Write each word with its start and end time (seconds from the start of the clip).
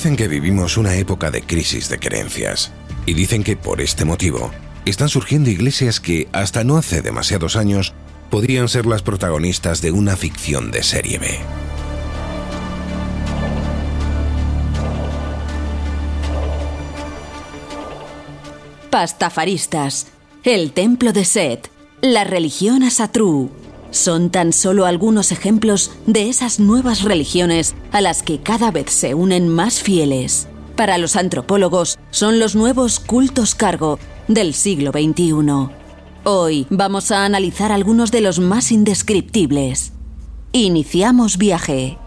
Dicen 0.00 0.16
que 0.16 0.28
vivimos 0.28 0.78
una 0.78 0.94
época 0.94 1.30
de 1.30 1.42
crisis 1.42 1.90
de 1.90 1.98
creencias. 1.98 2.72
Y 3.04 3.12
dicen 3.12 3.44
que 3.44 3.54
por 3.54 3.82
este 3.82 4.06
motivo 4.06 4.50
están 4.86 5.10
surgiendo 5.10 5.50
iglesias 5.50 6.00
que 6.00 6.26
hasta 6.32 6.64
no 6.64 6.78
hace 6.78 7.02
demasiados 7.02 7.54
años 7.54 7.92
podrían 8.30 8.70
ser 8.70 8.86
las 8.86 9.02
protagonistas 9.02 9.82
de 9.82 9.90
una 9.90 10.16
ficción 10.16 10.70
de 10.70 10.84
serie 10.84 11.18
B. 11.18 11.38
Pastafaristas, 18.88 20.06
el 20.44 20.72
templo 20.72 21.12
de 21.12 21.26
Set, 21.26 21.70
la 22.00 22.24
religión 22.24 22.84
Asatru, 22.84 23.50
son 23.90 24.30
tan 24.30 24.52
solo 24.52 24.86
algunos 24.86 25.32
ejemplos 25.32 25.92
de 26.06 26.28
esas 26.28 26.60
nuevas 26.60 27.02
religiones 27.02 27.74
a 27.92 28.00
las 28.00 28.22
que 28.22 28.38
cada 28.38 28.70
vez 28.70 28.90
se 28.90 29.14
unen 29.14 29.48
más 29.48 29.80
fieles. 29.80 30.48
Para 30.76 30.98
los 30.98 31.16
antropólogos, 31.16 31.98
son 32.10 32.38
los 32.38 32.56
nuevos 32.56 33.00
cultos 33.00 33.54
cargo 33.54 33.98
del 34.28 34.54
siglo 34.54 34.92
XXI. 34.92 35.70
Hoy 36.24 36.66
vamos 36.70 37.10
a 37.10 37.24
analizar 37.24 37.72
algunos 37.72 38.10
de 38.10 38.20
los 38.20 38.38
más 38.38 38.72
indescriptibles. 38.72 39.92
Iniciamos 40.52 41.38
viaje. 41.38 41.98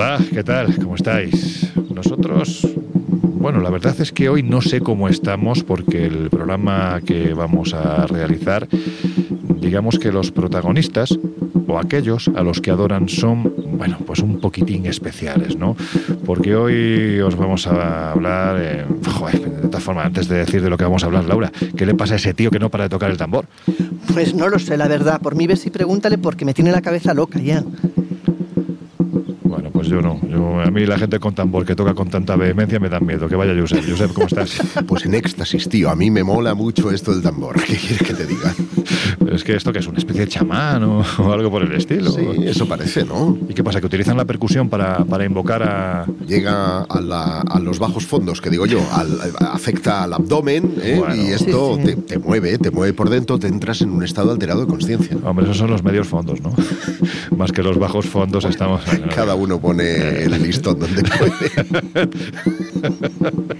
Hola, 0.00 0.20
¿qué 0.32 0.44
tal? 0.44 0.76
¿Cómo 0.76 0.94
estáis? 0.94 1.72
Nosotros, 1.92 2.64
bueno, 3.20 3.60
la 3.60 3.68
verdad 3.68 4.00
es 4.00 4.12
que 4.12 4.28
hoy 4.28 4.44
no 4.44 4.60
sé 4.60 4.80
cómo 4.80 5.08
estamos 5.08 5.64
porque 5.64 6.06
el 6.06 6.30
programa 6.30 7.00
que 7.04 7.34
vamos 7.34 7.74
a 7.74 8.06
realizar, 8.06 8.68
digamos 9.60 9.98
que 9.98 10.12
los 10.12 10.30
protagonistas 10.30 11.18
o 11.66 11.80
aquellos 11.80 12.30
a 12.36 12.44
los 12.44 12.60
que 12.60 12.70
adoran 12.70 13.08
son, 13.08 13.52
bueno, 13.76 13.98
pues 14.06 14.20
un 14.20 14.38
poquitín 14.38 14.86
especiales, 14.86 15.56
¿no? 15.56 15.76
Porque 16.24 16.54
hoy 16.54 17.18
os 17.18 17.34
vamos 17.34 17.66
a 17.66 18.12
hablar, 18.12 18.56
eh, 18.60 18.84
joder, 19.04 19.50
de 19.50 19.66
todas 19.66 19.82
formas, 19.82 20.06
antes 20.06 20.28
de 20.28 20.36
decir 20.36 20.62
de 20.62 20.70
lo 20.70 20.76
que 20.76 20.84
vamos 20.84 21.02
a 21.02 21.06
hablar, 21.06 21.24
Laura, 21.24 21.50
¿qué 21.76 21.84
le 21.84 21.96
pasa 21.96 22.14
a 22.14 22.18
ese 22.18 22.34
tío 22.34 22.52
que 22.52 22.60
no 22.60 22.70
para 22.70 22.84
de 22.84 22.90
tocar 22.90 23.10
el 23.10 23.16
tambor? 23.16 23.46
Pues 24.14 24.32
no 24.32 24.48
lo 24.48 24.60
sé, 24.60 24.76
la 24.76 24.86
verdad. 24.86 25.20
Por 25.20 25.34
mí 25.34 25.48
ves 25.48 25.66
y 25.66 25.70
pregúntale 25.70 26.18
porque 26.18 26.44
me 26.44 26.54
tiene 26.54 26.70
la 26.70 26.82
cabeza 26.82 27.14
loca 27.14 27.40
ya. 27.40 27.64
Yo 29.88 30.02
no. 30.02 30.20
Yo, 30.28 30.60
a 30.60 30.70
mí 30.70 30.86
la 30.86 30.98
gente 30.98 31.18
con 31.18 31.34
tambor 31.34 31.64
que 31.64 31.74
toca 31.74 31.94
con 31.94 32.08
tanta 32.08 32.36
vehemencia 32.36 32.78
me 32.78 32.88
da 32.88 33.00
miedo. 33.00 33.28
Que 33.28 33.36
vaya 33.36 33.58
Josep. 33.58 33.84
Josep, 33.88 34.12
¿cómo 34.12 34.26
estás? 34.26 34.60
Pues 34.86 35.04
en 35.04 35.14
éxtasis, 35.14 35.68
tío. 35.68 35.90
A 35.90 35.96
mí 35.96 36.10
me 36.10 36.22
mola 36.22 36.54
mucho 36.54 36.90
esto 36.90 37.12
del 37.12 37.22
tambor. 37.22 37.56
¿Qué 37.62 37.76
quieres 37.76 38.02
que 38.02 38.14
te 38.14 38.26
diga? 38.26 38.54
Pero 39.18 39.34
es 39.36 39.44
que 39.44 39.54
esto 39.56 39.72
que 39.72 39.78
es 39.80 39.86
una 39.86 39.98
especie 39.98 40.22
de 40.22 40.28
chamán 40.28 40.82
o, 40.84 41.04
o 41.18 41.32
algo 41.32 41.50
por 41.50 41.62
el 41.62 41.72
estilo. 41.72 42.10
Sí, 42.10 42.26
eso 42.44 42.66
parece, 42.66 43.04
¿no? 43.04 43.36
¿Y 43.48 43.54
qué 43.54 43.62
pasa? 43.64 43.80
¿Que 43.80 43.86
utilizan 43.86 44.16
la 44.16 44.24
percusión 44.24 44.68
para, 44.68 45.04
para 45.04 45.24
invocar 45.24 45.62
a...? 45.62 46.06
Llega 46.26 46.82
a, 46.82 47.00
la- 47.00 47.40
a 47.40 47.58
los 47.60 47.78
bajos 47.78 48.06
fondos, 48.06 48.40
que 48.40 48.50
digo 48.50 48.66
yo, 48.66 48.80
al- 48.92 49.18
afecta 49.40 50.04
al 50.04 50.12
abdomen 50.14 50.74
¿eh? 50.82 50.96
Bueno. 50.98 51.14
y 51.16 51.26
esto 51.32 51.76
Sí, 51.76 51.82
sí. 51.88 51.94
Te, 51.94 52.02
te 52.02 52.18
mueve, 52.18 52.58
te 52.58 52.70
mueve 52.70 52.92
por 52.92 53.10
dentro, 53.10 53.38
te 53.38 53.46
entras 53.48 53.80
en 53.82 53.90
un 53.90 54.02
estado 54.04 54.30
alterado 54.32 54.60
de 54.62 54.66
conciencia. 54.66 55.16
Hombre, 55.24 55.44
esos 55.44 55.56
son 55.58 55.70
los 55.70 55.82
medios 55.82 56.06
fondos, 56.08 56.40
¿no? 56.40 56.52
Más 57.36 57.52
que 57.52 57.62
los 57.62 57.78
bajos 57.78 58.06
fondos 58.06 58.44
estamos... 58.44 58.82
Cada 59.14 59.34
uno 59.34 59.60
pone 59.60 60.22
el 60.22 60.42
listón 60.42 60.78
donde 60.78 61.02
puede. 61.02 62.08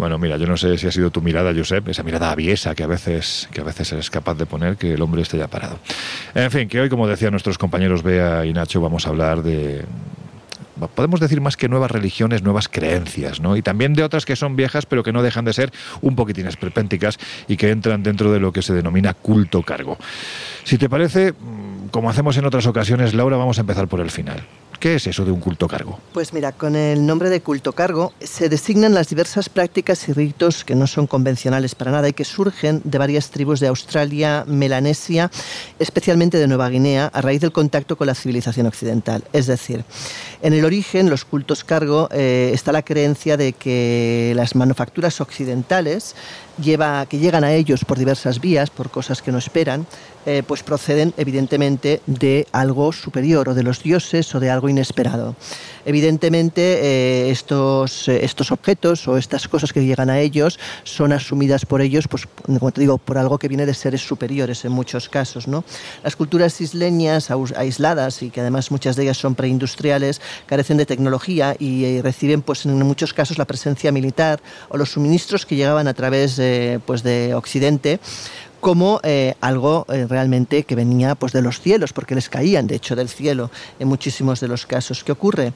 Bueno, 0.00 0.18
mira, 0.18 0.38
yo 0.38 0.46
no 0.46 0.56
sé 0.56 0.78
si 0.78 0.86
ha 0.86 0.90
sido 0.90 1.10
tu 1.10 1.20
mirada, 1.20 1.52
Josep, 1.54 1.86
esa 1.88 2.02
mirada 2.02 2.30
aviesa 2.30 2.74
que 2.74 2.82
a 2.82 2.86
veces, 2.86 3.50
que 3.52 3.60
a 3.60 3.64
veces 3.64 3.92
eres 3.92 4.08
capaz 4.08 4.34
de 4.34 4.46
poner 4.46 4.78
que 4.78 4.94
el 4.94 5.02
hombre 5.02 5.20
esté 5.20 5.36
ya 5.36 5.46
parado. 5.46 5.78
En 6.34 6.50
fin, 6.50 6.70
que 6.70 6.80
hoy, 6.80 6.88
como 6.88 7.06
decían 7.06 7.32
nuestros 7.32 7.58
compañeros 7.58 8.02
Bea 8.02 8.46
y 8.46 8.54
Nacho, 8.54 8.80
vamos 8.80 9.06
a 9.06 9.10
hablar 9.10 9.42
de 9.42 9.84
podemos 10.88 11.20
decir 11.20 11.42
más 11.42 11.58
que 11.58 11.68
nuevas 11.68 11.90
religiones, 11.90 12.42
nuevas 12.42 12.66
creencias, 12.66 13.40
¿no? 13.40 13.58
Y 13.58 13.60
también 13.60 13.92
de 13.92 14.02
otras 14.02 14.24
que 14.24 14.36
son 14.36 14.56
viejas, 14.56 14.86
pero 14.86 15.02
que 15.02 15.12
no 15.12 15.22
dejan 15.22 15.44
de 15.44 15.52
ser 15.52 15.70
un 16.00 16.16
poquitín 16.16 16.46
esperpénticas 16.46 17.18
y 17.46 17.58
que 17.58 17.68
entran 17.68 18.02
dentro 18.02 18.32
de 18.32 18.40
lo 18.40 18.52
que 18.52 18.62
se 18.62 18.72
denomina 18.72 19.12
culto 19.12 19.62
cargo. 19.62 19.98
Si 20.64 20.78
te 20.78 20.88
parece, 20.88 21.32
mm, 21.32 21.88
como 21.90 22.08
hacemos 22.08 22.38
en 22.38 22.46
otras 22.46 22.66
ocasiones, 22.66 23.12
Laura, 23.12 23.36
vamos 23.36 23.58
a 23.58 23.60
empezar 23.60 23.86
por 23.86 24.00
el 24.00 24.10
final. 24.10 24.46
¿Qué 24.80 24.94
es 24.94 25.06
eso 25.06 25.26
de 25.26 25.30
un 25.30 25.40
culto 25.40 25.68
cargo? 25.68 26.00
Pues 26.14 26.32
mira, 26.32 26.52
con 26.52 26.74
el 26.74 27.04
nombre 27.04 27.28
de 27.28 27.42
culto 27.42 27.74
cargo 27.74 28.14
se 28.18 28.48
designan 28.48 28.94
las 28.94 29.10
diversas 29.10 29.50
prácticas 29.50 30.08
y 30.08 30.14
ritos 30.14 30.64
que 30.64 30.74
no 30.74 30.86
son 30.86 31.06
convencionales 31.06 31.74
para 31.74 31.90
nada 31.90 32.08
y 32.08 32.14
que 32.14 32.24
surgen 32.24 32.80
de 32.82 32.96
varias 32.96 33.30
tribus 33.30 33.60
de 33.60 33.66
Australia, 33.66 34.44
Melanesia, 34.46 35.30
especialmente 35.78 36.38
de 36.38 36.48
Nueva 36.48 36.70
Guinea, 36.70 37.10
a 37.12 37.20
raíz 37.20 37.42
del 37.42 37.52
contacto 37.52 37.96
con 37.96 38.06
la 38.06 38.14
civilización 38.14 38.66
occidental. 38.66 39.22
Es 39.34 39.46
decir, 39.46 39.84
en 40.40 40.54
el 40.54 40.64
origen, 40.64 41.10
los 41.10 41.26
cultos 41.26 41.62
cargo, 41.62 42.08
eh, 42.10 42.50
está 42.54 42.72
la 42.72 42.82
creencia 42.82 43.36
de 43.36 43.52
que 43.52 44.32
las 44.34 44.54
manufacturas 44.54 45.20
occidentales 45.20 46.14
lleva, 46.58 47.04
que 47.04 47.18
llegan 47.18 47.44
a 47.44 47.52
ellos 47.52 47.84
por 47.84 47.98
diversas 47.98 48.40
vías, 48.40 48.70
por 48.70 48.90
cosas 48.90 49.20
que 49.20 49.30
no 49.30 49.36
esperan, 49.36 49.86
eh, 50.26 50.42
pues 50.46 50.62
proceden 50.62 51.14
evidentemente 51.16 52.02
de 52.06 52.46
algo 52.52 52.92
superior 52.92 53.48
o 53.48 53.54
de 53.54 53.62
los 53.62 53.82
dioses 53.82 54.34
o 54.34 54.40
de 54.40 54.50
algo 54.50 54.68
inesperado. 54.68 55.34
Evidentemente 55.86 56.60
eh, 56.60 57.30
estos, 57.30 58.06
eh, 58.06 58.22
estos 58.22 58.52
objetos 58.52 59.08
o 59.08 59.16
estas 59.16 59.48
cosas 59.48 59.72
que 59.72 59.82
llegan 59.82 60.10
a 60.10 60.20
ellos 60.20 60.58
son 60.84 61.14
asumidas 61.14 61.64
por 61.64 61.80
ellos, 61.80 62.06
pues 62.06 62.28
como 62.44 62.70
te 62.70 62.82
digo, 62.82 62.98
por 62.98 63.16
algo 63.16 63.38
que 63.38 63.48
viene 63.48 63.64
de 63.64 63.72
seres 63.72 64.02
superiores 64.02 64.62
en 64.66 64.72
muchos 64.72 65.08
casos. 65.08 65.48
¿no? 65.48 65.64
Las 66.04 66.16
culturas 66.16 66.60
isleñas 66.60 67.30
aisladas 67.56 68.22
y 68.22 68.28
que 68.28 68.42
además 68.42 68.70
muchas 68.70 68.96
de 68.96 69.04
ellas 69.04 69.16
son 69.16 69.34
preindustriales 69.34 70.20
carecen 70.44 70.76
de 70.76 70.84
tecnología 70.84 71.56
y 71.58 72.02
reciben 72.02 72.42
pues 72.42 72.66
en 72.66 72.76
muchos 72.82 73.14
casos 73.14 73.38
la 73.38 73.46
presencia 73.46 73.90
militar 73.90 74.42
o 74.68 74.76
los 74.76 74.90
suministros 74.90 75.46
que 75.46 75.56
llegaban 75.56 75.88
a 75.88 75.94
través 75.94 76.38
pues 76.84 77.02
de 77.02 77.34
Occidente 77.34 78.00
como 78.60 79.00
eh, 79.02 79.34
algo 79.40 79.86
eh, 79.88 80.06
realmente 80.08 80.64
que 80.64 80.74
venía 80.74 81.14
pues 81.14 81.32
de 81.32 81.42
los 81.42 81.60
cielos, 81.60 81.92
porque 81.92 82.14
les 82.14 82.28
caían 82.28 82.66
de 82.66 82.76
hecho 82.76 82.94
del 82.94 83.08
cielo 83.08 83.50
en 83.78 83.88
muchísimos 83.88 84.40
de 84.40 84.48
los 84.48 84.66
casos. 84.66 85.02
¿Qué 85.02 85.12
ocurre? 85.12 85.52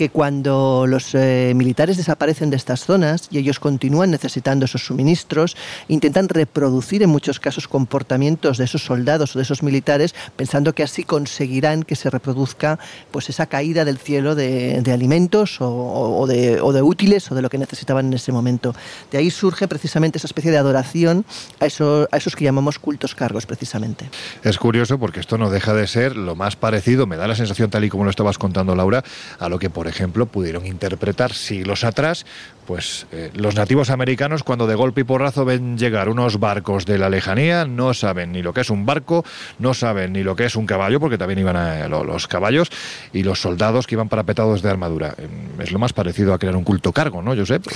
Que 0.00 0.08
cuando 0.08 0.86
los 0.88 1.14
eh, 1.14 1.52
militares 1.54 1.98
desaparecen 1.98 2.48
de 2.48 2.56
estas 2.56 2.86
zonas 2.86 3.28
y 3.30 3.36
ellos 3.36 3.60
continúan 3.60 4.10
necesitando 4.10 4.64
esos 4.64 4.86
suministros, 4.86 5.58
intentan 5.88 6.30
reproducir 6.30 7.02
en 7.02 7.10
muchos 7.10 7.38
casos 7.38 7.68
comportamientos 7.68 8.56
de 8.56 8.64
esos 8.64 8.82
soldados 8.82 9.36
o 9.36 9.38
de 9.38 9.42
esos 9.42 9.62
militares, 9.62 10.14
pensando 10.36 10.74
que 10.74 10.82
así 10.82 11.04
conseguirán 11.04 11.82
que 11.82 11.96
se 11.96 12.08
reproduzca 12.08 12.78
pues 13.10 13.28
esa 13.28 13.44
caída 13.44 13.84
del 13.84 13.98
cielo 13.98 14.34
de, 14.34 14.82
alimentos 14.90 15.58
o, 15.60 16.26
de, 16.26 16.62
útiles 16.80 17.30
o 17.30 17.34
de 17.34 17.42
lo 17.42 17.50
que 17.50 17.58
necesitaban 17.58 18.06
en 18.06 18.14
ese 18.14 18.32
momento. 18.32 18.74
De 19.12 19.18
ahí 19.18 19.30
surge 19.30 19.68
precisamente 19.68 20.16
esa 20.16 20.28
especie 20.28 20.50
de 20.50 20.56
adoración 20.56 21.26
a, 21.60 21.66
eso, 21.66 22.08
a 22.10 22.16
esos 22.16 22.36
que 22.36 22.44
llamamos 22.46 22.78
cultos 22.78 23.14
cargos, 23.14 23.44
precisamente. 23.44 24.08
Es 24.44 24.56
curioso 24.56 24.98
porque 24.98 25.20
esto 25.20 25.36
no 25.36 25.50
deja 25.50 25.74
de 25.74 25.86
ser 25.86 26.16
lo 26.16 26.36
más 26.36 26.56
parecido, 26.56 27.06
me 27.06 27.18
da 27.18 27.28
la 27.28 27.34
sensación 27.34 27.68
tal 27.68 27.84
y 27.84 27.90
como 27.90 28.04
lo 28.04 28.10
estabas 28.10 28.38
contando 28.38 28.74
Laura, 28.74 29.04
a 29.38 29.50
lo 29.50 29.58
que 29.58 29.68
por 29.68 29.89
ejemplo 29.90 30.26
pudieron 30.26 30.66
interpretar 30.66 31.34
siglos 31.34 31.84
atrás 31.84 32.24
pues 32.70 33.08
eh, 33.10 33.32
los 33.34 33.56
nativos 33.56 33.90
americanos 33.90 34.44
cuando 34.44 34.68
de 34.68 34.76
golpe 34.76 35.00
y 35.00 35.04
porrazo 35.04 35.44
ven 35.44 35.76
llegar 35.76 36.08
unos 36.08 36.38
barcos 36.38 36.86
de 36.86 36.98
la 36.98 37.10
lejanía, 37.10 37.64
no 37.64 37.94
saben 37.94 38.30
ni 38.30 38.42
lo 38.42 38.54
que 38.54 38.60
es 38.60 38.70
un 38.70 38.86
barco, 38.86 39.24
no 39.58 39.74
saben 39.74 40.12
ni 40.12 40.22
lo 40.22 40.36
que 40.36 40.44
es 40.44 40.54
un 40.54 40.66
caballo, 40.66 41.00
porque 41.00 41.18
también 41.18 41.40
iban 41.40 41.56
a, 41.56 41.88
los 41.88 42.28
caballos, 42.28 42.70
y 43.12 43.24
los 43.24 43.40
soldados 43.40 43.88
que 43.88 43.96
iban 43.96 44.08
parapetados 44.08 44.62
de 44.62 44.70
armadura. 44.70 45.16
Em, 45.18 45.60
es 45.60 45.72
lo 45.72 45.80
más 45.80 45.92
parecido 45.92 46.32
a 46.32 46.38
crear 46.38 46.54
un 46.54 46.62
culto 46.62 46.92
cargo, 46.92 47.22
¿no, 47.22 47.34
Josep? 47.34 47.66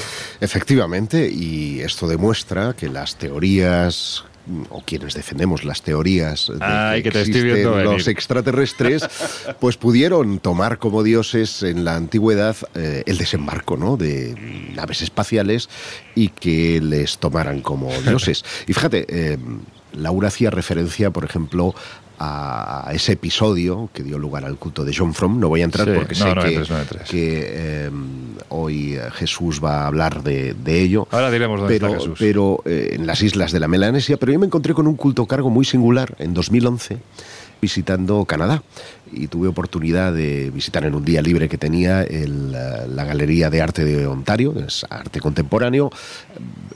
Efectivamente, 0.40 1.28
y 1.28 1.80
esto 1.80 2.06
demuestra 2.06 2.74
que 2.74 2.88
las 2.88 3.16
teorías 3.16 4.24
o 4.70 4.82
quienes 4.84 5.14
defendemos 5.14 5.64
las 5.64 5.82
teorías 5.82 6.48
de 6.48 7.02
que, 7.02 7.08
existen 7.08 7.84
los 7.84 8.08
extraterrestres, 8.08 9.08
pues 9.60 9.76
pudieron 9.76 10.38
tomar 10.38 10.78
como 10.78 11.02
dioses 11.02 11.62
en 11.62 11.84
la 11.84 11.96
antigüedad 11.96 12.56
eh, 12.74 13.02
el 13.06 13.18
desembarco 13.18 13.76
¿no? 13.76 13.96
de 13.96 14.34
naves 14.74 15.02
espaciales 15.02 15.68
y 16.14 16.28
que 16.28 16.80
les 16.80 17.18
tomaran 17.18 17.60
como 17.60 17.90
dioses. 18.02 18.44
Y 18.66 18.72
fíjate, 18.72 19.06
eh, 19.08 19.38
Laura 19.92 20.28
hacía 20.28 20.50
referencia, 20.50 21.10
por 21.10 21.24
ejemplo, 21.24 21.74
a 22.24 22.92
ese 22.92 23.12
episodio 23.12 23.88
que 23.92 24.02
dio 24.02 24.18
lugar 24.18 24.44
al 24.44 24.56
culto 24.56 24.84
de 24.84 24.94
John 24.96 25.14
Fromm. 25.14 25.38
No 25.38 25.48
voy 25.48 25.62
a 25.62 25.64
entrar 25.64 25.92
porque 25.94 26.14
sé 26.14 26.24
que, 27.08 27.84
em, 27.86 28.34
hoy 28.48 28.98
Jesús 29.12 29.60
va 29.62 29.82
a 29.82 29.86
hablar 29.86 30.22
de, 30.22 30.54
ello. 30.66 31.06
Ahora 31.10 31.30
diremos 31.30 31.60
dónde 31.60 31.74
pero, 31.74 31.86
está 31.88 32.00
Jesús. 32.00 32.18
Pero 32.18 32.62
eh, 32.64 32.94
en 32.94 33.06
las 33.06 33.22
islas 33.22 33.52
de 33.52 33.60
la 33.60 33.68
Melanesia. 33.68 34.16
Pero 34.16 34.32
yo 34.32 34.38
me 34.38 34.46
encontré 34.46 34.74
con 34.74 34.86
un 34.86 34.96
culto 34.96 35.26
cargo 35.26 35.50
muy 35.50 35.64
singular 35.64 36.14
en 36.18 36.34
2011 36.34 36.98
visitando 37.60 38.24
Canadá. 38.24 38.62
Y 39.12 39.28
tuve 39.28 39.48
oportunidad 39.48 40.12
de 40.12 40.50
visitar 40.50 40.84
en 40.84 40.94
un 40.94 41.04
día 41.04 41.22
libre 41.22 41.48
que 41.48 41.58
tenía 41.58 42.04
la 42.04 43.04
Galería 43.04 43.50
de 43.50 43.62
Arte 43.62 43.84
de 43.84 44.06
Ontario, 44.06 44.54
es 44.66 44.84
arte 44.90 45.20
contemporáneo, 45.20 45.90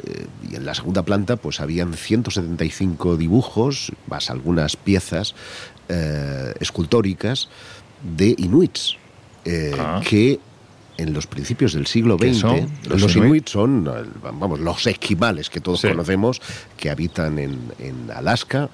eh, 0.05 0.27
y 0.51 0.57
en 0.57 0.65
la 0.65 0.75
segunda 0.75 1.03
planta 1.03 1.37
pues 1.37 1.61
habían 1.61 1.95
175 1.95 3.17
dibujos, 3.17 3.93
más 4.07 4.31
algunas 4.31 4.77
piezas 4.77 5.35
eh, 5.89 6.55
escultóricas 6.61 7.49
de 8.17 8.35
inuits, 8.39 8.97
eh, 9.45 9.75
ah. 9.79 10.01
que 10.07 10.39
en 10.97 11.13
los 11.15 11.27
principios 11.27 11.73
del 11.75 11.87
siglo 11.87 12.17
XX, 12.19 12.43
los, 12.89 13.15
inuits 13.15 13.53
son, 13.53 13.89
vamos, 14.23 14.59
los 14.59 14.87
esquimales 14.87 15.49
que 15.49 15.61
todos 15.61 15.83
conocemos, 15.83 16.43
que 16.77 16.91
habitan 16.91 17.39
en, 17.39 17.59
en 17.79 18.11
Alaska 18.11 18.69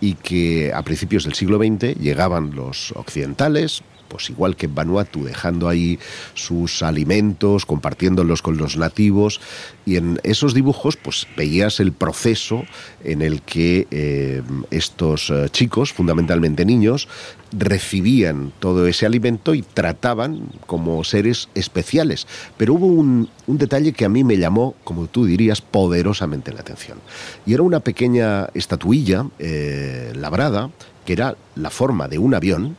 y 0.00 0.14
que 0.14 0.72
a 0.72 0.82
principios 0.82 1.24
del 1.24 1.34
siglo 1.34 1.58
XX 1.58 1.98
llegaban 1.98 2.54
los 2.54 2.92
occidentales, 2.92 3.82
pues 4.10 4.28
igual 4.28 4.56
que 4.56 4.66
en 4.66 4.74
Vanuatu, 4.74 5.24
dejando 5.24 5.68
ahí 5.68 5.98
sus 6.34 6.82
alimentos, 6.82 7.64
compartiéndolos 7.64 8.42
con 8.42 8.58
los 8.58 8.76
nativos, 8.76 9.40
y 9.86 9.96
en 9.96 10.20
esos 10.24 10.52
dibujos 10.52 10.96
pues 10.96 11.26
veías 11.36 11.80
el 11.80 11.92
proceso 11.92 12.64
en 13.04 13.22
el 13.22 13.40
que 13.40 13.86
eh, 13.90 14.42
estos 14.70 15.30
eh, 15.30 15.46
chicos, 15.50 15.92
fundamentalmente 15.92 16.64
niños, 16.64 17.08
recibían 17.52 18.52
todo 18.58 18.86
ese 18.86 19.06
alimento 19.06 19.54
y 19.54 19.62
trataban 19.62 20.50
como 20.66 21.02
seres 21.04 21.48
especiales. 21.54 22.26
Pero 22.56 22.74
hubo 22.74 22.86
un, 22.86 23.28
detalle 23.46 23.92
que 23.92 24.04
a 24.04 24.08
mí 24.08 24.24
me 24.24 24.38
llamó, 24.38 24.74
como 24.84 25.06
tú 25.06 25.24
dirías, 25.24 25.60
poderosamente 25.60 26.52
la 26.52 26.60
atención. 26.60 26.98
Y 27.46 27.54
era 27.54 27.62
una 27.62 27.80
pequeña 27.80 28.48
estatuilla 28.54 29.26
eh, 29.38 30.12
labrada, 30.16 30.70
que 31.04 31.12
era 31.12 31.36
la 31.54 31.70
forma 31.70 32.08
de 32.08 32.18
un 32.18 32.34
avión, 32.34 32.76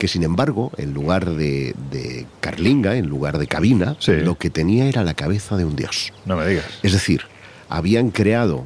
que 0.00 0.08
sin 0.08 0.22
embargo, 0.22 0.72
en 0.78 0.94
lugar 0.94 1.26
de, 1.26 1.74
carlinga, 2.40 2.96
en 2.96 3.06
lugar 3.06 3.36
de 3.36 3.46
cabina, 3.46 3.98
lo 4.06 4.38
que 4.38 4.48
tenía 4.48 4.86
era 4.86 5.04
la 5.04 5.12
cabeza 5.12 5.58
de 5.58 5.66
un 5.66 5.76
dios. 5.76 6.14
No 6.24 6.38
me 6.38 6.46
digas. 6.46 6.64
Es 6.82 6.94
decir, 6.94 7.24
habían 7.68 8.10
creado 8.10 8.64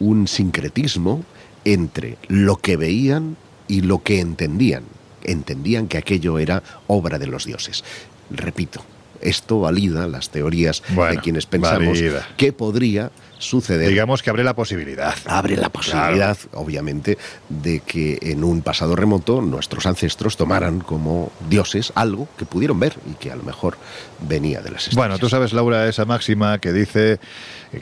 un 0.00 0.26
sincretismo 0.26 1.24
entre 1.64 2.18
lo 2.26 2.56
que 2.56 2.76
veían 2.76 3.36
y 3.68 3.82
lo 3.82 4.02
que 4.02 4.18
entendían. 4.18 4.82
Entendían 5.22 5.86
que 5.86 5.98
aquello 5.98 6.40
era 6.40 6.64
obra 6.88 7.20
de 7.20 7.28
los 7.28 7.44
dioses. 7.44 7.84
Repito, 8.30 8.84
esto 9.20 9.60
valida 9.60 10.08
las 10.08 10.30
teorías 10.30 10.82
de 10.88 11.18
quienes 11.18 11.46
pensamos 11.46 12.00
que 12.36 12.52
podría 12.52 13.12
suceder. 13.38 13.88
Digamos 13.88 14.22
que 14.22 14.30
abre 14.30 14.44
la 14.44 14.54
posibilidad. 14.54 15.14
Abre 15.26 15.56
la 15.56 15.68
posibilidad, 15.68 16.36
obviamente, 16.52 17.18
de 17.48 17.80
que 17.80 18.18
en 18.22 18.44
un 18.44 18.62
pasado 18.62 18.96
remoto 18.96 19.40
nuestros 19.40 19.86
ancestros 19.86 20.36
tomaran 20.36 20.80
como 20.80 21.32
dioses 21.48 21.92
algo 21.94 22.28
que 22.36 22.44
pudieron 22.44 22.80
ver 22.80 22.94
y 23.10 23.14
que 23.14 23.30
a 23.30 23.36
lo 23.36 23.42
mejor 23.42 23.76
venía 24.20 24.60
de 24.60 24.70
las 24.70 24.82
estrellas. 24.82 24.96
Bueno, 24.96 25.18
tú 25.18 25.28
sabes, 25.28 25.52
Laura, 25.52 25.88
esa 25.88 26.04
máxima 26.04 26.58
que 26.58 26.72
dice 26.72 27.18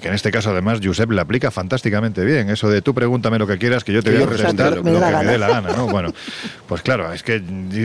que 0.01 0.09
en 0.09 0.15
este 0.15 0.31
caso 0.31 0.51
además 0.51 0.81
Josep 0.83 1.11
le 1.11 1.21
aplica 1.21 1.51
fantásticamente 1.51 2.25
bien, 2.25 2.51
eso 2.51 2.69
de 2.69 2.83
tú 2.83 2.95
pregúntame 2.95 3.39
lo 3.39 3.47
que 3.47 3.59
quieras 3.59 3.85
que 3.85 3.93
yo 3.93 4.03
te 4.03 4.11
voy 4.11 4.23
a 4.23 4.27
contestar 4.27 4.77
lo, 4.77 4.83
que 4.83 4.91
me 4.91 5.25
dé 5.25 5.39
la 5.39 5.49
gana, 5.49 5.73
¿no? 5.77 5.87
Bueno, 5.87 6.13
pues 6.67 6.83
claro, 6.83 7.13
es 7.13 7.23
que 7.23 7.43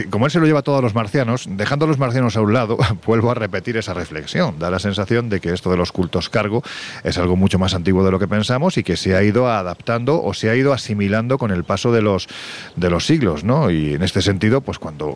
como 0.09 0.25
él 0.25 0.31
se 0.31 0.39
lo 0.39 0.45
lleva 0.45 0.61
todo 0.61 0.77
a 0.77 0.81
los 0.81 0.95
marcianos, 0.95 1.45
dejando 1.49 1.85
a 1.85 1.87
los 1.87 1.99
marcianos 1.99 2.35
a 2.35 2.41
un 2.41 2.53
lado, 2.53 2.77
vuelvo 3.05 3.31
a 3.31 3.35
repetir 3.35 3.77
esa 3.77 3.93
reflexión, 3.93 4.57
da 4.57 4.71
la 4.71 4.79
sensación 4.79 5.29
de 5.29 5.39
que 5.39 5.53
esto 5.53 5.69
de 5.69 5.77
los 5.77 5.91
cultos 5.91 6.29
cargo 6.29 6.63
es 7.03 7.17
algo 7.17 7.35
mucho 7.35 7.58
más 7.59 7.75
antiguo 7.75 8.03
de 8.03 8.11
lo 8.11 8.19
que 8.19 8.27
pensamos 8.27 8.77
y 8.77 8.83
que 8.83 8.97
se 8.97 9.15
ha 9.15 9.23
ido 9.23 9.47
adaptando 9.47 10.23
o 10.23 10.33
se 10.33 10.49
ha 10.49 10.55
ido 10.55 10.73
asimilando 10.73 11.37
con 11.37 11.51
el 11.51 11.63
paso 11.63 11.91
de 11.91 12.01
los 12.01 12.27
de 12.75 12.89
los 12.89 13.05
siglos, 13.05 13.43
¿no? 13.43 13.69
Y 13.69 13.93
en 13.93 14.01
este 14.01 14.21
sentido, 14.21 14.61
pues 14.61 14.79
cuando 14.79 15.15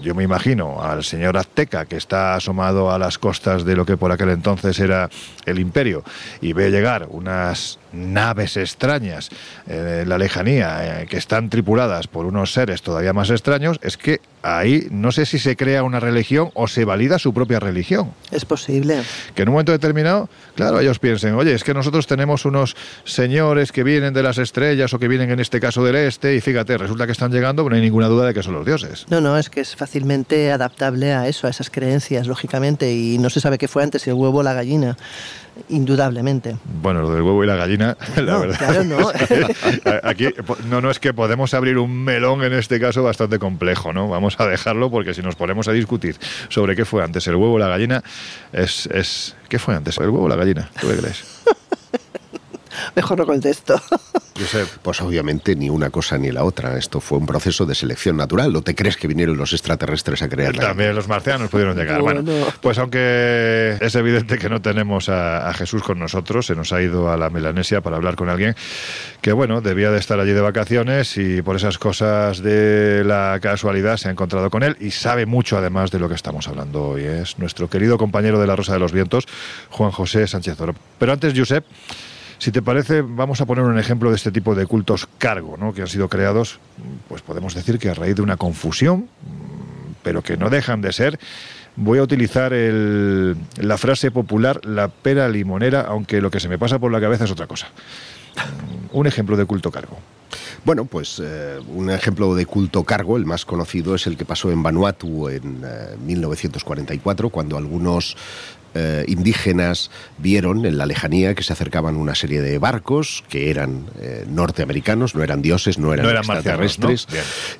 yo 0.00 0.14
me 0.14 0.24
imagino 0.24 0.82
al 0.82 1.04
señor 1.04 1.36
Azteca 1.36 1.84
que 1.84 1.96
está 1.96 2.34
asomado 2.34 2.90
a 2.90 2.98
las 2.98 3.18
costas 3.18 3.64
de 3.64 3.76
lo 3.76 3.86
que 3.86 3.96
por 3.96 4.10
aquel 4.10 4.30
entonces 4.30 4.80
era 4.80 5.08
el 5.46 5.58
imperio 5.58 6.02
y 6.40 6.52
ve 6.52 6.70
llegar 6.70 7.06
unas 7.10 7.78
naves 7.92 8.56
extrañas 8.56 9.30
eh, 9.66 10.00
en 10.02 10.08
la 10.08 10.18
lejanía 10.18 11.02
eh, 11.02 11.06
que 11.06 11.16
están 11.16 11.50
tripuladas 11.50 12.06
por 12.06 12.26
unos 12.26 12.52
seres 12.52 12.82
todavía 12.82 13.12
más 13.12 13.30
extraños, 13.30 13.78
es 13.82 13.96
que 13.96 14.20
ahí 14.42 14.88
no 14.90 15.12
sé 15.12 15.26
si 15.26 15.38
se 15.38 15.56
crea 15.56 15.82
una 15.82 16.00
religión 16.00 16.50
o 16.54 16.66
se 16.68 16.84
valida 16.84 17.18
su 17.18 17.32
propia 17.32 17.60
religión. 17.60 18.12
Es 18.30 18.44
posible. 18.44 19.02
Que 19.34 19.42
en 19.42 19.48
un 19.48 19.54
momento 19.54 19.72
determinado, 19.72 20.28
claro, 20.54 20.80
ellos 20.80 20.98
piensen, 20.98 21.34
oye, 21.34 21.54
es 21.54 21.64
que 21.64 21.74
nosotros 21.74 22.06
tenemos 22.06 22.44
unos 22.44 22.76
señores 23.04 23.72
que 23.72 23.84
vienen 23.84 24.14
de 24.14 24.22
las 24.22 24.38
estrellas 24.38 24.92
o 24.94 24.98
que 24.98 25.08
vienen 25.08 25.30
en 25.30 25.40
este 25.40 25.60
caso 25.60 25.84
del 25.84 25.96
este 25.96 26.34
y 26.34 26.40
fíjate, 26.40 26.76
resulta 26.78 27.06
que 27.06 27.12
están 27.12 27.32
llegando, 27.32 27.62
pero 27.62 27.70
no 27.70 27.76
hay 27.76 27.82
ninguna 27.82 28.08
duda 28.08 28.26
de 28.26 28.34
que 28.34 28.42
son 28.42 28.54
los 28.54 28.66
dioses. 28.66 29.06
No, 29.08 29.20
no, 29.20 29.38
es 29.38 29.50
que 29.50 29.60
es 29.60 29.76
fácilmente 29.76 30.50
adaptable 30.50 31.12
a 31.12 31.28
eso, 31.28 31.46
a 31.46 31.50
esas 31.50 31.70
creencias, 31.70 32.26
lógicamente, 32.26 32.92
y 32.92 33.18
no 33.18 33.30
se 33.30 33.40
sabe 33.40 33.58
qué 33.58 33.68
fue 33.68 33.82
antes, 33.82 34.06
el 34.06 34.14
huevo 34.14 34.38
o 34.38 34.42
la 34.42 34.54
gallina 34.54 34.96
indudablemente. 35.68 36.56
Bueno, 36.64 37.02
lo 37.02 37.10
del 37.10 37.22
huevo 37.22 37.42
y 37.44 37.46
la 37.46 37.56
gallina, 37.56 37.96
la 38.16 38.38
verdad. 38.38 38.58
Claro, 38.58 38.84
no. 38.84 39.10
aquí 40.02 40.28
no, 40.68 40.80
no 40.80 40.90
es 40.90 40.98
que 40.98 41.12
podemos 41.14 41.54
abrir 41.54 41.78
un 41.78 42.04
melón 42.04 42.42
en 42.44 42.52
este 42.52 42.80
caso 42.80 43.02
bastante 43.02 43.38
complejo, 43.38 43.92
¿no? 43.92 44.08
Vamos 44.08 44.38
a 44.40 44.46
dejarlo 44.46 44.90
porque 44.90 45.14
si 45.14 45.22
nos 45.22 45.36
ponemos 45.36 45.68
a 45.68 45.72
discutir 45.72 46.16
sobre 46.48 46.76
qué 46.76 46.84
fue 46.84 47.02
antes, 47.02 47.26
el 47.26 47.36
huevo 47.36 47.54
o 47.54 47.58
la 47.58 47.68
gallina, 47.68 48.02
es, 48.52 48.86
es 48.86 49.36
¿qué 49.48 49.58
fue 49.58 49.74
antes? 49.74 49.98
¿El 49.98 50.10
huevo 50.10 50.24
o 50.24 50.28
la 50.28 50.36
gallina? 50.36 50.70
¿Tú 50.80 50.88
qué 50.88 50.96
crees? 50.96 51.24
Mejor 52.96 53.18
no 53.18 53.26
contesto. 53.26 53.80
Pues 54.82 55.00
obviamente 55.02 55.54
ni 55.54 55.68
una 55.68 55.90
cosa 55.90 56.18
ni 56.18 56.30
la 56.30 56.44
otra. 56.44 56.76
Esto 56.78 57.00
fue 57.00 57.18
un 57.18 57.26
proceso 57.26 57.66
de 57.66 57.74
selección 57.74 58.16
natural. 58.16 58.52
¿No 58.52 58.62
te 58.62 58.74
crees 58.74 58.96
que 58.96 59.06
vinieron 59.06 59.36
los 59.36 59.52
extraterrestres 59.52 60.22
a 60.22 60.28
crear 60.28 60.56
También 60.56 60.94
los 60.94 61.06
marcianos 61.06 61.50
pudieron 61.50 61.76
llegar. 61.76 62.00
Bueno, 62.00 62.24
pues 62.60 62.78
aunque 62.78 63.76
es 63.80 63.94
evidente 63.94 64.38
que 64.38 64.48
no 64.48 64.60
tenemos 64.60 65.08
a, 65.08 65.52
Jesús 65.54 65.82
con 65.82 65.98
nosotros, 65.98 66.46
se 66.46 66.56
nos 66.56 66.72
ha 66.72 66.82
ido 66.82 67.12
a 67.12 67.16
la 67.16 67.30
Melanesia 67.30 67.82
para 67.82 67.96
hablar 67.96 68.16
con 68.16 68.30
alguien 68.30 68.56
que, 69.20 69.32
bueno, 69.32 69.60
debía 69.60 69.90
de 69.90 69.98
estar 69.98 70.18
allí 70.18 70.32
de 70.32 70.40
vacaciones 70.40 71.16
y 71.18 71.42
por 71.42 71.56
esas 71.56 71.78
cosas 71.78 72.42
de 72.42 73.04
la 73.04 73.38
casualidad 73.40 73.98
se 73.98 74.08
ha 74.08 74.10
encontrado 74.10 74.50
con 74.50 74.62
él 74.62 74.76
y 74.80 74.92
sabe 74.92 75.26
mucho 75.26 75.58
además 75.58 75.90
de 75.90 75.98
lo 75.98 76.08
que 76.08 76.14
estamos 76.14 76.48
hablando 76.48 76.88
hoy. 76.88 77.04
Es 77.04 77.38
nuestro 77.38 77.68
querido 77.68 77.98
compañero 77.98 78.40
de 78.40 78.46
la 78.46 78.56
Rosa 78.56 78.72
de 78.72 78.78
los 78.78 78.92
Vientos, 78.92 79.26
Juan 79.70 79.90
José 79.90 80.26
Sánchez 80.26 80.60
Oro. 80.60 80.74
Pero 80.98 81.12
antes, 81.12 81.34
Josep, 81.36 81.64
si 82.42 82.50
te 82.50 82.60
parece, 82.60 83.02
vamos 83.02 83.40
a 83.40 83.46
poner 83.46 83.62
un 83.62 83.78
ejemplo 83.78 84.10
de 84.10 84.16
este 84.16 84.32
tipo 84.32 84.56
de 84.56 84.66
cultos 84.66 85.08
cargo, 85.18 85.56
¿no? 85.56 85.72
que 85.72 85.82
han 85.82 85.86
sido 85.86 86.08
creados, 86.08 86.58
pues 87.06 87.22
podemos 87.22 87.54
decir 87.54 87.78
que 87.78 87.88
a 87.88 87.94
raíz 87.94 88.16
de 88.16 88.22
una 88.22 88.36
confusión, 88.36 89.08
pero 90.02 90.22
que 90.22 90.36
no 90.36 90.50
dejan 90.50 90.80
de 90.80 90.92
ser 90.92 91.20
voy 91.76 92.00
a 92.00 92.02
utilizar 92.02 92.50
la 92.52 93.78
frase 93.78 94.10
popular 94.10 94.60
la 94.66 94.88
pera 94.88 95.28
limonera, 95.28 95.82
aunque 95.82 96.20
lo 96.20 96.32
que 96.32 96.40
se 96.40 96.48
me 96.48 96.58
pasa 96.58 96.80
por 96.80 96.90
la 96.90 97.00
cabeza 97.00 97.26
es 97.26 97.30
otra 97.30 97.46
cosa. 97.46 97.68
Un 98.90 99.06
ejemplo 99.06 99.36
de 99.36 99.44
culto 99.44 99.70
cargo. 99.70 99.98
Bueno, 100.64 100.84
pues 100.84 101.22
eh, 101.22 101.60
un 101.68 101.90
ejemplo 101.90 102.34
de 102.34 102.44
culto 102.44 102.82
cargo, 102.82 103.16
el 103.16 103.24
más 103.24 103.44
conocido, 103.44 103.94
es 103.94 104.08
el 104.08 104.16
que 104.16 104.24
pasó 104.24 104.50
en 104.50 104.64
Vanuatu 104.64 105.28
en 105.28 105.64
1944, 106.04 107.28
eh, 107.28 107.30
cuando 107.30 107.56
algunos 107.56 108.16
eh, 108.74 109.04
indígenas 109.06 109.90
vieron 110.18 110.64
en 110.64 110.78
la 110.78 110.86
lejanía 110.86 111.34
que 111.34 111.42
se 111.42 111.52
acercaban 111.52 111.96
una 111.96 112.14
serie 112.14 112.40
de 112.40 112.58
barcos 112.58 113.22
que 113.28 113.50
eran 113.50 113.86
eh, 114.00 114.24
norteamericanos, 114.28 115.14
no 115.14 115.22
eran 115.22 115.42
dioses, 115.42 115.78
no 115.78 115.92
eran, 115.92 116.16
extraterrestres, 116.16 117.06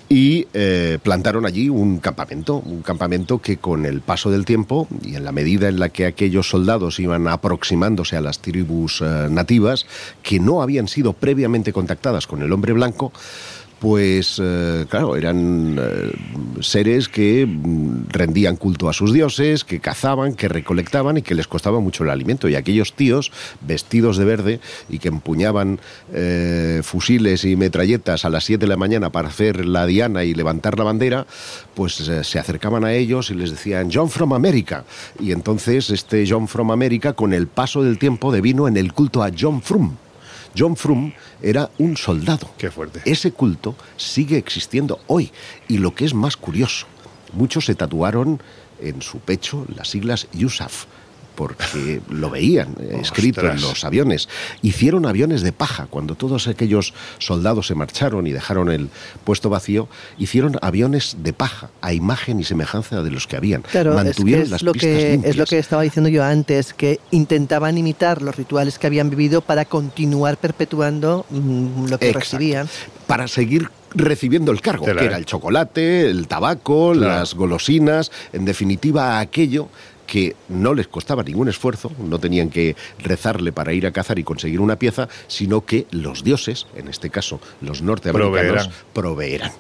y 0.09 0.47
eh, 0.55 0.99
plantaron 1.03 1.45
allí 1.47 1.69
un 1.69 1.99
campamento, 1.99 2.57
un 2.57 2.83
campamento 2.83 3.39
que 3.39 3.59
con 3.59 3.85
el 3.85 4.01
paso 4.01 4.31
del 4.31 4.45
tiempo 4.45 4.89
y 5.03 5.17
en 5.17 5.25
la 5.25 5.33
medida 5.33 5.69
en 5.69 5.79
la 5.79 5.91
que 5.91 6.07
aquellos 6.07 6.49
soldados 6.49 6.99
iban 6.99 7.29
aproximándose 7.29 8.17
a 8.17 8.21
las 8.21 8.41
tribus 8.41 9.03
nativas, 9.03 9.87
que 10.23 10.41
no 10.41 10.63
habían 10.63 10.89
sido 10.89 11.13
previamente 11.13 11.73
contactadas 11.73 12.27
con 12.27 12.43
el 12.43 12.53
hombre 12.53 12.73
blanco, 12.73 13.13
pues 13.83 14.41
eh, 14.41 14.87
claro, 14.89 15.17
eran 15.17 15.77
eh, 15.77 16.13
seres 16.61 17.09
que 17.09 17.45
mm, 17.45 18.11
rendían 18.11 18.55
culto 18.55 18.89
a 18.89 18.93
sus 18.93 19.13
dioses, 19.13 19.65
que 19.65 19.81
cazaban, 19.81 20.37
que 20.37 20.47
recolectaban 20.47 21.17
y 21.17 21.23
que 21.23 21.35
les 21.35 21.49
costaba 21.49 21.81
mucho 21.81 22.05
el 22.05 22.11
alimento. 22.11 22.49
Y 22.49 22.55
aquellos 22.55 22.93
tíos 22.93 23.33
vestidos 23.61 24.19
de 24.19 24.25
verde 24.25 24.61
y 24.89 25.01
que 25.01 25.09
empuñaban 25.09 25.81
eh, 26.13 26.83
fusiles 26.85 27.45
y 27.45 27.57
metralletas 27.57 28.25
a 28.25 28.31
las 28.31 28.45
7 28.45 28.61
de 28.61 28.69
la 28.69 28.77
mañana 28.77 29.11
para 29.11 29.31
hacer 29.31 29.67
la 29.67 29.85
diana 29.85 30.23
y 30.23 30.33
levantar 30.33 30.79
la 30.79 30.85
bandera, 30.85 31.27
pues 31.75 31.95
se 31.95 32.39
acercaban 32.39 32.85
a 32.85 32.93
ellos 32.93 33.31
y 33.31 33.35
les 33.35 33.51
decían 33.51 33.91
John 33.93 34.09
from 34.09 34.33
America. 34.33 34.85
Y 35.19 35.33
entonces 35.33 35.91
este 35.91 36.25
John 36.29 36.47
from 36.47 36.71
America, 36.71 37.15
con 37.15 37.33
el 37.33 37.49
paso 37.49 37.83
del 37.83 37.99
tiempo, 37.99 38.31
devino 38.31 38.69
en 38.69 38.77
el 38.77 38.93
culto 38.93 39.25
a 39.25 39.33
John 39.37 39.61
Frum 39.61 39.97
John 40.57 40.77
Frum 40.77 41.13
era 41.41 41.71
un 41.79 41.97
soldado. 41.97 42.51
Qué 42.59 42.71
fuerte. 42.71 43.01
Ese 43.05 43.33
culto 43.33 43.75
sigue 43.97 44.37
existiendo 44.37 45.01
hoy. 45.07 45.31
Y 45.69 45.79
lo 45.79 45.95
que 45.95 46.05
es 46.05 46.15
más 46.15 46.37
curioso, 46.37 46.87
muchos 47.33 47.67
se 47.67 47.75
tatuaron 47.75 48.43
en 48.81 49.01
su 49.03 49.19
pecho 49.19 49.67
las 49.75 49.89
siglas 49.89 50.29
USAF 50.35 50.87
porque 51.35 52.01
lo 52.11 52.31
veían 52.31 52.75
eh, 52.81 52.99
escrito 53.01 53.49
en 53.49 53.61
los 53.61 53.85
aviones. 53.85 54.29
Hicieron 54.63 55.07
aviones 55.07 55.43
de 55.43 55.53
paja 55.53 55.87
cuando 55.89 56.15
todos 56.15 56.49
aquellos 56.49 56.95
soldados 57.19 57.67
se 57.67 57.75
marcharon 57.75 58.27
y 58.27 58.33
dejaron 58.33 58.71
el 58.71 58.89
puesto 59.25 59.51
vacío. 59.51 59.89
Hicieron 60.19 60.57
aviones 60.63 61.17
de 61.23 61.33
paja 61.33 61.71
a 61.81 61.93
imagen 61.93 62.41
y 62.41 62.45
semejanza 62.45 63.03
de 63.03 63.11
los 63.11 63.27
que 63.27 63.37
habían. 63.37 63.63
Claro, 63.63 63.95
Mantuvieron 63.95 64.45
es, 64.45 64.51
las 64.51 64.63
lo 64.63 64.73
que, 64.73 65.21
es 65.23 65.37
lo 65.37 65.47
que 65.47 65.59
estaba 65.59 65.83
diciendo 65.83 66.09
yo 66.09 66.25
antes, 66.25 66.75
que 66.75 67.01
intentaban 67.11 67.77
imitar 67.79 68.23
los 68.23 68.37
rituales 68.37 68.79
que 68.79 68.87
habían 68.87 69.11
vivido 69.11 69.41
para 69.41 69.65
continuar 69.65 70.37
perpetuando 70.37 71.27
mm, 71.31 71.87
lo 71.89 71.99
que 71.99 72.13
recibían. 72.13 72.69
Para 73.07 73.29
seguir 73.29 73.69
recibiendo 73.95 74.53
el 74.53 74.61
cargo, 74.61 74.85
que 74.85 74.91
era 74.91 75.17
el 75.17 75.27
chocolate, 75.27 76.09
el 76.09 76.27
tabaco, 76.27 76.95
las 76.95 77.35
golosinas, 77.35 78.11
en 78.33 78.45
definitiva 78.45 79.19
aquello 79.19 79.69
que 80.13 80.37
no 80.51 80.75
les 80.75 80.89
costaba 80.89 81.23
ningún 81.23 81.49
esfuerzo, 81.49 81.91
no 81.99 82.19
tenían 82.19 82.51
que 82.51 82.77
rezarle 82.99 83.51
para 83.51 83.73
ir 83.73 83.87
a 83.87 83.93
cazar 83.93 84.19
y 84.19 84.25
conseguir 84.25 84.61
una 84.61 84.77
pieza, 84.77 85.09
sino 85.27 85.65
que 85.65 85.87
los 85.91 86.23
dioses, 86.23 86.67
en 86.77 86.89
este 86.89 87.09
caso 87.09 87.41
los 87.63 87.81
norteamericanos, 87.81 88.69
proveerán. 88.93 89.53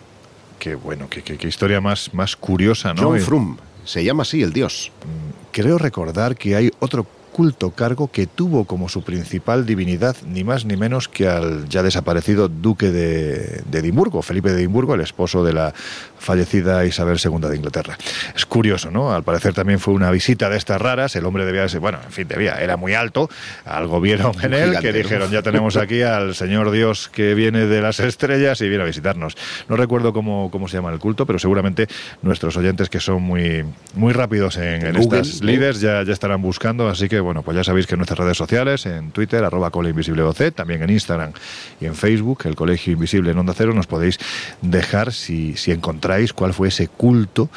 Qué 0.59 0.75
bueno, 0.75 1.09
qué, 1.09 1.23
qué, 1.23 1.49
historia 1.49 1.80
más, 1.80 2.12
más 2.12 2.37
curiosa, 2.37 2.92
¿no? 2.92 3.02
John 3.02 3.21
Frum, 3.21 3.56
se 3.87 4.04
llama 4.04 4.25
así 4.25 4.42
el 4.42 4.52
dios. 4.52 4.92
Mm, 5.06 5.52
creo 5.52 5.78
recordar 5.78 6.37
que 6.37 6.54
hay 6.54 6.71
otro 6.80 7.06
culto 7.32 7.70
cargo 7.70 8.08
que 8.12 8.26
tuvo 8.26 8.64
como 8.64 8.88
su 8.88 9.02
principal 9.02 9.66
divinidad 9.66 10.16
ni 10.26 10.44
más 10.44 10.64
ni 10.64 10.76
menos 10.76 11.08
que 11.08 11.26
al 11.26 11.68
ya 11.68 11.82
desaparecido 11.82 12.48
duque 12.48 12.90
de, 12.90 13.62
de 13.66 13.78
Edimburgo, 13.78 14.22
Felipe 14.22 14.50
de 14.50 14.60
Edimburgo, 14.60 14.94
el 14.94 15.00
esposo 15.00 15.42
de 15.42 15.54
la 15.54 15.74
fallecida 16.18 16.84
Isabel 16.84 17.18
II 17.22 17.48
de 17.48 17.56
Inglaterra. 17.56 17.98
Es 18.34 18.46
curioso, 18.46 18.90
¿no? 18.90 19.12
Al 19.12 19.24
parecer 19.24 19.54
también 19.54 19.80
fue 19.80 19.94
una 19.94 20.10
visita 20.10 20.48
de 20.48 20.56
estas 20.56 20.80
raras, 20.80 21.16
el 21.16 21.24
hombre 21.24 21.44
debía 21.44 21.68
ser, 21.68 21.80
bueno, 21.80 21.98
en 22.04 22.12
fin, 22.12 22.28
debía, 22.28 22.54
era 22.60 22.76
muy 22.76 22.94
alto, 22.94 23.28
algo 23.64 24.00
vieron 24.00 24.32
en 24.42 24.54
él, 24.54 24.78
que 24.80 24.92
dijeron, 24.92 25.30
ya 25.30 25.42
tenemos 25.42 25.76
aquí 25.76 26.02
al 26.02 26.34
Señor 26.34 26.70
Dios 26.70 27.08
que 27.08 27.34
viene 27.34 27.66
de 27.66 27.80
las 27.80 27.98
estrellas 27.98 28.60
y 28.60 28.68
viene 28.68 28.84
a 28.84 28.86
visitarnos. 28.86 29.36
No 29.68 29.76
recuerdo 29.76 30.12
cómo, 30.12 30.50
cómo 30.50 30.68
se 30.68 30.76
llama 30.76 30.92
el 30.92 30.98
culto, 30.98 31.26
pero 31.26 31.38
seguramente 31.38 31.88
nuestros 32.20 32.56
oyentes 32.56 32.88
que 32.88 33.00
son 33.00 33.22
muy, 33.22 33.64
muy 33.94 34.12
rápidos 34.12 34.58
en, 34.58 34.96
estas 34.96 35.42
líderes 35.42 35.80
ya, 35.80 36.02
ya 36.02 36.12
estarán 36.12 36.42
buscando, 36.42 36.88
así 36.88 37.08
que 37.08 37.21
bueno, 37.22 37.42
pues 37.42 37.56
ya 37.56 37.64
sabéis 37.64 37.86
que 37.86 37.94
en 37.94 37.98
nuestras 37.98 38.18
redes 38.18 38.36
sociales, 38.36 38.86
en 38.86 39.10
Twitter, 39.12 39.44
arroba 39.44 39.70
Invisible 39.88 40.22
también 40.54 40.82
en 40.82 40.90
Instagram 40.90 41.32
y 41.80 41.86
en 41.86 41.94
Facebook, 41.94 42.42
el 42.44 42.54
Colegio 42.54 42.92
Invisible 42.92 43.30
en 43.30 43.38
Onda 43.38 43.54
Cero, 43.56 43.72
nos 43.74 43.86
podéis 43.86 44.18
dejar 44.60 45.12
si, 45.12 45.56
si 45.56 45.72
encontráis 45.72 46.32
cuál 46.32 46.54
fue 46.54 46.68
ese 46.68 46.88
culto 46.88 47.48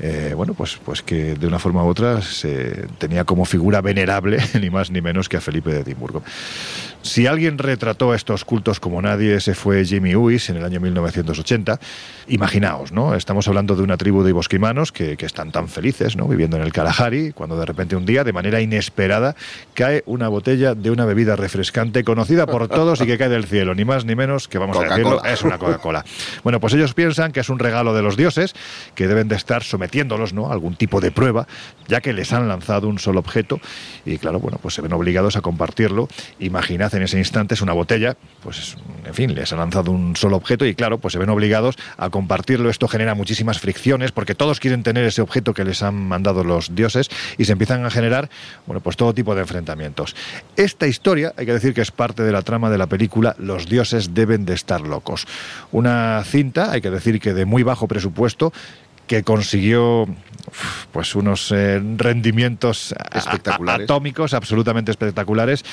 eh, 0.00 0.32
bueno, 0.34 0.54
pues, 0.54 0.76
pues 0.84 1.02
que 1.02 1.34
de 1.34 1.46
una 1.46 1.58
forma 1.58 1.84
u 1.84 1.88
otra 1.88 2.20
se 2.20 2.86
tenía 2.98 3.24
como 3.24 3.44
figura 3.44 3.80
venerable, 3.80 4.38
ni 4.60 4.70
más 4.70 4.90
ni 4.90 5.00
menos 5.00 5.28
que 5.28 5.36
a 5.36 5.40
Felipe 5.40 5.72
de 5.72 5.80
Edimburgo. 5.80 6.22
Si 7.04 7.28
alguien 7.28 7.58
retrató 7.58 8.10
a 8.10 8.16
estos 8.16 8.44
cultos 8.44 8.80
como 8.80 9.00
nadie, 9.00 9.36
ese 9.36 9.54
fue 9.54 9.84
Jimmy 9.84 10.16
Uis 10.16 10.50
en 10.50 10.56
el 10.56 10.64
año 10.64 10.80
1980. 10.80 11.78
Imaginaos, 12.26 12.90
¿no? 12.90 13.14
Estamos 13.14 13.46
hablando 13.46 13.76
de 13.76 13.82
una 13.82 13.96
tribu 13.96 14.24
de 14.24 14.32
bosquimanos 14.32 14.90
que, 14.90 15.16
que, 15.16 15.26
están 15.26 15.52
tan 15.52 15.68
felices, 15.68 16.16
¿no? 16.16 16.26
Viviendo 16.26 16.56
en 16.56 16.62
el 16.62 16.72
Kalahari, 16.72 17.32
cuando 17.32 17.56
de 17.56 17.66
repente 17.66 17.94
un 17.94 18.06
día, 18.06 18.24
de 18.24 18.32
manera 18.32 18.60
inesperada, 18.60 19.36
cae 19.74 20.02
una 20.06 20.28
botella 20.28 20.74
de 20.74 20.90
una 20.90 21.04
bebida 21.04 21.36
refrescante 21.36 22.02
conocida 22.02 22.46
por 22.46 22.66
todos 22.68 23.00
y 23.00 23.06
que 23.06 23.18
cae 23.18 23.28
del 23.28 23.44
cielo, 23.44 23.74
ni 23.74 23.84
más 23.84 24.04
ni 24.04 24.16
menos 24.16 24.48
que, 24.48 24.58
vamos 24.58 24.76
a 24.78 24.84
decirlo, 24.84 25.22
es 25.24 25.42
una 25.42 25.58
Coca-Cola. 25.58 26.04
Bueno, 26.42 26.58
pues 26.58 26.72
ellos 26.72 26.94
piensan 26.94 27.30
que 27.32 27.40
es 27.40 27.48
un 27.48 27.58
regalo 27.58 27.94
de 27.94 28.02
los 28.02 28.16
dioses, 28.16 28.54
que 28.94 29.06
deben 29.06 29.28
de 29.28 29.36
estar 29.36 29.62
sometidos 29.62 29.84
metiéndolos 29.84 30.32
¿no? 30.32 30.50
algún 30.50 30.76
tipo 30.76 31.00
de 31.00 31.12
prueba, 31.12 31.46
ya 31.88 32.00
que 32.00 32.14
les 32.14 32.32
han 32.32 32.48
lanzado 32.48 32.88
un 32.88 32.98
solo 32.98 33.20
objeto 33.20 33.60
y 34.06 34.16
claro, 34.16 34.40
bueno, 34.40 34.58
pues 34.60 34.74
se 34.74 34.80
ven 34.80 34.94
obligados 34.94 35.36
a 35.36 35.42
compartirlo. 35.42 36.08
Imaginad 36.38 36.93
en 36.94 37.02
ese 37.02 37.18
instante 37.18 37.54
es 37.54 37.60
una 37.60 37.72
botella, 37.72 38.16
pues 38.42 38.76
en 39.04 39.14
fin, 39.14 39.34
les 39.34 39.52
han 39.52 39.58
lanzado 39.58 39.90
un 39.90 40.16
solo 40.16 40.36
objeto 40.36 40.64
y 40.64 40.74
claro, 40.74 40.98
pues 40.98 41.12
se 41.12 41.18
ven 41.18 41.28
obligados 41.30 41.76
a 41.96 42.10
compartirlo. 42.10 42.70
Esto 42.70 42.88
genera 42.88 43.14
muchísimas 43.14 43.58
fricciones 43.58 44.12
porque 44.12 44.34
todos 44.34 44.60
quieren 44.60 44.82
tener 44.82 45.04
ese 45.04 45.22
objeto 45.22 45.54
que 45.54 45.64
les 45.64 45.82
han 45.82 45.94
mandado 45.94 46.44
los 46.44 46.74
dioses 46.74 47.10
y 47.38 47.44
se 47.44 47.52
empiezan 47.52 47.84
a 47.84 47.90
generar, 47.90 48.30
bueno, 48.66 48.80
pues 48.80 48.96
todo 48.96 49.14
tipo 49.14 49.34
de 49.34 49.42
enfrentamientos. 49.42 50.16
Esta 50.56 50.86
historia, 50.86 51.34
hay 51.36 51.46
que 51.46 51.52
decir 51.52 51.74
que 51.74 51.82
es 51.82 51.90
parte 51.90 52.22
de 52.22 52.32
la 52.32 52.42
trama 52.42 52.70
de 52.70 52.78
la 52.78 52.86
película 52.86 53.36
Los 53.38 53.68
dioses 53.68 54.14
deben 54.14 54.44
de 54.44 54.54
estar 54.54 54.80
locos. 54.80 55.26
Una 55.72 56.22
cinta, 56.24 56.70
hay 56.70 56.80
que 56.80 56.90
decir 56.90 57.20
que 57.20 57.34
de 57.34 57.44
muy 57.44 57.62
bajo 57.62 57.88
presupuesto, 57.88 58.52
que 59.06 59.22
consiguió 59.22 60.06
pues 60.92 61.14
unos 61.14 61.50
eh, 61.52 61.80
rendimientos 61.96 62.94
atómicos 63.66 64.34
absolutamente 64.34 64.90
espectaculares 64.90 65.64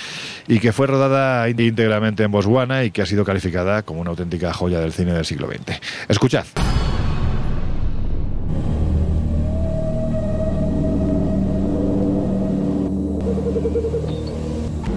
y 0.47 0.59
que 0.59 0.71
fue 0.71 0.87
rodada 0.87 1.47
íntegramente 1.49 2.23
en 2.23 2.31
Botswana 2.31 2.83
y 2.83 2.91
que 2.91 3.01
ha 3.01 3.05
sido 3.05 3.25
calificada 3.25 3.83
como 3.83 4.01
una 4.01 4.11
auténtica 4.11 4.53
joya 4.53 4.79
del 4.79 4.93
cine 4.93 5.13
del 5.13 5.25
siglo 5.25 5.47
XX. 5.47 5.79
Escuchad. 6.07 6.45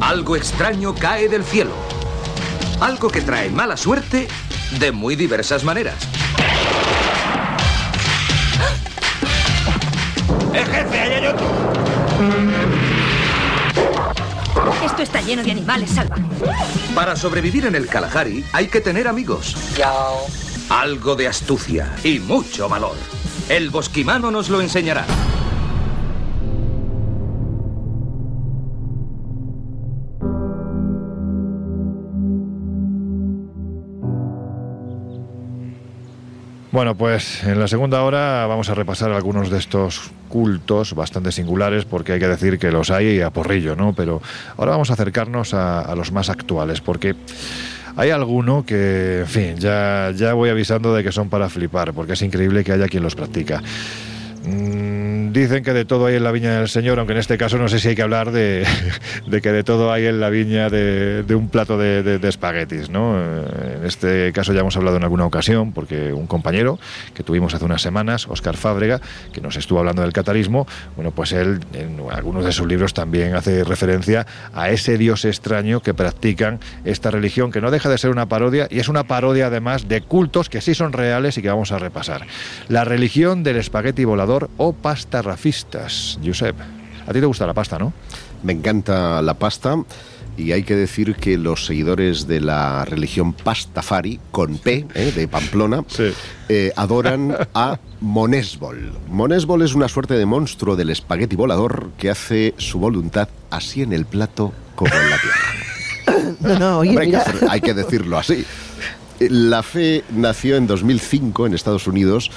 Algo 0.01 0.37
extraño 0.37 0.95
cae 0.95 1.29
del 1.29 1.45
cielo. 1.45 1.73
Algo 2.81 3.09
que 3.09 3.23
trae 3.23 3.51
mala 3.51 3.77
suerte 3.77 4.29
de 4.79 4.93
muy 4.93 5.17
diversas 5.17 5.65
maneras. 5.65 5.97
¡Eh, 10.55 10.65
jefe! 10.65 11.01
¡Ahí 11.01 11.13
hay 11.13 11.27
otro! 11.27 11.47
Esto 14.85 15.03
está 15.03 15.21
lleno 15.21 15.43
de 15.43 15.51
animales 15.51 15.91
salvajes. 15.91 16.25
Para 16.95 17.17
sobrevivir 17.17 17.67
en 17.67 17.75
el 17.75 17.89
Kalahari 17.89 18.45
hay 18.53 18.69
que 18.69 18.81
tener 18.81 19.09
amigos. 19.09 19.57
Algo 20.69 21.17
de 21.17 21.27
astucia 21.27 21.93
y 22.05 22.21
mucho 22.21 22.69
valor. 22.69 22.97
El 23.49 23.71
bosquimano 23.71 24.31
nos 24.31 24.49
lo 24.49 24.61
enseñará. 24.61 25.05
Bueno, 36.75 36.97
pues 36.97 37.45
en 37.45 37.61
la 37.61 37.69
segunda 37.69 38.03
hora 38.03 38.49
vamos 38.49 38.69
a 38.69 38.75
repasar 38.75 39.13
algunos 39.13 39.49
de 39.49 39.59
estos 39.59 40.11
cultos 40.29 40.93
bastante 40.97 41.31
singulares, 41.31 41.85
porque 41.85 42.11
hay 42.11 42.19
que 42.19 42.27
decir 42.27 42.59
que 42.59 42.73
los 42.73 42.91
hay 42.91 43.21
a 43.21 43.31
porrillo, 43.31 43.77
¿no? 43.77 43.93
Pero 43.93 44.21
ahora 44.57 44.73
vamos 44.73 44.91
a 44.91 44.95
acercarnos 44.95 45.55
a, 45.55 45.95
los 45.95 46.11
más 46.11 46.31
actuales, 46.31 46.81
porque 46.81 47.15
hay 47.95 48.11
alguno 48.11 48.67
que, 48.67 49.21
en 49.21 49.29
fin, 49.29 49.57
ya, 49.57 50.11
ya 50.17 50.35
voy 50.35 50.51
avisando 50.51 50.93
de 50.93 51.05
que 51.05 51.13
son 51.13 51.29
para 51.29 51.49
flipar, 51.49 51.93
porque 51.93 52.15
es 52.15 52.23
increíble 52.23 52.65
que 52.65 52.73
haya 52.73 52.89
quien 52.89 53.05
los 53.05 53.15
practica. 53.15 53.63
Dicen 55.35 55.65
que 55.65 55.73
de 55.73 55.85
todo 55.85 56.07
hay 56.07 56.15
en 56.15 56.23
la 56.23 56.31
viña 56.31 56.61
del 56.61 56.69
Señor, 56.69 57.01
aunque 57.01 57.13
en 57.13 57.19
este 57.19 57.37
caso 57.37 57.59
no 57.59 57.67
sé 57.67 57.81
si 57.81 57.89
hay 57.89 57.97
que 57.97 58.03
hablar 58.03 58.31
de, 58.31 58.65
que 59.43 59.51
de 59.51 59.65
todo 59.65 59.93
hay 59.93 60.07
en 60.07 60.21
la 60.21 60.31
viña 60.31 60.71
de, 60.71 61.25
un 61.35 61.49
plato 61.49 61.77
de, 61.77 62.21
espaguetis, 62.23 62.89
¿no? 62.89 63.19
Eh, 63.19 63.79
en 63.79 63.85
este 63.85 64.33
caso 64.33 64.53
ya 64.53 64.61
hemos 64.61 64.77
hablado 64.77 64.97
en 64.97 65.03
alguna 65.03 65.27
ocasión, 65.27 65.73
porque 65.73 66.13
un 66.13 66.29
compañero 66.29 66.79
que 67.15 67.25
tuvimos 67.25 67.53
hace 67.53 67.65
unas 67.65 67.83
semanas, 67.83 68.29
Oscar 68.29 68.57
Fábrega, 68.57 69.01
que 69.33 69.41
nos 69.41 69.57
estuvo 69.57 69.81
hablando 69.81 70.03
del 70.03 70.13
catarismo, 70.13 70.69
bueno, 70.95 71.11
pues 71.11 71.33
él 71.33 71.59
en 71.73 71.99
algunos 72.13 72.45
de 72.45 72.53
sus 72.53 72.69
libros 72.69 72.95
también 72.95 73.35
hace 73.35 73.65
referencia 73.65 74.29
a 74.53 74.71
ese 74.71 74.99
Dios 74.99 75.25
extraño 75.25 75.81
que 75.81 75.95
practican 75.95 76.61
esta 76.85 77.11
religión, 77.11 77.51
que 77.51 77.61
no 77.61 77.73
deja 77.73 77.89
de 77.89 77.99
ser 77.99 78.11
una 78.11 78.27
parodia, 78.27 78.69
y 78.71 78.79
es 78.79 78.89
una 78.89 79.03
parodia 79.03 79.49
además 79.49 79.89
de 79.89 80.01
cultos 80.01 80.49
que 80.49 80.61
sí 80.61 80.77
son 80.77 80.93
reales 80.93 81.37
y 81.39 81.43
que 81.43 81.49
vamos 81.49 81.73
a 81.73 81.81
repasar. 81.81 82.25
La 82.69 82.85
religión 82.85 83.43
del 83.43 83.57
espagueti 83.57 84.05
volador 84.05 84.49
o 84.59 84.73
pasta 84.73 85.24
rafistas. 85.25 86.19
Josep, 86.25 86.57
a 87.07 87.13
ti 87.13 87.21
te 87.21 87.27
gusta 87.27 87.47
la 87.47 87.55
pasta, 87.55 87.79
¿no? 87.79 87.93
Me 88.43 88.53
encanta 88.53 89.23
la 89.23 89.35
pasta 89.35 89.77
y 90.37 90.53
hay 90.53 90.65
que 90.65 90.75
decir 90.75 91.15
que 91.15 91.39
los 91.39 91.67
seguidores 91.67 92.27
de 92.27 92.41
la 92.41 92.85
religión 92.85 93.33
Pastafari, 93.33 94.21
con 94.31 94.59
P, 94.59 94.87
eh, 94.95 95.13
de 95.15 95.29
Pamplona, 95.29 95.85
eh, 96.49 96.73
adoran 96.77 97.37
a 97.55 97.79
Monesbol. 98.01 98.93
Monesbol 99.09 99.63
es 99.63 99.75
una 99.75 99.89
suerte 99.89 100.15
de 100.15 100.27
monstruo 100.27 100.77
del 100.77 100.91
espagueti 100.91 101.37
volador 101.37 101.91
que 101.99 102.11
hace 102.11 102.55
su 102.59 102.79
voluntad 102.79 103.29
así 103.51 103.83
en 103.83 103.93
el 103.93 104.07
plato 104.07 104.53
como 104.75 104.93
en 104.95 105.11
la 105.11 105.19
tierra. 105.19 105.39
No, 106.41 106.59
no, 106.59 106.79
oye, 106.79 107.19
hay 107.49 107.61
que 107.61 107.75
decirlo 107.75 108.19
así. 108.19 108.45
La 109.19 109.63
fe 109.63 110.05
nació 110.11 110.57
en 110.57 110.67
2005 110.67 111.47
en 111.47 111.55
Estados 111.55 111.87
Unidos 111.87 112.31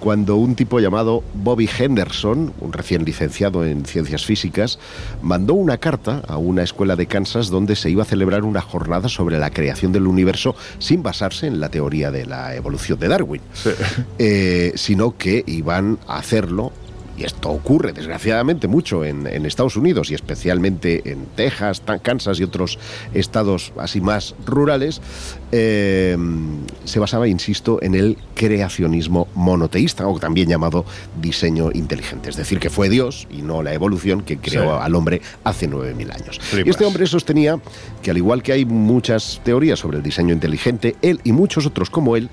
cuando 0.00 0.36
un 0.36 0.54
tipo 0.54 0.80
llamado 0.80 1.22
Bobby 1.34 1.68
Henderson, 1.78 2.52
un 2.60 2.72
recién 2.72 3.04
licenciado 3.04 3.64
en 3.64 3.84
ciencias 3.84 4.24
físicas, 4.24 4.78
mandó 5.22 5.54
una 5.54 5.78
carta 5.78 6.22
a 6.26 6.38
una 6.38 6.62
escuela 6.62 6.96
de 6.96 7.06
Kansas 7.06 7.48
donde 7.48 7.76
se 7.76 7.90
iba 7.90 8.02
a 8.02 8.06
celebrar 8.06 8.44
una 8.44 8.60
jornada 8.60 9.08
sobre 9.08 9.38
la 9.38 9.50
creación 9.50 9.92
del 9.92 10.06
universo 10.06 10.54
sin 10.78 11.02
basarse 11.02 11.46
en 11.46 11.60
la 11.60 11.68
teoría 11.68 12.10
de 12.10 12.26
la 12.26 12.54
evolución 12.54 12.98
de 12.98 13.08
Darwin, 13.08 13.42
eh, 14.18 14.72
sino 14.76 15.16
que 15.16 15.44
iban 15.46 15.98
a 16.06 16.18
hacerlo 16.18 16.72
y 17.18 17.24
esto 17.24 17.50
ocurre 17.50 17.92
desgraciadamente 17.92 18.68
mucho 18.68 19.04
en, 19.04 19.26
Estados 19.48 19.76
Unidos 19.76 20.10
y 20.10 20.14
especialmente 20.14 21.10
en 21.10 21.26
Texas, 21.34 21.82
Kansas 22.02 22.38
y 22.38 22.44
otros 22.44 22.78
estados 23.14 23.72
así 23.78 24.00
más 24.00 24.34
rurales, 24.44 25.00
eh, 25.52 26.16
se 26.84 26.98
basaba, 27.00 27.26
insisto, 27.28 27.82
en 27.82 27.94
el 27.94 28.18
creacionismo 28.34 29.28
monoteísta, 29.34 30.06
o 30.06 30.18
también 30.20 30.48
llamado 30.48 30.84
diseño 31.20 31.70
inteligente. 31.72 32.28
Es 32.28 32.36
decir, 32.36 32.58
que 32.58 32.70
fue 32.70 32.88
Dios 32.88 33.26
y 33.30 33.42
no 33.42 33.62
la 33.62 33.72
evolución 33.72 34.22
que 34.22 34.38
creó 34.38 34.80
al 34.80 34.94
hombre 34.94 35.22
hace 35.44 35.68
9.000 35.68 36.14
años. 36.14 36.40
Y 36.64 36.68
este 36.68 36.84
hombre 36.84 37.06
sostenía 37.06 37.58
que 38.02 38.10
al 38.10 38.16
igual 38.18 38.42
que 38.42 38.52
hay 38.52 38.64
muchas 38.64 39.40
teorías 39.44 39.78
sobre 39.78 39.96
el 39.96 40.02
diseño 40.02 40.34
inteligente, 40.34 40.96
él 41.02 41.20
y 41.24 41.32
muchos 41.32 41.66
otros 41.66 41.90
como 41.90 42.16
él 42.16 42.28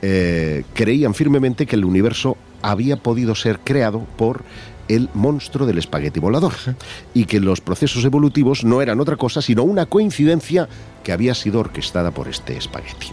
eh, 0.00 0.64
creían 0.74 1.14
firmemente 1.14 1.66
que 1.66 1.76
el 1.76 1.84
universo 1.84 2.36
había 2.62 2.96
podido 2.96 3.34
ser 3.34 3.58
creado 3.60 4.06
por 4.16 4.44
el 4.88 5.08
monstruo 5.14 5.66
del 5.66 5.78
espagueti 5.78 6.20
volador 6.20 6.52
y 7.14 7.24
que 7.24 7.40
los 7.40 7.60
procesos 7.60 8.04
evolutivos 8.04 8.64
no 8.64 8.82
eran 8.82 9.00
otra 9.00 9.16
cosa 9.16 9.40
sino 9.42 9.62
una 9.62 9.86
coincidencia 9.86 10.68
que 11.02 11.12
había 11.12 11.34
sido 11.34 11.60
orquestada 11.60 12.10
por 12.10 12.28
este 12.28 12.56
espagueti. 12.56 13.08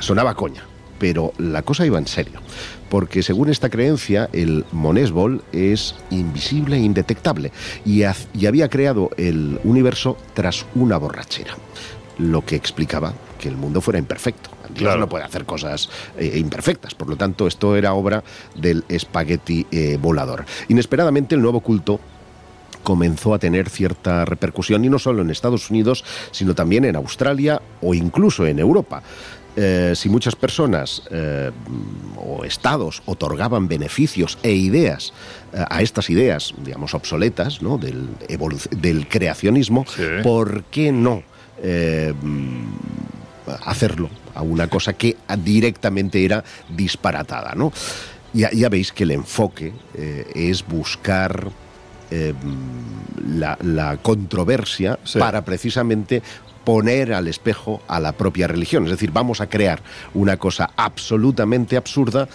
Sonaba 0.00 0.34
coña, 0.34 0.64
pero 0.98 1.32
la 1.38 1.62
cosa 1.62 1.86
iba 1.86 1.98
en 1.98 2.06
serio, 2.06 2.40
porque 2.88 3.22
según 3.22 3.48
esta 3.50 3.70
creencia 3.70 4.28
el 4.32 4.64
Monesbol 4.72 5.42
es 5.52 5.94
invisible 6.10 6.76
e 6.76 6.80
indetectable 6.80 7.52
y 7.84 8.02
había 8.02 8.68
creado 8.68 9.10
el 9.16 9.60
universo 9.64 10.16
tras 10.34 10.66
una 10.74 10.96
borrachera, 10.98 11.56
lo 12.18 12.44
que 12.44 12.56
explicaba 12.56 13.12
que 13.44 13.50
el 13.50 13.56
mundo 13.58 13.82
fuera 13.82 13.98
imperfecto. 13.98 14.48
Dios 14.74 14.98
no 14.98 15.06
puede 15.06 15.22
hacer 15.24 15.44
cosas 15.44 15.90
eh, 16.16 16.38
imperfectas. 16.38 16.94
Por 16.94 17.10
lo 17.10 17.16
tanto, 17.16 17.46
esto 17.46 17.76
era 17.76 17.92
obra 17.92 18.24
del 18.54 18.84
espagueti 18.88 19.66
eh, 19.70 19.98
volador. 20.00 20.46
Inesperadamente, 20.68 21.34
el 21.34 21.42
nuevo 21.42 21.60
culto 21.60 22.00
comenzó 22.82 23.34
a 23.34 23.38
tener 23.38 23.68
cierta 23.68 24.24
repercusión 24.24 24.82
y 24.82 24.88
no 24.88 24.98
solo 24.98 25.20
en 25.20 25.28
Estados 25.28 25.68
Unidos, 25.68 26.06
sino 26.30 26.54
también 26.54 26.86
en 26.86 26.96
Australia 26.96 27.60
o 27.82 27.92
incluso 27.92 28.46
en 28.46 28.58
Europa. 28.58 29.02
Eh, 29.56 29.92
si 29.94 30.08
muchas 30.08 30.34
personas 30.34 31.02
o 32.16 32.44
estados 32.44 33.02
otorgaban 33.04 33.68
beneficios 33.68 34.38
e 34.42 34.52
ideas 34.52 35.12
a 35.52 35.82
estas 35.82 36.08
ideas, 36.08 36.54
digamos, 36.64 36.94
obsoletas, 36.94 37.60
¿no? 37.60 37.76
del, 37.76 38.08
del 38.70 39.06
creacionismo, 39.06 39.84
¿por 40.22 40.64
qué 40.64 40.92
no 40.92 41.22
hacerlo 43.64 44.10
a 44.34 44.42
una 44.42 44.68
cosa 44.68 44.92
que 44.92 45.16
directamente 45.38 46.24
era 46.24 46.44
disparatada, 46.68 47.54
¿no? 47.54 47.72
Ya, 48.32 48.50
ya 48.50 48.68
veis 48.68 48.92
que 48.92 49.04
el 49.04 49.12
enfoque 49.12 49.72
eh, 49.94 50.26
es 50.34 50.66
buscar 50.66 51.50
eh, 52.10 52.34
la, 53.26 53.98
controversia 54.02 54.98
para 55.18 55.44
precisamente 55.44 56.22
poner 56.64 57.12
al 57.12 57.28
espejo 57.28 57.82
a 57.88 58.00
la 58.00 58.12
propia 58.12 58.48
religión. 58.48 58.84
Es 58.84 58.90
decir, 58.90 59.10
vamos 59.12 59.40
a 59.40 59.48
crear 59.48 59.82
una 60.14 60.36
cosa 60.36 60.70
absolutamente 60.76 61.76
absurda 61.76 62.28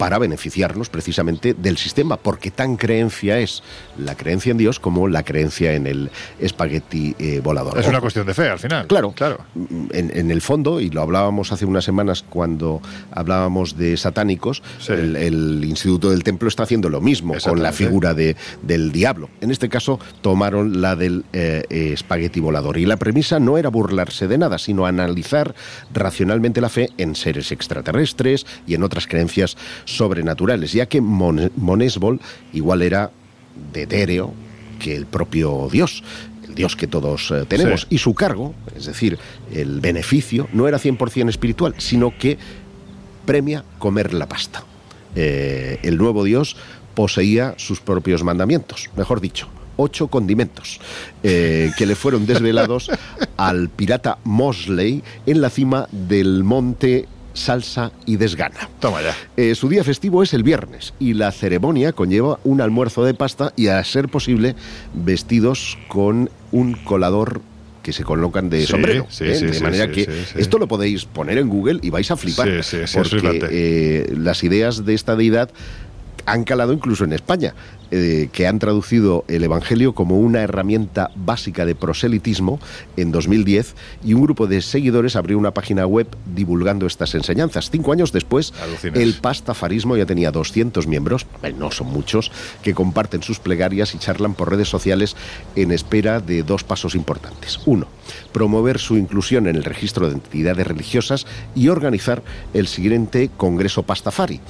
para 0.00 0.16
beneficiarnos 0.16 0.88
precisamente 0.88 1.52
del 1.52 1.76
sistema, 1.76 2.16
porque 2.16 2.50
tan 2.50 2.78
creencia 2.78 3.38
es 3.38 3.62
la 3.98 4.14
creencia 4.14 4.50
en 4.50 4.56
Dios 4.56 4.80
como 4.80 5.08
la 5.08 5.24
creencia 5.24 5.74
en 5.74 5.86
el 5.86 6.10
espagueti 6.38 7.14
eh, 7.18 7.42
volador. 7.44 7.78
Es 7.78 7.86
una 7.86 8.00
cuestión 8.00 8.26
de 8.26 8.32
fe 8.32 8.48
al 8.48 8.58
final. 8.58 8.86
Claro, 8.86 9.12
claro. 9.12 9.44
En, 9.92 10.30
el 10.30 10.40
fondo, 10.40 10.80
y 10.80 10.88
lo 10.88 11.02
hablábamos 11.02 11.52
hace 11.52 11.66
unas 11.66 11.84
semanas 11.84 12.24
cuando 12.26 12.80
hablábamos 13.10 13.76
de 13.76 13.98
satánicos, 13.98 14.62
el, 14.88 15.62
Instituto 15.66 16.08
del 16.08 16.24
Templo 16.24 16.48
está 16.48 16.62
haciendo 16.62 16.88
lo 16.88 17.02
mismo 17.02 17.34
con 17.44 17.62
la 17.62 17.70
figura 17.70 18.14
de, 18.14 18.36
del 18.62 18.92
diablo. 18.92 19.28
En 19.42 19.50
este 19.50 19.68
caso, 19.68 20.00
tomaron 20.22 20.80
la 20.80 20.96
del 20.96 21.26
eh, 21.34 21.62
espagueti 21.68 22.40
volador. 22.40 22.78
Y 22.78 22.86
la 22.86 22.96
premisa 22.96 23.38
no 23.38 23.58
era 23.58 23.68
burlarse 23.68 24.28
de 24.28 24.38
nada, 24.38 24.56
sino 24.56 24.86
analizar 24.86 25.54
racionalmente 25.92 26.62
la 26.62 26.70
fe 26.70 26.88
en 26.96 27.14
seres 27.14 27.52
extraterrestres 27.52 28.46
y 28.66 28.72
en 28.72 28.82
otras 28.82 29.06
creencias 29.06 29.58
sobrenaturales, 29.96 30.72
ya 30.72 30.86
que 30.86 31.00
Monesbol 31.00 32.20
igual 32.52 32.82
era 32.82 33.10
de 33.72 33.82
etéreo 33.82 34.32
que 34.78 34.96
el 34.96 35.06
propio 35.06 35.68
Dios 35.70 36.02
el 36.46 36.54
Dios 36.54 36.74
que 36.74 36.86
todos 36.86 37.30
eh, 37.30 37.44
tenemos, 37.46 37.86
y 37.90 37.98
su 37.98 38.14
cargo, 38.14 38.54
es 38.74 38.86
decir, 38.86 39.18
el 39.52 39.80
beneficio, 39.80 40.48
no 40.52 40.66
era 40.66 40.78
100% 40.78 41.28
espiritual, 41.28 41.74
sino 41.78 42.16
que 42.18 42.38
premia 43.24 43.64
comer 43.78 44.12
la 44.14 44.28
pasta. 44.28 44.64
Eh, 45.14 45.78
el 45.82 45.96
nuevo 45.96 46.24
Dios 46.24 46.56
poseía 46.94 47.54
sus 47.56 47.80
propios 47.80 48.24
mandamientos, 48.24 48.90
mejor 48.96 49.20
dicho, 49.20 49.48
ocho 49.76 50.08
condimentos 50.08 50.80
eh, 51.22 51.70
que 51.76 51.86
le 51.86 51.94
fueron 51.94 52.26
desvelados 52.26 52.90
al 53.36 53.68
pirata 53.68 54.18
Mosley 54.24 55.02
en 55.26 55.40
la 55.40 55.50
cima 55.50 55.88
del 55.90 56.44
monte 56.44 57.08
salsa 57.32 57.92
y 58.06 58.16
desgana. 58.16 58.68
Toma 58.80 59.02
ya. 59.02 59.16
Eh, 59.36 59.54
su 59.54 59.68
día 59.68 59.84
festivo 59.84 60.22
es 60.22 60.34
el 60.34 60.42
viernes 60.42 60.94
y 60.98 61.14
la 61.14 61.32
ceremonia 61.32 61.92
conlleva 61.92 62.38
un 62.44 62.60
almuerzo 62.60 63.04
de 63.04 63.14
pasta 63.14 63.52
y, 63.56 63.68
a 63.68 63.82
ser 63.84 64.08
posible, 64.08 64.54
vestidos 64.94 65.78
con 65.88 66.30
un 66.52 66.74
colador 66.74 67.40
que 67.82 67.92
se 67.92 68.04
colocan 68.04 68.50
de 68.50 68.66
sombrero. 68.66 69.06
¿eh? 69.20 69.38
de 69.38 69.60
manera 69.60 69.90
que 69.90 70.08
esto 70.36 70.58
lo 70.58 70.68
podéis 70.68 71.06
poner 71.06 71.38
en 71.38 71.48
Google 71.48 71.80
y 71.82 71.90
vais 71.90 72.10
a 72.10 72.16
flipar. 72.16 72.48
porque 72.92 73.48
eh, 73.50 74.12
las 74.16 74.44
ideas 74.44 74.84
de 74.84 74.94
esta 74.94 75.16
deidad 75.16 75.50
han 76.30 76.44
calado 76.44 76.72
incluso 76.72 77.04
en 77.04 77.12
España. 77.12 77.54
Eh, 77.92 78.28
que 78.32 78.46
han 78.46 78.60
traducido 78.60 79.24
el 79.26 79.42
Evangelio 79.42 79.96
como 79.96 80.20
una 80.20 80.42
herramienta 80.42 81.10
básica 81.16 81.66
de 81.66 81.74
proselitismo 81.74 82.60
en 82.96 83.10
2010 83.10 83.74
y 84.04 84.14
un 84.14 84.22
grupo 84.22 84.46
de 84.46 84.62
seguidores 84.62 85.16
abrió 85.16 85.36
una 85.36 85.52
página 85.52 85.86
web 85.86 86.06
divulgando 86.32 86.86
estas 86.86 87.16
enseñanzas. 87.16 87.68
Cinco 87.68 87.90
años 87.90 88.12
después, 88.12 88.52
el 88.94 89.14
pastafarismo 89.14 89.96
ya 89.96 90.06
tenía 90.06 90.30
200 90.30 90.86
miembros, 90.86 91.26
no 91.58 91.72
son 91.72 91.88
muchos, 91.88 92.30
que 92.62 92.74
comparten 92.74 93.24
sus 93.24 93.40
plegarias 93.40 93.92
y 93.96 93.98
charlan 93.98 94.34
por 94.34 94.50
redes 94.50 94.68
sociales 94.68 95.16
en 95.56 95.72
espera 95.72 96.20
de 96.20 96.44
dos 96.44 96.62
pasos 96.62 96.94
importantes. 96.94 97.58
Uno, 97.66 97.88
promover 98.32 98.78
su 98.78 98.98
inclusión 98.98 99.48
en 99.48 99.56
el 99.56 99.64
registro 99.64 100.06
de 100.06 100.14
entidades 100.14 100.64
religiosas 100.64 101.26
y 101.56 101.66
organizar 101.66 102.22
el 102.54 102.68
siguiente 102.68 103.30
Congreso 103.36 103.82
Pastafari. 103.82 104.40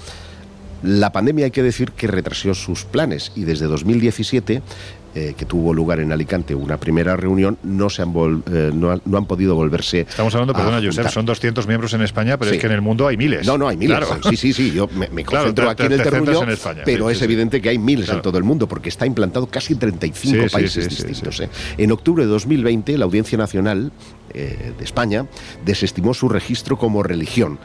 La 0.83 1.13
pandemia 1.13 1.47
hay 1.47 1.51
que 1.51 1.63
decir 1.63 1.93
que 1.93 2.07
retrasó 2.07 2.55
sus 2.55 2.85
planes 2.85 3.33
y 3.37 3.45
desde 3.45 3.67
2017 3.67 4.63
eh, 5.13 5.35
que 5.37 5.45
tuvo 5.45 5.75
lugar 5.75 5.99
en 5.99 6.13
Alicante 6.13 6.55
una 6.55 6.77
primera 6.77 7.17
reunión, 7.17 7.59
no, 7.65 7.91
se 7.91 8.01
han, 8.01 8.11
eh, 8.47 8.71
no, 8.73 8.93
han, 8.93 9.27
podido 9.27 9.57
volverse. 9.57 10.03
Estamos 10.03 10.33
hablando, 10.37 10.55
perdona, 10.55 10.81
Josep, 10.81 11.09
son 11.09 11.27
200 11.27 11.67
miembros 11.67 11.93
en 11.95 12.03
España, 12.03 12.37
pero 12.39 12.53
es 12.53 12.61
que 12.61 12.67
en 12.69 12.75
el 12.75 12.81
mundo 12.81 13.09
hay 13.09 13.17
miles. 13.17 13.45
No, 13.45 13.59
no, 13.59 13.67
hay 13.67 13.77
miles. 13.77 14.07
Sí, 14.29 14.37
sí, 14.37 14.53
sí. 14.53 14.71
Yo 14.71 14.87
me, 14.87 15.25
concentro 15.25 15.69
aquí 15.69 15.83
en 15.83 15.93
el 15.95 16.03
terruño, 16.05 16.43
pero 16.85 17.11
es 17.11 17.21
evidente 17.23 17.61
que 17.61 17.71
hay 17.71 17.79
miles 17.79 18.09
en 18.09 18.23
todo 18.23 18.39
el 18.39 18.45
mundo, 18.45 18.69
porque 18.69 18.89
está 18.89 19.05
implantado 19.05 19.49
casi 19.49 19.73
en 19.73 19.81
35 19.81 20.47
países 20.49 20.89
distintos. 20.89 21.41
¿eh? 21.41 21.49
En 21.77 21.91
octubre 21.91 22.23
de 22.23 22.31
2020, 22.31 22.97
la 22.97 23.05
Audiencia 23.05 23.37
Nacional 23.37 23.91
de 24.33 24.85
España 24.85 25.27
desestimó 25.65 26.15
su 26.15 26.29
registro 26.29 26.79
como 26.79 27.03
religión 27.03 27.59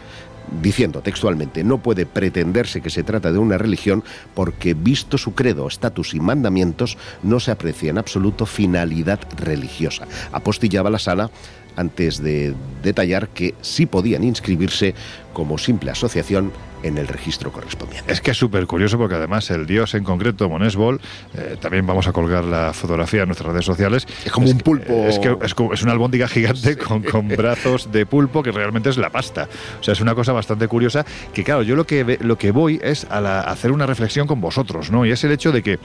diciendo 0.62 1.02
textualmente, 1.02 1.64
no 1.64 1.80
puede 1.80 2.06
pretenderse 2.06 2.82
que 2.82 2.90
se 2.90 3.04
trata 3.04 3.32
de 3.32 3.40
una 3.40 3.58
religión 3.58 4.04
porque, 4.34 4.74
visto 4.74 5.18
su 5.18 5.34
credo, 5.34 5.68
estatus 5.68 6.14
y 6.14 6.20
mandamientos, 6.20 6.98
no 7.24 7.40
se 7.40 7.52
aprecia 7.52 7.90
en 7.90 7.98
absoluto 7.98 8.46
finalidad 8.46 9.20
religiosa. 9.38 10.08
Apostillaba 10.32 10.90
la 10.90 11.00
sala 11.00 11.30
antes 11.76 12.22
de 12.22 12.54
detallar 12.84 13.30
que 13.30 13.54
sí 13.62 13.86
podían 13.86 14.24
inscribirse 14.24 14.96
como 15.34 15.58
simple 15.58 15.92
asociación 15.92 16.52
en 16.86 16.98
el 17.00 17.08
registro 17.08 17.52
correspondiente. 17.52 18.14
Es 18.14 18.22
que 18.22 18.32
es 18.32 18.38
súper 18.38 18.68
curioso 18.68 18.98
porque 18.98 19.16
además 19.16 19.50
el 19.50 19.66
dios 19.66 19.96
en 19.96 20.04
concreto, 20.04 20.48
Monesbol, 20.50 21.02
eh, 21.34 21.58
también 21.60 21.88
vamos 21.88 22.08
a 22.08 22.12
colgar 22.12 22.44
la 22.44 22.74
fotografía 22.74 23.24
en 23.24 23.30
nuestras 23.30 23.52
redes 23.52 23.66
sociales. 23.66 24.08
Es 24.24 24.32
como 24.32 24.48
un 24.48 24.60
pulpo. 24.60 24.94
Es, 25.08 25.18
que 25.20 25.36
es, 25.74 25.84
una 25.84 25.94
albóndiga 25.94 26.28
gigante 26.28 26.78
con, 26.78 27.02
con, 27.02 27.28
brazos 27.28 27.92
de 27.92 28.06
pulpo 28.06 28.44
que 28.44 28.52
realmente 28.52 28.90
es 28.90 28.98
la 28.98 29.10
pasta. 29.10 29.50
O 29.80 29.84
sea, 29.84 29.94
es 29.94 30.02
una 30.02 30.14
cosa 30.14 30.32
bastante 30.32 30.68
curiosa 30.68 31.06
que 31.34 31.44
claro, 31.44 31.64
yo 31.64 31.76
lo 31.76 31.88
que, 31.88 32.20
lo 32.22 32.38
que 32.38 32.52
voy 32.52 32.80
es 32.84 33.08
a, 33.10 33.42
hacer 33.42 33.72
una 33.72 33.88
reflexión 33.88 34.28
con 34.28 34.40
vosotros, 34.40 34.92
¿no? 34.92 35.06
Y 35.08 35.12
es 35.12 35.24
el 35.24 35.32
hecho 35.32 35.52
de 35.52 35.64
que 35.64 35.80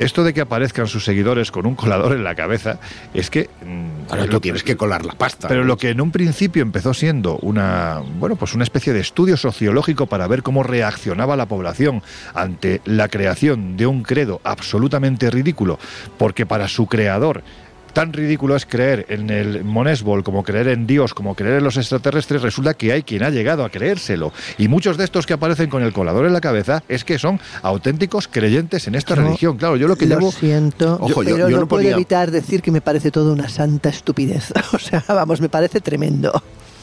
esto 0.00 0.24
de 0.24 0.32
que 0.32 0.40
aparezcan 0.40 0.86
sus 0.86 1.04
seguidores 1.04 1.50
con 1.50 1.66
un 1.66 1.74
colador 1.74 2.12
en 2.12 2.24
la 2.24 2.34
cabeza 2.34 2.78
es 3.12 3.28
que. 3.28 3.50
Mm, 3.64 4.10
Ahora 4.10 4.26
tú 4.26 4.40
tienes 4.40 4.64
que 4.64 4.76
colar 4.76 5.04
la 5.04 5.12
pasta. 5.12 5.46
Pero 5.46 5.62
lo 5.62 5.76
que 5.76 5.90
en 5.90 6.00
un 6.00 6.10
principio 6.10 6.62
empezó 6.62 6.94
siendo 6.94 7.36
una. 7.42 8.00
Bueno, 8.18 8.36
pues 8.36 8.54
una 8.54 8.64
especie 8.64 8.94
de 8.94 9.00
estudio 9.00 9.36
sociológico 9.36 10.06
para 10.06 10.26
ver 10.26 10.42
cómo 10.42 10.62
reaccionaba 10.62 11.36
la 11.36 11.46
población 11.46 12.02
ante 12.34 12.80
la 12.86 13.08
creación 13.08 13.76
de 13.76 13.86
un 13.86 14.02
credo 14.02 14.40
absolutamente 14.42 15.30
ridículo, 15.30 15.78
porque 16.16 16.46
para 16.46 16.66
su 16.66 16.86
creador 16.86 17.42
tan 17.92 18.12
ridículo 18.12 18.56
es 18.56 18.66
creer 18.66 19.06
en 19.08 19.30
el 19.30 19.64
Monesbol 19.64 20.24
como 20.24 20.42
creer 20.42 20.68
en 20.68 20.86
Dios, 20.86 21.14
como 21.14 21.34
creer 21.34 21.58
en 21.58 21.64
los 21.64 21.76
extraterrestres, 21.76 22.42
resulta 22.42 22.74
que 22.74 22.92
hay 22.92 23.02
quien 23.02 23.22
ha 23.22 23.30
llegado 23.30 23.64
a 23.64 23.70
creérselo. 23.70 24.32
Y 24.58 24.68
muchos 24.68 24.96
de 24.96 25.04
estos 25.04 25.26
que 25.26 25.34
aparecen 25.34 25.70
con 25.70 25.82
el 25.82 25.92
colador 25.92 26.26
en 26.26 26.32
la 26.32 26.40
cabeza 26.40 26.82
es 26.88 27.04
que 27.04 27.18
son 27.18 27.40
auténticos 27.62 28.28
creyentes 28.28 28.86
en 28.88 28.94
esta 28.94 29.14
religión. 29.14 29.56
Claro, 29.56 29.76
yo 29.76 29.88
lo 29.88 29.96
que 29.96 30.06
lo 30.06 30.30
siento, 30.30 31.00
pero 31.24 31.48
no, 31.48 31.66
puedo 31.66 31.88
evitar 31.88 32.30
decir 32.30 32.62
que 32.62 32.70
me 32.70 32.80
parece 32.80 33.10
todo 33.10 33.32
una 33.32 33.48
santa 33.48 33.88
estupidez. 33.88 34.52
O 34.72 34.78
sea, 34.78 35.04
vamos, 35.08 35.40
me 35.40 35.48
parece 35.48 35.80
tremendo. 35.80 36.32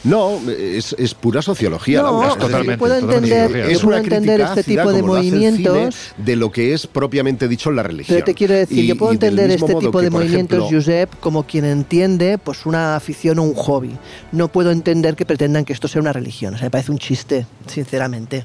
No, 0.04 0.40
es, 0.48 1.14
pura 1.20 1.42
sociología. 1.42 2.02
No, 2.02 2.36
totalmente, 2.36 2.78
puedo 2.78 2.96
entender, 2.96 3.56
es 3.56 3.82
una 3.82 3.98
entender 3.98 4.40
este 4.40 4.62
tipo 4.62 4.92
de 4.92 5.02
movimientos 5.02 6.12
de 6.16 6.36
lo 6.36 6.52
que 6.52 6.72
es 6.72 6.86
propiamente 6.86 7.48
dicho 7.48 7.70
la 7.70 7.82
religión. 7.82 8.16
Pero 8.16 8.24
te 8.24 8.34
quiero 8.34 8.54
decir, 8.54 8.84
yo 8.84 8.96
puedo 8.96 9.12
entender 9.12 9.50
este 9.50 9.74
tipo 9.74 10.00
de 10.00 10.10
movimientos, 10.10 10.68
Josep, 10.70 11.10
como 11.20 11.44
quien 11.44 11.64
entiende 11.64 12.38
pues 12.38 12.66
una 12.66 12.96
afición 12.96 13.38
o 13.38 13.42
un 13.42 13.54
hobby. 13.54 13.96
No 14.32 14.48
puedo 14.48 14.70
entender 14.70 15.16
que 15.16 15.26
pretendan 15.26 15.64
que 15.64 15.72
esto 15.72 15.88
sea 15.88 16.00
una 16.00 16.12
religión. 16.12 16.54
O 16.54 16.58
sea, 16.58 16.66
me 16.66 16.70
parece 16.70 16.92
un 16.92 16.98
chiste, 16.98 17.46
sinceramente. 17.66 18.44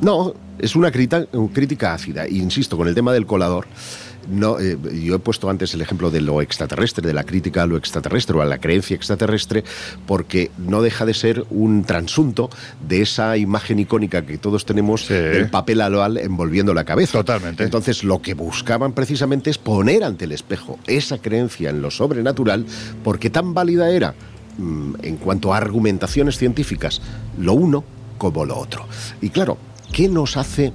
No, 0.00 0.34
es 0.58 0.76
una 0.76 0.90
crítica, 0.90 1.26
crítica 1.52 1.94
ácida. 1.94 2.24
E 2.24 2.34
insisto, 2.34 2.76
con 2.76 2.88
el 2.88 2.94
tema 2.94 3.12
del 3.12 3.26
colador 3.26 3.66
no, 4.28 4.60
eh, 4.60 4.76
yo 5.02 5.16
he 5.16 5.18
puesto 5.18 5.48
antes 5.48 5.74
el 5.74 5.80
ejemplo 5.80 6.10
de 6.10 6.20
lo 6.20 6.42
extraterrestre, 6.42 7.06
de 7.06 7.14
la 7.14 7.24
crítica 7.24 7.62
a 7.62 7.66
lo 7.66 7.76
extraterrestre 7.76 8.36
o 8.36 8.42
a 8.42 8.44
la 8.44 8.58
creencia 8.58 8.94
extraterrestre, 8.94 9.64
porque 10.06 10.50
no 10.58 10.82
deja 10.82 11.06
de 11.06 11.14
ser 11.14 11.44
un 11.50 11.84
transunto 11.84 12.50
de 12.86 13.02
esa 13.02 13.36
imagen 13.36 13.78
icónica 13.78 14.24
que 14.26 14.38
todos 14.38 14.64
tenemos 14.64 15.08
del 15.08 15.50
papel 15.50 15.80
aloal 15.80 16.18
envolviendo 16.18 16.74
la 16.74 16.84
cabeza. 16.84 17.18
Totalmente. 17.18 17.64
Entonces, 17.64 18.04
lo 18.04 18.20
que 18.20 18.34
buscaban 18.34 18.92
precisamente 18.92 19.50
es 19.50 19.58
poner 19.58 20.04
ante 20.04 20.26
el 20.26 20.32
espejo 20.32 20.78
esa 20.86 21.18
creencia 21.18 21.70
en 21.70 21.82
lo 21.82 21.90
sobrenatural, 21.90 22.66
porque 23.02 23.30
tan 23.30 23.54
válida 23.54 23.90
era 23.90 24.14
mm, 24.58 24.94
en 25.02 25.16
cuanto 25.16 25.54
a 25.54 25.56
argumentaciones 25.56 26.36
científicas, 26.36 27.00
lo 27.38 27.54
uno 27.54 27.84
como 28.18 28.44
lo 28.44 28.58
otro. 28.58 28.86
Y 29.22 29.30
claro, 29.30 29.56
¿qué 29.92 30.08
nos 30.08 30.36
hace 30.36 30.72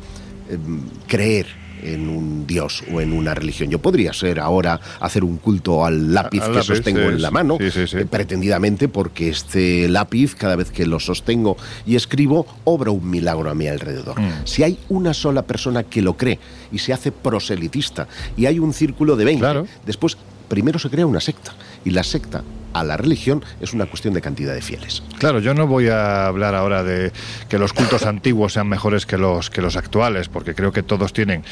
em, 0.50 0.82
creer 1.08 1.63
en 1.84 2.10
un 2.10 2.48
dios 2.48 2.84
o 2.92 3.02
en 3.02 3.14
una 3.14 3.34
religión. 3.34 3.70
Yo 3.70 3.80
podría 3.80 4.14
ser 4.14 4.40
ahora 4.40 4.80
hacer 5.00 5.24
un 5.24 5.38
culto 5.38 5.86
al 5.86 6.14
lápiz 6.14 6.42
que 6.42 6.64
sostengo 6.64 7.02
en 7.02 7.22
la 7.22 7.32
mano, 7.32 7.58
eh, 7.60 8.06
pretendidamente 8.10 8.88
porque 8.88 9.30
este 9.30 9.88
lápiz, 9.90 10.36
cada 10.36 10.56
vez 10.56 10.72
que 10.72 10.86
lo 10.86 11.00
sostengo 11.00 11.58
y 11.86 11.96
escribo, 11.96 12.46
obra 12.64 12.92
un 12.92 13.10
milagro 13.10 13.50
a 13.50 13.56
mi 13.56 13.68
alrededor. 13.68 14.20
Mm. 14.20 14.46
Si 14.46 14.64
hay 14.64 14.80
una 14.90 15.14
sola 15.14 15.44
persona 15.44 15.84
que 15.84 16.02
lo 16.02 16.16
cree 16.16 16.40
y 16.72 16.80
se 16.80 16.94
hace 16.94 17.12
proselitista 17.12 18.08
y 18.38 18.46
hay 18.46 18.60
un 18.60 18.74
círculo 18.74 19.16
de 19.16 19.26
20, 19.26 19.64
después 19.86 20.18
primero 20.48 20.80
se 20.80 20.90
crea 20.90 21.06
una 21.06 21.20
secta 21.20 21.54
y 21.84 21.92
la 21.92 22.04
secta 22.04 22.44
a 22.74 22.84
la 22.84 22.98
religión 22.98 23.44
es 23.62 23.74
una 23.74 23.86
cuestión 23.86 24.14
de 24.14 24.22
cantidad 24.22 24.54
de 24.54 24.62
fieles. 24.62 25.04
Claro, 25.20 25.40
yo 25.40 25.54
no 25.54 25.68
voy 25.68 25.90
a 25.90 26.26
hablar 26.26 26.56
ahora 26.56 26.84
de 26.84 27.12
que 27.50 27.58
los 27.58 27.74
cultos 27.74 28.04
antiguos 28.06 28.54
sean 28.54 28.68
mejores 28.68 29.06
que 29.06 29.18
los 29.18 29.50
que 29.50 29.62
los 29.62 29.76
actuales, 29.76 30.30
porque 30.30 30.56
creo 30.56 30.72
que 30.72 30.84
todos 30.84 31.14
tienen 31.14 31.44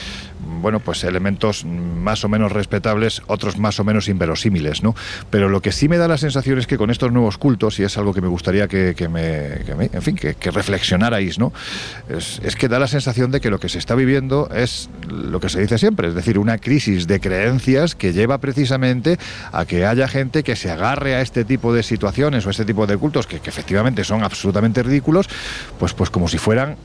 bueno, 0.61 0.79
pues 0.79 1.03
elementos 1.03 1.65
más 1.65 2.23
o 2.23 2.29
menos 2.29 2.51
respetables, 2.51 3.21
otros 3.27 3.57
más 3.57 3.79
o 3.79 3.83
menos 3.83 4.07
inverosímiles, 4.07 4.83
¿no? 4.83 4.95
Pero 5.29 5.49
lo 5.49 5.61
que 5.61 5.71
sí 5.71 5.87
me 5.87 5.97
da 5.97 6.07
la 6.07 6.17
sensación 6.17 6.59
es 6.59 6.67
que 6.67 6.77
con 6.77 6.89
estos 6.89 7.11
nuevos 7.11 7.37
cultos, 7.37 7.79
y 7.79 7.83
es 7.83 7.97
algo 7.97 8.13
que 8.13 8.21
me 8.21 8.27
gustaría 8.27 8.67
que, 8.67 9.07
me, 9.09 9.87
en 9.93 10.01
fin, 10.01 10.15
que, 10.15 10.51
reflexionarais, 10.51 11.39
¿no? 11.39 11.53
Es, 12.09 12.39
es 12.43 12.55
que 12.55 12.67
da 12.67 12.79
la 12.79 12.87
sensación 12.87 13.31
de 13.31 13.41
que 13.41 13.49
lo 13.49 13.59
que 13.59 13.69
se 13.69 13.79
está 13.79 13.95
viviendo 13.95 14.49
es 14.53 14.89
lo 15.09 15.39
que 15.39 15.49
se 15.49 15.61
dice 15.61 15.77
siempre, 15.77 16.09
es 16.09 16.15
decir, 16.15 16.37
una 16.37 16.57
crisis 16.57 17.07
de 17.07 17.19
creencias 17.19 17.95
que 17.95 18.13
lleva 18.13 18.37
precisamente 18.39 19.17
a 19.51 19.65
que 19.65 19.85
haya 19.85 20.07
gente 20.07 20.43
que 20.43 20.55
se 20.55 20.71
agarre 20.71 21.15
a 21.15 21.21
este 21.21 21.45
tipo 21.45 21.73
de 21.73 21.83
situaciones 21.83 22.45
o 22.45 22.49
este 22.49 22.65
tipo 22.65 22.87
de 22.87 22.97
cultos 22.97 23.27
que, 23.27 23.41
efectivamente 23.51 24.03
son 24.03 24.23
absolutamente 24.23 24.83
ridículos, 24.83 25.27
pues, 25.79 25.93
pues 25.93 26.09
como 26.09 26.27
si 26.27 26.37
fueran 26.37 26.77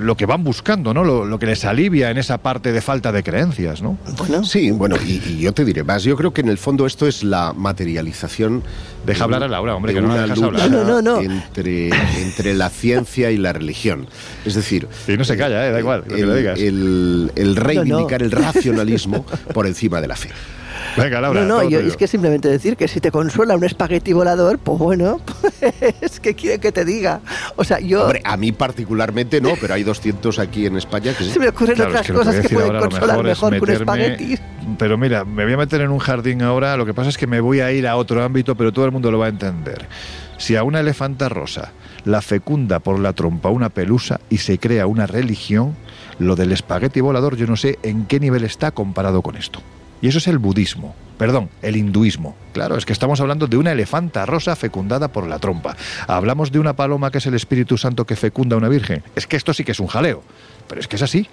lo 0.00 0.16
que 0.16 0.26
van 0.26 0.44
buscando, 0.44 0.94
¿no? 0.94 1.04
Lo, 1.04 1.38
que 1.38 1.46
les 1.46 1.64
alivia 1.64 2.10
en 2.10 2.18
esa 2.18 2.38
parte 2.38 2.72
de 2.72 2.80
falta 2.80 3.12
de 3.12 3.22
creencias, 3.22 3.82
¿no? 3.82 3.98
Bueno, 4.18 4.44
sí, 4.44 4.70
bueno, 4.70 4.96
y, 5.06 5.38
yo 5.38 5.52
te 5.52 5.64
diré 5.64 5.84
más. 5.84 6.04
Yo 6.04 6.16
creo 6.16 6.32
que 6.32 6.40
en 6.40 6.48
el 6.48 6.58
fondo 6.58 6.86
esto 6.86 7.06
es 7.06 7.22
la 7.22 7.52
materialización. 7.54 8.62
Deja 9.06 9.24
hablar 9.24 9.42
a 9.42 9.48
Laura, 9.48 9.74
hombre, 9.74 9.94
que 9.94 10.00
no 10.00 10.08
una 10.08 10.22
dejas 10.22 10.42
hablar. 10.42 10.70
No, 10.70 10.84
no, 10.84 11.00
no. 11.00 11.20
Entre, 11.20 11.88
entre 12.20 12.54
la 12.54 12.68
ciencia 12.68 13.30
y 13.30 13.36
la 13.36 13.52
religión. 13.52 14.06
Es 14.44 14.54
decir. 14.54 14.88
Y 15.08 15.16
no 15.16 15.24
se 15.24 15.36
calla, 15.36 15.66
¿eh? 15.66 15.72
da 15.72 15.78
igual, 15.78 16.04
el, 16.10 16.26
lo 16.26 16.34
digas. 16.34 16.58
El, 16.58 17.32
el 17.36 17.56
reivindicar 17.56 18.22
el 18.22 18.30
racionalismo 18.30 19.24
por 19.54 19.66
encima 19.66 20.00
de 20.00 20.08
la 20.08 20.16
fe. 20.16 20.30
Venga, 21.02 21.20
Laura. 21.20 21.40
No, 21.42 21.62
no, 21.62 21.68
yo, 21.68 21.80
es 21.80 21.96
que 21.96 22.06
simplemente 22.06 22.48
decir 22.48 22.76
que 22.76 22.88
si 22.88 23.00
te 23.00 23.10
consuela 23.10 23.56
un 23.56 23.64
espagueti 23.64 24.12
volador, 24.12 24.58
pues 24.58 24.78
bueno, 24.78 25.20
pues, 26.00 26.20
¿qué 26.20 26.34
quiere 26.34 26.58
que 26.58 26.72
te 26.72 26.84
diga? 26.84 27.20
O 27.56 27.64
sea, 27.64 27.80
yo. 27.80 28.04
Hombre, 28.04 28.22
a 28.24 28.36
mí 28.36 28.52
particularmente 28.52 29.40
no, 29.40 29.54
pero 29.60 29.74
hay 29.74 29.82
200 29.82 30.38
aquí 30.38 30.66
en 30.66 30.76
España 30.76 31.12
que 31.16 31.24
Se 31.30 31.38
me 31.38 31.48
ocurren 31.48 31.80
otras 31.80 32.10
cosas 32.10 32.40
que, 32.40 32.48
pueden 32.48 32.78
consolar 32.78 33.22
mejor, 33.22 33.54
que 33.54 33.60
un 33.60 33.70
espagueti. 33.70 34.38
Pero 34.78 34.98
mira, 34.98 35.24
me 35.24 35.44
voy 35.44 35.54
a 35.54 35.56
meter 35.56 35.80
en 35.80 35.90
un 35.90 35.98
jardín 35.98 36.42
ahora, 36.42 36.76
lo 36.76 36.86
que 36.86 36.94
pasa 36.94 37.08
es 37.08 37.18
que 37.18 37.26
me 37.26 37.40
voy 37.40 37.60
a 37.60 37.72
ir 37.72 37.86
a 37.86 37.96
otro 37.96 38.22
ámbito, 38.22 38.54
pero 38.54 38.72
todo 38.72 38.84
el 38.84 38.92
mundo 38.92 39.10
lo 39.10 39.18
va 39.18 39.26
a 39.26 39.30
entender. 39.30 39.86
Si 40.38 40.56
a 40.56 40.62
una 40.62 40.80
elefanta 40.80 41.28
rosa 41.28 41.72
la 42.04 42.22
fecunda 42.22 42.78
por 42.78 42.98
la 42.98 43.12
trompa 43.12 43.50
una 43.50 43.68
pelusa 43.68 44.20
y 44.30 44.38
se 44.38 44.58
crea 44.58 44.86
una 44.86 45.06
religión, 45.06 45.76
lo 46.18 46.36
del 46.36 46.52
espagueti 46.52 47.00
volador 47.00 47.36
yo 47.36 47.46
no 47.46 47.56
sé 47.56 47.78
en 47.82 48.06
qué 48.06 48.20
nivel 48.20 48.44
está 48.44 48.70
comparado 48.70 49.22
con 49.22 49.36
esto. 49.36 49.60
Y 50.02 50.08
eso 50.08 50.18
es 50.18 50.26
el 50.28 50.38
budismo, 50.38 50.94
perdón, 51.18 51.50
el 51.62 51.76
hinduismo. 51.76 52.34
Claro, 52.52 52.76
es 52.76 52.86
que 52.86 52.92
estamos 52.92 53.20
hablando 53.20 53.46
de 53.46 53.56
una 53.56 53.72
elefanta 53.72 54.24
rosa 54.24 54.56
fecundada 54.56 55.08
por 55.08 55.26
la 55.26 55.38
trompa. 55.38 55.76
Hablamos 56.06 56.50
de 56.52 56.58
una 56.58 56.74
paloma 56.74 57.10
que 57.10 57.18
es 57.18 57.26
el 57.26 57.34
Espíritu 57.34 57.76
Santo 57.76 58.06
que 58.06 58.16
fecunda 58.16 58.54
a 58.54 58.58
una 58.58 58.68
virgen. 58.68 59.02
Es 59.14 59.26
que 59.26 59.36
esto 59.36 59.52
sí 59.52 59.64
que 59.64 59.72
es 59.72 59.80
un 59.80 59.88
jaleo, 59.88 60.22
pero 60.68 60.80
es 60.80 60.88
que 60.88 60.96
es 60.96 61.02
así. 61.02 61.28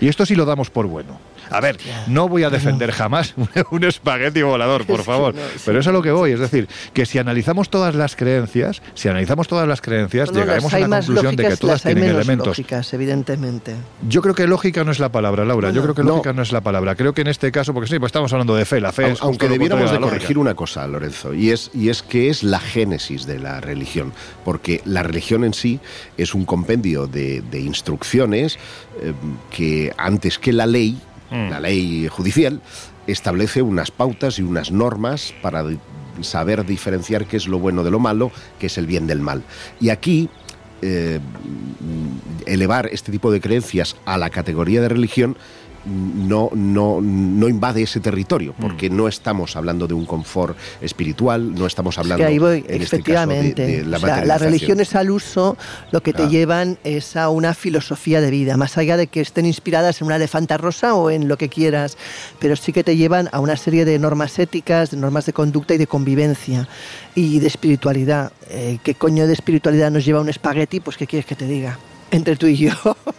Y 0.00 0.08
esto 0.08 0.26
sí 0.26 0.34
lo 0.34 0.44
damos 0.44 0.70
por 0.70 0.86
bueno. 0.86 1.18
A 1.54 1.60
ver, 1.60 1.78
no 2.08 2.28
voy 2.28 2.42
a 2.42 2.50
defender 2.50 2.90
jamás 2.90 3.34
un 3.70 3.84
espagueti 3.84 4.42
volador, 4.42 4.86
por 4.86 5.02
favor. 5.04 5.34
Pero 5.64 5.78
eso 5.78 5.84
es 5.84 5.86
a 5.88 5.92
lo 5.92 6.02
que 6.02 6.10
voy. 6.10 6.32
Es 6.32 6.40
decir, 6.40 6.68
que 6.92 7.06
si 7.06 7.18
analizamos 7.18 7.70
todas 7.70 7.94
las 7.94 8.16
creencias, 8.16 8.82
si 8.94 9.08
analizamos 9.08 9.46
todas 9.46 9.68
las 9.68 9.80
creencias, 9.80 10.30
llegaremos 10.32 10.72
a 10.74 10.78
la 10.80 10.88
conclusión 10.88 11.36
de 11.36 11.48
que 11.48 11.56
todas 11.56 11.82
tienen 11.82 12.04
elementos. 12.04 12.48
lógicas, 12.48 12.92
evidentemente. 12.92 13.74
Yo 14.08 14.22
creo 14.22 14.34
que 14.34 14.46
lógica 14.46 14.84
no 14.84 14.90
es 14.90 14.98
la 14.98 15.10
palabra, 15.10 15.44
Laura. 15.44 15.70
Yo 15.70 15.82
creo 15.82 15.94
que 15.94 16.02
lógica 16.02 16.32
no. 16.32 16.42
es 16.42 16.52
la 16.52 16.60
palabra. 16.60 16.94
Creo 16.94 17.14
que 17.14 17.22
en 17.22 17.28
este 17.28 17.52
caso, 17.52 17.72
porque 17.72 17.88
sí, 17.88 17.98
pues 17.98 18.08
estamos 18.10 18.32
hablando 18.32 18.56
de 18.56 18.64
fe. 18.64 18.80
La 18.80 18.92
fe 18.92 19.12
es 19.12 19.22
Aunque 19.22 19.48
debiéramos 19.48 19.90
de 19.90 20.00
corregir 20.00 20.38
una 20.38 20.54
cosa, 20.54 20.86
Lorenzo, 20.86 21.34
y 21.34 21.50
es, 21.50 21.70
y 21.72 21.88
es 21.88 22.02
que 22.02 22.30
es 22.30 22.42
la 22.42 22.58
génesis 22.58 23.26
de 23.26 23.38
la 23.38 23.60
religión. 23.60 24.12
Porque 24.44 24.80
la 24.84 25.02
religión 25.02 25.44
en 25.44 25.54
sí 25.54 25.80
es 26.16 26.34
un 26.34 26.44
compendio 26.44 27.06
de, 27.06 27.42
instrucciones 27.54 28.58
eh, 29.00 29.12
que 29.50 29.92
antes 29.96 30.38
que 30.38 30.52
la 30.52 30.66
ley 30.66 30.98
Mm. 31.30 31.50
La 31.50 31.60
ley 31.60 32.08
judicial 32.08 32.60
establece 33.06 33.62
unas 33.62 33.90
pautas 33.90 34.38
y 34.38 34.42
unas 34.42 34.70
normas 34.70 35.34
para 35.42 35.64
saber 36.22 36.64
diferenciar 36.64 37.26
qué 37.26 37.36
es 37.36 37.46
lo 37.46 37.58
bueno 37.58 37.82
de 37.84 37.90
lo 37.90 37.98
malo, 37.98 38.30
qué 38.58 38.66
es 38.66 38.78
el 38.78 38.86
bien 38.86 39.06
del 39.06 39.20
mal. 39.20 39.42
Y 39.80 39.90
aquí 39.90 40.28
eh, 40.82 41.18
elevar 42.46 42.88
este 42.92 43.10
tipo 43.10 43.30
de 43.32 43.40
creencias 43.40 43.96
a 44.04 44.18
la 44.18 44.30
categoría 44.30 44.80
de 44.80 44.88
religión 44.88 45.36
no, 45.86 46.50
no, 46.54 47.00
no 47.00 47.48
invade 47.48 47.82
ese 47.82 48.00
territorio, 48.00 48.54
porque 48.60 48.90
mm. 48.90 48.96
no 48.96 49.08
estamos 49.08 49.56
hablando 49.56 49.86
de 49.86 49.94
un 49.94 50.06
confort 50.06 50.56
espiritual, 50.80 51.54
no 51.54 51.66
estamos 51.66 51.98
hablando 51.98 52.24
ahí 52.24 52.38
voy, 52.38 52.64
efectivamente. 52.68 53.66
de, 53.66 53.84
la, 53.84 54.24
las 54.24 54.40
religiones 54.40 54.94
al 54.94 55.10
uso 55.10 55.56
lo 55.90 56.02
que 56.02 56.12
te 56.12 56.28
llevan 56.28 56.78
es 56.84 57.16
a 57.16 57.28
una 57.28 57.54
filosofía 57.54 58.20
de 58.20 58.30
vida, 58.30 58.56
más 58.56 58.78
allá 58.78 58.96
de 58.96 59.06
que 59.06 59.20
estén 59.20 59.46
inspiradas 59.46 60.00
en 60.00 60.06
una 60.06 60.16
elefanta 60.16 60.56
rosa 60.56 60.94
o 60.94 61.10
en 61.10 61.28
lo 61.28 61.36
que 61.36 61.48
quieras, 61.48 61.96
pero 62.38 62.56
sí 62.56 62.72
que 62.72 62.84
te 62.84 62.96
llevan 62.96 63.28
a 63.32 63.40
una 63.40 63.56
serie 63.56 63.84
de 63.84 63.98
normas 63.98 64.38
éticas, 64.38 64.90
de 64.90 64.96
normas 64.96 65.26
de 65.26 65.32
conducta 65.32 65.74
y 65.74 65.78
de 65.78 65.86
convivencia 65.86 66.68
y 67.14 67.38
de 67.40 67.46
espiritualidad. 67.46 68.32
Eh, 68.50 68.78
¿Qué 68.82 68.94
coño 68.94 69.26
de 69.26 69.32
espiritualidad 69.32 69.90
nos 69.90 70.04
lleva 70.04 70.20
un 70.20 70.28
espagueti? 70.28 70.80
Pues 70.80 70.96
¿qué 70.96 71.06
quieres 71.06 71.26
que 71.26 71.36
te 71.36 71.46
diga? 71.46 71.78
Entre 72.10 72.36
tú 72.36 72.46
y 72.46 72.56
yo. 72.56 72.72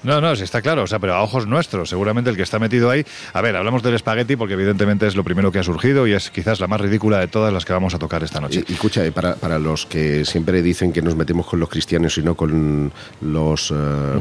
No, 0.04 0.22
no, 0.22 0.36
sí 0.36 0.44
está 0.44 0.62
claro, 0.62 0.84
o 0.84 0.88
sea, 0.88 1.00
pero 1.00 1.16
a 1.16 1.24
ojos 1.24 1.48
nuestros, 1.48 1.90
seguramente 1.90 2.30
el 2.30 2.36
que 2.36 2.44
está 2.44 2.60
metido 2.60 2.90
ahí. 2.90 3.06
A 3.34 3.42
ver, 3.42 3.56
hablamos 3.56 3.82
del 3.82 3.96
espagueti 3.96 4.36
porque 4.36 4.54
evidentemente 4.54 5.08
es 5.08 5.16
lo 5.16 5.24
primero 5.24 5.52
que 5.52 5.60
ha 5.60 5.64
surgido 5.64 6.06
y 6.06 6.14
es 6.14 6.30
quizás 6.30 6.60
la 6.60 6.68
más 6.68 6.80
ridícula 6.80 7.20
de 7.20 7.28
todas 7.28 7.52
las 7.52 7.66
que 7.66 7.74
vamos 7.74 7.94
a 7.96 8.00
tocar 8.00 8.24
esta 8.24 8.40
noche. 8.40 8.64
Y, 8.68 8.74
escucha, 8.74 9.04
eh, 9.04 9.12
para, 9.12 9.36
para, 9.36 9.58
los 9.58 9.86
que 9.86 10.24
siempre 10.26 10.62
dicen 10.62 10.94
que 10.94 11.02
nos 11.02 11.16
metemos 11.16 11.48
con 11.48 11.60
los 11.60 11.70
cristianos 11.70 12.18
y 12.18 12.24
no 12.24 12.36
con 12.36 12.92
los 13.22 13.72
eh, 13.72 13.74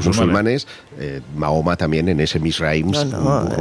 musulmanes, 0.03 0.67
eh, 0.99 1.21
Mahoma 1.35 1.75
también 1.75 2.09
en 2.09 2.19
ese 2.19 2.39
Misraim 2.39 2.91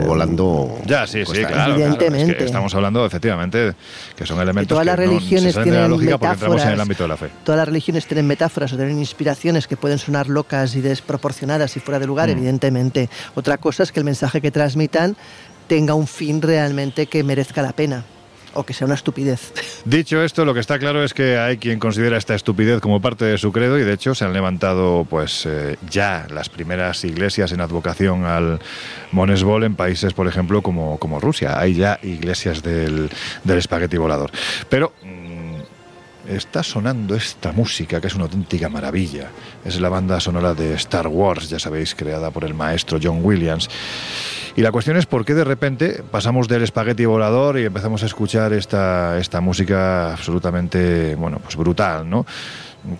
volando. 0.07 0.79
Ya, 0.87 1.07
sí, 1.07 1.25
sí, 1.27 1.45
claro. 1.45 1.75
Evidentemente. 1.75 2.45
estamos 2.45 2.75
hablando 2.75 3.05
efectivamente 3.05 3.75
que 4.17 4.27
son 4.27 4.40
elementos 4.40 4.69
todas 4.69 4.87
las 4.87 4.97
religiones 4.97 5.55
tienen 5.55 5.75
la 5.75 5.88
lógica 5.88 6.19
porque 6.19 6.35
entramos 6.35 6.62
en 6.62 6.69
el 6.71 6.81
ámbito 6.81 7.05
de 7.05 7.09
la 7.09 7.17
fe. 7.17 7.31
Todas 7.45 7.59
las 7.59 7.69
religiones 7.69 8.07
tienen 8.07 8.27
metáforas 8.27 8.73
o 8.73 8.77
tienen 8.77 8.99
inspiraciones 8.99 9.67
que 9.67 9.77
pueden 9.77 9.99
sonar 9.99 10.29
locas 10.29 10.75
y 10.77 10.81
des 10.81 10.94
proporcionadas 11.01 11.77
y 11.77 11.81
fuera 11.81 11.99
de 11.99 12.07
lugar, 12.07 12.29
mm. 12.29 12.33
evidentemente. 12.33 13.09
Otra 13.35 13.59
cosa 13.59 13.83
es 13.83 13.93
que 13.93 14.01
el 14.01 14.05
mensaje 14.05 14.41
que 14.41 14.51
transmitan 14.51 15.17
tenga 15.67 15.95
un 15.95 16.07
fin 16.07 16.43
realmente 16.43 17.07
que 17.07 17.23
merezca 17.23 17.63
la 17.63 17.73
pena 17.73 18.05
o 18.55 18.65
que 18.65 18.73
sea 18.73 18.87
una 18.87 18.95
estupidez. 18.95 19.53
Dicho 19.85 20.23
esto, 20.23 20.45
lo 20.45 20.55
que 20.55 20.61
está 20.61 20.79
claro 20.79 21.05
es 21.05 21.13
que 21.13 21.37
hay 21.39 21.59
quien 21.59 21.79
considera 21.79 22.17
esta 22.17 22.35
estupidez 22.35 22.81
como 22.81 23.01
parte 23.01 23.25
de 23.25 23.39
su 23.39 23.53
credo 23.53 23.79
y 23.79 23.83
de 23.83 23.93
hecho 23.93 24.15
se 24.15 24.25
han 24.25 24.33
levantado 24.33 25.07
pues 25.09 25.45
eh, 25.47 25.77
ya 25.91 26.27
las 26.31 26.49
primeras 26.49 27.05
iglesias 27.05 27.53
en 27.53 27.61
advocación 27.61 28.25
al 28.25 28.61
Monesbol 29.13 29.65
en 29.65 29.75
países, 29.75 30.13
por 30.15 30.27
ejemplo, 30.27 30.63
como, 30.63 30.99
como 30.99 31.21
Rusia. 31.21 31.59
Hay 31.59 31.75
ya 31.75 31.99
iglesias 32.03 32.63
del, 32.63 33.11
del 33.43 33.59
espagueti 33.59 33.97
volador. 33.97 34.31
Pero 34.69 34.93
está 36.29 36.63
sonando 36.63 37.15
esta 37.15 37.53
música 37.53 38.01
que 38.01 38.07
es 38.07 38.15
una 38.15 38.25
auténtica 38.25 38.69
maravilla. 38.69 39.31
Es 39.65 39.81
la 39.81 39.89
banda 39.89 40.21
sonora 40.21 40.55
de 40.55 40.75
Star 40.75 41.09
Wars, 41.09 41.49
ya 41.49 41.59
sabéis, 41.59 41.95
creada 41.95 42.31
por 42.31 42.45
el 42.45 42.55
maestro 42.55 42.99
John 43.03 43.21
Williams. 43.23 43.69
Y 44.57 44.63
la 44.63 44.71
cuestión 44.71 44.97
es 44.97 45.07
por 45.07 45.25
qué 45.25 45.35
de 45.35 45.45
repente 45.45 46.03
pasamos 46.11 46.47
del 46.47 46.63
espagueti 46.63 47.05
volador 47.05 47.59
y 47.59 47.65
empezamos 47.65 48.03
a 48.05 48.07
escuchar 48.07 48.53
esta, 48.53 49.19
esta 49.19 49.41
música 49.41 50.13
absolutamente, 50.13 51.17
bueno, 51.17 51.41
pues 51.41 51.57
brutal, 51.57 52.09
¿no? 52.09 52.25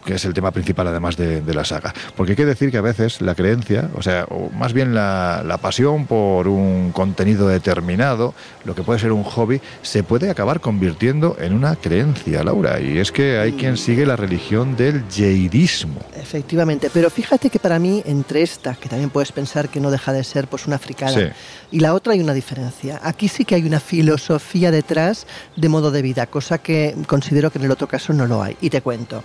Que 0.05 0.15
es 0.15 0.25
el 0.25 0.35
tema 0.35 0.51
principal 0.51 0.87
además 0.89 1.17
de, 1.17 1.43
la 1.55 1.65
saga. 1.65 1.95
Porque 2.17 2.33
hay 2.33 2.37
que 2.37 2.47
decir 2.47 2.71
que 2.71 2.79
a 2.79 2.83
veces 2.83 3.21
la 3.21 3.35
creencia, 3.35 3.91
o 3.95 4.03
sea, 4.03 4.27
o 4.29 4.51
más 4.51 4.73
bien 4.73 4.95
la, 4.95 5.43
la, 5.45 5.59
pasión 5.59 6.07
por 6.07 6.49
un 6.49 6.91
contenido 6.93 7.47
determinado, 7.47 8.35
lo 8.65 8.75
que 8.75 8.83
puede 8.83 8.99
ser 8.99 9.13
un 9.13 9.23
hobby, 9.23 9.61
se 9.83 10.03
puede 10.03 10.31
acabar 10.31 10.61
convirtiendo 10.61 11.37
en 11.39 11.55
una 11.55 11.77
creencia, 11.77 12.43
Laura. 12.43 12.81
Y 12.81 12.99
es 12.99 13.13
que 13.13 13.39
hay 13.39 13.53
quien 13.53 13.77
sigue 13.77 14.05
la 14.05 14.17
religión 14.17 14.77
del 14.77 15.07
yeidismo. 15.09 16.01
Efectivamente, 16.17 16.91
pero 16.93 17.09
fíjate 17.11 17.51
que 17.51 17.59
para 17.59 17.79
mí 17.79 18.03
entre 18.05 18.43
esta, 18.43 18.75
que 18.75 18.89
también 18.89 19.11
puedes 19.11 19.33
pensar 19.33 19.69
que 19.69 19.81
no 19.81 19.91
deja 19.91 20.13
de 20.13 20.25
ser 20.25 20.49
pues 20.49 20.67
una 20.67 20.79
fricada, 20.79 21.33
y 21.71 21.81
la 21.81 21.95
otra 21.95 22.13
hay 22.13 22.21
una 22.21 22.35
diferencia. 22.35 23.01
Aquí 23.03 23.29
sí 23.29 23.45
que 23.45 23.55
hay 23.55 23.65
una 23.67 23.81
filosofía 23.81 24.71
detrás 24.71 25.27
de 25.57 25.69
modo 25.69 25.91
de 25.91 26.03
vida, 26.03 26.27
cosa 26.27 26.59
que 26.59 26.95
considero 27.07 27.51
que 27.51 27.59
en 27.59 27.65
el 27.65 27.71
otro 27.71 27.89
caso 27.89 28.13
no 28.13 28.27
lo 28.27 28.43
hay. 28.43 28.57
Y 28.61 28.71
te 28.71 28.81
cuento. 28.81 29.23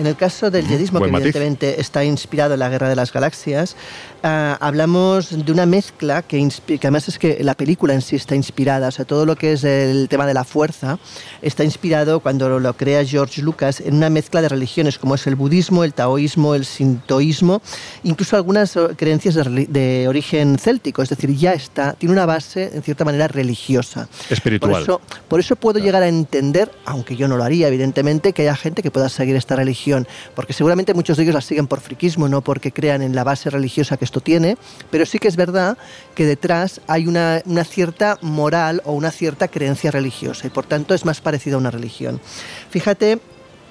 En 0.00 0.06
el 0.06 0.16
caso 0.16 0.50
del 0.50 0.66
yedismo, 0.66 0.98
que 0.98 1.10
evidentemente 1.10 1.78
está 1.78 2.02
inspirado 2.02 2.54
en 2.54 2.60
la 2.60 2.70
Guerra 2.70 2.88
de 2.88 2.96
las 2.96 3.12
Galaxias, 3.12 3.76
ah, 4.22 4.56
hablamos 4.58 5.44
de 5.44 5.52
una 5.52 5.66
mezcla 5.66 6.22
que, 6.22 6.48
que, 6.66 6.78
además 6.80 7.08
es 7.08 7.18
que 7.18 7.44
la 7.44 7.52
película 7.52 7.92
en 7.92 8.00
sí 8.00 8.16
está 8.16 8.34
inspirada, 8.34 8.88
o 8.88 8.90
sea, 8.92 9.04
todo 9.04 9.26
lo 9.26 9.36
que 9.36 9.52
es 9.52 9.62
el 9.62 10.08
tema 10.08 10.24
de 10.24 10.32
la 10.32 10.44
fuerza 10.44 10.98
está 11.42 11.64
inspirado 11.64 12.20
cuando 12.20 12.58
lo 12.58 12.72
crea 12.78 13.04
George 13.04 13.42
Lucas 13.42 13.82
en 13.82 13.96
una 13.96 14.08
mezcla 14.08 14.40
de 14.40 14.48
religiones 14.48 14.98
como 14.98 15.16
es 15.16 15.26
el 15.26 15.34
budismo, 15.34 15.84
el 15.84 15.92
taoísmo, 15.92 16.54
el 16.54 16.64
sintoísmo, 16.64 17.60
incluso 18.02 18.36
algunas 18.36 18.78
creencias 18.96 19.34
de, 19.34 19.66
de 19.66 20.08
origen 20.08 20.58
céltico, 20.58 21.02
es 21.02 21.10
decir, 21.10 21.36
ya 21.36 21.52
está, 21.52 21.92
tiene 21.92 22.14
una 22.14 22.24
base 22.24 22.70
en 22.72 22.82
cierta 22.82 23.04
manera 23.04 23.28
religiosa. 23.28 24.08
Espiritual. 24.30 24.72
Por 24.72 24.80
eso, 24.80 25.00
por 25.28 25.40
eso 25.40 25.56
puedo 25.56 25.78
llegar 25.78 26.02
a 26.02 26.08
entender, 26.08 26.72
aunque 26.86 27.16
yo 27.16 27.28
no 27.28 27.36
lo 27.36 27.44
haría, 27.44 27.68
evidentemente, 27.68 28.32
que 28.32 28.42
haya 28.42 28.56
gente 28.56 28.82
que 28.82 28.90
pueda 28.90 29.10
seguir 29.10 29.36
esta 29.36 29.56
religión 29.56 29.89
porque 30.34 30.52
seguramente 30.52 30.94
muchos 30.94 31.16
de 31.16 31.24
ellos 31.24 31.34
la 31.34 31.40
siguen 31.40 31.66
por 31.66 31.80
friquismo, 31.80 32.28
no 32.28 32.42
porque 32.42 32.72
crean 32.72 33.02
en 33.02 33.14
la 33.14 33.24
base 33.24 33.50
religiosa 33.50 33.96
que 33.96 34.04
esto 34.04 34.20
tiene, 34.20 34.56
pero 34.90 35.06
sí 35.06 35.18
que 35.18 35.28
es 35.28 35.36
verdad 35.36 35.76
que 36.14 36.26
detrás 36.26 36.80
hay 36.86 37.06
una, 37.06 37.42
una 37.46 37.64
cierta 37.64 38.18
moral 38.22 38.82
o 38.84 38.92
una 38.92 39.10
cierta 39.10 39.48
creencia 39.48 39.90
religiosa 39.90 40.46
y 40.46 40.50
por 40.50 40.66
tanto 40.66 40.94
es 40.94 41.04
más 41.04 41.20
parecido 41.20 41.56
a 41.56 41.60
una 41.60 41.70
religión. 41.70 42.20
Fíjate 42.70 43.18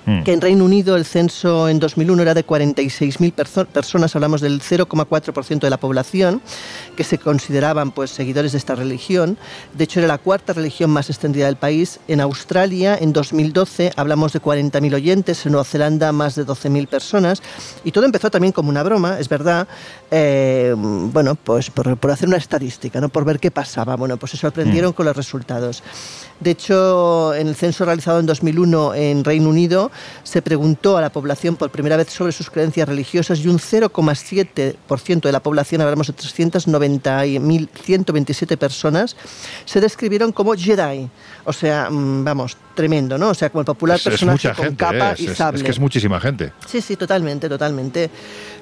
Mm. 0.09 0.23
que 0.23 0.33
en 0.33 0.41
Reino 0.41 0.65
Unido 0.65 0.95
el 0.95 1.05
censo 1.05 1.69
en 1.69 1.79
2001 1.79 2.23
era 2.23 2.33
de 2.33 2.43
46.000 2.43 3.67
personas, 3.67 4.15
hablamos 4.15 4.41
del 4.41 4.59
0,4% 4.59 5.59
de 5.59 5.69
la 5.69 5.77
población, 5.77 6.41
que 6.95 7.03
se 7.03 7.19
consideraban 7.19 7.91
pues, 7.91 8.09
seguidores 8.09 8.53
de 8.53 8.57
esta 8.57 8.73
religión. 8.73 9.37
De 9.73 9.83
hecho, 9.83 9.99
era 9.99 10.07
la 10.07 10.17
cuarta 10.17 10.53
religión 10.53 10.89
más 10.89 11.11
extendida 11.11 11.45
del 11.45 11.57
país. 11.57 11.99
En 12.07 12.21
Australia, 12.21 12.97
en 12.99 13.13
2012, 13.13 13.91
hablamos 13.95 14.33
de 14.33 14.41
40.000 14.41 14.95
oyentes, 14.95 15.45
en 15.45 15.51
Nueva 15.51 15.65
Zelanda 15.65 16.11
más 16.11 16.33
de 16.33 16.43
12.000 16.43 16.87
personas. 16.87 17.43
Y 17.83 17.91
todo 17.91 18.05
empezó 18.05 18.31
también 18.31 18.51
como 18.51 18.69
una 18.69 18.81
broma, 18.81 19.19
es 19.19 19.29
verdad, 19.29 19.67
eh, 20.09 20.73
bueno, 20.75 21.35
pues 21.35 21.69
por, 21.69 21.97
por, 21.97 22.09
hacer 22.09 22.27
una 22.27 22.37
estadística, 22.37 22.99
¿no? 22.99 23.09
por 23.09 23.25
ver 23.25 23.39
qué 23.39 23.51
pasaba. 23.51 23.95
Bueno, 23.95 24.17
pues 24.17 24.31
se 24.31 24.37
sorprendieron 24.37 24.89
mm. 24.89 24.93
con 24.93 25.05
los 25.05 25.15
resultados. 25.15 25.83
De 26.39 26.51
hecho, 26.51 27.33
en 27.33 27.49
el 27.49 27.55
censo 27.55 27.83
realizado 27.83 28.19
en 28.19 28.25
2001 28.25 28.95
en 28.95 29.25
Reino 29.25 29.49
Unido, 29.49 29.91
se 30.23 30.41
preguntó 30.41 30.95
a 30.97 31.01
la 31.01 31.11
población 31.11 31.57
por 31.57 31.69
primera 31.69 31.97
vez 31.97 32.09
sobre 32.09 32.31
sus 32.31 32.49
creencias 32.49 32.87
religiosas 32.87 33.39
y 33.39 33.49
un 33.49 33.59
0,7% 33.59 35.21
de 35.21 35.31
la 35.31 35.41
población, 35.41 35.81
hablamos 35.81 36.07
de 36.07 36.15
390.127 36.15 38.57
personas, 38.57 39.17
se 39.65 39.81
describieron 39.81 40.31
como 40.31 40.53
Jedi. 40.53 41.09
O 41.43 41.51
sea, 41.51 41.89
mm, 41.89 42.23
vamos, 42.23 42.55
tremendo, 42.73 43.17
¿no? 43.17 43.27
O 43.29 43.33
sea, 43.33 43.49
como 43.49 43.61
el 43.61 43.65
popular 43.65 43.99
personaje 44.01 44.53
con 44.53 44.75
capa 44.75 45.15
y 45.17 45.27
sable. 45.27 45.59
Es 45.59 45.63
que 45.63 45.71
es 45.71 45.79
muchísima 45.79 46.21
gente. 46.21 46.53
Sí, 46.65 46.81
sí, 46.81 46.95
totalmente, 46.95 47.49
totalmente. 47.49 48.09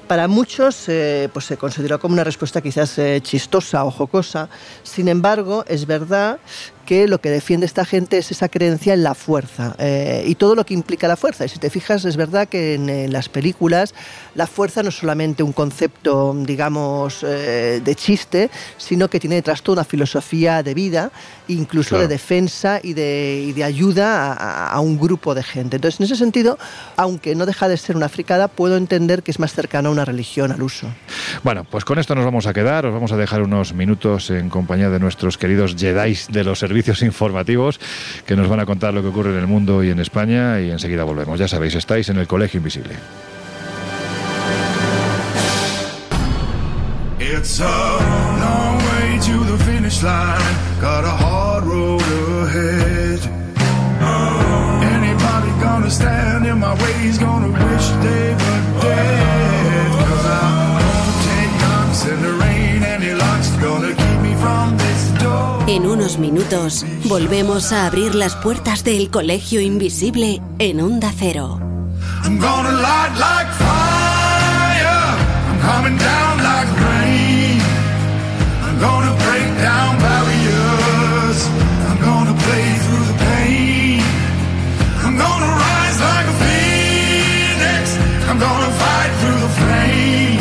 Para 0.07 0.27
muchos 0.27 0.85
eh, 0.87 1.29
pues 1.33 1.45
se 1.45 1.57
consideró 1.57 1.99
como 1.99 2.13
una 2.13 2.23
respuesta 2.23 2.61
quizás 2.61 2.97
eh, 2.97 3.19
chistosa 3.21 3.83
o 3.83 3.91
jocosa. 3.91 4.49
Sin 4.81 5.09
embargo, 5.09 5.65
es 5.67 5.85
verdad 5.85 6.39
que 6.87 7.07
lo 7.07 7.19
que 7.19 7.29
defiende 7.29 7.65
esta 7.65 7.85
gente 7.85 8.17
es 8.17 8.31
esa 8.31 8.47
creencia 8.49 8.93
en 8.93 9.03
la 9.03 9.13
fuerza 9.13 9.75
eh, 9.77 10.23
y 10.25 10.35
todo 10.35 10.55
lo 10.55 10.65
que 10.65 10.73
implica 10.73 11.07
la 11.07 11.17
fuerza. 11.17 11.45
Y 11.45 11.49
si 11.49 11.59
te 11.59 11.69
fijas, 11.69 12.05
es 12.05 12.15
verdad 12.17 12.47
que 12.47 12.73
en, 12.73 13.11
las 13.11 13.29
películas 13.29 13.93
la 14.33 14.47
fuerza 14.47 14.81
no 14.81 14.89
es 14.89 14.95
solamente 14.95 15.43
un 15.43 15.51
concepto, 15.51 16.35
digamos, 16.45 17.21
de 17.21 17.95
chiste, 17.95 18.49
sino 18.77 19.09
que 19.09 19.19
tiene 19.19 19.35
detrás 19.35 19.61
toda 19.61 19.81
una 19.81 19.83
filosofía 19.83 20.63
de 20.63 20.73
vida, 20.73 21.11
incluso 21.47 21.99
de 21.99 22.07
defensa 22.07 22.79
y 22.81 22.93
de, 22.93 23.51
de 23.53 23.63
ayuda 23.63 24.33
a, 24.33 24.69
a, 24.69 24.79
un 24.79 24.97
grupo 24.97 25.35
de 25.35 25.43
gente. 25.43 25.75
Entonces, 25.75 25.99
en 25.99 26.05
ese 26.05 26.15
sentido, 26.15 26.57
aunque 26.95 27.35
no 27.35 27.45
deja 27.45 27.67
de 27.67 27.75
ser 27.77 27.97
una 27.97 28.09
fricada, 28.09 28.47
puedo 28.47 28.77
entender 28.77 29.23
que 29.23 29.31
es 29.31 29.39
más 29.39 29.53
cercano 29.53 29.89
a 29.89 29.91
una 29.91 30.05
religión 30.05 30.51
al 30.51 30.61
uso. 30.61 30.87
Bueno, 31.43 31.63
pues 31.63 31.85
con 31.85 31.99
esto 31.99 32.15
nos 32.15 32.25
vamos 32.25 32.47
a 32.47 32.53
quedar, 32.53 32.85
os 32.85 32.93
vamos 32.93 33.11
a 33.11 33.17
dejar 33.17 33.41
unos 33.41 33.73
minutos 33.73 34.29
en 34.29 34.49
compañía 34.49 34.89
de 34.89 34.99
nuestros 34.99 35.37
queridos 35.37 35.75
Jedi 35.77 36.17
de 36.29 36.43
los 36.43 36.59
servicios 36.59 37.01
informativos 37.01 37.79
que 38.25 38.35
nos 38.35 38.47
van 38.47 38.59
a 38.59 38.65
contar 38.65 38.93
lo 38.93 39.01
que 39.01 39.07
ocurre 39.09 39.31
en 39.31 39.39
el 39.39 39.47
mundo 39.47 39.83
y 39.83 39.89
en 39.89 39.99
España 39.99 40.59
y 40.59 40.71
enseguida 40.71 41.03
volvemos. 41.03 41.39
Ya 41.39 41.47
sabéis, 41.47 41.75
estáis 41.75 42.09
en 42.09 42.17
el 42.17 42.27
Colegio 42.27 42.57
Invisible. 42.59 42.95
Minutos. 66.17 66.85
Volvemos 67.05 67.73
a 67.73 67.87
abrir 67.87 68.15
las 68.15 68.35
puertas 68.35 68.85
del 68.85 69.09
Colegio 69.09 69.59
Invisible 69.59 70.41
en 70.59 70.79
Onda 70.79 71.11
Cero. 71.11 71.59
I'm 72.23 72.39
gonna 72.39 72.71
light 72.71 73.11
like 73.19 73.51
fire. 73.59 75.17
I'm 75.49 75.59
coming 75.59 75.97
down 75.97 76.37
like 76.41 76.69
rain. 76.87 77.59
I'm 78.63 78.79
gonna 78.79 79.13
break 79.25 79.47
down 79.61 79.97
barriers. 79.99 81.49
I'm 81.89 81.99
gonna 81.99 82.33
play 82.45 82.67
through 82.83 83.05
the 83.05 83.17
pain. 83.25 84.01
I'm 85.03 85.17
gonna 85.17 85.51
rise 85.51 85.99
like 85.99 86.27
a 86.27 86.35
phoenix. 86.43 87.97
I'm 88.29 88.39
gonna 88.39 88.71
fight 88.71 89.11
through 89.19 89.39
the 89.41 89.51
flame. 89.59 90.39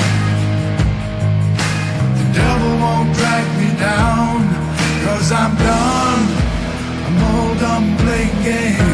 The 2.18 2.26
devil 2.32 2.78
won't 2.78 3.12
drag 3.16 3.46
me 3.58 3.80
down. 3.80 4.25
Cause 5.28 5.32
I'm 5.32 5.56
done. 5.56 6.22
I'm 7.04 7.22
all 7.34 7.54
done 7.58 7.96
playing 7.98 8.42
games. 8.44 8.85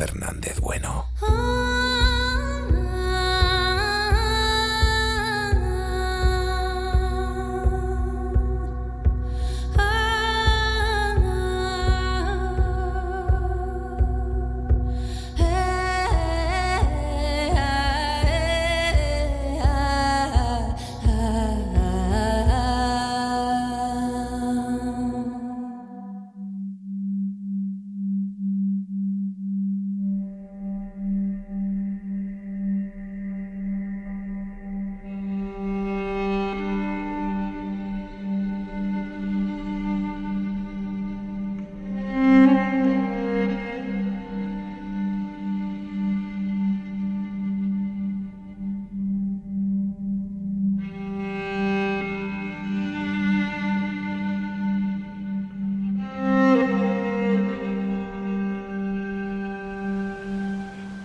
Fernández 0.00 0.58
Bueno. 0.60 1.09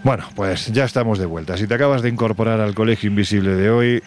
Bueno, 0.06 0.26
pues 0.36 0.72
ya 0.72 0.84
estamos 0.84 1.18
de 1.18 1.26
vuelta. 1.26 1.58
Si 1.58 1.66
te 1.66 1.74
acabas 1.74 2.04
de 2.04 2.10
incorporar 2.10 2.62
al 2.62 2.76
Colegio 2.76 3.10
Invisible 3.10 3.56
de 3.56 3.72
hoy, 3.72 4.04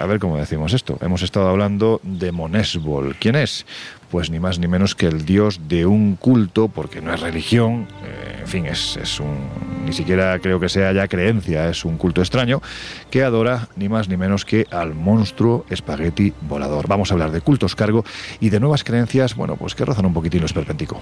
a 0.00 0.06
ver 0.06 0.18
cómo 0.18 0.38
decimos 0.38 0.72
esto. 0.72 0.96
Hemos 1.02 1.20
estado 1.20 1.46
hablando 1.46 2.00
de 2.04 2.32
Monesbol. 2.32 3.16
¿Quién 3.16 3.36
es? 3.36 3.66
Pues 4.10 4.30
ni 4.30 4.40
más 4.40 4.58
ni 4.58 4.66
menos 4.66 4.94
que 4.94 5.08
el 5.08 5.26
dios 5.26 5.68
de 5.68 5.84
un 5.84 6.16
culto, 6.16 6.68
porque 6.68 7.02
no 7.02 7.12
es 7.12 7.20
religión, 7.20 7.86
eh, 8.02 8.38
en 8.40 8.46
fin, 8.46 8.64
es, 8.64 8.96
es 8.96 9.20
un. 9.20 9.36
ni 9.84 9.92
siquiera 9.92 10.38
creo 10.38 10.58
que 10.58 10.70
sea 10.70 10.90
ya 10.92 11.06
creencia, 11.06 11.68
es 11.68 11.84
un 11.84 11.98
culto 11.98 12.22
extraño, 12.22 12.62
que 13.10 13.22
adora 13.22 13.68
ni 13.76 13.90
más 13.90 14.08
ni 14.08 14.16
menos 14.16 14.46
que 14.46 14.66
al 14.70 14.94
monstruo 14.94 15.66
espagueti 15.68 16.32
volador. 16.40 16.88
Vamos 16.88 17.10
a 17.10 17.14
hablar 17.14 17.30
de 17.30 17.42
cultos 17.42 17.76
cargo 17.76 18.06
y 18.40 18.48
de 18.48 18.58
nuevas 18.58 18.84
creencias, 18.84 19.36
bueno, 19.36 19.56
pues 19.56 19.74
que 19.74 19.84
rozan 19.84 20.06
un 20.06 20.14
poquitín 20.14 20.40
lo 20.40 20.46
esperpéntico. 20.46 20.98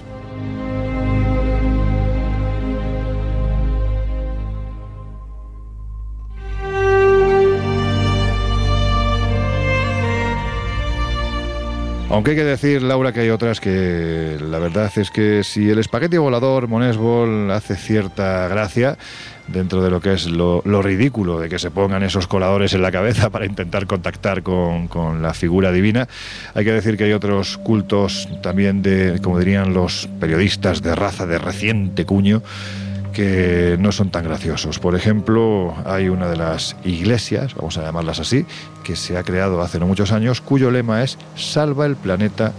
Aunque 12.11 12.33
hay 12.33 12.37
que 12.37 12.45
decir, 12.45 12.83
Laura, 12.83 13.13
que 13.13 13.21
hay 13.21 13.31
otras 13.31 13.61
que 13.61 14.37
la 14.41 14.59
verdad 14.59 14.91
es 14.97 15.13
que 15.13 15.45
si 15.45 15.71
el 15.71 15.79
espagueti 15.79 16.17
volador 16.17 16.67
Monesbol 16.67 17.49
hace 17.53 17.77
cierta 17.77 18.49
gracia 18.49 18.99
dentro 19.47 19.81
de 19.81 19.91
lo 19.91 20.01
que 20.01 20.15
es 20.15 20.27
lo, 20.27 20.61
lo 20.65 20.83
ridículo 20.83 21.39
de 21.39 21.49
que 21.49 21.61
se 21.61 21.71
pongan 21.71 22.03
esos 22.03 22.27
coladores 22.27 22.75
en 22.75 22.83
la 22.83 22.91
cabeza 22.91 23.31
para 23.31 23.47
intentar 23.47 23.87
contactar 23.87 24.43
con, 24.43 24.89
con 24.89 25.23
la 25.23 25.35
figura 25.35 25.71
divina, 25.71 26.09
hay 26.55 26.65
que 26.65 26.73
decir 26.73 26.97
que 26.97 27.05
hay 27.05 27.13
otros 27.13 27.59
cultos 27.59 28.29
también 28.43 28.83
de, 28.83 29.21
como 29.23 29.39
dirían 29.39 29.73
los 29.73 30.09
periodistas, 30.19 30.83
de 30.83 30.97
raza 30.97 31.27
de 31.27 31.39
reciente 31.39 32.07
cuño, 32.07 32.43
que 33.13 33.77
no 33.79 33.93
son 33.93 34.11
tan 34.11 34.25
graciosos. 34.25 34.79
Por 34.79 34.95
ejemplo, 34.95 35.75
hay 35.85 36.09
una 36.09 36.29
de 36.29 36.37
las 36.37 36.77
iglesias, 36.85 37.55
vamos 37.55 37.79
a 37.79 37.83
llamarlas 37.83 38.21
así, 38.21 38.47
que 38.85 38.97
se 38.97 39.17
ha 39.17 39.23
creado 39.23 39.61
hace 39.63 39.79
no 39.79 39.87
muchos 39.87 40.13
años, 40.13 40.41
cuyo 40.41 40.71
lema 40.71 41.03
es 41.03 41.19
Salva 41.37 41.87
el 41.87 41.97
planeta, 41.97 42.53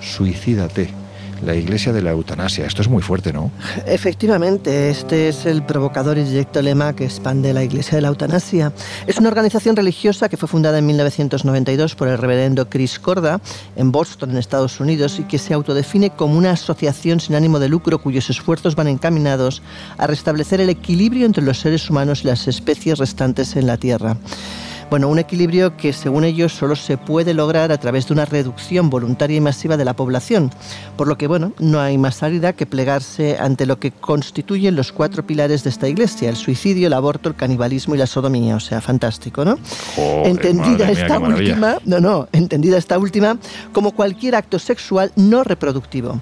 suicídate. 0.00 0.90
La 1.44 1.54
iglesia 1.54 1.92
de 1.92 2.02
la 2.02 2.10
eutanasia. 2.10 2.66
Esto 2.66 2.82
es 2.82 2.88
muy 2.88 3.02
fuerte, 3.02 3.32
¿no? 3.32 3.50
Efectivamente, 3.86 4.90
este 4.90 5.28
es 5.28 5.46
el 5.46 5.62
provocador 5.62 6.18
y 6.18 6.46
lema 6.62 6.94
que 6.94 7.04
expande 7.04 7.52
la 7.52 7.62
Iglesia 7.62 7.96
de 7.96 8.02
la 8.02 8.08
Eutanasia. 8.08 8.72
Es 9.06 9.18
una 9.18 9.28
organización 9.28 9.76
religiosa 9.76 10.28
que 10.28 10.36
fue 10.36 10.48
fundada 10.48 10.78
en 10.78 10.86
1992 10.86 11.94
por 11.94 12.08
el 12.08 12.18
reverendo 12.18 12.68
Chris 12.68 12.98
Corda 12.98 13.40
en 13.76 13.92
Boston, 13.92 14.30
en 14.30 14.38
Estados 14.38 14.80
Unidos, 14.80 15.18
y 15.18 15.24
que 15.24 15.38
se 15.38 15.54
autodefine 15.54 16.10
como 16.10 16.36
una 16.36 16.52
asociación 16.52 17.20
sin 17.20 17.36
ánimo 17.36 17.58
de 17.58 17.68
lucro 17.68 18.00
cuyos 18.00 18.30
esfuerzos 18.30 18.74
van 18.74 18.88
encaminados 18.88 19.62
a 19.96 20.06
restablecer 20.06 20.60
el 20.60 20.70
equilibrio 20.70 21.26
entre 21.26 21.44
los 21.44 21.60
seres 21.60 21.88
humanos 21.88 22.24
y 22.24 22.28
las 22.28 22.48
especies 22.48 22.98
restantes 22.98 23.56
en 23.56 23.66
la 23.66 23.76
Tierra. 23.76 24.16
Bueno, 24.90 25.08
un 25.08 25.18
equilibrio 25.18 25.76
que 25.76 25.92
según 25.92 26.24
ellos 26.24 26.54
solo 26.54 26.74
se 26.74 26.96
puede 26.96 27.34
lograr 27.34 27.72
a 27.72 27.78
través 27.78 28.06
de 28.06 28.14
una 28.14 28.24
reducción 28.24 28.88
voluntaria 28.88 29.36
y 29.36 29.40
masiva 29.40 29.76
de 29.76 29.84
la 29.84 29.94
población, 29.94 30.50
por 30.96 31.08
lo 31.08 31.18
que 31.18 31.26
bueno, 31.26 31.52
no 31.58 31.78
hay 31.78 31.98
más 31.98 32.16
salida 32.16 32.54
que 32.54 32.64
plegarse 32.64 33.36
ante 33.38 33.66
lo 33.66 33.78
que 33.78 33.90
constituyen 33.90 34.76
los 34.76 34.92
cuatro 34.92 35.26
pilares 35.26 35.62
de 35.62 35.68
esta 35.68 35.88
iglesia, 35.88 36.30
el 36.30 36.36
suicidio, 36.36 36.86
el 36.86 36.94
aborto, 36.94 37.28
el 37.28 37.34
canibalismo 37.34 37.94
y 37.94 37.98
la 37.98 38.06
sodomía, 38.06 38.56
o 38.56 38.60
sea, 38.60 38.80
fantástico, 38.80 39.44
¿no? 39.44 39.58
Joder, 39.94 40.26
entendida 40.26 40.86
mía, 40.86 40.90
esta 40.90 41.18
última, 41.18 41.78
no, 41.84 42.00
no, 42.00 42.28
entendida 42.32 42.78
esta 42.78 42.98
última 42.98 43.36
como 43.72 43.92
cualquier 43.92 44.36
acto 44.36 44.58
sexual 44.58 45.12
no 45.16 45.44
reproductivo. 45.44 46.18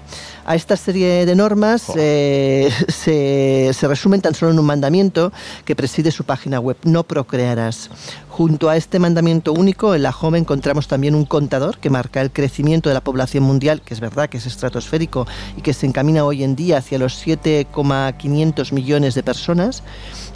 A 0.49 0.55
esta 0.55 0.77
serie 0.77 1.25
de 1.25 1.35
normas 1.35 1.91
eh, 1.97 2.71
se, 2.87 3.69
se 3.73 3.87
resumen 3.87 4.21
tan 4.21 4.33
solo 4.33 4.53
en 4.53 4.59
un 4.59 4.65
mandamiento 4.65 5.33
que 5.65 5.75
preside 5.75 6.09
su 6.09 6.23
página 6.23 6.61
web, 6.61 6.77
no 6.85 7.03
procrearás. 7.03 7.89
Junto 8.29 8.69
a 8.69 8.77
este 8.77 8.97
mandamiento 8.99 9.51
único, 9.51 9.93
en 9.93 10.03
la 10.03 10.13
JOME 10.13 10.37
encontramos 10.37 10.87
también 10.87 11.15
un 11.15 11.25
contador 11.25 11.79
que 11.79 11.89
marca 11.89 12.21
el 12.21 12.31
crecimiento 12.31 12.87
de 12.87 12.93
la 12.93 13.01
población 13.01 13.43
mundial, 13.43 13.81
que 13.81 13.93
es 13.93 13.99
verdad 13.99 14.29
que 14.29 14.37
es 14.37 14.45
estratosférico 14.45 15.27
y 15.57 15.61
que 15.61 15.73
se 15.73 15.85
encamina 15.85 16.23
hoy 16.23 16.43
en 16.43 16.55
día 16.55 16.77
hacia 16.77 16.99
los 16.99 17.15
7,500 17.15 18.71
millones 18.71 19.15
de 19.15 19.23
personas. 19.23 19.83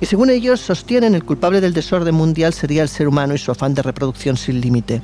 Y 0.01 0.07
según 0.07 0.32
ellos 0.32 0.59
sostienen, 0.59 1.16
el 1.16 1.24
culpable 1.24 1.62
del 1.62 1.74
desorden 1.74 2.16
mundial 2.16 2.53
sería 2.53 2.82
el 2.82 2.89
ser 2.89 3.07
humano 3.07 3.36
y 3.36 3.38
su 3.38 3.51
afán 3.51 3.76
de 3.76 3.84
reproducción 3.84 4.36
sin 4.36 4.59
límite. 4.59 5.03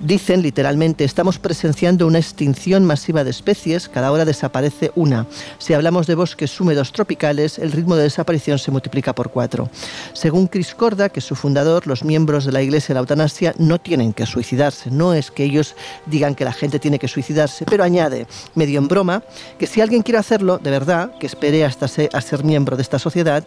Dicen 0.00 0.42
literalmente, 0.42 1.02
estamos 1.02 1.40
presenciando 1.40 2.06
una 2.06 2.18
extinción 2.18 2.84
masiva 2.84 3.24
de 3.24 3.30
especies, 3.30 3.88
cada 3.88 4.12
hora 4.12 4.24
desaparece 4.24 4.92
una. 4.94 5.26
Si 5.58 5.74
hablamos 5.74 6.06
de 6.06 6.14
bosques 6.14 6.60
húmedos 6.60 6.92
tropicales, 6.92 7.58
el 7.58 7.72
ritmo 7.72 7.96
de 7.96 8.04
desaparición 8.04 8.60
se 8.60 8.70
multiplica 8.70 9.12
por 9.12 9.30
cuatro. 9.30 9.68
Según 10.12 10.46
Chris 10.46 10.76
Corda, 10.76 11.08
que 11.08 11.18
es 11.18 11.26
su 11.26 11.34
fundador, 11.34 11.88
los 11.88 12.04
miembros 12.04 12.44
de 12.44 12.52
la 12.52 12.62
Iglesia 12.62 12.88
de 12.88 12.94
la 12.94 13.00
Eutanasia 13.00 13.54
no 13.58 13.80
tienen 13.80 14.12
que 14.12 14.24
suicidarse. 14.24 14.88
No 14.88 15.14
es 15.14 15.32
que 15.32 15.42
ellos 15.42 15.74
digan 16.06 16.36
que 16.36 16.44
la 16.44 16.52
gente 16.52 16.78
tiene 16.78 17.00
que 17.00 17.08
suicidarse, 17.08 17.64
pero 17.64 17.82
añade, 17.82 18.28
medio 18.54 18.78
en 18.78 18.86
broma, 18.86 19.24
que 19.58 19.66
si 19.66 19.80
alguien 19.80 20.02
quiere 20.02 20.18
hacerlo, 20.18 20.58
de 20.58 20.70
verdad, 20.70 21.10
que 21.18 21.26
espere 21.26 21.64
hasta 21.64 21.88
ser 21.88 22.44
miembro 22.44 22.76
de 22.76 22.82
esta 22.82 23.00
sociedad 23.00 23.42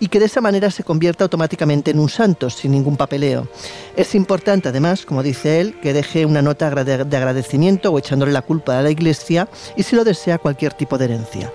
y 0.00 0.08
que 0.08 0.18
de 0.18 0.26
esa 0.26 0.40
manera 0.40 0.72
se 0.72 0.82
convierta 0.82 1.22
automáticamente 1.22 1.92
en 1.92 2.00
un 2.00 2.08
santo, 2.08 2.50
sin 2.50 2.72
ningún 2.72 2.96
papeleo. 2.96 3.46
Es 3.96 4.16
importante, 4.16 4.70
además, 4.70 5.06
como 5.06 5.22
dice 5.22 5.60
él, 5.60 5.76
que 5.84 5.92
deje 5.92 6.24
una 6.24 6.40
nota 6.40 6.70
de 6.82 7.16
agradecimiento 7.18 7.92
o 7.92 7.98
echándole 7.98 8.32
la 8.32 8.40
culpa 8.40 8.78
a 8.78 8.80
la 8.80 8.88
Iglesia 8.88 9.48
y 9.76 9.82
si 9.82 9.94
lo 9.94 10.02
desea 10.02 10.38
cualquier 10.38 10.72
tipo 10.72 10.96
de 10.96 11.04
herencia. 11.04 11.52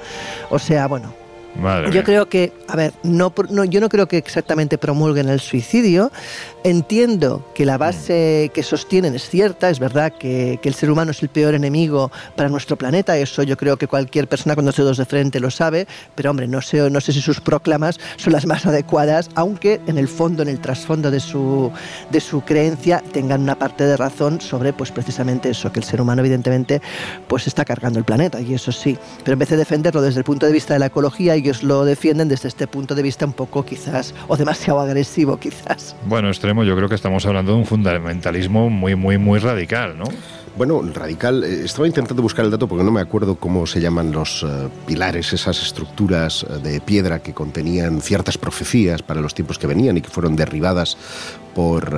O 0.52 0.60
sea, 0.60 0.88
bueno, 0.88 1.16
Madre 1.56 1.88
yo 1.88 1.94
mía. 1.94 2.04
creo 2.04 2.30
que, 2.30 2.54
a 2.68 2.76
ver, 2.76 2.94
no, 3.04 3.34
no, 3.50 3.66
yo 3.66 3.82
no 3.82 3.90
creo 3.90 4.08
que 4.08 4.18
exactamente 4.18 4.78
promulguen 4.78 5.30
el 5.30 5.40
suicidio. 5.40 6.12
Entiendo 6.64 7.46
que 7.56 7.66
la 7.66 7.78
base 7.78 8.52
que 8.54 8.64
sostienen 8.64 9.16
es 9.16 9.30
cierta, 9.30 9.70
es 9.70 9.80
verdad 9.80 10.12
que, 10.12 10.60
que 10.62 10.70
el 10.70 10.76
ser 10.76 10.92
humano 10.92 11.12
es 11.12 11.22
el 11.22 11.30
peor 11.30 11.56
enemigo 11.56 12.12
para 12.36 12.50
nuestro 12.50 12.78
planeta, 12.78 13.18
eso 13.18 13.44
yo 13.44 13.58
creo 13.58 13.78
que 13.78 13.88
cualquier 13.88 14.28
persona 14.28 14.56
con 14.56 14.66
dos 14.66 14.76
dedos 14.76 14.98
de 14.98 15.06
frente 15.06 15.40
lo 15.40 15.52
sabe, 15.52 15.88
pero 16.16 16.30
hombre, 16.30 16.48
no 16.48 16.62
sé, 16.62 16.90
no 16.90 17.00
sé 17.02 17.14
si 17.14 17.22
sus 17.22 17.40
proclamas 17.40 18.00
son 18.18 18.34
las 18.34 18.46
más 18.46 18.66
adecuadas, 18.66 19.30
aunque 19.36 19.80
en 19.88 19.98
el 19.98 20.08
fondo, 20.08 20.44
en 20.44 20.50
el 20.50 20.60
trasfondo 20.60 21.12
de 21.12 21.20
su, 21.20 21.72
de 22.10 22.20
su 22.20 22.42
creencia, 22.42 23.02
tengan 23.12 23.42
una 23.42 23.58
parte 23.58 23.86
de 23.86 23.96
razón 23.96 24.42
sobre 24.42 24.74
pues 24.74 24.92
precisamente 24.92 25.50
eso, 25.50 25.72
que 25.72 25.80
el 25.80 25.86
ser 25.86 26.02
humano 26.02 26.22
evidentemente 26.22 26.82
pues 27.28 27.48
está 27.48 27.64
cargando 27.64 28.00
el 28.00 28.06
planeta, 28.06 28.42
y 28.42 28.54
eso 28.54 28.72
sí, 28.72 28.98
pero 29.24 29.34
en 29.34 29.40
vez 29.40 29.50
de 29.50 29.58
defenderlo 29.58 30.02
desde 30.02 30.20
el 30.20 30.26
punto 30.26 30.46
de 30.46 30.52
vista 30.52 30.74
de 30.74 30.80
la 30.80 30.88
ecología, 30.88 31.36
ellos 31.40 31.64
lo 31.64 31.86
defienden 31.86 32.28
desde 32.30 32.48
este 32.48 32.68
punto 32.68 32.96
de 32.96 33.02
vista 33.02 33.26
un 33.26 33.34
poco 33.34 33.66
quizás, 33.66 34.14
o 34.28 34.38
demasiado 34.38 34.80
agresivo 34.80 35.38
quizás. 35.38 35.96
Bueno, 36.06 36.30
extremo, 36.30 36.64
yo 36.64 36.76
creo 36.76 36.88
que 36.88 36.96
estamos 36.96 37.26
hablando 37.26 37.54
de 37.54 37.58
un 37.58 37.66
fundamentalismo 37.66 38.70
muy, 38.70 38.96
muy, 38.96 39.18
muy 39.18 39.40
radical, 39.40 39.98
¿no? 39.98 40.06
Bueno, 40.58 40.82
radical. 40.94 41.44
eh, 41.44 41.62
Estaba 41.64 41.88
intentando 41.88 42.22
buscar 42.22 42.44
el 42.44 42.52
dato 42.52 42.68
porque 42.68 42.84
no 42.84 42.92
me 42.92 43.00
acuerdo 43.00 43.36
cómo 43.36 43.66
se 43.66 43.80
llaman 43.80 44.12
los 44.12 44.44
eh, 44.44 44.68
pilares, 44.86 45.32
esas 45.32 45.62
estructuras 45.62 46.44
eh, 46.44 46.58
de 46.62 46.82
piedra 46.82 47.20
que 47.20 47.34
contenían 47.34 48.02
ciertas 48.02 48.38
profecías 48.38 49.02
para 49.02 49.22
los 49.22 49.34
tiempos 49.34 49.58
que 49.58 49.68
venían 49.68 49.98
y 49.98 50.02
que 50.02 50.10
fueron 50.10 50.36
derribadas 50.36 50.98
por 51.56 51.92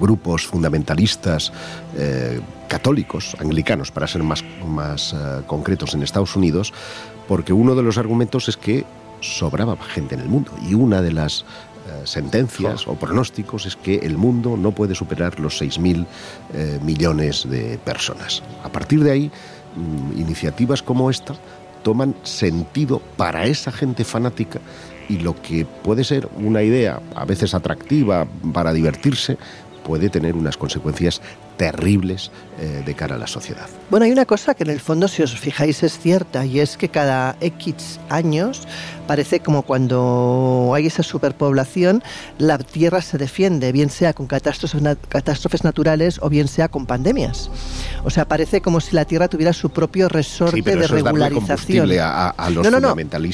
grupos 0.00 0.46
fundamentalistas 0.46 1.52
eh, 1.96 2.40
católicos, 2.68 3.36
anglicanos, 3.38 3.90
para 3.92 4.06
ser 4.06 4.22
más, 4.22 4.42
más 4.66 5.14
concretos 5.46 5.94
en 5.94 6.02
Estados 6.02 6.34
Unidos, 6.34 6.72
porque 7.28 7.52
uno 7.52 7.74
de 7.74 7.82
los 7.82 7.98
argumentos 7.98 8.48
es 8.48 8.56
que 8.56 8.84
sobraba 9.20 9.76
gente 9.76 10.14
en 10.14 10.20
el 10.20 10.28
mundo 10.28 10.52
y 10.68 10.74
una 10.74 11.00
de 11.00 11.12
las 11.12 11.44
eh, 11.86 12.02
sentencias 12.04 12.86
o 12.86 12.94
pronósticos 12.94 13.66
es 13.66 13.76
que 13.76 13.96
el 13.96 14.16
mundo 14.16 14.56
no 14.56 14.72
puede 14.72 14.94
superar 14.94 15.40
los 15.40 15.60
6.000 15.60 16.06
eh, 16.54 16.78
millones 16.82 17.48
de 17.48 17.78
personas. 17.78 18.42
A 18.62 18.70
partir 18.70 19.02
de 19.02 19.10
ahí, 19.10 19.30
mm, 19.76 20.20
iniciativas 20.20 20.82
como 20.82 21.10
esta 21.10 21.34
toman 21.82 22.14
sentido 22.22 23.00
para 23.16 23.44
esa 23.44 23.70
gente 23.70 24.04
fanática 24.04 24.60
y 25.08 25.18
lo 25.18 25.40
que 25.40 25.66
puede 25.66 26.04
ser 26.04 26.28
una 26.36 26.62
idea 26.62 27.00
a 27.14 27.26
veces 27.26 27.52
atractiva 27.52 28.26
para 28.52 28.72
divertirse 28.72 29.36
puede 29.84 30.08
tener 30.08 30.34
unas 30.34 30.56
consecuencias 30.56 31.20
terribles 31.56 32.30
eh, 32.58 32.82
de 32.84 32.94
cara 32.94 33.16
a 33.16 33.18
la 33.18 33.26
sociedad. 33.26 33.68
Bueno, 33.90 34.06
hay 34.06 34.12
una 34.12 34.26
cosa 34.26 34.54
que 34.54 34.64
en 34.64 34.70
el 34.70 34.80
fondo, 34.80 35.08
si 35.08 35.22
os 35.22 35.38
fijáis, 35.38 35.82
es 35.82 35.98
cierta, 35.98 36.44
y 36.44 36.60
es 36.60 36.76
que 36.76 36.88
cada 36.88 37.36
X 37.40 38.00
años 38.08 38.66
parece 39.06 39.40
como 39.40 39.62
cuando 39.62 40.72
hay 40.74 40.86
esa 40.86 41.02
superpoblación, 41.02 42.02
la 42.38 42.58
Tierra 42.58 43.02
se 43.02 43.18
defiende, 43.18 43.72
bien 43.72 43.90
sea 43.90 44.12
con 44.12 44.26
catástrofes, 44.26 44.80
na- 44.82 44.96
catástrofes 44.96 45.64
naturales 45.64 46.18
o 46.22 46.28
bien 46.28 46.48
sea 46.48 46.68
con 46.68 46.86
pandemias. 46.86 47.50
O 48.04 48.10
sea, 48.10 48.26
parece 48.26 48.60
como 48.60 48.80
si 48.80 48.94
la 48.96 49.04
Tierra 49.04 49.28
tuviera 49.28 49.52
su 49.52 49.70
propio 49.70 50.08
resorte 50.08 50.56
Sí, 50.56 50.62
pero 50.62 50.78
de 50.80 50.84
eso 50.86 50.96
es 50.96 51.04
darle 51.04 51.20
regularización. 51.20 51.56
combustible 51.56 52.00
a- 52.00 52.26
a- 52.26 52.30
a 52.30 52.50
los 52.50 52.64
no, 52.64 52.70
no, 52.70 52.80
no. 52.80 52.88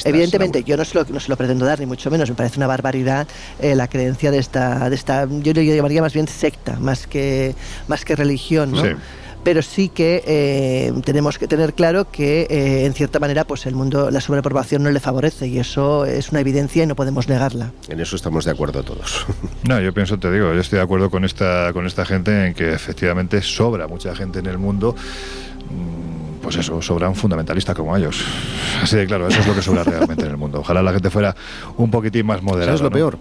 Evidentemente, 0.09 0.63
yo 0.63 0.77
no 0.77 0.85
se, 0.85 0.95
lo, 0.97 1.05
no 1.09 1.19
se 1.19 1.29
lo 1.29 1.37
pretendo 1.37 1.65
dar, 1.65 1.79
ni 1.79 1.85
mucho 1.85 2.09
menos. 2.11 2.29
Me 2.29 2.35
parece 2.35 2.57
una 2.57 2.67
barbaridad 2.67 3.27
eh, 3.59 3.75
la 3.75 3.87
creencia 3.87 4.31
de 4.31 4.37
esta, 4.39 4.89
de 4.89 4.95
esta, 4.95 5.27
yo 5.29 5.53
le 5.53 5.65
llamaría 5.75 6.01
más 6.01 6.13
bien 6.13 6.27
secta, 6.27 6.77
más 6.79 7.07
que, 7.07 7.55
más 7.87 8.05
que 8.05 8.15
religión, 8.15 8.71
¿no? 8.71 8.81
Sí. 8.83 8.89
Pero 9.43 9.61
sí 9.61 9.89
que 9.89 10.23
eh, 10.25 10.93
tenemos 11.03 11.37
que 11.37 11.47
tener 11.47 11.73
claro 11.73 12.09
que 12.11 12.47
eh, 12.49 12.85
en 12.85 12.93
cierta 12.93 13.19
manera 13.19 13.45
pues 13.45 13.65
el 13.65 13.75
mundo 13.75 14.11
la 14.11 14.21
sobrepoblación 14.21 14.83
no 14.83 14.91
le 14.91 14.99
favorece 14.99 15.47
y 15.47 15.59
eso 15.59 16.05
es 16.05 16.29
una 16.31 16.41
evidencia 16.41 16.83
y 16.83 16.87
no 16.87 16.95
podemos 16.95 17.27
negarla. 17.27 17.71
En 17.89 17.99
eso 17.99 18.15
estamos 18.15 18.45
de 18.45 18.51
acuerdo 18.51 18.83
todos. 18.83 19.25
No, 19.67 19.79
yo 19.79 19.93
pienso, 19.93 20.17
te 20.19 20.31
digo, 20.31 20.53
yo 20.53 20.59
estoy 20.59 20.77
de 20.77 20.83
acuerdo 20.83 21.09
con 21.09 21.23
esta, 21.23 21.71
con 21.73 21.85
esta 21.85 22.03
gente 22.05 22.47
en 22.47 22.53
que 22.53 22.73
efectivamente 22.73 23.41
sobra 23.41 23.87
mucha 23.87 24.15
gente 24.15 24.39
en 24.39 24.47
el 24.47 24.57
mundo. 24.57 24.95
mm, 25.69 26.41
Pues 26.41 26.55
eso, 26.57 26.81
sobra 26.81 27.07
un 27.07 27.15
fundamentalista 27.15 27.73
como 27.75 27.95
ellos. 27.95 28.23
Así 28.81 28.97
de 28.97 29.05
claro, 29.05 29.27
eso 29.27 29.39
es 29.39 29.47
lo 29.47 29.53
que 29.53 29.61
sobra 29.61 29.83
realmente 29.83 30.25
en 30.25 30.31
el 30.31 30.37
mundo. 30.37 30.59
Ojalá 30.59 30.81
la 30.81 30.91
gente 30.93 31.09
fuera 31.09 31.35
un 31.77 31.91
poquitín 31.91 32.25
más 32.25 32.41
moderada. 32.41 32.71
¿Sabes 32.77 32.81
lo 32.81 32.89
¿no? 32.89 32.95
peor? 32.95 33.17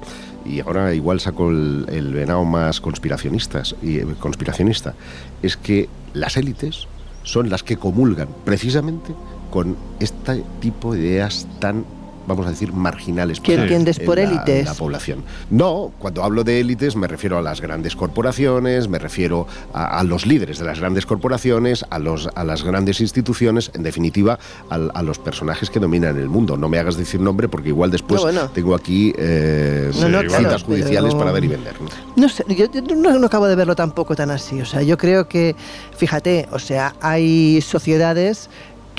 Y 0.47 0.61
ahora 0.61 0.95
igual 0.95 1.21
saco 1.21 1.51
el, 1.51 1.85
el 1.91 2.13
venado 2.15 2.45
más 2.47 2.81
conspiracionistas 2.81 3.77
y 3.83 3.99
eh, 3.99 4.07
conspiracionista. 4.19 4.95
Es 5.43 5.57
que 5.59 5.89
las 6.15 6.37
élites 6.37 6.87
son 7.23 7.51
las 7.51 7.63
que 7.63 7.77
comulgan 7.77 8.29
precisamente 8.45 9.15
con 9.51 9.77
este 9.99 10.43
tipo 10.61 10.95
de 10.95 11.01
ideas 11.01 11.47
tan 11.59 11.85
vamos 12.27 12.47
a 12.47 12.51
decir 12.51 12.73
marginales 12.73 13.41
¿Qué 13.41 13.55
entiendes 13.55 13.99
en 13.99 14.07
por 14.07 14.17
la- 14.19 14.25
élites? 14.25 14.65
la 14.67 14.75
población 14.75 15.25
no 15.51 15.93
cuando 15.99 16.23
hablo 16.23 16.45
de 16.45 16.61
élites 16.61 16.97
me 16.97 17.07
refiero 17.07 17.39
a 17.39 17.43
las 17.43 17.61
grandes 17.61 17.97
corporaciones 17.97 18.89
me 18.89 18.99
refiero 18.99 19.47
a, 19.73 19.99
a 19.99 20.05
los 20.05 20.27
líderes 20.27 20.59
de 20.59 20.65
las 20.65 20.79
grandes 20.81 21.07
corporaciones 21.07 21.85
a 21.91 21.99
los 21.99 22.29
a 22.35 22.45
las 22.45 22.63
grandes 22.63 23.01
instituciones 23.01 23.71
en 23.75 23.83
definitiva 23.83 24.39
al- 24.69 24.91
a, 24.95 25.03
los 25.03 25.19
personajes 25.19 25.71
que 25.71 25.81
dominan 25.81 26.19
el 26.19 26.29
mundo 26.29 26.57
no 26.57 26.69
me 26.69 26.79
hagas 26.79 26.97
decir 26.97 27.21
nombre 27.21 27.49
porque 27.49 27.69
igual 27.69 27.91
después 27.91 28.21
No, 28.21 28.27
bueno. 28.27 28.49
tengo 28.51 28.75
aquí 28.75 29.13
eh, 29.17 29.91
No, 30.01 30.09
no, 30.09 30.21
citas 30.21 30.37
claro, 30.39 30.59
judiciales 30.61 31.13
pero- 31.15 31.19
para 31.19 31.33
dar 31.33 31.45
y 31.45 31.49
vender 31.49 31.75
¿no? 31.81 31.89
No 32.17 32.29
sé, 32.29 32.45
yo, 32.49 32.67
no 32.97 33.27
acabo 33.27 33.47
de 33.47 33.55
verlo 33.57 33.75
tampoco 33.75 34.15
tan 34.15 34.31
así. 34.31 34.61
O 34.61 34.67
sea, 34.67 34.83
yo 34.83 34.99
creo 34.99 35.27
que, 35.29 35.57
fíjate, 35.97 36.49
o 36.53 36.59
sea, 36.59 36.95
hay 37.01 37.61
sociedades 37.63 38.51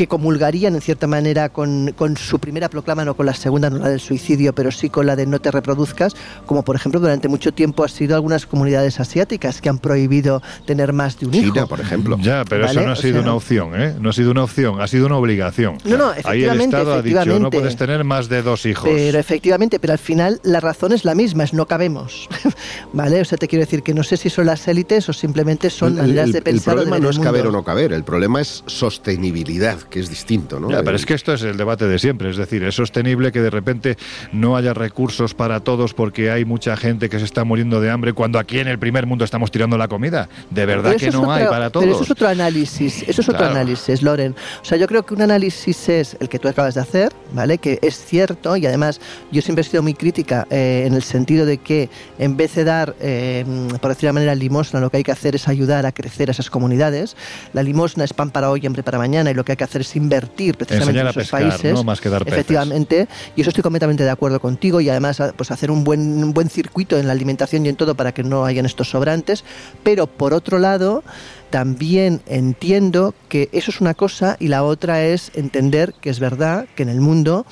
que 0.02 0.08
comulgarían 0.08 0.74
en 0.74 0.82
cierta 0.82 1.06
manera 1.06 1.50
con, 1.50 1.94
con 1.96 2.18
su 2.18 2.40
primera 2.40 2.70
proclama, 2.70 3.06
no 3.06 3.14
con 3.16 3.28
la 3.28 3.36
segunda, 3.36 3.70
no 3.70 3.78
la 3.78 3.90
del 3.90 4.00
suicidio, 4.00 4.52
pero 4.56 4.72
sí 4.72 4.90
con 4.90 5.06
la 5.06 5.16
de 5.16 5.28
no 5.28 5.40
te 5.40 5.52
reproduzcas, 5.52 6.16
como 6.48 6.64
por 6.64 6.76
ejemplo 6.76 7.00
durante 7.00 7.28
mucho 7.28 7.52
tiempo 7.54 7.84
ha 7.84 7.88
sido 7.88 8.16
algunas 8.16 8.48
comunidades 8.48 9.00
asiáticas 9.00 9.62
que 9.62 9.70
han 9.70 9.78
prohibido 9.78 10.42
tener 10.66 10.92
más 10.92 11.20
de 11.20 11.28
un 11.28 11.36
hijo. 11.36 11.54
China 11.54 11.68
por 11.68 11.80
ejemplo 11.82 12.18
Ya, 12.20 12.44
pero 12.50 12.66
¿Vale? 12.66 12.80
eso 12.80 12.82
no 12.88 12.94
ha 12.94 12.94
O 12.94 12.96
sido 12.96 13.14
sea- 13.14 13.22
una 13.22 13.36
opción, 13.36 13.80
¿eh? 13.80 13.94
No 14.00 14.10
ha 14.10 14.14
sido 14.14 14.32
una 14.32 14.44
opción, 14.44 14.82
ha 14.82 14.88
sido 14.88 15.06
una 15.06 15.18
obligación. 15.18 15.78
No, 15.86 15.98
no, 15.98 16.06
Ahí 16.10 16.14
el 16.14 16.20
efectivamente, 16.22 16.78
Estado 16.78 16.94
ha 16.96 17.02
dicho, 17.04 17.16
no 17.16 17.22
efectivamente. 17.22 17.58
puedes 17.60 17.76
tener 17.76 18.04
más 18.04 18.28
de 18.28 18.42
dos 18.42 18.66
hijos. 18.66 18.90
Pero 18.92 19.20
efectivamente, 19.20 19.80
pero 19.80 19.94
al 19.94 20.00
final 20.00 20.40
la 20.44 20.62
razón 20.62 20.94
es 20.94 21.06
la 21.06 21.14
misma, 21.14 21.44
es 21.44 21.54
no 21.54 21.68
cabemos. 21.68 22.28
¿Vale? 22.94 23.22
O 23.22 23.26
sea, 23.26 23.38
te 23.38 23.48
quiero 23.48 23.64
decir 23.66 23.84
que 23.84 23.94
no 23.94 24.02
sé 24.02 24.18
si 24.18 24.32
son 24.32 24.48
las 24.48 24.68
élites 24.68 25.08
o 25.10 25.14
simplemente 25.14 25.70
son 25.70 25.90
El- 25.94 26.02
maneras 26.02 26.26
el, 26.26 26.32
de 26.32 26.38
el 26.40 26.44
pensar 26.44 26.74
o 26.74 26.80
de 26.80 26.86
problema 26.88 26.96
ver 26.96 27.04
no 27.04 27.10
el 27.12 27.16
es 27.18 27.24
caber 27.24 27.46
o 27.46 27.52
no 27.52 27.64
caber, 27.64 27.94
el 27.94 28.04
problema 28.04 28.42
es 28.42 28.64
sostenibilidad, 28.66 29.78
que 29.92 30.00
es 30.00 30.10
distinto, 30.10 30.60
¿no? 30.60 30.72
Ya, 30.72 30.82
pero 30.82 30.96
es 30.96 31.06
que 31.06 31.14
esto 31.14 31.34
es 31.34 31.44
el 31.44 31.58
debate 31.58 31.86
de 31.88 32.00
siempre, 32.00 32.32
es 32.32 32.38
decir, 32.38 32.64
es 32.64 32.74
sostenible 32.74 33.32
que 33.32 33.42
de 33.42 33.52
repente 33.52 33.98
no 34.32 34.56
haya 34.58 34.74
recursos 34.74 35.36
para 35.36 35.60
todos 35.60 35.94
porque 35.94 36.32
hay 36.32 36.46
mucha 36.46 36.76
gente 36.78 37.10
que 37.10 37.20
se 37.20 37.26
está 37.26 37.44
muriendo 37.44 37.80
de 37.82 37.92
hambre 37.92 38.14
cuando 38.14 38.40
aquí 38.40 38.58
en 38.60 38.68
el 38.68 38.80
primer 38.80 39.06
mundo 39.06 39.24
estamos 39.26 39.52
tirando 39.52 39.78
la 39.78 39.88
comida. 39.88 40.30
De 40.50 40.66
verdad 40.66 40.96
que 40.96 41.12
no 41.12 41.32
hay 41.32 41.46
para 41.46 41.70
todos. 41.70 41.84
Pero 41.86 41.96
eso 41.96 42.04
es 42.06 42.12
otro 42.12 42.28
análisis, 42.28 43.04
eso 43.04 43.22
es 43.22 43.30
otro 43.30 43.38
Claro. 43.42 43.56
análisis, 43.56 44.02
Loren. 44.02 44.36
O 44.62 44.66
sea, 44.66 44.78
yo 44.78 44.88
creo 44.88 45.04
que 45.06 45.14
un 45.14 45.22
análisis 45.22 45.90
es 45.90 46.18
el 46.20 46.30
que 46.30 46.40
tú 46.40 46.48
acabas 46.48 46.76
de 46.76 46.82
hacer, 46.82 47.12
¿vale? 47.34 47.58
Que 47.58 47.78
es 47.82 48.04
cierto 48.04 48.56
y 48.56 48.66
además 48.66 49.02
yo 49.32 49.42
siempre 49.42 49.62
he 49.62 49.66
sido 49.66 49.84
muy 49.84 49.94
crítica 49.94 50.48
eh, 50.50 50.86
en 50.88 50.94
el 50.94 51.04
sentido 51.04 51.46
de 51.46 51.58
que 51.58 51.90
en 52.18 52.38
vez 52.38 52.56
de 52.56 52.64
dar, 52.64 52.96
eh, 53.02 53.46
por 53.82 53.90
decir 53.90 54.08
de 54.08 54.14
manera, 54.14 54.34
limosna, 54.36 54.80
lo 54.80 54.90
que 54.90 54.98
hay 54.98 55.04
que 55.04 55.12
hacer 55.12 55.36
es 55.36 55.48
ayudar 55.48 55.86
a 55.86 55.92
crecer 55.92 56.30
a 56.30 56.32
esas 56.32 56.50
comunidades. 56.50 57.16
La 57.54 57.62
limosna 57.64 58.04
es 58.04 58.14
pan 58.14 58.30
para 58.32 58.50
hoy, 58.50 58.66
hambre 58.66 58.84
para 58.84 58.98
mañana 58.98 59.32
y 59.32 59.34
lo 59.34 59.44
que 59.44 59.52
hay 59.54 59.58
que 59.58 59.64
hacer 59.64 59.81
es 59.82 59.96
invertir 59.96 60.56
precisamente 60.58 60.92
Enseñar 60.92 61.06
en 61.06 61.10
esos 61.10 61.24
pescar, 61.32 61.50
países. 61.50 61.74
¿no? 61.74 61.84
Más 61.84 62.00
que 62.02 62.10
dar. 62.10 62.24
Efectivamente, 62.28 63.08
y 63.36 63.42
eso 63.42 63.50
estoy 63.50 63.62
completamente 63.64 64.04
de 64.04 64.10
acuerdo 64.10 64.40
contigo 64.40 64.80
y 64.82 64.90
además 64.90 65.20
a- 65.20 65.34
pues 65.34 65.52
hacer 65.52 65.70
un 65.72 65.84
buen, 65.84 66.24
un 66.24 66.34
buen 66.34 66.50
circuito 66.50 66.98
en 66.98 67.08
la 67.08 67.14
alimentación 67.14 67.66
y 67.66 67.70
en 67.70 67.76
todo 67.76 67.96
para 67.96 68.14
que 68.14 68.24
no 68.24 68.46
hayan 68.46 68.66
estos 68.66 68.90
sobrantes, 68.90 69.44
pero 69.84 70.08
por 70.08 70.34
otro 70.34 70.60
lado 70.60 71.04
también 71.50 72.22
entiendo 72.28 73.14
que 73.28 73.50
eso 73.52 73.72
es 73.72 73.82
una 73.82 73.94
cosa 73.94 74.38
y 74.40 74.48
la 74.48 74.64
otra 74.64 75.04
es 75.04 75.32
entender 75.36 75.94
que 76.00 76.10
es 76.10 76.20
verdad 76.20 76.66
que 76.76 76.84
en 76.84 76.90
el 76.90 77.02
mundo 77.02 77.46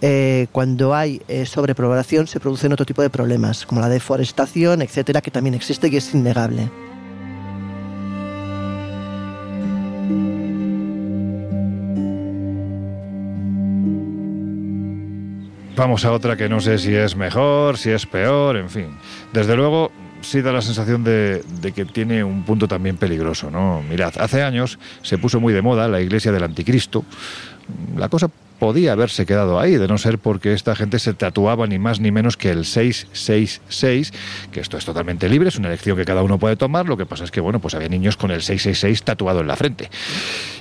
eh, 0.00 0.48
cuando 0.52 0.94
hay 0.94 1.22
eh, 1.28 1.46
sobrepoblación 1.46 2.26
se 2.26 2.40
producen 2.40 2.72
otro 2.72 2.84
tipo 2.86 3.00
de 3.02 3.10
problemas, 3.10 3.64
como 3.66 3.80
la 3.80 3.88
deforestación, 3.88 4.82
etcétera, 4.82 5.20
que 5.22 5.30
también 5.30 5.54
existe 5.54 5.88
y 5.88 5.96
es 5.96 6.12
innegable. 6.14 6.70
Vamos 15.76 16.04
a 16.04 16.12
otra 16.12 16.36
que 16.36 16.48
no 16.48 16.60
sé 16.60 16.78
si 16.78 16.94
es 16.94 17.16
mejor, 17.16 17.78
si 17.78 17.90
es 17.90 18.06
peor, 18.06 18.56
en 18.56 18.70
fin. 18.70 18.96
Desde 19.32 19.56
luego, 19.56 19.90
sí 20.20 20.40
da 20.40 20.52
la 20.52 20.62
sensación 20.62 21.02
de, 21.02 21.42
que 21.74 21.84
tiene 21.84 22.22
un 22.22 22.44
punto 22.44 22.68
también 22.68 22.96
peligroso, 22.96 23.50
¿no? 23.50 23.82
Mirad, 23.82 24.14
hace 24.18 24.42
años 24.42 24.78
se 25.02 25.18
puso 25.18 25.40
muy 25.40 25.52
de 25.52 25.62
moda 25.62 25.88
la 25.88 26.00
iglesia 26.00 26.30
del 26.30 26.44
anticristo. 26.44 27.04
La 27.96 28.08
cosa 28.08 28.30
podía 28.58 28.92
haberse 28.92 29.26
quedado 29.26 29.58
ahí, 29.58 29.76
de 29.76 29.88
no 29.88 29.98
ser 29.98 30.18
porque 30.18 30.52
esta 30.52 30.76
gente 30.76 30.98
se 30.98 31.12
tatuaba 31.12 31.66
ni 31.66 31.78
más 31.78 31.98
ni 31.98 32.12
menos 32.12 32.36
que 32.36 32.50
el 32.50 32.64
666, 32.64 34.12
que 34.52 34.60
esto 34.60 34.78
es 34.78 34.84
totalmente 34.84 35.28
libre, 35.28 35.48
es 35.48 35.56
una 35.56 35.68
elección 35.68 35.96
que 35.96 36.04
cada 36.04 36.22
uno 36.22 36.38
puede 36.38 36.56
tomar, 36.56 36.86
lo 36.86 36.96
que 36.96 37.04
pasa 37.04 37.24
es 37.24 37.30
que, 37.30 37.40
bueno, 37.40 37.58
pues 37.58 37.74
había 37.74 37.88
niños 37.88 38.16
con 38.16 38.30
el 38.30 38.42
666 38.42 39.02
tatuado 39.02 39.40
en 39.40 39.48
la 39.48 39.56
frente. 39.56 39.90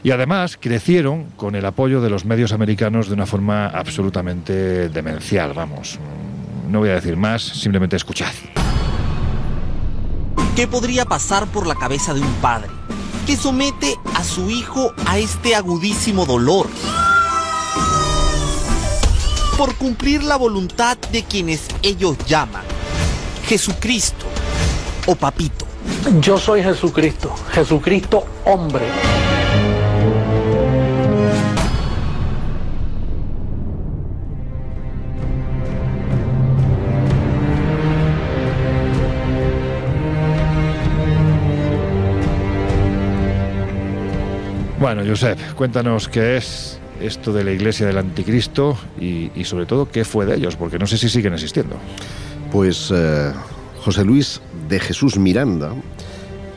Y 0.03 0.11
además 0.11 0.57
crecieron 0.59 1.29
con 1.37 1.55
el 1.55 1.65
apoyo 1.65 2.01
de 2.01 2.09
los 2.09 2.25
medios 2.25 2.51
americanos 2.51 3.07
de 3.07 3.13
una 3.13 3.25
forma 3.25 3.67
absolutamente 3.67 4.89
demencial, 4.89 5.53
vamos. 5.53 5.97
No 6.69 6.79
voy 6.79 6.89
a 6.89 6.95
decir 6.95 7.15
más, 7.15 7.41
simplemente 7.41 7.95
escuchad. 7.95 8.33
¿Qué 10.57 10.67
podría 10.67 11.05
pasar 11.05 11.47
por 11.47 11.65
la 11.65 11.75
cabeza 11.75 12.13
de 12.13 12.19
un 12.19 12.33
padre 12.35 12.69
que 13.25 13.37
somete 13.37 13.95
a 14.13 14.23
su 14.23 14.49
hijo 14.49 14.93
a 15.07 15.17
este 15.17 15.55
agudísimo 15.55 16.25
dolor? 16.25 16.67
Por 19.57 19.73
cumplir 19.75 20.23
la 20.23 20.35
voluntad 20.35 20.97
de 21.11 21.23
quienes 21.23 21.67
ellos 21.81 22.17
llaman 22.27 22.63
Jesucristo 23.45 24.25
o 25.05 25.15
Papito. 25.15 25.65
Yo 26.19 26.37
soy 26.37 26.61
Jesucristo, 26.61 27.33
Jesucristo 27.51 28.25
hombre. 28.45 28.85
Bueno, 44.83 45.01
Josep, 45.07 45.39
cuéntanos 45.55 46.09
qué 46.09 46.35
es 46.35 46.77
esto 46.99 47.31
de 47.31 47.45
la 47.45 47.51
iglesia 47.53 47.87
del 47.87 47.97
anticristo 47.97 48.77
y, 48.99 49.31
y 49.33 49.45
sobre 49.45 49.65
todo 49.65 49.89
qué 49.89 50.03
fue 50.03 50.25
de 50.25 50.35
ellos, 50.35 50.57
porque 50.57 50.77
no 50.77 50.87
sé 50.87 50.97
si 50.97 51.07
siguen 51.07 51.31
existiendo. 51.31 51.77
Pues 52.51 52.91
eh, 52.93 53.31
José 53.79 54.03
Luis 54.03 54.41
de 54.67 54.81
Jesús 54.81 55.17
Miranda, 55.17 55.71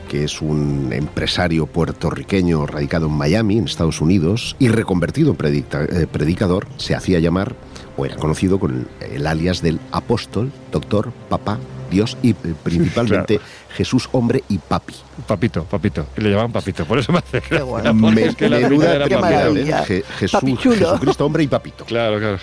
que 0.09 0.25
es 0.25 0.41
un 0.41 0.89
empresario 0.91 1.67
puertorriqueño 1.67 2.65
radicado 2.65 3.05
en 3.05 3.13
Miami, 3.13 3.59
en 3.59 3.63
Estados 3.63 4.01
Unidos, 4.01 4.57
y 4.59 4.67
reconvertido 4.67 5.29
en 5.31 5.37
predicta- 5.37 5.85
eh, 5.89 6.05
predicador, 6.05 6.67
se 6.75 6.95
hacía 6.95 7.19
llamar, 7.19 7.55
o 7.95 8.05
era 8.05 8.17
conocido 8.17 8.59
con 8.59 8.87
el, 8.99 9.09
el 9.15 9.25
alias 9.25 9.61
del 9.61 9.79
apóstol, 9.93 10.51
doctor, 10.73 11.13
papá, 11.29 11.59
Dios 11.89 12.17
y 12.21 12.31
eh, 12.31 12.35
principalmente 12.61 13.39
Jesús 13.77 14.09
hombre 14.11 14.43
y 14.49 14.57
papi. 14.57 14.95
Papito, 15.27 15.63
papito. 15.63 16.07
Y 16.17 16.21
le 16.21 16.29
llamaban 16.31 16.51
papito, 16.51 16.83
por 16.85 16.97
eso 16.99 17.11
me 17.11 17.19
hace 17.19 17.39
gracia, 17.39 17.65
porque 17.65 18.15
Me- 18.15 18.25
es 18.25 18.35
que 18.35 18.49
la 18.49 18.57
menuda 18.57 18.67
primera 18.69 18.93
era 18.95 19.07
Qué 19.07 19.15
papito. 19.15 19.31
maravilla. 19.39 19.85
Je- 19.85 20.03
Jesús-. 20.19 20.59
Jesucristo 20.77 21.25
hombre 21.25 21.43
y 21.43 21.47
papito. 21.47 21.85
Claro, 21.85 22.17
claro. 22.19 22.39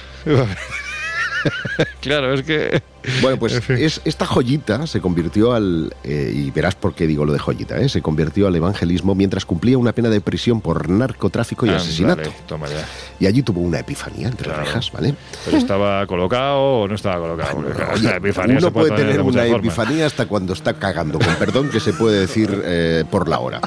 claro, 2.01 2.33
es 2.35 2.43
que... 2.43 2.83
Bueno, 3.21 3.39
pues 3.39 3.53
es, 3.69 4.01
esta 4.07 4.25
joyita 4.25 4.87
se 4.87 5.01
convirtió 5.03 5.53
al, 5.53 5.95
eh, 6.05 6.33
y 6.35 6.51
verás 6.51 6.75
por 6.75 6.95
qué 6.95 7.07
digo 7.07 7.27
lo 7.27 7.35
de 7.35 7.39
joyita, 7.39 7.77
¿eh? 7.79 7.91
se 7.91 8.01
convirtió 8.01 8.47
al 8.47 8.57
evangelismo 8.57 9.15
mientras 9.15 9.45
cumplía 9.45 9.77
una 9.77 9.93
pena 9.93 10.09
de 10.09 10.23
prisión 10.23 10.63
por 10.63 10.89
narcotráfico 10.89 11.67
y 11.67 11.69
asesinato. 11.71 12.33
toma 12.47 12.67
ya. 12.69 12.83
Y 13.21 13.27
allí 13.27 13.43
tuvo 13.43 13.61
una 13.61 13.81
epifanía 13.81 14.29
entre 14.29 14.45
Claro. 14.49 14.65
rejas, 14.65 14.91
¿vale? 14.91 15.15
Pero 15.45 15.59
estaba 15.59 16.07
colocado 16.07 16.59
o 16.61 16.89
no 16.89 16.95
estaba 16.95 17.19
colocado. 17.19 17.63
Claro, 17.75 17.97
la 18.01 18.17
epifanía 18.17 18.57
Uno 18.59 18.73
puede 18.73 18.97
tener 18.97 19.21
una 19.21 19.47
epifanía 19.47 20.07
hasta 20.07 20.25
cuando 20.27 20.55
está 20.55 20.73
cagando, 20.75 21.19
con 21.19 21.35
perdón 21.37 21.69
que 21.69 21.81
se 21.81 21.93
puede 21.93 22.21
decir 22.21 22.63
eh, 22.65 23.05
por 23.11 23.29
la 23.29 23.39
hora. 23.39 23.61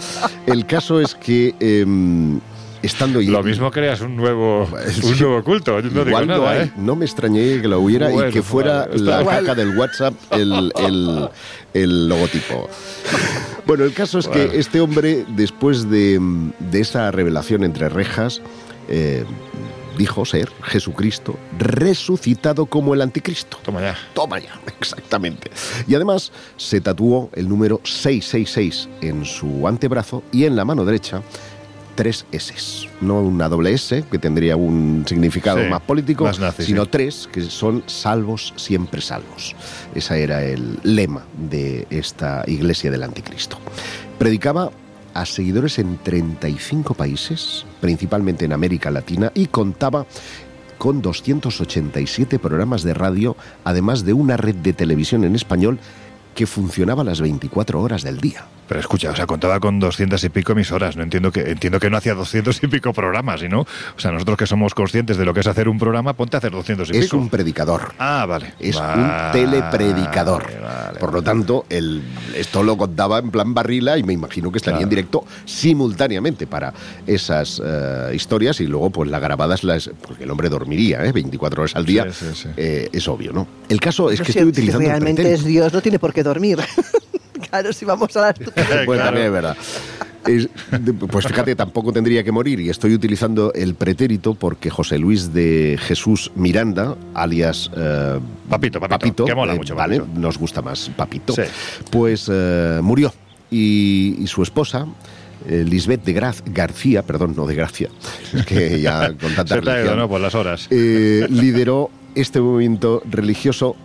El 0.48 0.66
caso 0.66 1.00
es 1.00 1.14
que 1.14 1.54
em, 1.60 2.40
estando 2.88 3.22
Lo 3.22 3.44
mismo 3.44 3.70
creas 3.72 4.02
un 4.02 4.16
nuevo, 4.16 4.64
un 5.04 5.18
nuevo 5.20 5.44
culto. 5.44 5.80
yo 5.80 5.90
No 5.92 6.04
digo 6.04 6.08
Igual 6.10 6.28
nada, 6.28 6.40
no 6.40 6.48
hay. 6.50 6.60
¿eh? 6.68 6.72
No 6.78 6.96
me 6.96 7.06
extrañé 7.06 7.62
que 7.62 7.68
lo 7.68 7.80
hubiera 7.80 8.12
y 8.12 8.32
que 8.32 8.42
fuera 8.42 8.88
la 8.94 9.24
caca 9.24 9.54
del 9.56 9.78
WhatsApp 9.78 10.14
el, 10.32 10.72
el- 10.80 11.30
el 11.74 12.08
logotipo. 12.10 12.70
Bueno, 13.66 13.84
el 13.84 13.94
caso 13.94 14.20
es 14.20 14.28
Bueno. 14.28 14.52
que 14.52 14.58
este 14.60 14.80
hombre, 14.82 15.26
después 15.30 15.90
de, 15.90 16.20
de 16.60 16.80
esa 16.80 17.12
revelación 17.12 17.64
entre 17.64 17.90
rejas, 17.90 18.42
eh, 18.90 19.24
dijo 19.98 20.26
ser 20.26 20.50
Jesucristo 20.64 21.38
resucitado 21.60 22.66
como 22.68 22.94
el 22.94 23.02
anticristo. 23.02 23.58
Toma 23.64 23.82
ya. 23.82 23.96
Toma 24.14 24.40
ya, 24.40 24.60
exactamente. 24.80 25.50
Y 25.88 25.96
además 25.96 26.32
se 26.56 26.80
tatuó 26.82 27.30
el 27.34 27.50
número 27.50 27.82
666 27.84 28.90
en 29.02 29.26
su 29.26 29.68
antebrazo 29.68 30.24
y 30.32 30.46
en 30.46 30.56
la 30.56 30.66
mano 30.66 30.86
derecha 30.86 31.22
tres 31.98 32.26
S. 32.32 32.88
No 33.02 33.20
una 33.20 33.50
doble 33.50 33.74
S, 33.74 34.06
que 34.10 34.20
tendría 34.20 34.56
un 34.56 35.04
significado 35.06 35.62
Sí, 35.62 35.70
más 35.70 35.82
político, 35.82 36.24
más 36.24 36.40
nazi, 36.40 36.64
sino 36.64 36.84
sí. 36.86 36.90
tres, 36.92 37.30
que 37.30 37.42
son 37.42 37.84
salvos, 37.88 38.54
siempre 38.56 39.02
salvos. 39.02 39.56
Ese 39.94 40.24
era 40.24 40.44
el 40.44 40.80
lema 40.84 41.26
de 41.50 41.88
esta 41.90 42.44
iglesia 42.48 42.92
del 42.92 43.04
anticristo. 43.04 43.58
Predicaba 44.18 44.72
a 45.14 45.26
seguidores 45.26 45.80
en 45.80 45.98
35 45.98 46.94
países, 46.94 47.66
principalmente 47.82 48.46
en 48.46 48.54
América 48.54 48.92
Latina, 48.92 49.32
y 49.34 49.48
contaba 49.48 50.06
con 50.78 51.02
287 51.02 52.38
programas 52.38 52.84
de 52.84 52.94
radio, 52.94 53.36
además 53.64 54.06
de 54.06 54.14
una 54.14 54.38
red 54.38 54.56
de 54.56 54.74
televisión 54.74 55.24
en 55.24 55.36
español 55.36 55.80
que 56.36 56.46
funcionaba 56.46 57.04
las 57.04 57.20
24 57.20 57.82
horas 57.82 58.04
del 58.04 58.20
día. 58.20 58.46
Pero 58.68 58.80
escucha, 58.80 59.12
o 59.12 59.16
sea, 59.16 59.26
contaba 59.26 59.60
con 59.60 59.80
doscientas 59.80 60.24
y 60.24 60.30
pico 60.30 60.52
emisoras. 60.52 60.98
No 60.98 61.04
entiendo 61.04 61.32
que 61.32 61.42
entiendo 61.52 61.80
que 61.80 61.90
no 61.90 61.98
hacía 61.98 62.14
doscientos 62.14 62.62
y 62.64 62.68
pico 62.68 62.94
programas, 62.94 63.42
¿no? 63.44 63.62
O 63.62 63.68
sea, 64.00 64.12
nosotros 64.12 64.38
que 64.38 64.48
somos 64.48 64.74
conscientes 64.74 65.18
de 65.18 65.26
lo 65.26 65.34
que 65.34 65.40
es 65.40 65.48
hacer 65.48 65.70
un 65.70 65.78
programa, 65.80 66.14
ponte 66.14 66.36
a 66.38 66.40
hacer 66.40 66.52
doscientos 66.52 66.90
y 66.92 66.98
Es 66.98 67.06
pico. 67.06 67.18
un 67.18 67.30
predicador. 67.30 67.94
Ah, 68.00 68.26
vale. 68.28 68.54
Es 68.60 68.76
Vale, 68.78 69.02
un 69.04 69.32
telepredicador. 69.32 70.44
vale, 70.62 71.00
Por 71.00 71.14
lo 71.14 71.22
tanto, 71.22 71.66
el, 71.70 72.02
esto 72.36 72.64
lo 72.64 72.78
contaba 72.78 73.20
en 73.20 73.32
plan 73.32 73.54
barrila 73.54 73.98
y 73.98 74.04
me 74.04 74.14
imagino 74.14 74.52
que 74.52 74.58
estaría 74.58 74.82
en 74.82 74.90
directo 74.90 75.26
simultáneamente 75.46 76.48
para 76.48 76.74
esas 77.06 77.62
eh, 77.64 78.12
historias 78.14 78.60
y 78.62 78.68
luego 78.68 78.90
pues 78.90 79.10
las 79.10 79.22
grabadas 79.22 79.64
las 79.64 79.90
porque 80.06 80.24
el 80.24 80.32
hombre 80.32 80.50
dormiría 80.50 81.06
¿eh? 81.06 81.12
24 81.12 81.62
horas 81.64 81.76
al 81.76 81.86
día. 81.86 82.06
Sí, 82.12 82.26
sí, 82.34 82.42
sí. 82.44 82.50
Eh, 82.58 82.90
es 82.92 83.08
obvio, 83.08 83.32
¿no? 83.34 83.48
El 83.70 83.80
caso 83.80 84.10
es 84.12 84.18
Pero 84.20 84.26
que 84.28 84.34
si- 84.34 84.40
estoy 84.40 84.54
si 84.54 84.60
utilizando 84.60 84.84
el 84.86 84.90
realmente 84.92 85.34
es 85.34 85.44
Dios, 85.46 85.74
no 85.74 85.82
tiene 85.82 86.00
por 86.00 86.14
qué 86.14 86.24
dormir. 86.24 86.60
claro, 87.50 87.74
si 87.74 87.86
vamos 87.86 88.16
a 88.18 88.22
las 88.22 88.36
Bueno, 88.86 89.04
también 89.04 89.28
es 89.28 89.32
verdad. 89.32 89.58
Es- 90.26 90.50
de- 90.72 90.94
pues 90.94 91.26
fíjate, 91.26 91.56
tampoco 91.56 91.94
tendría 91.94 92.24
que 92.24 92.32
morir 92.32 92.60
y 92.60 92.70
estoy 92.70 92.94
utilizando 92.94 93.54
el 93.54 93.76
pretérito 93.76 94.34
porque 94.34 94.70
José 94.70 94.98
Luis 94.98 95.34
de 95.34 95.80
Jesús 95.82 96.32
Miranda, 96.36 96.96
alias 97.14 97.72
eh, 97.78 98.20
Papito, 98.50 98.80
papito, 98.80 99.24
que 99.26 99.34
mola 99.36 99.54
eh, 99.54 99.58
mucho, 99.58 99.74
vale, 99.76 100.00
Papito. 100.00 100.20
nos 100.20 100.38
gusta 100.38 100.62
más 100.62 100.90
Papito, 100.98 101.34
Sí. 101.34 101.44
pues 101.92 102.28
eh, 102.30 102.80
murió 102.84 103.14
y, 103.50 104.18
y 104.20 104.28
su 104.28 104.44
esposa 104.44 104.86
Lisbeth 105.48 106.04
de 106.04 106.14
Graz- 106.14 106.44
García, 106.48 107.04
perdón, 107.04 107.34
no 107.38 107.46
de 107.48 107.56
Gracia, 107.56 107.88
es 108.34 108.46
que 108.46 108.82
ya 108.82 109.14
con 109.14 109.34
tanta 109.34 109.56
Se 109.62 109.82
ido, 109.82 109.96
¿no? 109.96 110.10
Por 110.10 110.20
las 110.20 110.36
horas. 110.36 110.68
eh, 110.72 111.26
lideró 111.30 111.90
este 112.16 112.42
movimiento 112.42 113.02
religioso 113.10 113.78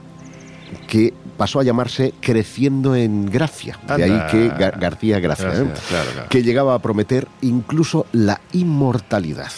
que 0.88 1.12
pasó 1.37 1.61
a 1.61 1.64
llamarse 1.64 2.14
Creciendo 2.20 2.95
en 2.95 3.26
Gracia. 3.26 3.78
De 3.97 4.05
ahí 4.05 4.22
que 4.30 4.51
Gar- 4.53 4.78
García 4.78 5.18
Gracia, 5.20 5.49
¿eh? 5.49 5.64
Gracias, 5.64 5.87
claro, 5.89 6.11
claro. 6.12 6.28
que 6.28 6.43
llegaba 6.43 6.74
a 6.74 6.78
prometer 6.80 7.28
incluso 7.41 8.07
la 8.12 8.41
inmortalidad. 8.53 9.51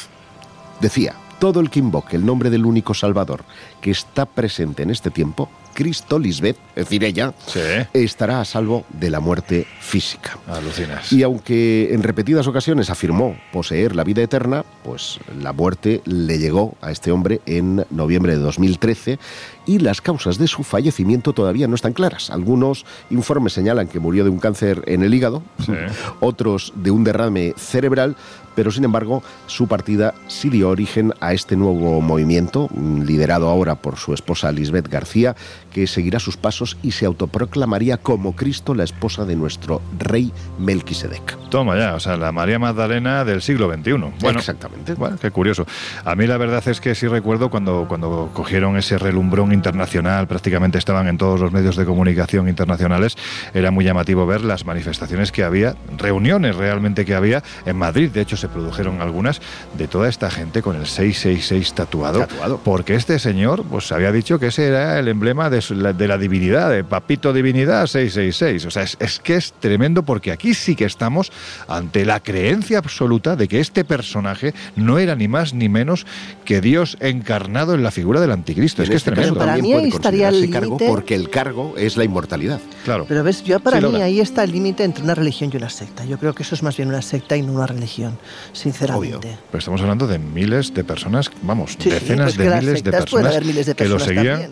Decía, 0.81 1.15
todo 1.39 1.61
el 1.61 1.71
que 1.71 1.79
invoque 1.81 2.17
el 2.17 2.25
nombre 2.27 2.51
del 2.51 2.65
único 2.67 2.95
Salvador 2.95 3.45
que 3.81 3.91
está 3.91 4.27
presente 4.27 4.83
en 4.83 4.91
este 4.91 5.11
tiempo, 5.11 5.49
Cristo 5.75 6.19
Lisbeth, 6.19 6.57
es 6.77 6.85
decir, 6.87 7.05
ella, 7.05 7.35
Sí. 7.47 7.61
estará 7.93 8.41
a 8.41 8.45
salvo 8.45 8.85
de 8.91 9.11
la 9.11 9.21
muerte 9.21 9.67
física. 9.81 10.39
Alucinas. 10.47 11.13
Y 11.13 11.23
aunque 11.23 11.93
en 11.93 12.03
repetidas 12.03 12.47
ocasiones 12.47 12.89
afirmó 12.91 13.37
poseer 13.53 13.95
la 13.97 14.05
vida 14.05 14.23
eterna, 14.23 14.65
pues 14.85 15.19
la 15.41 15.53
muerte 15.53 16.01
le 16.07 16.39
llegó 16.39 16.75
a 16.81 16.91
este 16.91 17.11
hombre 17.13 17.41
en 17.47 17.85
noviembre 17.91 18.33
de 18.37 18.39
2013 18.43 19.19
y 19.67 19.79
las 19.79 20.01
causas 20.01 20.39
de 20.39 20.47
su 20.47 20.63
fallecimiento 20.63 21.33
todavía 21.33 21.67
no 21.69 21.75
están 21.75 21.93
claras. 21.93 22.31
Algunos 22.31 22.85
informes 23.11 23.53
señalan 23.55 23.89
que 23.89 23.99
murió 24.01 24.25
de 24.25 24.31
un 24.31 24.39
cáncer 24.39 24.83
en 24.87 25.03
el 25.03 25.13
hígado, 25.15 25.43
Sí. 25.65 25.73
otros 26.21 26.73
de 26.77 26.91
un 26.91 27.05
derrame 27.05 27.55
cerebral, 27.57 28.17
pero 28.55 28.71
sin 28.71 28.85
embargo 28.85 29.23
su 29.47 29.67
partida 29.67 30.15
sí 30.29 30.51
dio 30.51 30.69
origen 30.69 31.13
a 31.21 31.33
este 31.33 31.57
nuevo 31.57 32.01
movimiento, 32.01 32.69
liderado 33.05 33.49
ahora 33.49 33.75
por 33.77 33.97
su 33.97 34.15
esposa 34.15 34.53
Lisbeth 34.53 34.89
García, 34.89 35.37
que 35.73 35.87
seguirá 35.87 36.19
sus 36.19 36.37
pasos 36.37 36.77
y 36.83 36.93
se 36.93 37.07
autoproclamaría 37.07 37.97
como 37.97 38.37
Cristo, 38.37 38.75
la 38.75 38.85
esposa 38.85 39.25
de 39.25 39.37
nuestro 39.37 39.83
rey 39.99 40.33
Melquisedec. 40.59 41.37
Toma 41.51 41.77
ya, 41.77 41.95
o 41.95 42.01
sea, 42.01 42.17
la 42.17 42.33
María 42.33 42.59
Magdalena 42.59 43.25
del 43.25 43.43
siglo 43.43 43.73
XXI. 43.73 43.93
Bueno, 44.21 44.39
Exactamente. 44.39 44.95
Bueno, 44.95 45.17
qué 45.21 45.31
curioso. 45.31 45.67
A 46.05 46.15
mí 46.15 46.27
la 46.27 46.37
verdad 46.37 46.67
es 46.69 46.81
que 46.81 46.95
sí 46.95 47.07
recuerdo 47.07 47.51
cuando, 47.51 47.87
cuando 47.89 48.31
cogieron 48.33 48.77
ese 48.77 48.99
relumbrón 48.99 49.53
internacional, 49.53 50.27
prácticamente 50.27 50.79
estaban 50.79 51.09
en 51.09 51.19
todos 51.19 51.41
los 51.41 51.53
medios 51.53 51.77
de 51.77 51.85
comunicación 51.85 52.49
internacionales, 52.49 53.17
era 53.53 53.71
muy 53.71 53.85
llamativo 53.85 54.27
ver 54.27 54.43
las 54.43 54.65
manifestaciones 54.65 55.33
que 55.33 55.45
había, 55.45 55.75
reuniones 55.97 56.57
realmente 56.57 57.05
que 57.05 57.15
había 57.15 57.43
en 57.67 57.77
Madrid. 57.77 58.11
De 58.11 58.21
hecho, 58.21 58.37
se 58.45 58.49
produjeron 58.51 59.01
algunas 59.01 59.41
de 59.79 59.89
toda 59.89 60.07
esta 60.09 60.31
gente 60.31 60.61
con 60.61 60.77
el 60.77 60.87
666 60.87 61.73
tatuado. 61.73 62.21
Tatuado. 62.21 62.61
Porque 62.63 62.95
este 62.95 63.19
señor 63.19 63.65
pues 63.65 63.91
había 63.91 64.13
dicho 64.13 64.39
que 64.39 64.49
ese 64.49 64.67
era 64.67 64.99
el 64.99 65.09
emblema 65.09 65.49
de, 65.49 65.63
su- 65.63 65.75
la, 65.75 65.95
de 65.95 66.07
la 66.09 66.19
divinidad, 66.19 66.71
de 66.71 66.85
Papito 66.85 67.33
Divinidad 67.33 67.87
666. 67.87 68.67
O 68.67 68.71
sea, 68.71 68.83
es, 68.83 68.97
es 69.01 69.19
que 69.19 69.37
es 69.37 69.55
tremendo 69.61 70.03
porque 70.03 70.31
aquí 70.31 70.53
sí 70.53 70.77
que 70.77 70.85
estamos 70.85 71.33
ante 71.69 72.05
la 72.05 72.21
creencia 72.21 72.77
absoluta 72.79 73.35
de 73.35 73.49
que 73.49 73.61
este 73.61 73.83
personaje 73.85 74.53
no 74.77 74.99
era 74.99 75.15
ni 75.15 75.27
más 75.27 75.55
ni 75.55 75.71
menos 75.71 76.05
que 76.45 76.61
Dios 76.61 76.99
encarnado 77.01 77.75
en 77.75 77.83
la 77.83 77.91
figura 77.91 78.21
del 78.21 78.33
anticristo. 78.33 78.83
Es 78.83 78.91
que 78.91 78.97
es 78.97 79.01
este 79.01 79.11
caso 79.13 79.23
tremendo. 79.23 79.41
Para 79.41 79.53
también 79.55 79.65
mí 79.65 79.73
puede 79.73 79.85
ahí 79.85 79.91
estaría 79.97 80.29
el 80.29 80.51
cargo 80.51 80.67
límite. 80.67 80.87
porque 80.87 81.15
el 81.15 81.31
cargo 81.31 81.75
es 81.79 81.97
la 81.97 82.05
inmortalidad. 82.05 82.61
Claro. 82.85 83.07
Pero 83.09 83.25
ves, 83.25 83.43
yo 83.43 83.59
para 83.61 83.81
Sí, 83.81 83.87
mí 83.87 84.03
ahí 84.03 84.21
está 84.21 84.45
el 84.45 84.53
límite 84.53 84.85
entre 84.85 85.03
una 85.03 85.15
religión 85.15 85.51
y 85.53 85.57
una 85.57 85.71
secta. 85.71 86.05
Yo 86.05 86.19
creo 86.19 86.35
que 86.35 86.43
eso 86.43 86.55
es 86.55 86.63
más 86.63 86.77
bien 86.77 86.89
una 86.91 87.01
secta 87.01 87.37
y 87.37 87.43
no 87.43 87.53
una 87.55 87.67
religión, 87.67 88.19
sinceramente. 88.53 89.39
Pero 89.51 89.59
estamos 89.59 89.81
hablando 89.81 90.07
de 90.07 90.19
miles 90.19 90.73
de 90.75 90.85
personas, 90.85 91.31
vamos, 91.43 91.73
Sí, 91.73 91.77
sí, 91.85 91.91
decenas 91.91 92.35
pues 92.35 92.49
de 92.51 92.57
miles 92.61 92.85
de 92.85 92.91
personas 92.93 93.33
haber 93.33 93.45
miles 93.45 93.67
de 93.67 93.75
que 93.75 93.89
lo 93.89 93.99
seguían. 93.99 94.27
también. 94.27 94.51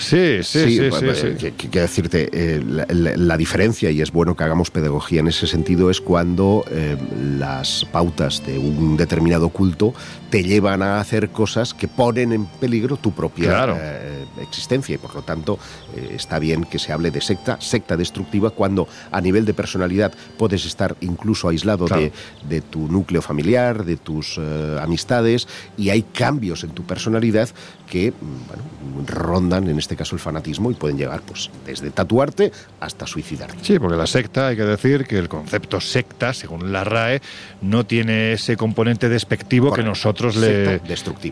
Sí, 0.00 0.44
sí, 0.44 0.60
sí, 0.60 0.76
sí, 0.78 0.88
bueno, 0.90 1.12
sí. 1.12 1.26
eh, 1.26 1.36
que- 1.36 1.52
Quiero 1.68 1.80
decirte, 1.80 2.28
eh, 2.32 2.62
la, 2.64 2.86
la- 2.88 3.16
la 3.16 3.36
diferencia, 3.36 3.90
y 3.90 4.00
es 4.00 4.12
bueno 4.12 4.36
que 4.36 4.44
hagamos 4.44 4.70
pedagogía 4.70 5.18
en 5.18 5.26
ese 5.26 5.48
sentido, 5.48 5.90
es 5.90 6.00
cuando 6.00 6.64
eh, 6.70 6.96
las 7.36 7.84
pautas 7.90 8.46
de 8.46 8.60
un 8.60 8.96
determinado 8.96 9.48
culto 9.48 9.92
te 10.30 10.42
llevan 10.44 10.82
a 10.82 11.00
hacer 11.00 11.30
cosas 11.30 11.72
que 11.72 11.88
ponen 11.88 12.32
en 12.32 12.44
peligro 12.46 12.96
tu 12.96 13.12
propia 13.12 13.46
Claro. 13.48 13.76
eh, 13.80 14.24
existencia 14.42 14.94
y 14.94 14.98
por 14.98 15.14
lo 15.14 15.22
tanto 15.22 15.58
eh, 15.96 16.12
está 16.14 16.38
bien 16.38 16.64
que 16.64 16.78
se 16.78 16.92
hable 16.92 17.10
de 17.10 17.20
secta, 17.20 17.58
secta 17.60 17.96
destructiva, 17.96 18.50
cuando 18.50 18.86
a 19.10 19.20
nivel 19.20 19.44
de 19.46 19.54
personalidad 19.54 20.12
puedes 20.36 20.66
estar 20.66 20.96
incluso 21.00 21.48
aislado 21.48 21.86
Claro. 21.86 22.02
de, 22.02 22.12
de 22.48 22.60
tu 22.60 22.88
núcleo 22.88 23.22
familiar, 23.22 23.84
de 23.84 23.96
tus 23.96 24.36
eh, 24.38 24.78
amistades 24.82 25.48
y 25.78 25.90
hay 25.90 26.02
cambios 26.02 26.62
en 26.64 26.70
tu 26.70 26.82
personalidad 26.84 27.48
que 27.88 28.12
bueno, 28.20 28.62
rondan 29.06 29.68
en 29.68 29.78
este 29.78 29.96
caso 29.96 30.14
el 30.14 30.20
fanatismo 30.20 30.70
y 30.70 30.74
pueden 30.74 30.98
llegar 30.98 31.22
pues 31.22 31.48
desde 31.64 31.90
tatuarte 31.90 32.52
hasta 32.80 33.06
suicidarte. 33.06 33.56
Sí, 33.62 33.78
porque 33.78 33.96
la 33.96 34.06
secta, 34.06 34.48
hay 34.48 34.56
que 34.56 34.64
decir 34.64 35.06
que 35.06 35.18
el 35.18 35.28
concepto 35.28 35.80
secta, 35.80 36.34
según 36.34 36.70
la 36.72 36.84
RAE, 36.84 37.22
no 37.62 37.86
tiene 37.86 38.32
ese 38.34 38.56
componente 38.58 39.08
despectivo 39.08 39.66
que 39.68 39.70
Correcto. 39.70 39.90
Nosotros 40.20 40.36
le, 40.36 40.80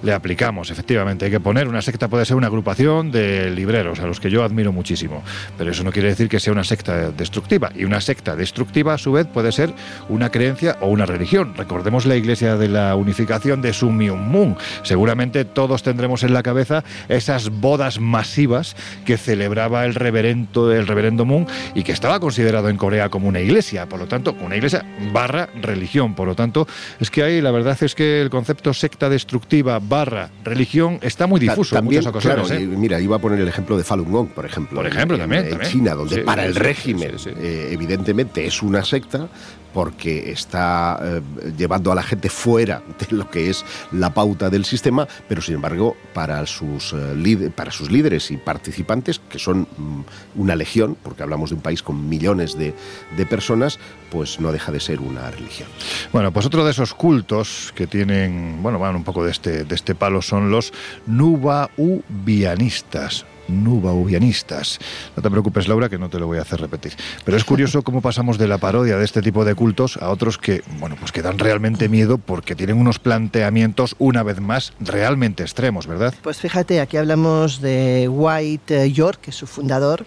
le 0.02 0.12
aplicamos. 0.12 0.70
Efectivamente, 0.70 1.24
hay 1.24 1.30
que 1.30 1.40
poner 1.40 1.66
una 1.68 1.82
secta 1.82 2.08
puede 2.08 2.24
ser 2.24 2.36
una 2.36 2.46
agrupación 2.46 3.10
de 3.10 3.50
libreros, 3.50 3.98
a 4.00 4.06
los 4.06 4.20
que 4.20 4.30
yo 4.30 4.44
admiro 4.44 4.72
muchísimo, 4.72 5.22
pero 5.58 5.70
eso 5.70 5.82
no 5.82 5.90
quiere 5.90 6.08
decir 6.08 6.28
que 6.28 6.38
sea 6.38 6.52
una 6.52 6.64
secta 6.64 7.10
destructiva. 7.10 7.70
Y 7.74 7.84
una 7.84 8.00
secta 8.00 8.36
destructiva, 8.36 8.94
a 8.94 8.98
su 8.98 9.12
vez, 9.12 9.26
puede 9.26 9.52
ser 9.52 9.72
una 10.08 10.30
creencia 10.30 10.76
o 10.80 10.88
una 10.88 11.06
religión. 11.06 11.54
Recordemos 11.56 12.06
la 12.06 12.16
iglesia 12.16 12.56
de 12.56 12.68
la 12.68 12.94
unificación 12.94 13.62
de 13.62 13.72
Sumyung 13.72 14.56
Seguramente 14.82 15.44
todos 15.44 15.82
tendremos 15.82 16.22
en 16.22 16.32
la 16.32 16.42
cabeza 16.42 16.84
esas 17.08 17.50
bodas 17.50 18.00
masivas 18.00 18.76
que 19.04 19.16
celebraba 19.16 19.84
el 19.84 19.94
reverendo, 19.94 20.72
el 20.72 20.86
reverendo 20.86 21.24
Moon 21.24 21.46
y 21.74 21.82
que 21.82 21.92
estaba 21.92 22.20
considerado 22.20 22.68
en 22.68 22.76
Corea 22.76 23.08
como 23.08 23.28
una 23.28 23.40
iglesia, 23.40 23.88
por 23.88 23.98
lo 23.98 24.06
tanto, 24.06 24.36
una 24.40 24.56
iglesia 24.56 24.84
barra 25.12 25.48
religión. 25.60 26.14
Por 26.14 26.28
lo 26.28 26.34
tanto, 26.34 26.66
es 27.00 27.10
que 27.10 27.22
ahí 27.22 27.40
la 27.40 27.50
verdad 27.50 27.76
es 27.80 27.94
que 27.94 28.20
el 28.20 28.30
concepto 28.30 28.74
secta 28.76 29.08
destructiva 29.08 29.78
barra 29.80 30.30
religión 30.44 30.98
está 31.02 31.26
muy 31.26 31.40
Ta- 31.40 31.52
difuso 31.52 31.74
también, 31.76 32.00
en 32.02 32.04
muchas 32.08 32.10
ocasiones. 32.24 32.46
claro, 32.48 32.62
¿eh? 32.62 32.66
mira, 32.76 33.00
iba 33.00 33.16
a 33.16 33.18
poner 33.18 33.40
el 33.40 33.48
ejemplo 33.48 33.76
de 33.76 33.84
Falun 33.84 34.10
Gong, 34.12 34.28
por 34.28 34.46
ejemplo. 34.46 34.76
Por 34.76 34.86
ejemplo, 34.86 35.16
en- 35.16 35.22
también, 35.22 35.44
En, 35.44 35.50
también. 35.50 35.70
China, 35.72 35.94
donde 35.94 36.16
Sí, 36.16 36.20
para 36.22 36.44
el 36.44 36.54
régimen, 36.54 37.16
eh, 37.26 37.68
evidentemente 37.72 38.46
es 38.46 38.62
una 38.62 38.84
secta 38.84 39.28
porque 39.76 40.30
está 40.30 40.98
eh, 41.02 41.20
llevando 41.58 41.92
a 41.92 41.94
la 41.94 42.02
gente 42.02 42.30
fuera 42.30 42.82
de 42.98 43.14
lo 43.14 43.30
que 43.30 43.50
es 43.50 43.62
la 43.92 44.14
pauta 44.14 44.48
del 44.48 44.64
sistema, 44.64 45.06
pero 45.28 45.42
sin 45.42 45.56
embargo 45.56 45.94
para 46.14 46.46
sus, 46.46 46.94
eh, 46.94 47.14
líderes 47.14 48.30
y 48.30 48.38
participantes, 48.38 49.18
que 49.18 49.38
son 49.38 49.68
mm, 49.76 50.00
una 50.36 50.56
legión, 50.56 50.96
porque 51.02 51.22
hablamos 51.22 51.50
de 51.50 51.56
un 51.56 51.60
país 51.60 51.82
con 51.82 52.08
millones 52.08 52.56
de, 52.56 52.72
de 53.18 53.26
personas, 53.26 53.78
pues 54.10 54.40
no 54.40 54.50
deja 54.50 54.72
de 54.72 54.80
ser 54.80 55.00
una 55.00 55.30
religión. 55.30 55.68
Bueno, 56.10 56.32
pues 56.32 56.46
otro 56.46 56.64
de 56.64 56.70
esos 56.70 56.94
cultos 56.94 57.74
que 57.76 57.86
tienen, 57.86 58.62
bueno, 58.62 58.78
van 58.78 58.96
un 58.96 59.04
poco 59.04 59.24
de 59.24 59.30
este, 59.30 59.64
de 59.64 59.74
este 59.74 59.94
palo 59.94 60.22
son 60.22 60.50
los 60.50 60.72
nubaubianistas. 61.06 63.26
Nubaubianistas. 63.48 64.78
No 65.16 65.22
te 65.22 65.30
preocupes, 65.30 65.68
Laura, 65.68 65.88
que 65.88 65.98
no 65.98 66.08
te 66.08 66.18
lo 66.18 66.26
voy 66.26 66.38
a 66.38 66.42
hacer 66.42 66.60
repetir. 66.60 66.94
Pero 67.24 67.36
es 67.36 67.44
curioso 67.44 67.82
cómo 67.82 68.00
pasamos 68.00 68.38
de 68.38 68.48
la 68.48 68.58
parodia 68.58 68.96
de 68.96 69.04
este 69.04 69.22
tipo 69.22 69.44
de 69.44 69.54
cultos 69.54 69.96
a 69.98 70.10
otros 70.10 70.38
que, 70.38 70.62
bueno, 70.78 70.96
pues 70.98 71.12
que 71.12 71.22
dan 71.22 71.38
realmente 71.38 71.88
miedo 71.88 72.18
porque 72.18 72.54
tienen 72.54 72.78
unos 72.78 72.98
planteamientos, 72.98 73.96
una 73.98 74.22
vez 74.22 74.40
más, 74.40 74.72
realmente 74.80 75.42
extremos, 75.42 75.86
¿verdad? 75.86 76.14
Pues 76.22 76.38
fíjate, 76.38 76.80
aquí 76.80 76.96
hablamos 76.96 77.60
de 77.60 78.08
White 78.08 78.84
eh, 78.84 78.92
York, 78.92 79.20
que 79.20 79.30
es 79.30 79.36
su 79.36 79.46
fundador, 79.46 80.06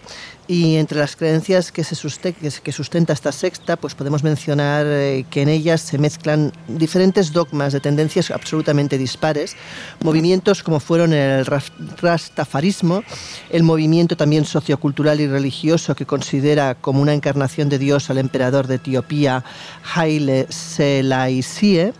y 0.50 0.78
entre 0.78 0.98
las 0.98 1.14
creencias 1.14 1.70
que, 1.70 1.84
se 1.84 1.94
sustenta 1.94 3.12
esta 3.12 3.30
secta, 3.30 3.76
pues 3.76 3.94
podemos 3.94 4.24
mencionar 4.24 4.84
eh, 4.84 5.24
que 5.30 5.42
en 5.42 5.48
ellas 5.48 5.80
se 5.80 5.96
mezclan 5.96 6.52
diferentes 6.66 7.32
dogmas 7.32 7.72
de 7.72 7.78
tendencias 7.78 8.32
absolutamente 8.32 8.98
dispares, 8.98 9.54
movimientos 10.02 10.64
como 10.64 10.80
fueron 10.80 11.12
el 11.12 11.46
rastafarismo, 11.46 13.04
el 13.50 13.62
movimiento 13.62 14.16
también 14.16 14.44
sociocultural 14.44 15.20
y 15.20 15.28
religioso 15.28 15.94
que 15.94 16.04
considera 16.04 16.74
como 16.74 17.00
una 17.00 17.14
encarnación 17.14 17.68
de 17.68 17.78
Dios 17.78 18.10
al 18.10 18.18
emperador 18.18 18.66
de 18.66 18.74
Etiopía, 18.74 19.44
Haile 19.94 20.48
Selassie, 20.48 21.92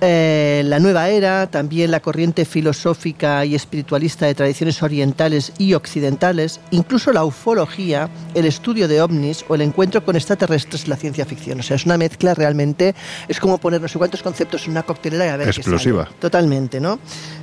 eh, 0.00 0.62
la 0.64 0.78
nueva 0.78 1.08
era, 1.08 1.48
también 1.48 1.90
la 1.90 2.00
corriente 2.00 2.44
filosófica 2.44 3.44
y 3.44 3.54
espiritualista 3.54 4.26
de 4.26 4.34
tradiciones 4.34 4.82
orientales 4.82 5.52
y 5.58 5.74
occidentales, 5.74 6.60
incluso 6.70 7.12
la 7.12 7.24
ufología, 7.24 8.08
el 8.34 8.46
estudio 8.46 8.88
de 8.88 9.02
ovnis 9.02 9.44
o 9.48 9.54
el 9.54 9.60
encuentro 9.60 10.04
con 10.04 10.16
extraterrestres 10.16 10.84
en 10.84 10.90
la 10.90 10.96
ciencia 10.96 11.26
ficción. 11.26 11.60
O 11.60 11.62
sea, 11.62 11.76
es 11.76 11.84
una 11.84 11.98
mezcla 11.98 12.34
realmente, 12.34 12.94
es 13.28 13.38
como 13.40 13.58
poner 13.58 13.80
no 13.80 13.88
sé 13.88 13.98
cuántos 13.98 14.22
conceptos 14.22 14.64
en 14.64 14.72
una 14.72 14.82
coctelera 14.82 15.26
y 15.26 15.28
a 15.28 15.36
ver 15.36 15.50
qué 15.50 15.60
Explosiva. 15.60 16.04
sale. 16.04 16.16
Totalmente, 16.18 16.80
¿no? 16.80 16.98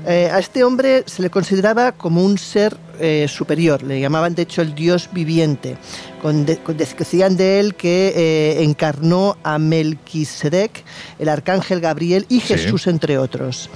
Eh, 0.06 0.30
a 0.32 0.40
este 0.40 0.64
hombre 0.64 1.04
se 1.06 1.22
le 1.22 1.30
consideraba 1.30 1.92
como 1.92 2.24
un 2.24 2.38
ser 2.38 2.76
eh, 3.00 3.28
superior, 3.30 3.84
le 3.84 4.00
llamaban 4.00 4.36
de 4.36 4.44
hecho 4.44 4.62
el 4.62 4.74
dios 4.76 5.10
viviente. 5.12 5.78
Con 6.22 6.46
de- 6.46 6.58
con- 6.58 6.78
decían 6.78 7.38
de 7.38 7.60
él 7.60 7.76
que 7.76 8.14
eh, 8.16 8.64
encarnó 8.64 9.38
a 9.44 9.58
Melquisedec, 9.60 10.84
el 11.20 11.30
arcángel 11.30 11.80
Gabriel 11.82 12.26
y 12.30 12.40
Sí. 12.42 12.48
Jesús, 12.56 12.88
entre 12.88 13.18
otros. 13.18 13.70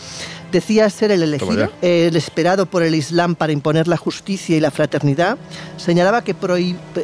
Decía 0.51 0.89
ser 0.89 1.11
el 1.11 1.23
elegido, 1.23 1.71
eh, 1.81 2.07
el 2.09 2.15
esperado 2.17 2.65
por 2.65 2.83
el 2.83 2.93
Islam 2.95 3.35
para 3.35 3.53
imponer 3.53 3.87
la 3.87 3.95
justicia 3.97 4.57
y 4.57 4.59
la 4.59 4.69
fraternidad. 4.71 5.37
Señalaba 5.77 6.23
que, 6.23 6.35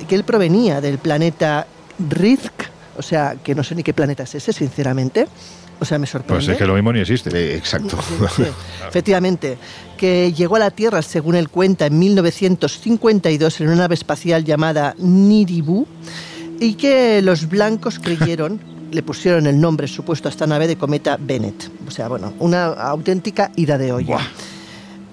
que 0.07 0.15
él 0.15 0.23
provenía 0.25 0.81
del 0.81 0.97
planeta 0.97 1.65
Rizq, 2.09 2.51
o 2.97 3.01
sea, 3.01 3.35
que 3.41 3.55
no 3.55 3.63
sé 3.63 3.73
ni 3.75 3.83
qué 3.83 3.93
planeta 3.93 4.23
es 4.23 4.35
ese, 4.35 4.51
sinceramente. 4.51 5.27
O 5.79 5.85
sea, 5.85 5.99
me 5.99 6.07
sorprende. 6.07 6.35
Pues 6.35 6.47
es 6.47 6.57
que 6.57 6.65
lo 6.65 6.73
mismo 6.73 6.91
ni 6.91 6.99
existe. 6.99 7.29
Eh, 7.33 7.55
exacto. 7.55 7.97
Sí, 8.01 8.25
sí, 8.37 8.43
efectivamente, 8.87 9.57
que 9.97 10.33
llegó 10.33 10.55
a 10.55 10.59
la 10.59 10.71
Tierra, 10.71 11.01
según 11.01 11.35
él 11.35 11.49
cuenta, 11.49 11.85
en 11.85 11.99
1952 11.99 13.61
en 13.61 13.67
una 13.67 13.75
nave 13.75 13.95
espacial 13.95 14.43
llamada 14.43 14.95
Niribu 14.97 15.85
y 16.59 16.73
que 16.73 17.21
los 17.21 17.47
blancos 17.47 17.99
creyeron, 18.03 18.59
le 18.91 19.03
pusieron 19.03 19.47
el 19.47 19.59
nombre 19.59 19.87
supuesto 19.87 20.27
a 20.27 20.31
esta 20.31 20.47
nave 20.47 20.67
de 20.67 20.77
cometa 20.77 21.17
Bennett. 21.19 21.69
O 21.87 21.91
sea, 21.91 22.07
bueno, 22.07 22.33
una 22.39 22.67
auténtica 22.67 23.51
ida 23.55 23.77
de 23.77 23.91
olla. 23.91 24.19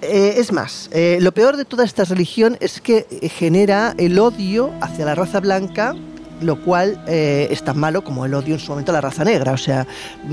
Eh, 0.01 0.35
es 0.37 0.51
más, 0.51 0.89
eh, 0.93 1.17
lo 1.21 1.31
peor 1.31 1.57
de 1.57 1.65
toda 1.65 1.83
esta 1.83 2.03
religión 2.03 2.57
es 2.59 2.79
que 2.79 3.07
genera 3.33 3.95
el 3.97 4.19
odio 4.19 4.71
hacia 4.81 5.05
la 5.05 5.15
raza 5.15 5.39
blanca 5.39 5.95
lo 6.41 6.61
cual 6.61 7.01
eh, 7.07 7.47
es 7.49 7.63
tan 7.63 7.77
malo 7.79 8.03
como 8.03 8.25
el 8.25 8.33
odio 8.33 8.55
en 8.55 8.59
su 8.59 8.71
momento 8.71 8.91
a 8.91 8.93
la 8.93 9.01
raza 9.01 9.23
negra. 9.23 9.53
O 9.53 9.57
sea, 9.57 9.87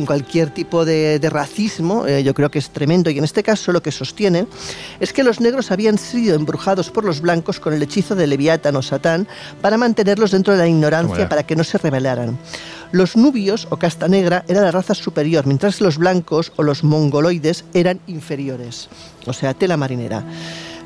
cualquier 0.06 0.50
tipo 0.50 0.84
de, 0.84 1.18
de 1.18 1.30
racismo 1.30 2.06
eh, 2.06 2.22
yo 2.22 2.34
creo 2.34 2.50
que 2.50 2.58
es 2.58 2.70
tremendo 2.70 3.10
y 3.10 3.18
en 3.18 3.24
este 3.24 3.42
caso 3.42 3.72
lo 3.72 3.82
que 3.82 3.92
sostienen 3.92 4.48
es 5.00 5.12
que 5.12 5.22
los 5.22 5.40
negros 5.40 5.70
habían 5.70 5.98
sido 5.98 6.34
embrujados 6.34 6.90
por 6.90 7.04
los 7.04 7.20
blancos 7.20 7.60
con 7.60 7.72
el 7.72 7.82
hechizo 7.82 8.14
de 8.14 8.26
Leviatán 8.26 8.76
o 8.76 8.82
Satán 8.82 9.26
para 9.60 9.76
mantenerlos 9.76 10.30
dentro 10.32 10.52
de 10.54 10.58
la 10.60 10.68
ignorancia, 10.68 11.14
Bueno. 11.14 11.28
para 11.28 11.42
que 11.44 11.56
no 11.56 11.64
se 11.64 11.78
rebelaran. 11.78 12.38
Los 12.92 13.16
nubios 13.16 13.66
o 13.70 13.78
casta 13.78 14.06
negra 14.06 14.44
era 14.48 14.60
la 14.60 14.70
raza 14.70 14.94
superior, 14.94 15.46
mientras 15.46 15.76
que 15.78 15.84
los 15.84 15.96
blancos 15.96 16.52
o 16.56 16.62
los 16.62 16.84
mongoloides 16.84 17.64
eran 17.72 18.00
inferiores. 18.06 18.88
O 19.26 19.32
sea, 19.32 19.54
tela 19.54 19.78
marinera. 19.78 20.22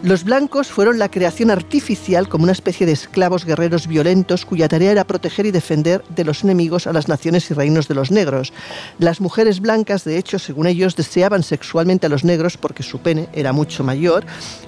Los 0.03 0.24
blancos 0.24 0.68
fueron 0.68 0.99
la 0.99 1.11
creación 1.11 1.51
artificial 1.51 2.28
como 2.28 2.44
una 2.44 2.53
especie 2.53 2.86
de 2.86 2.92
esclavos 2.92 3.44
guerreros 3.44 3.86
violentos 3.86 4.44
cuya 4.44 4.68
tarea 4.68 4.92
era 4.92 5.05
proteger 5.05 5.47
y 5.47 5.51
defender 5.51 6.05
de 6.11 6.24
los 6.24 6.44
enemigos 6.44 6.86
a 6.86 6.92
las 6.92 7.09
naciones 7.09 7.51
y 7.51 7.55
reinos 7.55 7.88
de 7.88 7.94
los 7.94 8.11
negros. 8.11 8.53
Las 8.99 9.20
mujeres 9.20 9.61
blancas, 9.61 10.05
de 10.05 10.18
hecho, 10.18 10.38
según 10.38 10.66
ellos, 10.66 10.97
deseaban 10.97 11.42
sexualmente 11.42 12.07
a 12.07 12.11
los 12.11 12.24
negros 12.24 12.57
porque 12.57 12.82
su 12.82 13.01
pene 13.01 13.28
era 13.32 13.53
mucho 13.53 13.82
mayor, 13.84 14.24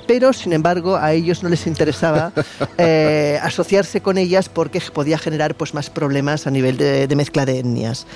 pero 0.07 0.33
sin 0.33 0.53
embargo 0.55 0.97
a 0.97 1.13
ellos 1.13 1.43
no 1.43 1.51
les 1.51 1.67
interesaba 1.67 2.33
eh, 2.79 3.39
asociarse 3.43 4.01
con 4.01 4.19
ellas 4.19 4.49
porque 4.49 4.81
podía 4.93 5.19
generar 5.19 5.55
pues, 5.55 5.75
más 5.75 5.91
problemas 5.91 6.47
a 6.47 6.51
nivel 6.51 6.79
de, 6.79 7.07
de 7.07 7.17
mezcla 7.17 7.45
de 7.45 7.59
etnias. 7.59 8.07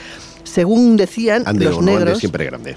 Según 0.53 0.99
decían, 0.99 1.45
Ande 1.47 1.65
los 1.65 1.79
o 1.79 1.81
no 1.81 1.93
ande, 1.93 2.05
negros... 2.05 2.19
siempre 2.19 2.45
grande. 2.45 2.77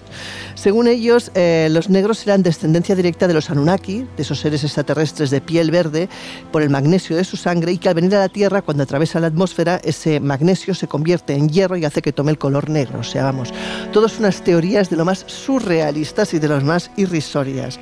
Según 0.54 0.88
ellos, 0.88 1.30
eh, 1.36 1.68
los 1.70 1.90
negros 1.90 2.26
eran 2.26 2.42
descendencia 2.42 2.96
directa 2.96 3.28
de 3.28 3.34
los 3.34 3.50
Anunnaki, 3.50 4.08
de 4.16 4.24
esos 4.24 4.40
seres 4.40 4.64
extraterrestres 4.64 5.30
de 5.30 5.42
piel 5.42 5.72
verde, 5.72 6.08
por 6.54 6.62
el 6.62 6.70
magnesio 6.70 7.18
de 7.18 7.26
su 7.26 7.36
sangre, 7.36 7.74
y 7.74 7.78
que 7.78 7.90
al 7.90 7.96
venir 7.96 8.16
a 8.16 8.20
la 8.20 8.30
Tierra, 8.30 8.62
cuando 8.62 8.84
atraviesa 8.84 9.20
la 9.20 9.28
atmósfera, 9.28 9.82
ese 9.84 10.22
magnesio 10.22 10.74
se 10.74 10.88
convierte 10.88 11.34
en 11.34 11.50
hierro 11.50 11.76
y 11.76 11.84
hace 11.84 12.02
que 12.02 12.14
tome 12.14 12.32
el 12.32 12.38
color 12.38 12.70
negro. 12.70 13.00
O 13.00 13.04
sea, 13.04 13.26
vamos, 13.26 13.54
todas 13.92 14.20
unas 14.20 14.42
teorías 14.42 14.90
de 14.90 14.96
lo 14.96 15.04
más 15.04 15.26
surrealistas 15.28 16.34
y 16.34 16.40
de 16.40 16.48
las 16.48 16.64
más 16.64 16.92
irrisorias. 16.96 17.78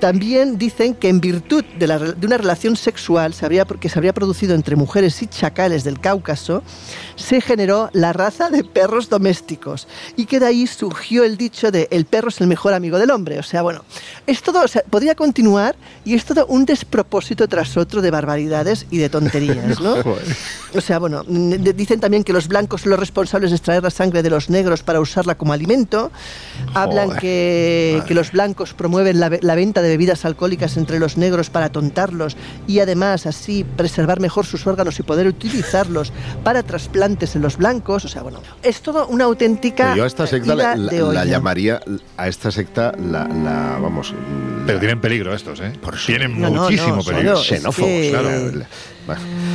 También 0.00 0.58
dicen 0.58 0.94
que 0.94 1.08
en 1.08 1.20
virtud 1.20 1.64
de, 1.78 1.86
la 1.86 1.98
re- 1.98 2.12
de 2.14 2.26
una 2.26 2.38
relación 2.38 2.74
sexual 2.76 3.34
se 3.34 3.44
habría- 3.44 3.64
que 3.64 3.88
se 3.88 3.98
habría 3.98 4.12
producido 4.14 4.54
entre 4.54 4.74
mujeres 4.76 5.20
y 5.22 5.26
chacales 5.26 5.84
del 5.84 6.00
Cáucaso, 6.00 6.62
se 7.16 7.40
generó 7.40 7.90
la 7.92 8.12
raza 8.12 8.48
de 8.50 8.64
perros 8.64 9.08
domésticos 9.10 9.86
y 10.16 10.24
que 10.26 10.40
de 10.40 10.46
ahí 10.46 10.66
surgió 10.66 11.22
el 11.24 11.36
dicho 11.36 11.70
de 11.70 11.86
el 11.90 12.06
perro 12.06 12.30
es 12.30 12.40
el 12.40 12.46
mejor 12.46 12.72
amigo 12.72 12.98
del 12.98 13.10
hombre. 13.10 13.38
O 13.38 13.42
sea, 13.42 13.62
bueno, 13.62 13.84
es 14.26 14.42
todo, 14.42 14.62
o 14.64 14.68
sea, 14.68 14.82
podría 14.88 15.14
continuar 15.14 15.76
y 16.04 16.14
es 16.14 16.24
todo 16.24 16.46
un 16.46 16.64
despropósito 16.64 17.46
tras 17.46 17.76
otro 17.76 18.00
de 18.00 18.10
barbaridades 18.10 18.86
y 18.90 18.98
de 18.98 19.08
tonterías, 19.10 19.80
¿no? 19.80 19.96
O 20.72 20.80
sea, 20.80 21.00
bueno, 21.00 21.24
dicen 21.26 21.98
también 21.98 22.22
que 22.22 22.32
los 22.32 22.46
blancos 22.46 22.82
son 22.82 22.90
los 22.90 23.00
responsables 23.00 23.50
de 23.50 23.56
extraer 23.56 23.82
la 23.82 23.90
sangre 23.90 24.22
de 24.22 24.30
los 24.30 24.50
negros 24.50 24.84
para 24.84 25.00
usarla 25.00 25.34
como 25.34 25.52
alimento. 25.52 26.12
Hablan 26.74 27.16
que, 27.16 28.00
que 28.06 28.14
los 28.14 28.30
blancos 28.30 28.72
promueven 28.74 29.18
la, 29.18 29.36
la 29.40 29.54
venta 29.56 29.82
de 29.82 29.89
bebidas 29.90 30.24
alcohólicas 30.24 30.76
entre 30.76 30.98
los 30.98 31.16
negros 31.16 31.50
para 31.50 31.70
tontarlos 31.70 32.36
y 32.66 32.78
además 32.80 33.26
así 33.26 33.64
preservar 33.64 34.20
mejor 34.20 34.46
sus 34.46 34.66
órganos 34.66 34.98
y 34.98 35.02
poder 35.02 35.26
utilizarlos 35.26 36.12
para 36.44 36.62
trasplantes 36.62 37.36
en 37.36 37.42
los 37.42 37.56
blancos. 37.56 38.04
O 38.04 38.08
sea, 38.08 38.22
bueno, 38.22 38.40
es 38.62 38.80
todo 38.80 39.06
una 39.08 39.24
auténtica 39.24 39.94
yo 39.94 40.04
a 40.04 40.06
esta 40.06 40.26
secta 40.26 40.54
la, 40.54 41.24
llamaría, 41.24 41.80
a 42.16 42.28
esta 42.28 42.50
secta 42.50 42.92
la, 42.98 43.26
la- 43.28 43.78
vamos... 43.80 44.14
Pero 44.66 44.78
tienen 44.78 45.00
peligro 45.00 45.34
estos, 45.34 45.60
¿eh? 45.60 45.72
tienen 46.06 46.40
No, 46.40 46.50
no, 46.50 46.62
muchísimo 46.64 46.96
no, 46.96 47.02
peligro. 47.02 47.40
es 47.40 47.46
Xenófobos, 47.46 47.88
que- 47.90 48.10
claro. 48.10 48.30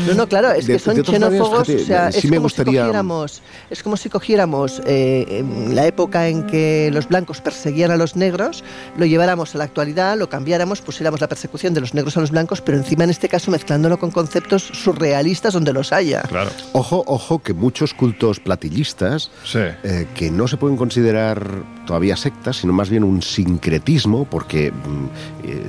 No, 0.08 0.14
no, 0.14 0.28
claro, 0.28 0.52
es 0.52 0.68
De- 0.68 0.74
que 0.74 0.80
son 0.80 0.96
de 0.96 1.04
todas 1.04 1.20
maneras, 1.22 1.38
xenófobos, 1.48 1.68
fíjate, 1.68 1.84
o 1.84 1.86
sea, 1.86 2.12
sí 2.12 2.18
es, 2.20 2.26
me 2.26 2.38
como 2.38 2.46
gustaría- 2.46 2.72
si 2.72 2.78
cogiéramos, 2.80 3.42
es 3.70 3.84
como 3.84 3.98
si 3.98 4.10
cogiéramos 4.10 4.82
eh, 4.86 5.26
en 5.40 5.76
la 5.76 5.86
época 5.88 6.28
en 6.28 6.46
que 6.48 6.90
los 6.94 7.08
blancos 7.08 7.42
perseguían 7.42 7.92
a 7.92 7.96
los 7.98 8.16
negros, 8.16 8.64
lo 8.98 9.06
lleváramos 9.06 9.56
a 9.56 9.58
la 9.58 9.64
actualidad, 9.64 10.18
lo 10.18 10.30
cambiáramos, 10.30 10.82
pusiéramos 10.82 11.22
la 11.22 11.28
persecución 11.28 11.74
de 11.74 11.82
los 11.82 11.94
negros 11.94 12.18
a 12.18 12.22
los 12.22 12.32
blancos, 12.32 12.62
pero 12.62 12.78
encima 12.78 13.04
en 13.06 13.10
este 13.10 13.30
caso 13.30 13.50
mezclándolo 13.52 13.98
con 13.98 14.12
conceptos 14.12 14.64
surrealistas 14.64 15.54
donde 15.54 15.74
los 15.74 15.92
haya. 15.94 16.22
Claro. 16.24 16.52
Ojo, 16.74 17.04
ojo, 17.08 17.40
que 17.40 17.54
muchos 17.54 17.94
cultos 17.94 18.40
platillistas, 18.40 19.32
eh, 19.56 20.08
que 20.14 20.30
no 20.30 20.48
se 20.48 20.58
pueden 20.58 20.78
considerar 20.78 21.48
todavía 21.88 22.16
sectas, 22.18 22.58
sino 22.58 22.74
más 22.74 22.90
bien 22.90 23.04
un 23.04 23.22
sincretismo, 23.22 24.26
porque, 24.26 24.72
mm, 24.72 25.06
eh, 25.48 25.64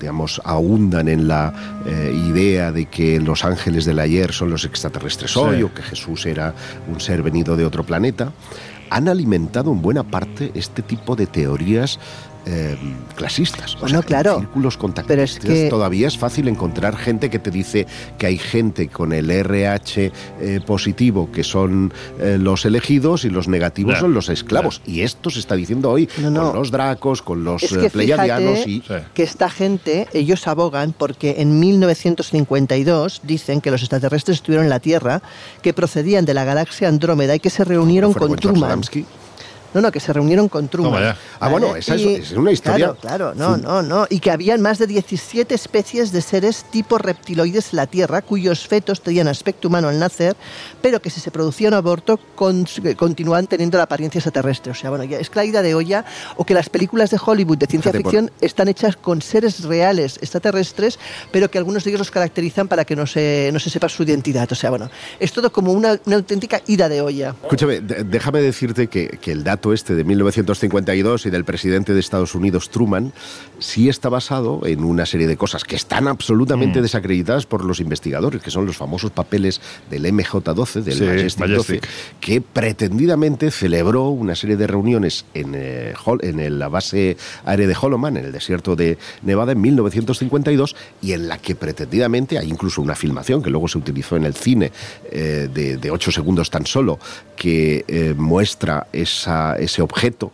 digamos, 0.00 0.40
ahundan 0.44 1.08
en 1.08 1.28
la 1.28 1.52
eh, 1.86 2.12
idea 2.28 2.72
de 2.72 2.86
que 2.86 3.20
los 3.20 3.44
ángeles 3.44 3.84
del 3.84 3.98
ayer 3.98 4.32
son 4.32 4.50
los 4.50 4.64
extraterrestres 4.64 5.32
Sí. 5.32 5.38
hoy, 5.38 5.62
o 5.62 5.72
que 5.72 5.82
Jesús 5.82 6.26
era 6.26 6.54
un 6.92 7.00
ser 7.00 7.22
venido 7.22 7.56
de 7.56 7.64
otro 7.64 7.84
planeta, 7.84 8.32
han 8.90 9.08
alimentado 9.08 9.70
en 9.72 9.82
buena 9.82 10.02
parte 10.02 10.50
este 10.54 10.82
tipo 10.82 11.14
de 11.14 11.26
teorías 11.26 11.98
eh, 12.50 12.76
clasistas. 13.14 13.74
O 13.76 13.80
Bueno, 13.80 14.00
sea, 14.00 14.06
claro, 14.06 14.34
En 14.36 14.40
círculos 14.40 14.76
contactistas 14.78 15.38
que- 15.38 15.68
todavía 15.68 16.08
es 16.08 16.16
fácil 16.16 16.48
encontrar 16.48 16.96
gente 16.96 17.28
que 17.28 17.38
te 17.38 17.50
dice 17.50 17.86
que 18.16 18.26
hay 18.26 18.38
gente 18.38 18.88
con 18.88 19.12
el 19.12 19.30
RH 19.30 20.12
eh, 20.40 20.60
positivo 20.64 21.30
que 21.30 21.44
son 21.44 21.92
eh, 22.18 22.38
los 22.40 22.64
elegidos 22.64 23.24
y 23.24 23.30
los 23.30 23.48
negativos 23.48 23.98
son 23.98 24.14
los 24.14 24.28
esclavos. 24.30 24.80
Y 24.86 25.02
esto 25.02 25.28
se 25.30 25.40
está 25.40 25.56
diciendo 25.56 25.90
hoy 25.90 26.06
con 26.06 26.32
los 26.34 26.70
dracos, 26.70 27.20
con 27.22 27.44
los 27.44 27.62
Es 27.62 27.72
eh, 27.72 27.80
que 27.80 27.90
pleiadianos 27.90 28.66
y... 28.66 28.82
que 29.14 29.22
esta 29.22 29.50
gente, 29.50 30.08
ellos 30.14 30.46
abogan 30.46 30.94
porque 30.96 31.36
en 31.38 31.60
1952 31.60 33.20
dicen 33.24 33.60
que 33.60 33.70
los 33.70 33.82
extraterrestres 33.82 34.38
estuvieron 34.38 34.64
en 34.64 34.70
la 34.70 34.80
Tierra, 34.80 35.22
que 35.62 35.72
procedían 35.74 36.24
de 36.24 36.34
la 36.34 36.44
galaxia 36.44 36.88
Andrómeda 36.88 37.34
y 37.34 37.40
que 37.40 37.50
se 37.50 37.64
reunieron 37.64 38.12
con 38.14 38.34
Truman. 38.36 38.64
Adamski. 38.70 39.04
No, 39.74 39.80
no, 39.80 39.92
que 39.92 40.00
se 40.00 40.12
reunieron 40.12 40.48
con 40.48 40.68
Truman. 40.68 40.92
Toma 40.92 41.02
ya. 41.04 41.16
Ah, 41.40 41.48
bueno, 41.48 41.76
esa 41.76 41.94
es- 41.94 42.00
Y- 42.00 42.14
es 42.14 42.32
una 42.32 42.50
historia 42.52 42.94
Claro, 43.00 43.32
claro, 43.34 43.34
no, 43.34 43.56
no, 43.56 43.82
no. 43.82 44.06
Y 44.08 44.20
que 44.20 44.30
habían 44.30 44.60
más 44.62 44.78
de 44.78 44.86
17 44.86 45.54
especies 45.54 46.10
de 46.12 46.22
seres 46.22 46.64
tipo 46.70 46.98
reptiloides 46.98 47.72
en 47.72 47.76
la 47.76 47.86
Tierra, 47.86 48.22
cuyos 48.22 48.66
fetos 48.66 49.02
tenían 49.02 49.28
aspecto 49.28 49.68
humano 49.68 49.88
al 49.88 49.98
nacer, 49.98 50.36
pero 50.80 51.00
que 51.02 51.10
si 51.10 51.20
se 51.20 51.30
producía 51.30 51.68
un 51.68 51.74
aborto 51.74 52.18
con- 52.34 52.66
continúan 52.96 53.46
teniendo 53.46 53.76
la 53.78 53.84
apariencia 53.84 54.18
extraterrestre. 54.18 54.72
O 54.72 54.74
sea, 54.74 54.90
bueno, 54.90 55.04
ya 55.04 55.18
es 55.18 55.28
que 55.30 55.38
la 55.38 55.44
ida 55.44 55.62
de 55.62 55.74
olla, 55.74 56.04
o 56.36 56.44
que 56.44 56.54
las 56.54 56.68
películas 56.70 57.10
de 57.10 57.18
Hollywood 57.24 57.58
de 57.58 57.66
ciencia 57.66 57.92
Fíjate, 57.92 58.02
por- 58.04 58.12
ficción 58.12 58.30
están 58.40 58.68
hechas 58.68 58.96
con 58.96 59.20
seres 59.22 59.64
reales 59.64 60.16
extraterrestres, 60.22 60.98
pero 61.30 61.50
que 61.50 61.58
algunos 61.58 61.84
de 61.84 61.90
ellos 61.90 61.98
los 62.00 62.10
caracterizan 62.10 62.68
para 62.68 62.84
que 62.84 62.96
no 62.96 63.06
se, 63.06 63.50
no 63.52 63.58
se 63.58 63.68
sepa 63.70 63.88
su 63.88 64.02
identidad. 64.02 64.50
O 64.50 64.54
sea, 64.54 64.70
bueno, 64.70 64.90
es 65.20 65.32
todo 65.32 65.52
como 65.52 65.72
una, 65.72 65.98
una 66.06 66.16
auténtica 66.16 66.62
ida 66.66 66.88
de 66.88 67.00
olla. 67.02 67.34
Escúchame, 67.42 67.80
déjame 67.80 68.40
decirte 68.40 68.86
que, 68.86 69.18
que 69.20 69.32
el 69.32 69.44
dato 69.44 69.57
este 69.72 69.94
de 69.94 70.04
1952 70.04 71.26
y 71.26 71.30
del 71.30 71.44
presidente 71.44 71.92
de 71.92 72.00
Estados 72.00 72.34
Unidos, 72.34 72.70
Truman, 72.70 73.12
sí 73.58 73.88
está 73.88 74.08
basado 74.08 74.60
en 74.66 74.84
una 74.84 75.06
serie 75.06 75.26
de 75.26 75.36
cosas 75.36 75.64
que 75.64 75.76
están 75.76 76.08
absolutamente 76.08 76.78
Mm. 76.80 76.82
desacreditadas 76.82 77.46
por 77.46 77.64
los 77.64 77.80
investigadores, 77.80 78.42
que 78.42 78.50
son 78.50 78.66
los 78.66 78.76
famosos 78.76 79.10
papeles 79.10 79.60
del 79.90 80.06
MJ-12, 80.06 80.82
del 80.82 80.94
Sí, 80.98 81.04
Majestic, 81.04 81.40
Majestic. 81.40 81.80
12, 81.82 81.88
que 82.20 82.40
pretendidamente 82.40 83.50
celebró 83.50 84.08
una 84.08 84.34
serie 84.34 84.56
de 84.56 84.66
reuniones 84.66 85.24
en, 85.34 85.52
eh, 85.54 85.94
en 86.22 86.58
la 86.58 86.68
base 86.68 87.16
aérea 87.44 87.66
de 87.66 87.76
Holloman, 87.80 88.16
en 88.16 88.26
el 88.26 88.32
desierto 88.32 88.76
de 88.76 88.98
Nevada, 89.22 89.52
en 89.52 89.60
1952, 89.60 90.76
y 91.02 91.12
en 91.12 91.28
la 91.28 91.38
que 91.38 91.54
pretendidamente 91.54 92.38
hay 92.38 92.48
incluso 92.48 92.80
una 92.82 92.94
filmación 92.94 93.42
que 93.42 93.50
luego 93.50 93.68
se 93.68 93.78
utilizó 93.78 94.16
en 94.16 94.24
el 94.24 94.34
cine 94.34 94.72
eh, 95.10 95.48
de, 95.52 95.76
de 95.76 95.90
ocho 95.90 96.10
segundos 96.12 96.50
tan 96.50 96.66
solo, 96.66 96.98
que 97.36 97.84
eh, 97.88 98.14
muestra 98.16 98.86
esa, 98.92 99.56
ese 99.56 99.82
objeto 99.82 100.32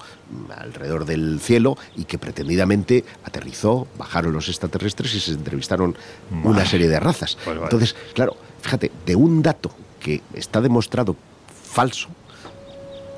alrededor 0.57 1.05
del 1.05 1.41
cielo 1.41 1.77
y 1.97 2.05
que 2.05 2.19
pretendidamente 2.19 3.05
aterrizó, 3.25 3.87
bajaron 3.99 4.33
los 4.33 4.49
extraterrestres 4.49 5.15
y 5.15 5.21
se 5.21 5.33
entrevistaron 5.33 5.97
una 6.43 6.65
serie 6.67 6.89
de 6.89 7.01
razas. 7.01 7.37
Pues 7.45 7.57
vale. 7.57 7.65
Entonces, 7.65 7.97
claro, 8.15 8.37
fíjate, 8.61 8.91
de 9.07 9.17
un 9.17 9.43
dato 9.43 9.71
que 10.01 10.23
está 10.35 10.61
demostrado 10.61 11.17
falso, 11.49 12.09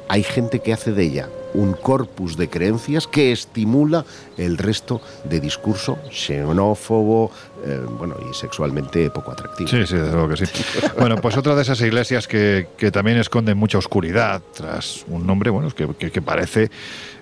hay 0.08 0.22
gente 0.22 0.60
que 0.60 0.72
hace 0.72 0.92
de 0.92 1.02
ella 1.02 1.28
un 1.56 1.72
corpus 1.72 2.36
de 2.36 2.48
creencias 2.48 3.06
que 3.06 3.32
estimula 3.32 4.04
el 4.36 4.58
resto 4.58 5.00
de 5.24 5.40
discurso 5.40 5.98
xenófobo, 6.10 7.30
eh, 7.64 7.80
bueno, 7.98 8.16
y 8.30 8.34
sexualmente 8.34 9.10
poco 9.10 9.32
atractivo. 9.32 9.68
Sí, 9.68 9.86
sí, 9.86 9.96
desde 9.96 10.12
luego 10.12 10.28
que 10.28 10.46
sí. 10.46 10.62
bueno, 10.98 11.16
pues 11.16 11.36
otra 11.36 11.54
de 11.54 11.62
esas 11.62 11.80
iglesias 11.80 12.28
que, 12.28 12.68
que 12.76 12.90
también 12.90 13.18
esconden 13.18 13.56
mucha 13.56 13.78
oscuridad 13.78 14.42
tras 14.54 15.04
un 15.08 15.26
nombre, 15.26 15.50
bueno, 15.50 15.70
que, 15.70 16.10
que, 16.10 16.22
parece... 16.22 16.70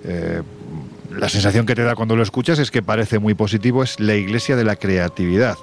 Eh, 0.05 0.43
la 1.11 1.29
sensación 1.29 1.65
que 1.65 1.77
te 1.77 1.85
da 1.85 1.95
cuando 1.95 2.17
lo 2.17 2.25
escuchas 2.25 2.59
es 2.59 2.73
que 2.73 2.83
parece 2.83 3.21
muy 3.21 3.35
positivo, 3.35 3.85
es 3.85 4.01
la 4.01 4.17
iglesia 4.17 4.57
de 4.57 4.65
la 4.65 4.75
creatividad. 4.75 5.57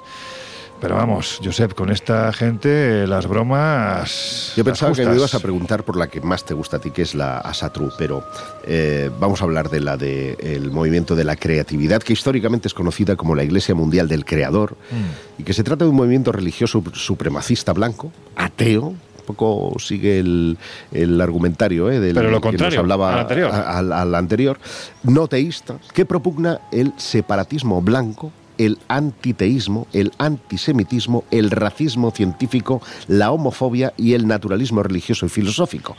Pero 0.82 0.96
vamos, 0.96 1.38
Josep, 1.42 1.74
con 1.74 1.90
esta 1.90 2.32
gente 2.32 3.06
las 3.06 3.28
bromas... 3.28 4.52
Yo 4.56 4.64
pensaba 4.64 4.92
que 4.92 5.06
me 5.06 5.14
ibas 5.14 5.32
a 5.34 5.38
preguntar 5.38 5.84
por 5.84 5.96
la 5.96 6.08
que 6.08 6.20
más 6.20 6.44
te 6.44 6.54
gusta 6.54 6.78
a 6.78 6.80
ti, 6.80 6.90
que 6.90 7.02
es 7.02 7.14
la 7.14 7.38
Asatru, 7.38 7.90
pero 7.96 8.24
eh, 8.66 9.08
vamos 9.20 9.40
a 9.40 9.44
hablar 9.44 9.70
de 9.70 9.78
la 9.80 9.96
del 9.96 10.72
movimiento 10.72 11.14
de 11.14 11.22
la 11.24 11.36
creatividad, 11.36 12.02
que 12.02 12.12
históricamente 12.12 12.66
es 12.66 12.74
conocida 12.74 13.14
como 13.14 13.36
la 13.36 13.44
Iglesia 13.44 13.74
Mundial 13.76 14.08
del 14.08 14.24
Creador, 14.24 14.76
Mm. 14.90 15.40
y 15.40 15.44
que 15.44 15.52
se 15.54 15.62
trata 15.62 15.84
de 15.84 15.90
un 15.90 15.96
movimiento 15.96 16.32
religioso 16.32 16.82
supremacista 16.94 17.72
blanco, 17.72 18.10
ateo, 18.36 18.86
un 18.88 19.24
poco 19.26 19.76
sigue 19.78 20.18
el, 20.18 20.58
el 20.90 21.20
argumentario 21.20 21.90
¿eh? 21.90 22.00
del 22.00 22.14
Pero 22.14 22.30
lo 22.30 22.40
que 22.40 22.52
nos 22.58 22.76
hablaba 22.76 23.12
al 23.14 23.20
anterior. 23.20 23.50
a- 23.52 23.78
al- 23.78 23.92
al 23.92 24.14
anterior, 24.16 24.58
no 25.04 25.28
teísta, 25.28 25.76
que 25.94 26.04
propugna 26.04 26.60
el 26.72 26.92
separatismo 26.96 27.80
blanco 27.80 28.32
el 28.58 28.78
antiteísmo, 28.88 29.86
el 29.92 30.12
antisemitismo, 30.18 31.24
el 31.30 31.50
racismo 31.50 32.10
científico, 32.10 32.82
la 33.08 33.32
homofobia 33.32 33.92
y 33.96 34.14
el 34.14 34.26
naturalismo 34.26 34.82
religioso 34.82 35.26
y 35.26 35.28
filosófico. 35.28 35.96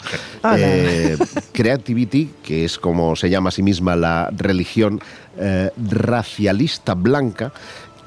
Eh, 0.58 1.18
creativity, 1.52 2.32
que 2.44 2.66
es 2.66 2.78
como 2.78 3.16
se 3.16 3.30
llama 3.30 3.50
a 3.50 3.52
sí 3.52 3.64
misma 3.64 3.96
la 3.96 4.30
religión 4.36 5.00
eh, 5.38 5.70
racialista 5.78 6.94
blanca, 6.94 7.52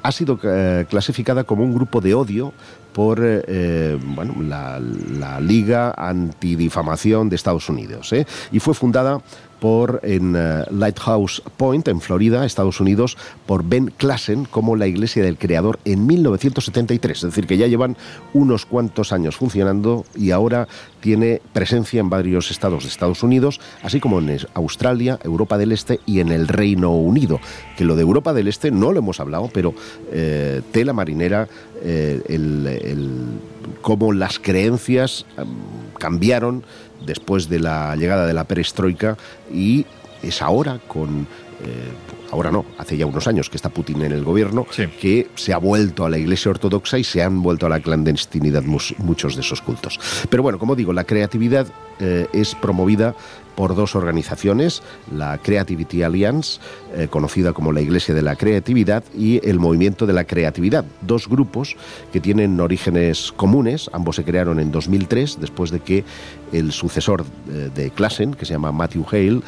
ha 0.03 0.11
sido 0.11 0.39
eh, 0.43 0.85
clasificada 0.89 1.43
como 1.43 1.63
un 1.63 1.73
grupo 1.73 1.99
de 2.01 2.13
odio 2.13 2.53
por 2.97 3.19
eh, 3.21 3.95
bueno, 4.01 4.41
la, 4.41 4.79
la 4.79 5.39
Liga 5.39 5.93
Antidifamación 5.95 7.29
de 7.29 7.35
Estados 7.35 7.69
Unidos. 7.69 8.11
¿eh? 8.11 8.25
Y 8.51 8.59
fue 8.59 8.73
fundada 8.73 9.21
por 9.59 9.99
en 10.03 10.35
eh, 10.37 10.63
Lighthouse 10.71 11.41
Point, 11.57 11.87
en 11.87 11.99
Florida, 12.01 12.45
Estados 12.45 12.79
Unidos, 12.79 13.17
por 13.45 13.63
Ben 13.63 13.91
Klassen 13.97 14.45
como 14.45 14.75
la 14.75 14.87
Iglesia 14.87 15.23
del 15.23 15.37
Creador 15.37 15.79
en 15.85 16.05
1973. 16.05 17.17
Es 17.17 17.23
decir, 17.23 17.47
que 17.47 17.57
ya 17.57 17.67
llevan 17.67 17.97
unos 18.33 18.65
cuantos 18.65 19.11
años 19.11 19.35
funcionando 19.35 20.05
y 20.15 20.31
ahora 20.31 20.67
tiene 21.01 21.41
presencia 21.53 21.99
en 21.99 22.09
varios 22.09 22.51
estados 22.51 22.83
de 22.83 22.89
Estados 22.89 23.23
Unidos, 23.23 23.59
así 23.83 23.99
como 23.99 24.19
en 24.19 24.37
Australia, 24.53 25.19
Europa 25.23 25.57
del 25.57 25.71
Este 25.71 25.99
y 26.05 26.19
en 26.19 26.29
el 26.31 26.47
Reino 26.47 26.91
Unido. 26.95 27.39
Que 27.77 27.85
lo 27.85 27.95
de 27.95 28.01
Europa 28.01 28.33
del 28.33 28.47
Este 28.47 28.71
no 28.71 28.91
lo 28.91 28.99
hemos 28.99 29.19
hablado, 29.19 29.49
pero 29.53 29.73
eh, 30.11 30.61
tela 30.71 30.93
marinera, 30.93 31.47
eh, 31.83 32.21
el- 32.27 33.39
cómo 33.81 34.11
las 34.13 34.39
creencias 34.39 35.25
em, 35.37 35.47
cambiaron 35.99 36.63
después 37.07 37.49
de 37.49 37.59
la 37.59 37.95
llegada 37.95 38.27
de 38.27 38.33
la 38.33 38.43
perestroika 38.43 39.17
y 39.51 39.87
es 40.21 40.41
ahora 40.43 40.79
con... 40.87 41.27
eh, 41.63 41.91
ahora 42.31 42.51
no, 42.51 42.65
hace 42.77 42.97
ya 42.97 43.05
unos 43.05 43.27
años 43.27 43.49
que 43.49 43.55
está 43.55 43.69
Putin 43.69 44.01
en 44.01 44.11
el 44.11 44.23
gobierno, 44.23 44.67
que 44.99 45.29
se 45.35 45.53
ha 45.53 45.57
vuelto 45.57 46.05
a 46.05 46.09
la 46.09 46.17
Iglesia 46.17 46.51
Ortodoxa 46.51 46.99
y 46.99 47.03
se 47.03 47.23
han 47.23 47.41
vuelto 47.41 47.65
a 47.65 47.69
la 47.69 47.79
clandestinidad 47.79 48.63
muchos 48.63 49.35
de 49.35 49.41
esos 49.41 49.61
cultos. 49.61 49.99
Pero 50.29 50.43
bueno, 50.43 50.59
como 50.59 50.75
digo, 50.75 50.91
la 50.91 51.05
creatividad 51.05 51.65
eh, 51.99 52.27
es 52.33 52.53
promovida 52.53 53.15
por 53.57 53.75
dos 53.75 53.95
organizaciones, 53.95 54.83
la 55.11 55.39
Creativity 55.39 56.03
Alliance, 56.03 56.59
eh, 56.95 57.07
conocida 57.09 57.53
como 57.53 57.71
la 57.71 57.81
Iglesia 57.81 58.13
de 58.13 58.21
la 58.21 58.35
Creatividad, 58.35 59.03
y 59.17 59.41
el 59.49 59.59
Movimiento 59.59 60.05
de 60.05 60.13
la 60.13 60.25
Creatividad, 60.25 60.85
dos 61.01 61.27
grupos 61.27 61.75
que 62.13 62.21
tienen 62.21 62.59
orígenes 62.59 63.33
comunes, 63.35 63.89
ambos 63.93 64.17
se 64.17 64.23
crearon 64.23 64.59
en 64.59 64.71
2003, 64.71 65.39
después 65.41 65.71
de 65.71 65.79
que 65.79 66.03
el 66.51 66.71
sucesor 66.71 67.25
eh, 67.49 67.71
de 67.73 67.89
Klassen, 67.89 68.35
que 68.35 68.45
se 68.45 68.53
llama 68.53 68.71
Matthew 68.71 69.05
Hale, 69.11 69.41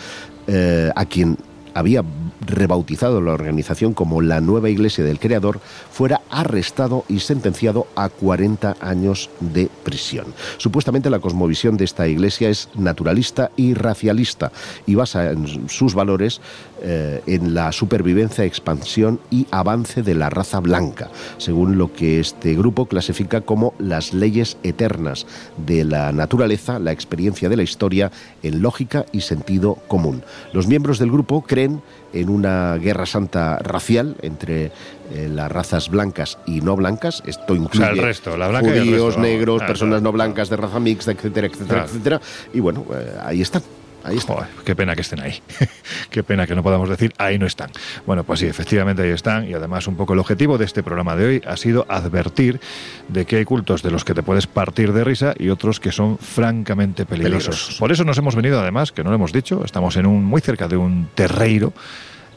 eh, 0.47 0.89
a 0.95 1.05
quien 1.05 1.37
había 1.75 2.03
rebautizado 2.41 3.21
la 3.21 3.33
organización 3.33 3.93
como 3.93 4.21
la 4.21 4.41
nueva 4.41 4.69
Iglesia 4.69 5.03
del 5.03 5.19
Creador, 5.19 5.59
fuera 5.91 6.21
arrestado 6.29 7.03
y 7.07 7.19
sentenciado 7.19 7.87
a 7.95 8.09
40 8.09 8.77
años 8.79 9.29
de 9.39 9.69
prisión. 9.83 10.27
Supuestamente 10.57 11.09
la 11.09 11.19
cosmovisión 11.19 11.77
de 11.77 11.85
esta 11.85 12.07
iglesia 12.07 12.49
es 12.49 12.69
naturalista 12.75 13.51
y 13.55 13.73
racialista 13.73 14.51
y 14.85 14.95
basa 14.95 15.31
en 15.31 15.69
sus 15.69 15.93
valores 15.93 16.41
eh, 16.81 17.21
en 17.25 17.53
la 17.53 17.71
supervivencia, 17.71 18.45
expansión 18.45 19.19
y 19.29 19.47
avance 19.51 20.01
de 20.01 20.15
la 20.15 20.29
raza 20.29 20.59
blanca, 20.59 21.09
según 21.37 21.77
lo 21.77 21.91
que 21.91 22.19
este 22.19 22.55
grupo 22.55 22.85
clasifica 22.85 23.41
como 23.41 23.73
las 23.79 24.13
leyes 24.13 24.57
eternas 24.63 25.25
de 25.65 25.83
la 25.83 26.11
naturaleza, 26.11 26.79
la 26.79 26.91
experiencia 26.91 27.49
de 27.49 27.57
la 27.57 27.63
historia 27.63 28.11
en 28.43 28.61
lógica 28.61 29.05
y 29.11 29.21
sentido 29.21 29.75
común. 29.87 30.23
Los 30.53 30.67
miembros 30.67 30.99
del 30.99 31.11
grupo 31.11 31.41
creen 31.41 31.81
en 32.13 32.29
una 32.29 32.75
guerra 32.77 33.05
santa 33.05 33.57
racial 33.59 34.15
entre 34.21 34.71
eh, 35.13 35.29
las 35.29 35.51
razas 35.51 35.89
blancas 35.89 36.37
y 36.45 36.61
no 36.61 36.75
blancas. 36.75 37.21
Esto 37.25 37.55
incluye 37.55 37.89
el 37.89 37.97
resto, 37.97 38.35
la 38.37 38.47
blanca 38.47 38.69
y 38.69 38.77
el 38.77 38.79
judíos, 38.85 38.93
resto, 39.05 39.19
vamos. 39.21 39.29
negros, 39.31 39.57
Claro, 39.59 39.73
personas 39.73 40.01
no 40.01 40.11
blancas 40.11 40.49
de 40.49 40.57
raza 40.57 40.79
mixta, 40.79 41.11
etcétera, 41.11 41.47
etcétera, 41.47 41.67
Claro. 41.69 41.85
etcétera. 41.85 42.21
Y 42.53 42.59
bueno, 42.59 42.85
eh, 42.93 43.15
ahí 43.23 43.41
están. 43.41 43.61
Ahí 44.03 44.17
están. 44.17 44.37
Joder, 44.37 44.49
qué 44.65 44.75
pena 44.75 44.95
que 44.95 45.01
estén 45.01 45.19
ahí. 45.19 45.41
qué 46.09 46.23
pena 46.23 46.47
que 46.47 46.55
no 46.55 46.63
podamos 46.63 46.89
decir, 46.89 47.13
ahí 47.17 47.37
no 47.37 47.45
están. 47.45 47.69
Bueno, 48.05 48.23
pues 48.23 48.39
sí, 48.39 48.45
efectivamente 48.45 49.01
ahí 49.01 49.09
están. 49.09 49.49
Y 49.49 49.53
además, 49.53 49.87
un 49.87 49.95
poco 49.95 50.13
el 50.13 50.19
objetivo 50.19 50.57
de 50.57 50.65
este 50.65 50.83
programa 50.83 51.15
de 51.15 51.25
hoy 51.25 51.41
ha 51.45 51.57
sido 51.57 51.85
advertir 51.89 52.59
de 53.07 53.25
que 53.25 53.37
hay 53.37 53.45
cultos 53.45 53.83
de 53.83 53.91
los 53.91 54.05
que 54.05 54.13
te 54.13 54.23
puedes 54.23 54.47
partir 54.47 54.93
de 54.93 55.03
risa 55.03 55.33
y 55.37 55.49
otros 55.49 55.79
que 55.79 55.91
son 55.91 56.17
francamente 56.17 57.05
peligrosos. 57.05 57.47
Peligrosos. 57.47 57.79
Por 57.79 57.91
eso 57.91 58.03
nos 58.03 58.17
hemos 58.17 58.35
venido, 58.35 58.59
además, 58.59 58.91
que 58.91 59.03
no 59.03 59.09
lo 59.09 59.15
hemos 59.15 59.33
dicho, 59.33 59.63
estamos 59.63 59.97
en 59.97 60.05
un 60.05 60.23
muy 60.23 60.41
cerca 60.41 60.67
de 60.67 60.77
un 60.77 61.09
terreiro 61.15 61.73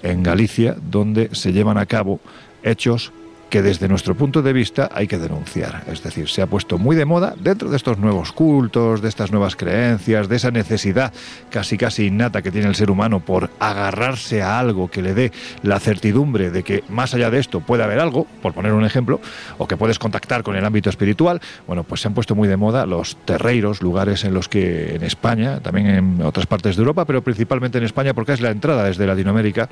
en 0.03 0.23
Galicia 0.23 0.77
donde 0.81 1.31
se 1.33 1.53
llevan 1.53 1.79
a 1.79 1.87
cabo 1.87 2.21
hechos 2.63 3.13
que 3.53 3.61
desde 3.61 3.87
nuestro 3.87 4.15
punto 4.15 4.41
de 4.41 4.55
vista 4.55 4.89
hay 4.95 5.07
que 5.07 5.19
denunciar. 5.19 5.85
Es 5.87 6.03
decir, 6.03 6.27
se 6.31 6.41
ha 6.41 6.47
puesto 6.47 6.79
muy 6.79 6.97
de 6.97 7.05
moda 7.05 7.35
dentro 7.39 7.69
de 7.69 7.77
estos 7.77 7.99
nuevos 7.99 8.33
cultos, 8.33 9.03
de 9.03 9.11
estas 9.11 9.31
nuevas 9.31 9.57
creencias, 9.57 10.27
de 10.27 10.37
esa 10.37 10.51
necesidad 10.51 11.13
casi 11.51 11.77
casi 11.77 12.07
innata 12.07 12.41
que 12.41 12.51
tiene 12.51 12.67
el 12.67 12.75
ser 12.75 12.91
humano 12.91 13.21
por 13.21 13.51
agarrarse 13.61 14.41
a 14.41 14.59
algo 14.59 14.91
que 14.91 15.03
le 15.03 15.13
dé 15.13 15.33
la 15.63 15.81
certidumbre 15.81 16.51
de 16.51 16.63
que 16.63 16.83
más 16.89 17.13
allá 17.13 17.29
de 17.29 17.41
esto 17.41 17.61
puede 17.61 17.83
haber 17.83 18.01
algo, 18.01 18.27
por 18.41 18.55
poner 18.55 18.73
un 18.73 18.87
ejemplo, 18.87 19.21
o 19.59 19.69
que 19.69 19.77
puedes 19.77 19.99
contactar 19.99 20.43
con 20.43 20.57
el 20.57 20.65
ámbito 20.65 20.89
espiritual. 20.89 21.43
Bueno, 21.67 21.85
pues 21.85 22.01
se 22.01 22.09
han 22.09 22.15
puesto 22.15 22.35
muy 22.35 22.49
de 22.49 22.57
moda 22.57 22.87
los 22.87 23.17
terreiros, 23.27 23.83
lugares 23.83 24.25
en 24.25 24.33
los 24.33 24.49
que 24.49 24.95
en 24.95 25.03
España, 25.03 25.61
también 25.61 25.89
en 25.89 26.23
otras 26.23 26.47
partes 26.47 26.77
de 26.77 26.81
Europa, 26.81 27.05
pero 27.05 27.21
principalmente 27.21 27.77
en 27.77 27.85
España 27.85 28.15
porque 28.15 28.33
es 28.33 28.41
la 28.41 28.49
entrada 28.49 28.85
desde 28.85 29.07
Latinoamérica, 29.07 29.69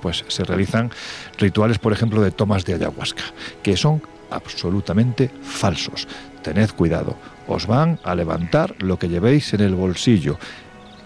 pues 0.00 0.24
se 0.28 0.44
realizan 0.44 0.90
rituales, 1.38 1.78
por 1.78 1.92
ejemplo, 1.92 2.22
de 2.22 2.30
tomas 2.30 2.64
de 2.64 2.74
ayahuasca, 2.74 3.24
que 3.62 3.76
son 3.76 4.02
absolutamente 4.30 5.30
falsos. 5.42 6.08
Tened 6.42 6.70
cuidado, 6.70 7.16
os 7.46 7.66
van 7.66 7.98
a 8.04 8.14
levantar 8.14 8.74
lo 8.82 8.98
que 8.98 9.08
llevéis 9.08 9.52
en 9.54 9.60
el 9.60 9.74
bolsillo. 9.74 10.38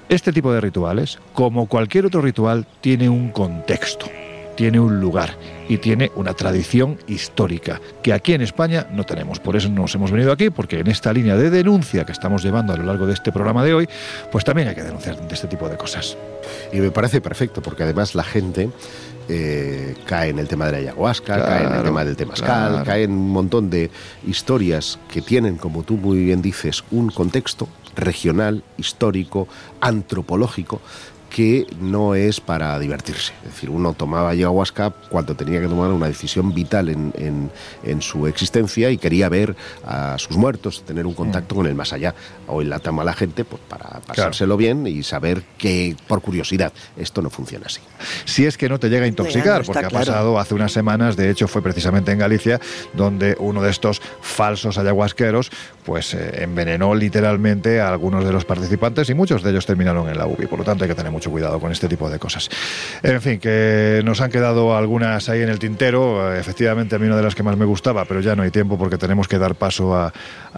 Este 0.09 0.33
tipo 0.33 0.53
de 0.53 0.61
rituales, 0.61 1.19
como 1.33 1.67
cualquier 1.67 2.07
otro 2.07 2.21
ritual, 2.21 2.67
tiene 2.81 3.09
un 3.09 3.31
contexto, 3.31 4.07
tiene 4.55 4.81
un 4.81 5.01
lugar 5.01 5.37
y 5.69 5.79
tiene 5.79 6.11
una 6.15 6.35
tradición 6.35 6.99
histórica 7.07 7.81
que 8.03 8.13
aquí 8.13 8.35
en 8.35 8.43
España 8.43 8.87
no 8.93 9.05
tenemos. 9.05 9.41
Por 9.41 9.57
eso 9.57 9.69
nos 9.69 9.95
hemos 9.95 10.11
venido 10.11 10.33
aquí, 10.33 10.51
porque 10.51 10.81
en 10.81 10.89
esta 10.89 11.13
línea 11.13 11.37
de 11.37 11.51
denuncia 11.51 12.05
que 12.05 12.13
estamos 12.13 12.43
llevando 12.43 12.73
a 12.73 12.77
lo 12.77 12.85
largo 12.85 13.07
de 13.07 13.15
este 13.15 13.33
programa 13.33 13.65
de 13.65 13.75
hoy, 13.75 13.89
pues 14.31 14.45
también 14.45 14.69
hay 14.69 14.75
que 14.75 14.83
denunciar 14.83 15.17
de 15.27 15.35
este 15.35 15.49
tipo 15.49 15.69
de 15.69 15.77
cosas. 15.77 16.17
Y 16.73 16.79
me 16.79 16.91
parece 16.91 17.21
perfecto, 17.21 17.63
porque 17.63 17.85
además 17.85 18.15
la 18.15 18.25
gente 18.25 18.71
eh, 19.29 19.95
cae 20.05 20.31
en 20.31 20.39
el 20.39 20.49
tema 20.49 20.67
de 20.67 20.73
la 20.73 20.79
ayahuasca, 20.79 21.37
Claro, 21.37 21.45
cae 21.47 21.65
en 21.65 21.73
el 21.73 21.83
tema 21.83 22.05
del 22.05 22.17
temazcal, 22.17 22.69
claro. 22.71 22.85
cae 22.85 23.03
en 23.05 23.13
un 23.13 23.31
montón 23.31 23.71
de 23.71 23.91
historias 24.27 24.99
que 25.09 25.23
tienen, 25.23 25.57
como 25.57 25.83
tú 25.83 25.97
muy 25.97 26.19
bien 26.25 26.43
dices, 26.43 26.85
un 26.91 27.11
contexto 27.11 27.69
regional, 27.97 28.63
histórico, 28.77 29.49
antropológico, 29.81 30.81
que 31.35 31.67
no 31.81 32.15
es 32.15 32.41
para 32.41 32.79
divertirse. 32.79 33.33
Es 33.45 33.55
decir, 33.55 33.69
uno 33.69 33.93
tomaba 33.93 34.31
ayahuasca 34.31 34.91
cuando 35.11 35.35
tenía 35.35 35.61
que 35.61 35.67
tomar 35.67 35.91
una 35.91 36.07
decisión 36.07 36.55
vital 36.55 36.89
en, 36.89 37.51
en, 37.83 38.03
su 38.03 38.29
existencia 38.29 38.89
y 38.91 38.99
quería 38.99 39.29
ver 39.29 39.57
a 39.85 40.17
sus 40.17 40.37
muertos, 40.37 40.85
tener 40.85 41.07
un 41.07 41.15
contacto 41.15 41.57
con 41.57 41.67
el 41.67 41.75
más 41.75 41.93
allá. 41.93 42.15
Hoy 42.47 42.67
la 42.67 42.79
toma 42.79 43.03
la 43.03 43.15
gente 43.15 43.45
pues, 43.45 43.61
para 43.69 44.01
pasárselo 44.07 44.57
bien 44.57 44.87
y 44.87 45.03
saber 45.03 45.43
que, 45.59 45.97
por 46.07 46.21
curiosidad, 46.21 46.73
esto 46.97 47.21
no 47.21 47.31
funciona 47.31 47.67
así. 47.67 47.81
Si 48.27 48.47
es 48.47 48.57
que 48.57 48.69
no 48.69 48.79
te 48.79 48.89
llega 48.89 49.05
a 49.05 49.09
intoxicar, 49.09 49.65
porque 49.65 49.87
ha 49.87 49.91
pasado 49.91 50.39
hace 50.39 50.55
unas 50.55 50.71
semanas, 50.71 51.17
de 51.17 51.31
hecho 51.31 51.49
fue 51.49 51.63
precisamente 51.63 52.13
en 52.13 52.19
Galicia, 52.19 52.61
donde 52.93 53.35
uno 53.41 53.61
de 53.61 53.73
estos 53.73 54.01
falsos 54.21 54.79
ayahuasqueros 54.79 55.51
pues 55.85 56.15
eh, 56.15 56.43
envenenó 56.43 56.95
literalmente 56.95 57.81
a 57.81 57.89
algunos 57.89 58.25
de 58.25 58.33
los 58.33 58.45
participantes 58.45 59.11
y 59.11 59.15
muchos 59.15 59.43
de 59.43 59.51
ellos 59.51 59.67
terminaron 59.67 60.09
en 60.09 60.17
la 60.17 60.27
UBI. 60.27 60.47
Por 60.47 60.61
lo 60.61 60.65
tanto, 60.65 60.85
hay 60.85 60.89
que 60.89 60.95
tener 60.95 61.11
mucho 61.11 61.24
cuidado 61.31 61.61
con 61.61 61.73
este 61.73 61.89
tipo 61.89 62.11
de 62.11 62.19
cosas. 62.19 62.49
En 63.03 63.21
fin, 63.21 63.39
que 63.39 64.03
nos 64.05 64.21
han 64.21 64.31
quedado 64.31 64.77
algunas 64.77 65.29
ahí 65.29 65.43
en 65.43 65.49
el 65.49 65.59
tintero. 65.59 66.35
Efectivamente, 66.35 66.97
a 66.97 66.99
mí 66.99 67.07
una 67.07 67.17
de 67.17 67.23
las 67.23 67.35
que 67.35 67.43
más 67.43 67.57
me 67.57 67.65
gustaba, 67.65 68.05
pero 68.05 68.21
ya 68.21 68.37
no 68.37 68.43
hay 68.43 68.51
tiempo 68.51 68.79
porque 68.79 68.99
tenemos 68.99 69.29
que 69.29 69.39
dar 69.39 69.55
paso 69.55 69.95
a, 69.95 70.13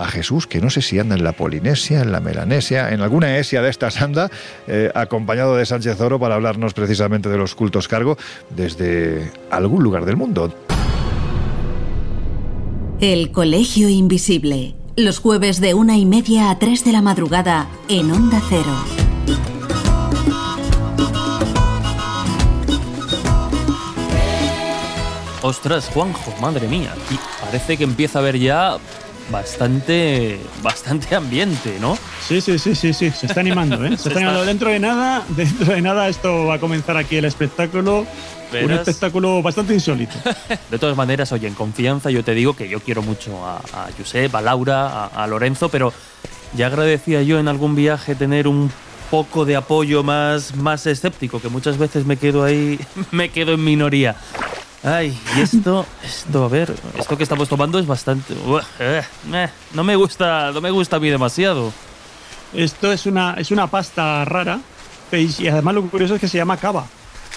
Jesús, 0.09 0.47
que 0.47 0.61
no 0.61 0.69
sé 0.69 0.83
si 0.83 0.99
anda 0.99 1.15
en 1.15 1.25
la 1.25 1.33
Polinesia, 1.33 2.03
en 2.03 2.13
la 2.13 2.21
Melanesia, 2.21 2.91
en 2.91 3.01
alguna 3.01 3.39
esia 3.39 3.63
de 3.63 3.71
estas 3.71 4.01
anda, 4.03 4.31
eh, 4.67 4.91
acompañado 4.95 5.57
de 5.57 5.65
Sánchez 5.65 6.01
Oro 6.01 6.21
para 6.21 6.35
hablarnos 6.35 6.75
precisamente 6.75 7.29
de 7.29 7.39
los 7.39 7.55
cultos 7.55 7.89
cargo 7.89 8.17
desde 8.51 9.31
algún 9.51 9.83
lugar 9.83 10.05
del 10.05 10.17
mundo. 10.17 10.53
El 13.01 13.31
Colegio 13.31 13.91
Invisible. 13.91 14.75
Los 14.97 15.19
jueves 15.19 15.61
de 15.61 15.75
una 15.75 15.99
y 15.99 16.07
media 16.07 16.49
a 16.51 16.59
tres 16.59 16.83
de 16.83 16.93
la 16.93 17.03
madrugada 17.03 17.69
en 17.89 18.11
Onda 18.11 18.41
Cero. 18.49 19.06
Ostras, 25.43 25.89
Juanjo, 25.93 26.35
madre 26.41 26.67
mía. 26.69 26.95
Y 27.11 27.19
parece 27.45 27.77
que 27.77 27.85
empieza 27.85 28.19
a 28.19 28.23
haber 28.23 28.39
ya 28.39 28.79
bastante 29.31 30.39
bastante 30.63 31.15
ambiente, 31.15 31.79
¿no? 31.81 31.99
Sí, 32.27 32.41
sí, 32.41 32.59
sí, 32.59 32.75
sí, 32.75 32.93
sí, 32.93 33.11
se 33.11 33.27
está 33.27 33.41
animando, 33.41 33.85
¿eh? 33.85 33.97
Se, 33.99 34.09
está 34.09 34.21
animando. 34.21 34.45
Dentro 34.45 34.71
de 34.71 34.79
nada, 34.79 35.25
dentro 35.29 35.75
de 35.75 35.83
nada 35.83 36.09
esto 36.09 36.47
va 36.47 36.55
a 36.55 36.61
comenzar 36.61 36.97
aquí 36.97 37.17
el 37.17 37.25
espectáculo. 37.25 38.07
Un 38.63 38.71
espectáculo 38.71 39.43
bastante 39.43 39.75
insólito. 39.75 40.15
De 40.71 40.79
todas 40.79 40.97
maneras, 40.97 41.33
oye, 41.33 41.49
en 41.49 41.55
confianza 41.55 42.11
yo 42.11 42.23
te 42.23 42.33
digo 42.33 42.55
que 42.55 42.69
yo 42.69 42.79
quiero 42.79 43.03
mucho 43.03 43.45
a, 43.45 43.57
a 43.57 43.89
Josep, 43.99 44.33
a 44.35 44.41
Laura, 44.41 45.07
a, 45.07 45.27
Lorenzo, 45.27 45.69
pero 45.69 45.93
ya 46.55 46.69
agradecía 46.69 47.23
yo 47.23 47.41
en 47.41 47.49
algún 47.49 47.75
viaje 47.75 48.15
tener 48.15 48.47
un 48.47 48.71
poco 49.11 49.45
de 49.45 49.57
apoyo 49.57 50.05
más, 50.05 50.55
más 50.55 50.87
escéptico, 50.87 51.41
que 51.41 51.49
muchas 51.49 51.77
veces 51.77 52.07
me 52.07 52.17
quedo 52.17 52.45
ahí, 52.45 52.79
me 53.11 53.31
quedo 53.31 53.55
en 53.55 53.65
minoría. 53.65 54.15
Ay, 54.87 55.19
y 55.37 55.41
esto, 55.41 55.85
esto, 56.05 56.45
a 56.45 56.49
ver, 56.49 56.73
esto 56.97 57.17
que 57.17 57.25
estamos 57.25 57.49
tomando 57.49 57.81
es 57.81 57.89
bastante... 57.89 58.35
Eh, 58.79 59.03
eh, 59.33 59.49
no 59.75 59.83
me 59.83 59.97
gusta, 59.97 60.53
no 60.53 60.61
me 60.61 60.71
gusta 60.71 60.95
a 60.95 61.01
mí 61.01 61.11
demasiado. 61.11 61.73
Esto 62.55 62.93
es 62.93 63.05
una, 63.05 63.35
es 63.35 63.51
una 63.51 63.67
pasta 63.67 64.25
rara 64.25 64.61
y 65.11 65.49
además 65.49 65.75
lo 65.75 65.83
curioso 65.89 66.15
es 66.15 66.21
que 66.21 66.29
se 66.29 66.39
llama 66.39 66.57
cava. 66.57 66.87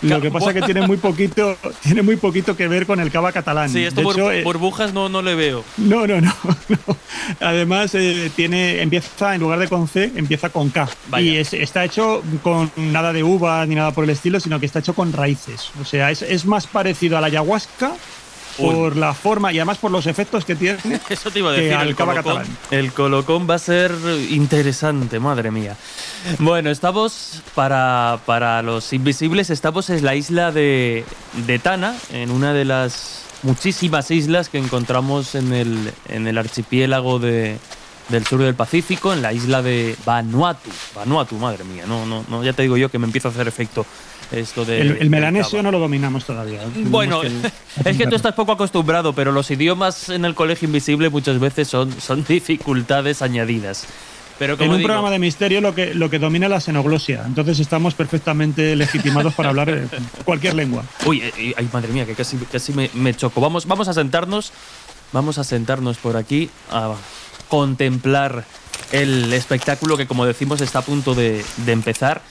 Lo 0.01 0.21
que 0.21 0.31
pasa 0.31 0.49
es 0.49 0.55
que 0.55 0.61
tiene 0.61 0.85
muy 0.85 0.97
poquito, 0.97 1.57
tiene 1.83 2.01
muy 2.01 2.15
poquito 2.15 2.55
que 2.55 2.67
ver 2.67 2.85
con 2.85 2.99
el 2.99 3.11
cava 3.11 3.31
catalán. 3.31 3.69
Sí, 3.69 3.83
esto 3.83 4.31
eh, 4.31 4.43
burbujas 4.43 4.93
no, 4.93 5.09
no 5.09 5.21
le 5.21 5.35
veo. 5.35 5.63
No, 5.77 6.07
no, 6.07 6.21
no. 6.21 6.33
Además, 7.39 7.93
eh, 7.95 8.31
tiene, 8.35 8.81
empieza, 8.81 9.35
en 9.35 9.41
lugar 9.41 9.59
de 9.59 9.67
con 9.67 9.87
C, 9.87 10.11
empieza 10.15 10.49
con 10.49 10.69
K. 10.69 10.87
Y 11.19 11.35
está 11.37 11.83
hecho 11.83 12.23
con 12.41 12.71
nada 12.77 13.13
de 13.13 13.23
uvas 13.23 13.67
ni 13.67 13.75
nada 13.75 13.91
por 13.91 14.03
el 14.03 14.09
estilo, 14.09 14.39
sino 14.39 14.59
que 14.59 14.65
está 14.65 14.79
hecho 14.79 14.93
con 14.93 15.13
raíces. 15.13 15.71
O 15.81 15.85
sea, 15.85 16.11
es, 16.11 16.21
es 16.21 16.45
más 16.45 16.67
parecido 16.67 17.17
a 17.17 17.21
la 17.21 17.27
ayahuasca 17.27 17.93
por 18.59 18.95
la 18.95 19.13
forma 19.13 19.51
y 19.51 19.59
además 19.59 19.77
por 19.77 19.91
los 19.91 20.07
efectos 20.07 20.45
que 20.45 20.55
tiene. 20.55 20.79
Eso 21.09 21.31
te 21.31 21.39
iba 21.39 21.49
a 21.49 21.53
decir. 21.53 21.77
el, 21.79 21.95
colocón, 21.95 22.43
el 22.71 22.93
colocón 22.93 23.47
va 23.49 23.55
a 23.55 23.59
ser 23.59 23.91
interesante, 24.29 25.19
madre 25.19 25.51
mía. 25.51 25.75
Bueno, 26.39 26.69
estamos 26.69 27.41
para, 27.55 28.19
para 28.25 28.61
los 28.61 28.93
invisibles, 28.93 29.49
estamos 29.49 29.89
en 29.89 30.03
la 30.03 30.15
isla 30.15 30.51
de, 30.51 31.05
de 31.47 31.59
Tana, 31.59 31.95
en 32.11 32.31
una 32.31 32.53
de 32.53 32.65
las 32.65 33.23
muchísimas 33.43 34.11
islas 34.11 34.49
que 34.49 34.57
encontramos 34.57 35.35
en 35.35 35.53
el, 35.53 35.93
en 36.09 36.27
el 36.27 36.37
archipiélago 36.37 37.19
de, 37.19 37.57
del 38.09 38.25
sur 38.25 38.41
del 38.41 38.55
Pacífico, 38.55 39.13
en 39.13 39.21
la 39.21 39.33
isla 39.33 39.61
de 39.61 39.95
Vanuatu. 40.05 40.69
Vanuatu, 40.95 41.35
madre 41.35 41.63
mía, 41.63 41.85
no, 41.87 42.05
no, 42.05 42.25
no, 42.27 42.43
ya 42.43 42.53
te 42.53 42.63
digo 42.63 42.77
yo 42.77 42.89
que 42.89 42.99
me 42.99 43.05
empieza 43.05 43.29
a 43.29 43.31
hacer 43.31 43.47
efecto 43.47 43.85
esto 44.31 44.65
de. 44.65 44.81
El, 44.81 45.09
melanesio 45.09 45.63
no 45.63 45.71
lo 45.71 45.79
dominamos 45.79 46.25
todavía. 46.25 46.61
Bueno, 46.85 47.21
es 47.85 47.97
que 47.97 48.07
tú 48.07 48.15
estás 48.15 48.33
poco 48.33 48.51
acostumbrado, 48.51 49.13
pero 49.13 49.31
los 49.31 49.49
idiomas 49.51 50.09
en 50.09 50.25
el 50.25 50.35
colegio 50.35 50.67
invisible 50.67 51.09
muchas 51.09 51.39
veces 51.39 51.67
son, 51.67 51.99
son 51.99 52.23
dificultades 52.23 53.21
añadidas. 53.21 53.87
Pero 54.39 54.55
en 54.57 54.71
un 54.71 54.81
programa 54.81 55.11
de 55.11 55.19
misterio 55.19 55.59
lo 55.59 55.75
que, 55.75 55.93
lo 55.93 56.09
que 56.09 56.17
domina 56.17 56.45
es 56.45 56.49
la 56.49 56.61
xenoglosia, 56.61 57.23
entonces 57.25 57.59
estamos 57.59 57.93
perfectamente 57.93 58.73
legitimados 58.77 59.33
para 59.33 59.49
hablar 59.49 59.69
eh, 59.69 59.85
cualquier 60.23 60.53
lengua. 60.53 60.85
Uy, 61.05 61.21
eh, 61.21 61.53
ay, 61.57 61.69
madre 61.73 61.91
mía, 61.91 62.05
que 62.05 62.15
casi, 62.15 62.37
casi 62.37 62.71
me, 62.71 62.89
me, 62.93 63.13
choco. 63.13 63.41
Vamos, 63.41 63.65
vamos 63.65 63.89
a 63.89 63.93
sentarnos, 63.93 64.53
vamos 65.11 65.37
a 65.39 65.43
sentarnos 65.43 65.97
por 65.97 66.15
aquí 66.15 66.49
a 66.71 66.93
contemplar 67.49 68.45
el 68.93 69.33
espectáculo 69.33 69.97
que, 69.97 70.07
como 70.07 70.25
decimos, 70.25 70.61
está 70.61 70.79
a 70.79 70.83
punto 70.83 71.15
de, 71.15 71.43
de 71.57 71.71
empezar. 71.73 72.21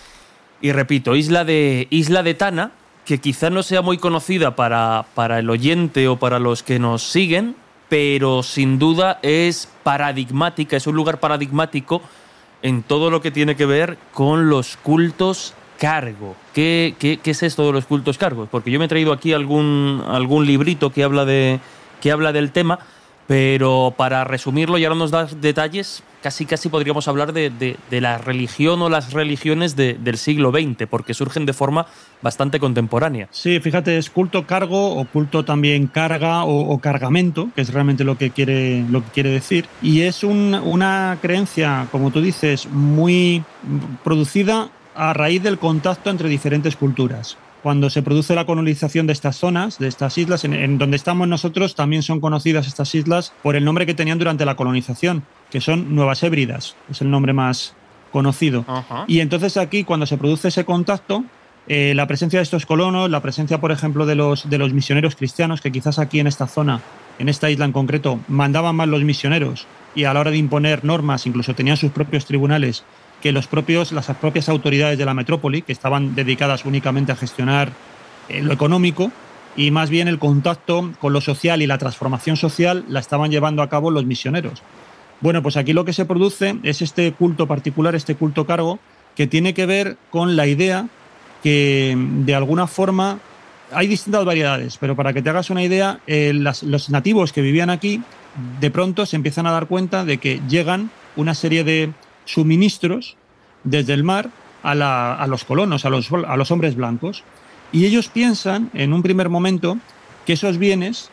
Y 0.61 0.73
repito, 0.73 1.15
Isla 1.15 1.45
de, 1.45 1.87
Isla 1.91 2.23
de 2.23 2.35
Tana, 2.35 2.73
que 3.05 3.19
quizá 3.19 3.51
no 3.51 3.63
sea 3.63 3.81
muy 3.81 3.99
conocida 3.99 4.57
para, 4.57 5.07
para 5.15 5.39
el 5.39 5.49
oyente 5.49 6.09
o 6.09 6.17
para 6.17 6.39
los 6.39 6.63
que 6.63 6.79
nos 6.79 7.03
siguen, 7.03 7.57
pero 7.89 8.43
sin 8.43 8.79
duda 8.79 9.19
es 9.23 9.69
paradigmática, 9.83 10.77
es 10.77 10.87
un 10.87 10.97
lugar 10.97 11.21
paradigmático 11.21 12.03
en 12.63 12.83
todo 12.83 13.11
lo 13.11 13.23
que 13.23 13.31
tiene 13.31 13.57
que 13.57 13.67
ver 13.67 13.99
con 14.13 14.51
los 14.51 14.77
cultos 14.77 15.55
cargo. 15.79 16.35
¿Qué, 16.53 16.97
qué, 16.99 17.19
qué 17.23 17.31
es 17.31 17.43
esto 17.43 17.67
de 17.67 17.73
los 17.73 17.87
cultos 17.87 18.19
cargos? 18.19 18.49
Porque 18.51 18.71
yo 18.71 18.79
me 18.79 18.87
he 18.87 18.89
traído 18.89 19.13
aquí 19.13 19.33
algún, 19.33 20.03
algún 20.09 20.45
librito 20.45 20.91
que 20.91 21.05
habla, 21.05 21.25
de, 21.25 21.61
que 22.01 22.11
habla 22.11 22.33
del 22.33 22.51
tema 22.51 22.81
pero 23.29 23.93
para 23.95 24.25
resumirlo 24.25 24.79
y 24.79 24.85
ahora 24.87 24.97
nos 24.97 25.11
das 25.11 25.39
detalles, 25.43 26.03
casi 26.23 26.47
casi 26.47 26.71
podríamos 26.71 27.09
hablar 27.09 27.35
de, 27.35 27.77
la 27.91 28.17
religión 28.17 28.81
o 28.81 28.89
las 28.89 29.13
religiones 29.13 29.77
del 29.77 30.17
siglo 30.17 30.51
XX, 30.51 30.87
porque 30.89 31.13
surgen 31.13 31.45
de 31.45 31.53
forma 31.53 31.87
bastante 32.23 32.59
contemporánea. 32.59 33.29
Sí, 33.31 33.61
fíjate, 33.61 33.99
es 33.99 34.09
culto 34.09 34.47
cargo 34.47 34.95
o 34.97 35.05
culto 35.05 35.45
también 35.45 35.89
carga 35.89 36.45
o, 36.45 36.79
cargamento, 36.81 37.51
que 37.55 37.61
es 37.61 37.73
realmente 37.73 38.03
lo 38.03 38.17
que 38.17 38.31
quiere, 38.31 38.83
lo 38.89 39.05
que 39.05 39.11
quiere 39.11 39.31
decir. 39.31 39.67
Y 39.83 40.01
es 40.01 40.25
una 40.25 41.19
creencia, 41.21 41.87
como 41.93 42.11
tú 42.11 42.23
dices, 42.23 42.67
muy 42.67 43.45
producida 44.03 44.71
a 44.95 45.13
raíz 45.13 45.43
del 45.43 45.59
contacto 45.59 46.09
entre 46.09 46.31
diferentes 46.31 46.77
culturas 46.77 47.37
cuando 47.63 47.91
se 47.91 48.03
produce 48.03 48.35
la 48.35 48.47
colonización 48.47 49.07
de 49.07 49.13
estas 49.13 49.37
zonas, 49.37 49.79
de 49.79 49.89
estas 49.89 50.17
islas, 50.19 50.45
en, 50.45 50.79
donde 50.79 50.97
estamos 50.97 51.27
nosotros, 51.29 51.75
también 51.75 52.03
son 52.03 52.21
conocidas 52.21 52.67
estas 52.67 52.95
islas 52.95 53.33
por 53.43 53.57
el 53.57 53.65
nombre 53.65 53.87
que 53.87 53.95
tenían 53.95 54.19
durante 54.19 54.45
la 54.45 54.55
colonización, 54.55 55.25
que 55.51 55.61
son 55.61 55.95
Nuevas 55.95 56.23
Hébridas, 56.23 56.77
es 56.91 57.01
el 57.01 57.11
nombre 57.11 57.33
más 57.33 57.75
conocido. 58.13 58.65
Y 59.07 59.21
entonces 59.21 59.57
aquí, 59.57 59.85
cuando 59.85 60.07
se 60.07 60.17
produce 60.17 60.49
ese 60.49 60.65
contacto, 60.65 61.25
eh, 61.67 61.93
la 61.95 62.07
presencia 62.07 62.39
de 62.39 62.45
estos 62.45 62.65
colonos, 62.65 63.11
la 63.11 63.21
presencia, 63.21 63.61
por 63.61 63.73
ejemplo, 63.73 64.07
de 64.07 64.15
los, 64.15 64.49
de 64.49 64.57
los 64.57 64.73
misioneros 64.73 65.17
cristianos, 65.17 65.61
que 65.61 65.71
quizás 65.71 65.99
aquí 65.99 66.19
en 66.19 66.27
esta 66.27 66.47
zona, 66.47 66.81
en 67.19 67.29
esta 67.29 67.51
isla 67.51 67.67
en 67.67 67.73
concreto, 67.73 68.21
mandaban 68.29 68.77
más 68.77 68.89
los 68.89 69.05
misioneros 69.05 69.67
y 69.95 70.05
a 70.05 70.15
la 70.15 70.21
hora 70.21 70.31
de 70.31 70.39
imponer 70.39 70.85
normas, 70.85 71.27
incluso 71.27 71.55
tenían 71.55 71.77
sus 71.77 71.91
propios 71.91 72.25
tribunales, 72.25 72.85
que 73.23 73.33
los 73.33 73.47
propios, 73.47 73.93
las 73.93 74.07
propias 74.07 74.49
autoridades 74.49 74.99
de 74.99 75.05
la 75.05 75.15
metrópoli, 75.15 75.63
que 75.63 75.73
estaban 75.73 76.15
dedicadas 76.15 76.65
únicamente 76.65 77.13
a 77.13 77.17
gestionar 77.17 77.73
eh, 78.29 78.43
lo 78.43 78.53
económico, 78.53 79.11
y 79.57 79.71
más 79.71 79.91
bien 79.91 80.07
el 80.07 80.19
contacto 80.19 80.93
con 81.01 81.13
lo 81.13 81.21
social 81.21 81.63
y 81.63 81.67
la 81.67 81.79
transformación 81.79 82.37
social 82.37 82.85
la 82.89 83.01
estaban 83.01 83.31
llevando 83.31 83.63
a 83.63 83.69
cabo 83.69 83.91
los 83.91 84.07
misioneros. 84.07 84.63
Bueno, 85.21 85.43
pues 85.43 85.57
aquí 85.57 85.73
lo 85.73 85.85
que 85.85 85.93
se 85.93 86.05
produce 86.05 86.57
es 86.63 86.81
este 86.81 87.13
culto 87.13 87.49
particular, 87.49 87.95
este 87.97 88.15
culto 88.15 88.47
cargo, 88.47 88.79
que 89.17 89.27
tiene 89.27 89.53
que 89.53 89.67
ver 89.67 89.97
con 90.11 90.37
la 90.37 90.47
idea 90.47 90.87
que 91.43 91.97
de 91.97 92.35
alguna 92.37 92.69
forma 92.69 93.19
hay 93.73 93.89
distintas 93.89 94.25
variedades, 94.25 94.79
pero 94.79 94.95
para 94.95 95.13
que 95.13 95.23
te 95.23 95.31
hagas 95.31 95.51
una 95.51 95.63
idea, 95.63 96.01
eh, 96.07 96.33
los 96.33 96.91
nativos 96.91 97.33
que 97.33 97.43
vivían 97.43 97.69
aquí 97.69 98.01
de 98.61 98.71
pronto 98.71 99.07
se 99.07 99.17
empiezan 99.17 99.47
a 99.47 99.51
dar 99.51 99.67
cuenta 99.67 100.05
de 100.05 100.19
que 100.19 100.41
llegan 100.49 100.91
una 101.17 101.35
serie 101.35 101.65
de 101.65 101.93
suministros 102.29 103.17
desde 103.65 103.95
el 103.95 104.05
mar 104.05 104.31
a, 104.63 105.27
los 105.29 105.45
colonos, 105.45 105.85
a 105.85 105.91
los, 105.91 106.11
a 106.13 106.37
los 106.37 106.51
hombres 106.51 106.77
blancos. 106.77 107.25
Y 107.73 107.87
ellos 107.87 108.09
piensan, 108.09 108.71
en 108.75 108.93
un 108.93 109.03
primer 109.03 109.29
momento, 109.29 109.79
que 110.27 110.35
esos 110.35 110.59
bienes 110.59 111.11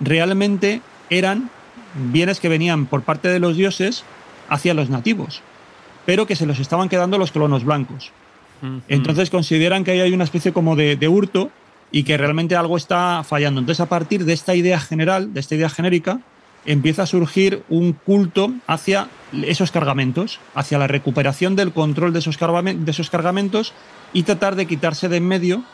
realmente 0.00 0.80
eran 1.10 1.50
bienes 2.12 2.40
que 2.40 2.48
venían 2.48 2.86
por 2.86 3.02
parte 3.02 3.28
de 3.28 3.38
los 3.38 3.56
dioses 3.56 4.04
hacia 4.48 4.74
los 4.74 4.90
nativos, 4.90 5.42
pero 6.06 6.26
que 6.26 6.36
se 6.36 6.46
los 6.46 6.58
estaban 6.58 6.88
quedando 6.88 7.18
los 7.18 7.32
colonos 7.32 7.64
blancos. 7.64 8.10
Entonces 8.88 9.28
consideran 9.28 9.84
que 9.84 9.90
ahí 9.90 10.00
hay 10.00 10.14
una 10.14 10.24
especie 10.24 10.54
como 10.54 10.74
de, 10.74 10.96
de 10.96 11.06
hurto 11.06 11.50
y 11.92 12.04
que 12.04 12.16
realmente 12.16 12.56
algo 12.56 12.78
está 12.78 13.22
fallando. 13.22 13.60
Entonces, 13.60 13.80
a 13.80 13.88
partir 13.90 14.24
de 14.24 14.32
esta 14.32 14.54
idea 14.54 14.80
general, 14.80 15.34
de 15.34 15.40
esta 15.40 15.54
idea 15.54 15.68
genérica, 15.68 16.20
empieza 16.66 17.02
a 17.02 17.06
surgir 17.06 17.62
un 17.68 17.92
culto 17.92 18.52
hacia 18.66 19.08
esos 19.46 19.70
cargamentos, 19.70 20.40
hacia 20.54 20.78
la 20.78 20.86
recuperación 20.86 21.56
del 21.56 21.72
control 21.72 22.12
de 22.12 22.20
esos, 22.20 22.38
cargamentos 22.38 23.72
y 24.12 24.22
tratar 24.22 24.56
de 24.56 24.66
quitarse 24.66 25.08
de 25.08 25.16
en 25.18 25.26
medio 25.26 25.64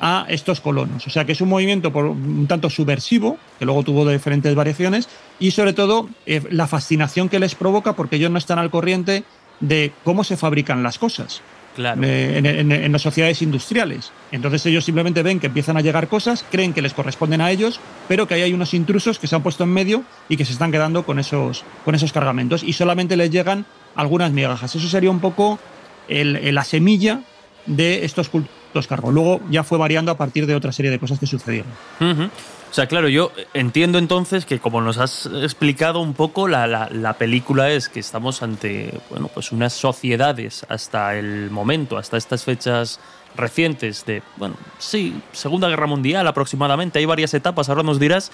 a 0.00 0.26
estos 0.28 0.60
colonos. 0.60 1.06
O 1.06 1.10
sea 1.10 1.24
que 1.24 1.32
es 1.32 1.40
un 1.40 1.48
movimiento 1.48 1.92
por 1.92 2.04
un 2.04 2.46
tanto 2.46 2.70
subversivo, 2.70 3.36
que 3.58 3.64
luego 3.64 3.82
tuvo 3.82 4.08
diferentes 4.08 4.54
variaciones, 4.54 5.08
y 5.40 5.50
sobre 5.50 5.72
todo 5.72 6.08
eh, 6.26 6.42
la 6.50 6.68
fascinación 6.68 7.28
que 7.28 7.40
les 7.40 7.54
provoca 7.54 7.94
porque 7.94 8.16
ellos 8.16 8.30
no 8.30 8.38
están 8.38 8.58
al 8.58 8.70
corriente 8.70 9.24
de 9.60 9.92
cómo 10.04 10.22
se 10.22 10.36
fabrican 10.36 10.82
las 10.82 10.98
cosas 10.98 11.42
Eh, 11.78 12.38
en, 12.38 12.92
las 12.92 13.02
sociedades 13.02 13.40
industriales. 13.42 14.10
Entonces 14.32 14.66
ellos 14.66 14.84
simplemente 14.84 15.22
ven 15.22 15.38
que 15.38 15.46
empiezan 15.46 15.76
a 15.76 15.80
llegar 15.80 16.08
cosas, 16.08 16.44
creen 16.50 16.72
que 16.72 16.82
les 16.82 16.92
corresponden 16.92 17.40
a 17.40 17.50
ellos, 17.50 17.80
pero 18.08 18.26
que 18.26 18.34
ahí 18.34 18.42
hay 18.42 18.52
unos 18.52 18.74
intrusos 18.74 19.18
que 19.18 19.26
se 19.26 19.36
han 19.36 19.42
puesto 19.42 19.64
en 19.64 19.70
medio 19.70 20.02
y 20.28 20.36
que 20.36 20.44
se 20.44 20.52
están 20.52 20.72
quedando 20.72 21.04
con 21.04 21.18
esos, 21.18 21.64
con 21.84 21.94
esos 21.94 22.12
cargamentos 22.12 22.64
y 22.64 22.72
solamente 22.72 23.16
les 23.16 23.30
llegan 23.30 23.64
algunas 23.94 24.32
migajas. 24.32 24.74
Eso 24.74 24.88
sería 24.88 25.10
un 25.10 25.20
poco 25.20 25.58
la 26.08 26.64
semilla 26.64 27.20
de 27.66 28.04
estos 28.04 28.28
cultos 28.28 28.57
cargo. 28.86 29.10
Luego 29.10 29.40
ya 29.50 29.64
fue 29.64 29.78
variando 29.78 30.12
a 30.12 30.16
partir 30.16 30.46
de 30.46 30.54
otra 30.54 30.72
serie 30.72 30.90
de 30.90 30.98
cosas 30.98 31.18
que 31.18 31.26
sucedieron. 31.26 31.70
Ujú. 32.00 32.24
O 32.70 32.74
sea, 32.74 32.86
claro, 32.86 33.08
yo 33.08 33.32
entiendo 33.54 33.96
entonces 33.98 34.44
que 34.44 34.58
como 34.58 34.82
nos 34.82 34.98
has 34.98 35.24
explicado 35.42 36.00
un 36.00 36.12
poco, 36.12 36.48
la, 36.48 36.66
la- 36.66 36.88
la 36.92 37.14
película 37.14 37.70
es 37.70 37.88
que 37.88 37.98
estamos 37.98 38.42
ante 38.42 38.92
bueno, 39.08 39.28
pues 39.32 39.52
unas 39.52 39.72
sociedades 39.72 40.66
hasta 40.68 41.16
el 41.16 41.50
momento, 41.50 41.96
hasta 41.96 42.18
estas 42.18 42.44
fechas 42.44 43.00
recientes 43.36 44.04
de, 44.04 44.22
bueno, 44.36 44.56
sí, 44.78 45.18
Segunda 45.32 45.68
Guerra 45.68 45.86
Mundial 45.86 46.26
aproximadamente, 46.26 46.98
hay 46.98 47.06
varias 47.06 47.32
etapas, 47.32 47.68
ahora 47.70 47.82
nos 47.82 47.98
dirás, 47.98 48.30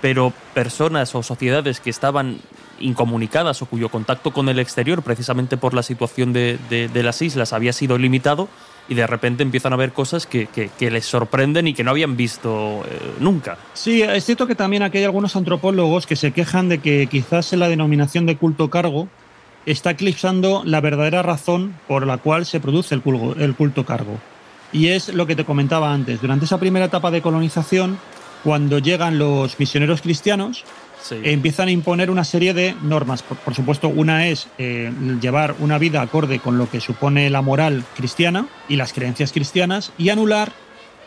pero 0.00 0.32
personas 0.54 1.14
o 1.14 1.22
sociedades 1.22 1.80
que 1.80 1.90
estaban 1.90 2.38
incomunicadas 2.80 3.60
o 3.62 3.66
cuyo 3.66 3.88
contacto 3.90 4.32
con 4.32 4.48
el 4.48 4.58
exterior, 4.58 5.02
precisamente 5.02 5.56
por 5.56 5.74
la 5.74 5.82
situación 5.82 6.32
de- 6.32 6.58
de 6.68 7.02
las 7.02 7.20
islas, 7.22 7.52
había 7.52 7.72
sido 7.74 7.98
limitado 7.98 8.48
y 8.88 8.94
de 8.94 9.06
repente 9.06 9.42
empiezan 9.42 9.72
a 9.72 9.76
ver 9.76 9.92
cosas 9.92 10.26
que, 10.26 10.46
que- 10.46 10.90
les 10.90 11.06
sorprenden 11.06 11.66
y 11.66 11.74
que 11.74 11.82
no 11.84 11.90
habían 11.90 12.16
visto 12.16 12.82
eh, 12.84 12.98
nunca. 13.20 13.56
Sí, 13.72 14.02
es 14.02 14.24
cierto 14.24 14.46
que 14.46 14.54
también 14.54 14.82
aquí 14.82 14.98
hay 14.98 15.04
algunos 15.04 15.34
antropólogos 15.36 16.06
que 16.06 16.16
se 16.16 16.32
quejan 16.32 16.68
de 16.68 16.78
que 16.78 17.06
quizás 17.06 17.52
en 17.52 17.60
la 17.60 17.68
denominación 17.68 18.26
de 18.26 18.36
culto 18.36 18.68
cargo 18.68 19.08
está 19.66 19.92
eclipsando 19.92 20.62
la 20.66 20.80
verdadera 20.82 21.22
razón 21.22 21.74
por 21.88 22.06
la 22.06 22.18
cual 22.18 22.44
se 22.44 22.60
produce 22.60 22.94
el 22.94 23.00
culto, 23.00 23.34
el 23.40 23.54
culto 23.54 23.86
cargo. 23.86 24.18
Y 24.72 24.88
es 24.88 25.14
lo 25.14 25.26
que 25.26 25.36
te 25.36 25.44
comentaba 25.44 25.92
antes. 25.94 26.20
Durante 26.20 26.44
esa 26.44 26.58
primera 26.58 26.86
etapa 26.86 27.10
de 27.10 27.22
colonización, 27.22 27.96
cuando 28.42 28.78
llegan 28.78 29.18
los 29.18 29.58
misioneros 29.58 30.02
cristianos, 30.02 30.64
Sí. 31.04 31.16
empiezan 31.22 31.68
a 31.68 31.70
imponer 31.70 32.10
una 32.10 32.24
serie 32.24 32.54
de 32.54 32.74
normas. 32.82 33.22
Por, 33.22 33.36
por 33.36 33.54
supuesto, 33.54 33.88
una 33.88 34.26
es 34.26 34.48
eh, 34.58 34.90
llevar 35.20 35.54
una 35.58 35.76
vida 35.78 36.00
acorde 36.00 36.38
con 36.38 36.56
lo 36.56 36.70
que 36.70 36.80
supone 36.80 37.28
la 37.28 37.42
moral 37.42 37.84
cristiana 37.96 38.46
y 38.68 38.76
las 38.76 38.92
creencias 38.94 39.30
cristianas 39.32 39.92
y 39.98 40.08
anular 40.08 40.52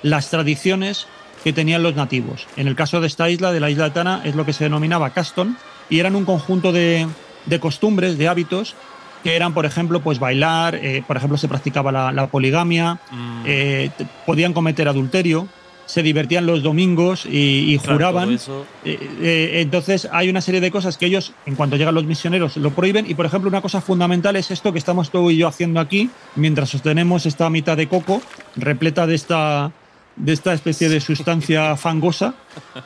las 0.03 0.29
tradiciones 0.29 1.07
que 1.43 1.51
tenían 1.53 1.81
los 1.81 1.95
nativos. 1.95 2.45
En 2.57 2.67
el 2.67 2.75
caso 2.75 3.01
de 3.01 3.07
esta 3.07 3.29
isla, 3.29 3.51
de 3.51 3.59
la 3.59 3.69
isla 3.69 3.85
de 3.85 3.91
Tana, 3.91 4.21
es 4.23 4.35
lo 4.35 4.45
que 4.45 4.53
se 4.53 4.65
denominaba 4.65 5.09
Caston 5.09 5.57
y 5.89 5.99
eran 5.99 6.15
un 6.15 6.25
conjunto 6.25 6.71
de, 6.71 7.07
de 7.45 7.59
costumbres, 7.59 8.17
de 8.17 8.27
hábitos 8.27 8.75
que 9.23 9.35
eran, 9.35 9.53
por 9.55 9.65
ejemplo, 9.65 9.99
pues 10.01 10.19
bailar, 10.19 10.75
eh, 10.75 11.03
por 11.07 11.17
ejemplo, 11.17 11.37
se 11.39 11.47
practicaba 11.47 11.91
la, 11.91 12.11
la 12.11 12.27
poligamia, 12.27 12.99
Mm. 13.11 13.43
eh, 13.47 13.89
podían 14.27 14.53
cometer 14.53 14.87
adulterio, 14.87 15.47
se 15.87 16.03
divertían 16.03 16.45
los 16.45 16.61
domingos 16.61 17.25
y, 17.25 17.79
juraban. 17.83 18.33
Eh, 18.33 18.39
eh, 18.85 19.51
entonces 19.61 20.07
hay 20.11 20.29
una 20.29 20.41
serie 20.41 20.61
de 20.61 20.69
cosas 20.69 20.97
que 20.97 21.07
ellos, 21.07 21.33
en 21.47 21.55
cuanto 21.55 21.77
llegan 21.77 21.95
los 21.95 22.05
misioneros, 22.05 22.57
lo 22.57 22.71
prohíben. 22.71 23.09
Y 23.09 23.15
por 23.15 23.25
ejemplo, 23.25 23.49
una 23.49 23.61
cosa 23.61 23.81
fundamental 23.81 24.35
es 24.35 24.51
esto 24.51 24.71
que 24.71 24.79
estamos 24.79 25.09
tú 25.09 25.31
y 25.31 25.37
yo 25.37 25.47
haciendo 25.47 25.79
aquí, 25.79 26.11
mientras 26.35 26.69
sostenemos 26.69 27.25
esta 27.25 27.49
mitad 27.49 27.75
de 27.75 27.87
coco 27.87 28.21
repleta 28.55 29.07
de 29.07 29.15
esta, 29.15 29.71
de 30.15 30.33
esta 30.33 30.53
especie 30.53 30.89
de 30.89 30.99
sustancia 30.99 31.75
fangosa, 31.77 32.35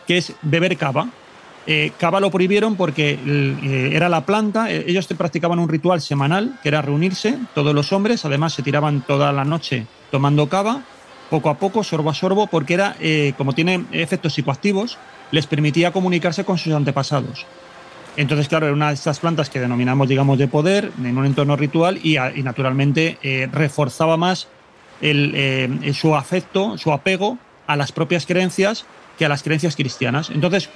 que 0.08 0.18
es 0.18 0.34
beber 0.44 0.78
cava. 0.78 1.10
Eh, 1.68 1.92
cava 2.00 2.20
lo 2.20 2.32
prohibieron 2.32 2.76
porque 2.76 3.20
eh, 3.24 3.92
era 3.94 4.10
la 4.10 4.26
planta, 4.26 4.72
eh, 4.72 4.84
ellos 4.88 5.08
te 5.08 5.14
practicaban 5.14 5.60
un 5.60 5.70
ritual 5.70 6.02
semanal, 6.02 6.58
que 6.64 6.70
era 6.70 6.82
reunirse, 6.82 7.38
todos 7.54 7.76
los 7.76 7.94
hombres, 7.94 8.26
además 8.26 8.54
se 8.54 8.64
tiraban 8.64 9.02
toda 9.02 9.32
la 9.32 9.46
noche 9.46 9.86
tomando 10.10 10.50
cava, 10.50 10.82
poco 11.32 11.50
a 11.50 11.58
poco, 11.58 11.82
sorbo 11.82 12.10
a 12.10 12.14
sorbo, 12.14 12.48
porque 12.48 12.74
era, 12.74 12.98
eh, 13.00 13.34
como 13.38 13.54
tiene 13.54 13.86
efectos 13.94 14.34
psicoactivos, 14.34 14.98
les 15.32 15.48
permitía 15.48 15.92
comunicarse 15.92 16.44
con 16.44 16.58
sus 16.58 16.74
antepasados. 16.74 17.46
Entonces, 18.18 18.50
claro, 18.50 18.66
era 18.66 18.76
una 18.76 18.90
de 18.90 18.96
estas 18.96 19.20
plantas 19.20 19.50
que 19.50 19.62
denominamos, 19.62 20.10
digamos, 20.10 20.38
de 20.38 20.50
poder, 20.50 20.92
en 21.02 21.18
un 21.18 21.26
entorno 21.26 21.56
ritual, 21.56 22.02
y, 22.04 22.18
naturalmente 22.44 23.18
eh, 23.24 23.48
reforzaba 23.50 24.18
más 24.18 24.50
eh, 25.02 25.94
su 25.94 26.14
afecto, 26.16 26.78
su 26.78 26.92
apego 26.92 27.38
a 27.66 27.78
las 27.78 27.94
propias 27.94 28.26
creencias 28.26 28.86
que 29.18 29.24
a 29.24 29.30
las 29.30 29.42
creencias 29.42 29.78
cristianas. 29.78 30.32
Entonces, 30.32 30.70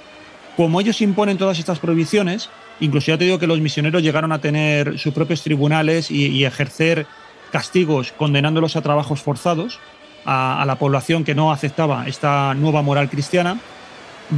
como 0.56 0.80
ellos 0.80 1.02
imponen 1.02 1.36
todas 1.36 1.58
estas 1.58 1.80
prohibiciones, 1.80 2.48
incluso 2.80 3.08
ya 3.08 3.18
te 3.18 3.24
digo 3.24 3.38
que 3.38 3.46
los 3.46 3.60
misioneros 3.60 4.02
llegaron 4.02 4.32
a 4.32 4.40
tener 4.40 4.98
sus 4.98 5.12
propios 5.12 5.42
tribunales 5.42 6.10
y, 6.10 6.28
y 6.28 6.46
ejercer 6.46 7.06
castigos 7.52 8.12
condenándolos 8.12 8.76
a 8.76 8.82
trabajos 8.82 9.20
forzados 9.20 9.78
a, 10.26 10.64
la 10.66 10.76
población 10.76 11.24
que 11.24 11.34
no 11.34 11.52
aceptaba 11.52 12.06
esta 12.06 12.52
nueva 12.54 12.82
moral 12.82 13.08
cristiana, 13.08 13.58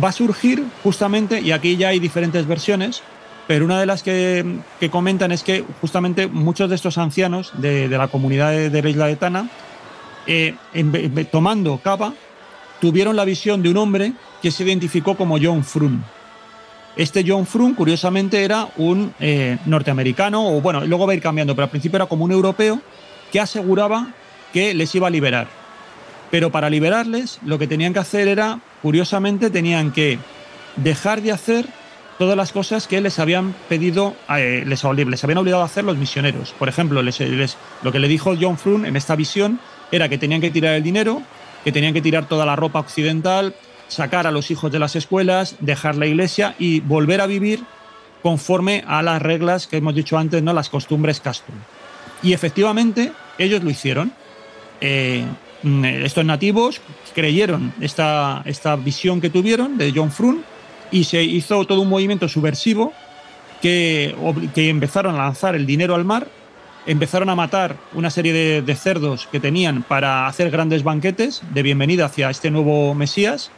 va 0.03 0.11
a 0.11 0.13
surgir 0.13 0.65
justamente, 0.83 1.41
y 1.41 1.53
aquí 1.53 1.77
ya 1.77 1.89
hay 1.89 1.99
diferentes 1.99 2.47
versiones, 2.47 3.03
pero 3.47 3.65
una 3.65 3.81
de 3.81 3.87
las 3.87 4.03
que, 4.03 4.61
comentan 4.91 5.33
es 5.33 5.43
que 5.43 5.65
justamente 5.81 6.27
muchos 6.27 6.69
de 6.69 6.77
estos 6.77 6.99
ancianos 6.99 7.53
de, 7.57 7.89
la 7.89 8.09
comunidad 8.09 8.51
de, 8.51 8.83
la 8.83 8.91
isla 8.91 9.07
de 9.07 9.17
Tana, 9.17 9.49
eh, 10.27 10.55
tomando 11.33 11.81
cava, 11.83 12.13
tuvieron 12.81 13.17
la 13.17 13.25
visión 13.25 13.63
de 13.63 13.71
un 13.71 13.79
hombre 13.79 14.13
que 14.43 14.51
se 14.51 14.65
identificó 14.65 15.17
como 15.17 15.39
John 15.41 15.65
Frun. 15.65 16.05
Este 16.97 17.25
John 17.27 17.47
Frun, 17.47 17.75
curiosamente, 17.75 18.45
era 18.45 18.69
un 18.77 19.15
eh, 19.21 19.57
norteamericano, 19.67 20.49
o 20.49 20.61
bueno, 20.61 20.85
luego 20.85 21.07
va 21.07 21.13
a 21.13 21.17
ir 21.17 21.23
cambiando, 21.23 21.55
pero 21.55 21.65
al 21.65 21.71
principio 21.71 21.97
era 21.97 22.07
como 22.07 22.25
un 22.25 22.33
europeo 22.33 22.81
que 23.33 23.41
aseguraba 23.41 24.09
que 24.53 24.75
les 24.75 24.95
iba 24.95 25.07
a 25.07 25.11
liberar. 25.11 25.58
Pero 26.31 26.51
para 26.51 26.69
liberarles, 26.71 27.39
lo 27.45 27.59
que 27.59 27.67
tenían 27.67 27.93
que 27.93 28.01
hacer 28.01 28.29
era, 28.29 28.61
curiosamente, 28.83 29.51
tenían 29.51 29.93
que 29.93 30.19
dejar 30.77 31.23
de 31.23 31.33
hacer 31.33 31.67
todas 32.19 32.37
las 32.37 32.53
cosas 32.53 32.87
que 32.87 33.01
les 33.01 33.19
habían 33.19 33.55
pedido, 33.69 34.15
eh, 34.37 34.65
les, 34.67 34.83
les 34.85 35.25
habían 35.25 35.39
obligado 35.39 35.63
a 35.63 35.67
hacer 35.67 35.85
los 35.85 35.97
misioneros. 35.97 36.53
Por 36.59 36.69
ejemplo, 36.69 37.01
les- 37.03 37.21
les- 37.21 37.57
lo 37.83 37.93
que 37.93 37.99
le 38.01 38.09
dijo 38.09 38.35
John 38.39 38.59
Frun 38.59 38.85
en 38.85 38.97
esta 38.97 39.15
visión 39.17 39.61
era 39.93 40.09
que 40.09 40.19
tenían 40.19 40.41
que 40.41 40.51
tirar 40.51 40.75
el 40.75 40.83
dinero, 40.83 41.23
que 41.65 41.73
tenían 41.73 41.95
que 41.95 42.03
tirar 42.03 42.27
toda 42.29 42.45
la 42.45 42.57
ropa 42.57 42.81
occidental, 42.81 43.55
sacar 43.87 44.27
a 44.27 44.31
los 44.33 44.51
hijos 44.51 44.71
de 44.71 44.79
las 44.81 44.97
escuelas, 44.97 45.57
dejar 45.61 45.95
la 45.97 46.07
iglesia 46.07 46.55
y 46.59 46.81
volver 46.81 47.21
a 47.23 47.27
vivir 47.27 47.61
conforme 48.23 48.85
a 48.87 49.01
las 49.03 49.23
reglas 49.23 49.67
que 49.67 49.77
hemos 49.79 49.95
dicho 49.95 50.19
antes, 50.19 50.43
¿no? 50.43 50.53
las 50.53 50.69
costumbres 50.69 51.21
castro. 51.21 51.55
Y 52.23 52.33
efectivamente, 52.33 53.13
ellos 53.39 53.63
lo 53.63 53.71
hicieron. 53.71 54.13
Eh, 54.81 55.25
estos 55.63 56.25
nativos 56.25 56.81
creyeron 57.15 57.73
esta, 57.81 58.43
esta 58.45 58.77
visión 58.77 59.21
que 59.21 59.31
tuvieron 59.31 59.77
de 59.77 59.93
John 59.95 60.13
Frun 60.13 60.45
y 60.91 61.05
se 61.05 61.23
hizo 61.23 61.65
todo 61.65 61.81
un 61.83 61.89
movimiento 61.89 62.29
subversivo 62.29 62.93
que, 63.61 64.15
que 64.55 64.69
empezaron 64.69 65.15
a 65.17 65.19
lanzar 65.19 65.55
el 65.55 65.67
dinero 65.67 65.95
al 65.95 66.05
mar, 66.05 66.29
empezaron 66.87 67.29
a 67.29 67.35
matar 67.35 67.77
una 67.93 68.11
serie 68.11 68.63
de, 68.63 68.75
cerdos 68.77 69.29
que 69.31 69.41
tenían 69.41 69.83
para 69.83 70.27
hacer 70.27 70.51
grandes 70.51 70.83
banquetes 70.83 71.43
de 71.53 71.63
bienvenida 71.63 72.07
hacia 72.07 72.31
este 72.31 72.51
nuevo 72.51 72.95
Mesías 72.95 73.51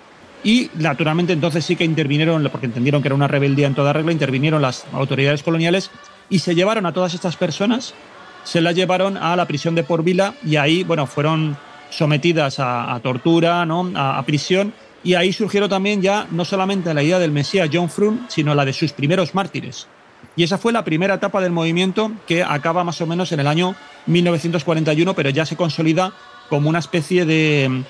y 0.42 0.70
naturalmente 0.74 1.32
entonces 1.32 1.64
sí 1.64 1.76
que 1.76 1.84
intervinieron, 1.84 2.48
porque 2.50 2.66
entendieron 2.66 3.02
que 3.02 3.08
era 3.08 3.14
una 3.14 3.28
rebeldía 3.28 3.66
en 3.66 3.74
toda 3.74 3.92
regla, 3.92 4.10
intervinieron 4.10 4.62
las 4.62 4.86
autoridades 4.92 5.42
coloniales 5.42 5.90
y 6.30 6.38
se 6.38 6.54
llevaron 6.54 6.86
a 6.86 6.92
todas 6.92 7.12
estas 7.12 7.36
personas, 7.36 7.94
se 8.42 8.60
las 8.60 8.74
llevaron 8.74 9.16
a 9.16 9.36
la 9.36 9.46
prisión 9.46 9.74
de 9.74 9.82
Por 9.82 10.02
Vila 10.02 10.34
y 10.44 10.56
ahí, 10.56 10.82
bueno, 10.82 11.06
fueron 11.06 11.56
sometidas 11.90 12.56
a, 12.58 12.98
tortura, 13.02 13.66
¿no? 13.66 13.90
a, 13.94 14.22
prisión 14.24 14.72
y 15.02 15.14
ahí 15.14 15.32
surgieron 15.32 15.68
también 15.70 16.02
ya 16.02 16.26
no 16.30 16.44
solamente 16.44 16.92
la 16.94 17.02
idea 17.02 17.18
del 17.18 17.32
Mesías 17.32 17.70
John 17.72 17.88
Frun, 17.88 18.26
sino 18.28 18.54
la 18.54 18.64
de 18.64 18.72
sus 18.72 18.92
primeros 18.92 19.34
mártires. 19.34 19.88
Y 20.36 20.42
esa 20.44 20.58
fue 20.58 20.72
la 20.72 20.84
primera 20.84 21.14
etapa 21.14 21.40
del 21.40 21.52
movimiento 21.52 22.12
que 22.26 22.42
acaba 22.44 22.84
más 22.84 23.00
o 23.00 23.06
menos 23.06 23.32
en 23.32 23.40
el 23.40 23.46
año 23.46 23.74
1941, 24.06 25.14
pero 25.14 25.30
ya 25.30 25.46
se 25.46 25.56
consolida 25.56 26.12
como 26.48 26.68
una 26.68 26.78
especie 26.78 27.24
de, 27.24 27.82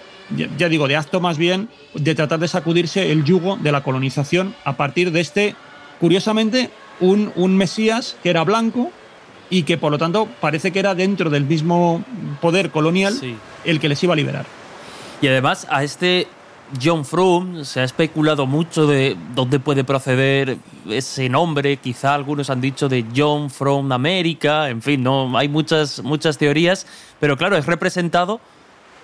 ya- 0.57 0.69
digo, 0.69 0.87
de 0.89 0.97
acto 0.97 1.21
más 1.21 1.37
bien 1.39 1.69
de 1.95 2.15
tratar 2.15 2.39
de 2.39 2.49
sacudirse 2.49 3.11
el 3.11 3.25
yugo 3.25 3.57
de 3.57 3.73
la 3.73 3.83
colonización 3.83 4.55
a 4.65 4.77
partir 4.77 5.11
de 5.13 5.21
este, 5.21 5.55
curiosamente, 5.99 6.71
un 7.01 7.57
Mesías 7.57 8.17
que 8.23 8.31
era 8.31 8.45
blanco, 8.45 8.93
y 9.51 9.65
que 9.65 9.77
por 9.77 9.91
lo 9.91 9.99
tanto 9.99 10.29
parece 10.41 10.73
que 10.73 10.79
era 10.79 10.95
dentro 10.95 11.29
del 11.29 11.45
mismo 11.45 12.05
poder 12.41 12.71
colonial 12.71 13.15
el 13.65 13.81
que 13.81 13.89
les 13.89 14.03
iba 14.03 14.15
a 14.15 14.17
liberar. 14.17 14.47
Y 15.21 15.29
además 15.29 15.67
a 15.69 15.83
este 15.83 16.29
John 16.83 17.05
Froome 17.05 17.65
se 17.65 17.81
ha 17.81 17.85
especulado 17.85 18.47
mucho 18.47 18.87
de 18.87 19.17
dónde 19.35 19.59
puede 19.59 19.83
proceder 19.83 20.59
ese 20.89 21.29
nombre, 21.29 21.79
quizá 21.79 22.15
algunos 22.15 22.49
han 22.49 22.61
dicho 22.61 22.89
de 22.89 23.05
John 23.15 23.51
from 23.51 23.91
America, 23.91 24.71
en 24.71 24.81
fin, 24.81 25.03
no 25.03 25.37
hay 25.37 25.49
muchas 25.49 26.03
muchas 26.03 26.39
teorías, 26.39 26.87
pero 27.19 27.37
claro, 27.37 27.57
es 27.57 27.67
representado 27.67 28.41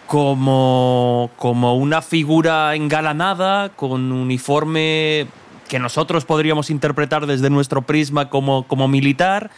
como, 0.07 1.31
como 1.37 1.77
una 1.77 2.03
figura 2.03 2.75
engalanada 2.77 3.71
con 3.71 4.13
uniforme 4.13 5.27
que 5.69 5.79
nosotros 5.81 6.25
podríamos 6.25 6.71
interpretar 6.71 7.27
desde 7.27 7.51
nuestro 7.51 7.83
prisma 7.83 8.29
como, 8.31 8.67
como 8.69 8.87
militar. 8.87 9.51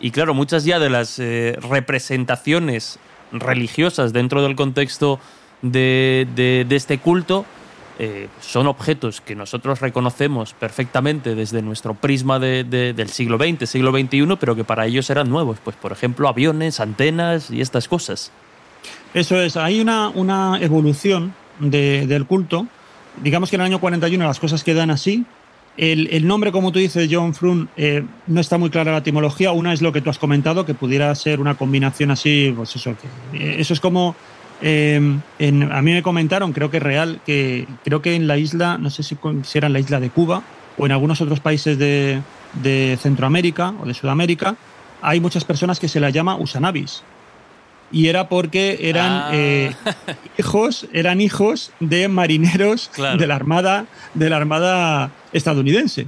Y 0.00 0.10
claro, 0.10 0.34
muchas 0.34 0.64
ya 0.64 0.78
de 0.78 0.90
las 0.90 1.18
eh, 1.18 1.56
representaciones 1.60 2.98
religiosas 3.32 4.12
dentro 4.12 4.42
del 4.42 4.56
contexto 4.56 5.18
de, 5.62 6.66
este 6.70 6.98
culto 6.98 7.44
eh, 7.98 8.28
son 8.40 8.68
objetos 8.68 9.20
que 9.20 9.34
nosotros 9.34 9.80
reconocemos 9.80 10.54
perfectamente 10.54 11.34
desde 11.34 11.62
nuestro 11.62 11.94
prisma 11.94 12.38
del 12.38 13.08
siglo 13.08 13.38
XX, 13.38 13.68
siglo 13.68 13.90
XXI, 13.90 14.36
pero 14.38 14.54
que 14.54 14.64
para 14.64 14.86
ellos 14.86 15.10
eran 15.10 15.28
nuevos. 15.28 15.58
Pues, 15.62 15.76
por 15.76 15.90
ejemplo, 15.90 16.28
aviones, 16.28 16.78
antenas 16.78 17.50
y 17.50 17.60
estas 17.60 17.88
cosas. 17.88 18.30
Eso 19.14 19.40
es, 19.40 19.56
hay 19.56 19.80
una, 19.80 20.10
una 20.10 20.58
evolución 20.60 21.34
del 21.58 22.24
culto. 22.26 22.68
Digamos 23.20 23.50
que 23.50 23.56
en 23.56 23.62
el 23.62 23.66
año 23.66 23.80
41 23.80 24.24
las 24.24 24.38
cosas 24.38 24.62
quedan 24.62 24.90
así, 24.90 25.26
el, 25.78 26.26
nombre, 26.26 26.50
como 26.50 26.72
tú 26.72 26.80
dices, 26.80 27.08
John 27.10 27.34
Frun, 27.34 27.68
eh, 27.76 28.04
no 28.26 28.40
está 28.40 28.58
muy 28.58 28.68
clara 28.68 28.90
la 28.90 28.98
etimología. 28.98 29.52
Una 29.52 29.72
es 29.72 29.80
lo 29.80 29.92
que 29.92 30.00
tú 30.00 30.10
has 30.10 30.18
comentado, 30.18 30.66
que 30.66 30.74
pudiera 30.74 31.14
ser 31.14 31.40
una 31.40 31.54
combinación 31.54 32.10
así, 32.10 32.52
pues 32.56 32.74
eso, 32.74 32.96
eh, 33.32 33.56
eso 33.58 33.74
es 33.74 33.80
como 33.80 34.16
eh, 34.60 35.00
a 35.38 35.82
mí 35.82 35.92
me 35.92 36.02
comentaron, 36.02 36.52
creo 36.52 36.70
que 36.70 36.78
es 36.78 36.82
real, 36.82 37.20
que 37.24 37.68
creo 37.84 38.02
que 38.02 38.16
en 38.16 38.26
la 38.26 38.38
isla, 38.38 38.76
no 38.76 38.90
sé 38.90 39.04
si, 39.04 39.16
era 39.54 39.68
en 39.68 39.72
la 39.72 39.78
isla 39.78 40.00
de 40.00 40.10
Cuba 40.10 40.42
o 40.76 40.86
en 40.86 40.92
algunos 40.92 41.20
otros 41.20 41.38
países 41.38 41.78
de, 41.78 42.22
de 42.54 42.98
Centroamérica 43.00 43.72
o 43.80 43.86
de 43.86 43.94
Sudamérica, 43.94 44.56
hay 45.00 45.20
muchas 45.20 45.44
personas 45.44 45.78
que 45.78 45.86
se 45.86 46.00
la 46.00 46.10
llama 46.10 46.34
usanabis 46.36 47.04
y 47.90 48.08
era 48.08 48.28
porque 48.28 48.78
eran 48.82 49.10
ah. 49.10 49.30
eh, 49.32 49.74
hijos, 50.38 50.86
eran 50.92 51.20
hijos 51.20 51.72
de 51.80 52.08
marineros 52.08 52.90
de 52.96 53.26
la 53.26 53.34
armada, 53.34 53.86
de 54.14 54.30
la 54.30 54.36
armada 54.36 55.10
estadounidense. 55.32 56.06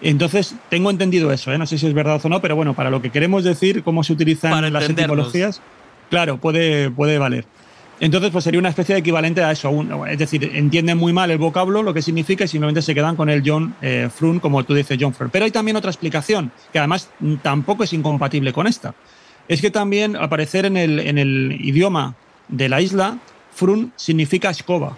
Entonces, 0.00 0.54
tengo 0.68 0.90
entendido 0.90 1.32
eso, 1.32 1.52
¿eh? 1.52 1.58
no 1.58 1.66
sé 1.66 1.76
si 1.76 1.86
es 1.86 1.94
verdad 1.94 2.20
o 2.22 2.28
no, 2.28 2.40
pero 2.40 2.54
bueno, 2.54 2.74
para 2.74 2.90
lo 2.90 3.02
que 3.02 3.10
queremos 3.10 3.42
decir, 3.42 3.82
cómo 3.82 4.04
se 4.04 4.12
utilizan 4.12 4.72
las 4.72 4.88
etimologías, 4.88 5.60
claro, 6.08 6.38
puede, 6.38 6.90
puede 6.90 7.18
valer. 7.18 7.46
Entonces, 8.00 8.30
pues 8.30 8.44
sería 8.44 8.60
una 8.60 8.68
especie 8.68 8.94
de 8.94 9.00
equivalente 9.00 9.42
a 9.42 9.50
eso. 9.50 9.72
es 10.08 10.18
decir, 10.18 10.52
entienden 10.54 10.98
muy 10.98 11.12
mal 11.12 11.32
el 11.32 11.38
vocablo, 11.38 11.82
lo 11.82 11.92
que 11.92 12.00
significa, 12.00 12.44
y 12.44 12.48
simplemente 12.48 12.80
se 12.80 12.94
quedan 12.94 13.16
con 13.16 13.28
el 13.28 13.42
John 13.44 13.74
eh, 13.82 14.08
Frun, 14.14 14.38
como 14.38 14.62
tú 14.62 14.72
dices, 14.72 14.96
John 15.00 15.14
Frun. 15.14 15.30
Pero 15.30 15.46
hay 15.46 15.50
también 15.50 15.76
otra 15.76 15.90
explicación, 15.90 16.52
que 16.72 16.78
además 16.78 17.10
tampoco 17.42 17.82
es 17.82 17.92
incompatible 17.92 18.52
con 18.52 18.68
esta 18.68 18.94
es 19.48 19.60
que 19.60 19.70
también 19.70 20.14
aparecer 20.16 20.66
en 20.66 20.76
el, 20.76 21.00
en 21.00 21.18
el 21.18 21.58
idioma 21.60 22.14
de 22.48 22.68
la 22.68 22.80
isla, 22.80 23.18
Frun 23.54 23.92
significa 23.96 24.50
escoba. 24.50 24.96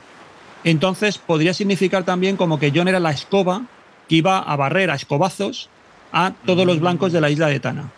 Entonces 0.65 1.19
podría 1.19 1.55
significar 1.55 2.05
también 2.05 2.37
como 2.37 2.59
que 2.59 2.73
John 2.75 2.89
era 2.89 3.01
la 3.01 3.13
escoba 3.13 3.63
que 4.09 4.17
iba 4.17 4.39
a 4.39 4.57
barrer 4.57 4.91
a 4.91 4.95
escobazos 4.95 5.71
a 6.13 6.33
todos 6.45 6.67
los 6.67 6.81
blancos 6.81 7.13
de 7.13 7.21
la 7.21 7.31
isla 7.31 7.47
de 7.47 7.61
Tana. 7.61 7.91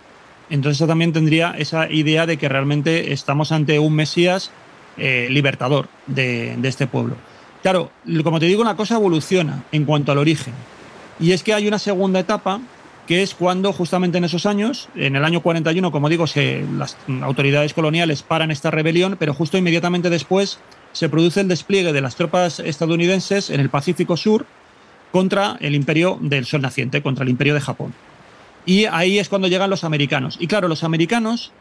Entonces 0.50 0.78
eso 0.78 0.86
también 0.86 1.12
tendría 1.12 1.54
esa 1.56 1.90
idea 1.90 2.26
de 2.26 2.36
que 2.36 2.48
realmente 2.48 3.12
estamos 3.12 3.50
ante 3.52 3.78
un 3.78 3.94
Mesías 3.94 4.50
eh, 4.98 5.28
libertador 5.30 5.88
de, 6.06 6.56
de 6.58 6.68
este 6.68 6.86
pueblo. 6.86 7.16
Claro, 7.62 7.90
como 8.22 8.38
te 8.38 8.46
digo, 8.46 8.60
una 8.60 8.76
cosa 8.76 8.96
evoluciona 8.96 9.64
en 9.72 9.84
cuanto 9.84 10.12
al 10.12 10.18
origen. 10.18 10.52
Y 11.18 11.32
es 11.32 11.42
que 11.42 11.54
hay 11.54 11.66
una 11.66 11.78
segunda 11.78 12.20
etapa 12.20 12.60
que 13.06 13.22
es 13.22 13.34
cuando 13.34 13.72
justamente 13.72 14.18
en 14.18 14.24
esos 14.24 14.46
años, 14.46 14.88
en 14.94 15.16
el 15.16 15.24
año 15.24 15.40
41, 15.40 15.90
como 15.90 16.08
digo, 16.08 16.24
las 16.78 16.96
autoridades 17.22 17.74
coloniales 17.74 18.22
paran 18.22 18.50
esta 18.50 18.70
rebelión, 18.70 19.16
pero 19.18 19.34
justo 19.34 19.58
inmediatamente 19.58 20.10
después 20.10 20.58
se 20.92 21.08
produce 21.08 21.40
el 21.40 21.48
despliegue 21.48 21.92
de 21.92 22.00
las 22.00 22.16
tropas 22.16 22.60
estadounidenses 22.60 23.50
en 23.50 23.60
el 23.60 23.70
Pacífico 23.70 24.16
Sur 24.16 24.46
contra 25.10 25.56
el 25.60 25.74
imperio 25.74 26.18
del 26.20 26.46
Sol 26.46 26.62
Naciente, 26.62 27.02
contra 27.02 27.24
el 27.24 27.30
imperio 27.30 27.54
de 27.54 27.60
Japón. 27.60 27.92
Y 28.64 28.84
ahí 28.86 29.18
es 29.18 29.28
cuando 29.28 29.48
llegan 29.48 29.70
los 29.70 29.84
americanos. 29.84 30.36
Y 30.38 30.46
claro, 30.46 30.68
los 30.68 30.84
americanos 30.84 31.52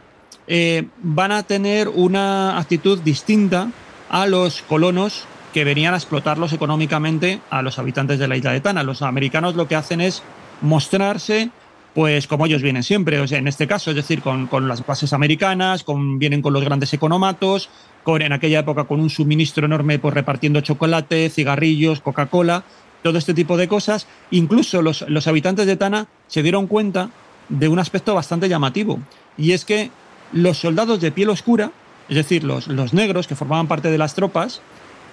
eh, 0.47 0.87
van 1.01 1.31
a 1.31 1.43
tener 1.43 1.89
una 1.89 2.57
actitud 2.59 2.99
distinta 2.99 3.69
a 4.09 4.27
los 4.27 4.61
colonos 4.61 5.25
que 5.53 5.63
venían 5.63 5.93
a 5.93 5.97
explotarlos 5.97 6.53
económicamente 6.53 7.41
a 7.49 7.61
los 7.61 7.79
habitantes 7.79 8.19
de 8.19 8.27
la 8.27 8.37
isla 8.37 8.51
de 8.51 8.61
Tana. 8.61 8.83
Los 8.83 9.01
americanos 9.01 9.55
lo 9.55 9.67
que 9.67 9.75
hacen 9.75 10.01
es 10.01 10.23
mostrarse 10.61 11.51
pues 11.93 12.27
como 12.27 12.45
ellos 12.45 12.61
vienen 12.61 12.83
siempre, 12.83 13.19
o 13.19 13.27
sea, 13.27 13.39
en 13.39 13.47
este 13.47 13.67
caso, 13.67 13.89
es 13.89 13.95
decir, 13.95 14.21
con, 14.21 14.47
las 14.67 14.85
bases 14.85 15.11
americanas, 15.13 15.83
con, 15.83 16.19
vienen 16.19 16.41
con 16.41 16.53
los 16.53 16.63
grandes 16.63 16.93
economatos, 16.93 17.69
con 18.03 18.21
en 18.21 18.31
aquella 18.31 18.59
época 18.59 18.85
con 18.85 18.99
un 18.99 19.09
suministro 19.09 19.65
enorme 19.65 19.99
pues 19.99 20.13
repartiendo 20.13 20.61
chocolate, 20.61 21.29
cigarrillos, 21.29 22.01
Coca-Cola, 22.01 22.63
todo 23.03 23.17
este 23.17 23.33
tipo 23.33 23.57
de 23.57 23.67
cosas. 23.67 24.07
Incluso 24.31 24.81
los, 24.81 25.01
los 25.09 25.27
habitantes 25.27 25.65
de 25.65 25.75
Tana 25.75 26.07
se 26.27 26.43
dieron 26.43 26.67
cuenta 26.67 27.09
de 27.49 27.67
un 27.67 27.79
aspecto 27.79 28.15
bastante 28.15 28.47
llamativo, 28.47 28.99
y 29.37 29.51
es 29.51 29.65
que 29.65 29.91
los 30.31 30.59
soldados 30.59 31.01
de 31.01 31.11
piel 31.11 31.29
oscura, 31.29 31.71
es 32.07 32.15
decir, 32.15 32.45
los, 32.45 32.67
los 32.67 32.93
negros 32.93 33.27
que 33.27 33.35
formaban 33.35 33.67
parte 33.67 33.91
de 33.91 33.97
las 33.97 34.15
tropas, 34.15 34.61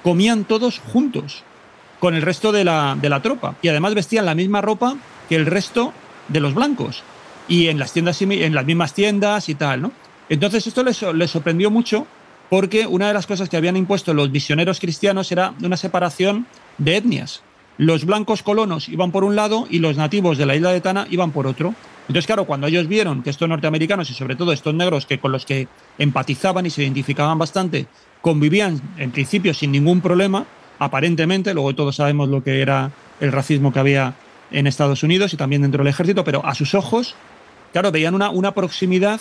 comían 0.05 0.45
todos 0.45 0.79
juntos 0.79 1.43
con 2.01 2.15
el 2.15 2.23
resto 2.23 2.53
de 2.53 2.65
la, 2.65 2.97
de 3.01 3.09
la 3.09 3.23
tropa, 3.23 3.57
y 3.63 3.69
además 3.69 3.95
vestían 3.95 4.27
la 4.27 4.35
misma 4.35 4.61
ropa 4.61 4.97
que 5.29 5.37
el 5.37 5.47
resto 5.47 5.93
de 6.29 6.41
los 6.41 6.55
blancos. 6.55 7.03
Y 7.49 7.69
en 7.69 7.79
las 7.79 7.93
tiendas 7.93 8.21
en 8.21 8.55
las 8.55 8.65
mismas 8.65 8.93
tiendas 8.93 9.49
y 9.49 9.55
tal, 9.55 9.83
¿no? 9.83 9.93
Entonces 10.29 10.67
esto 10.67 10.83
les, 10.83 10.97
sorprendió 11.31 11.71
mucho 11.71 12.07
porque 12.51 12.87
una 12.87 13.09
de 13.09 13.15
las 13.15 13.27
cosas 13.27 13.49
que 13.49 13.57
habían 13.57 13.77
impuesto 13.77 14.13
los 14.15 14.31
misioneros 14.31 14.81
cristianos 14.81 15.33
era 15.33 15.55
una 15.63 15.77
separación 15.77 16.47
de 16.77 16.97
etnias. 16.97 17.43
Los 17.79 18.05
blancos 18.05 18.43
colonos 18.43 18.89
iban 18.89 19.13
por 19.13 19.25
un 19.25 19.37
lado 19.37 19.67
y 19.71 19.79
los 19.79 19.97
nativos 19.97 20.37
de 20.37 20.47
la 20.47 20.57
isla 20.57 20.73
de 20.73 20.81
Tana 20.81 21.07
iban 21.11 21.31
por 21.31 21.47
otro. 21.47 21.75
Entonces, 22.03 22.27
claro, 22.27 22.45
cuando 22.45 22.67
ellos 22.67 22.89
vieron 22.89 23.23
que 23.23 23.31
estos 23.31 23.49
norteamericanos 23.49 24.11
y 24.11 24.15
sobre 24.15 24.35
todo 24.35 24.53
estos 24.53 24.75
negros 24.75 25.07
que 25.07 25.19
con 25.19 25.31
los 25.33 25.47
que 25.47 25.69
empatizaban 25.99 26.67
y 26.67 26.71
se 26.71 26.83
identificaban 26.83 27.39
bastante 27.39 27.87
convivían 28.21 28.81
en 28.97 29.13
principio 29.13 29.55
sin 29.55 29.71
ningún 29.73 30.01
problema, 30.01 30.45
aparentemente, 30.79 31.55
luego 31.55 31.75
todos 31.75 31.97
sabemos 31.97 32.29
lo 32.29 32.43
que 32.43 32.61
era 32.61 32.91
el 33.21 33.33
racismo 33.33 33.73
que 33.73 33.79
había 33.79 34.15
en 34.51 34.67
Estados 34.67 35.03
Unidos 35.03 35.33
y 35.35 35.37
también 35.37 35.63
dentro 35.63 35.83
del 35.83 35.89
ejército, 35.89 36.25
pero 36.25 36.45
a 36.45 36.55
sus 36.55 36.75
ojos, 36.75 37.15
claro, 37.73 37.93
veían 37.93 38.15
una, 38.15 38.31
una 38.31 38.53
proximidad 38.53 39.21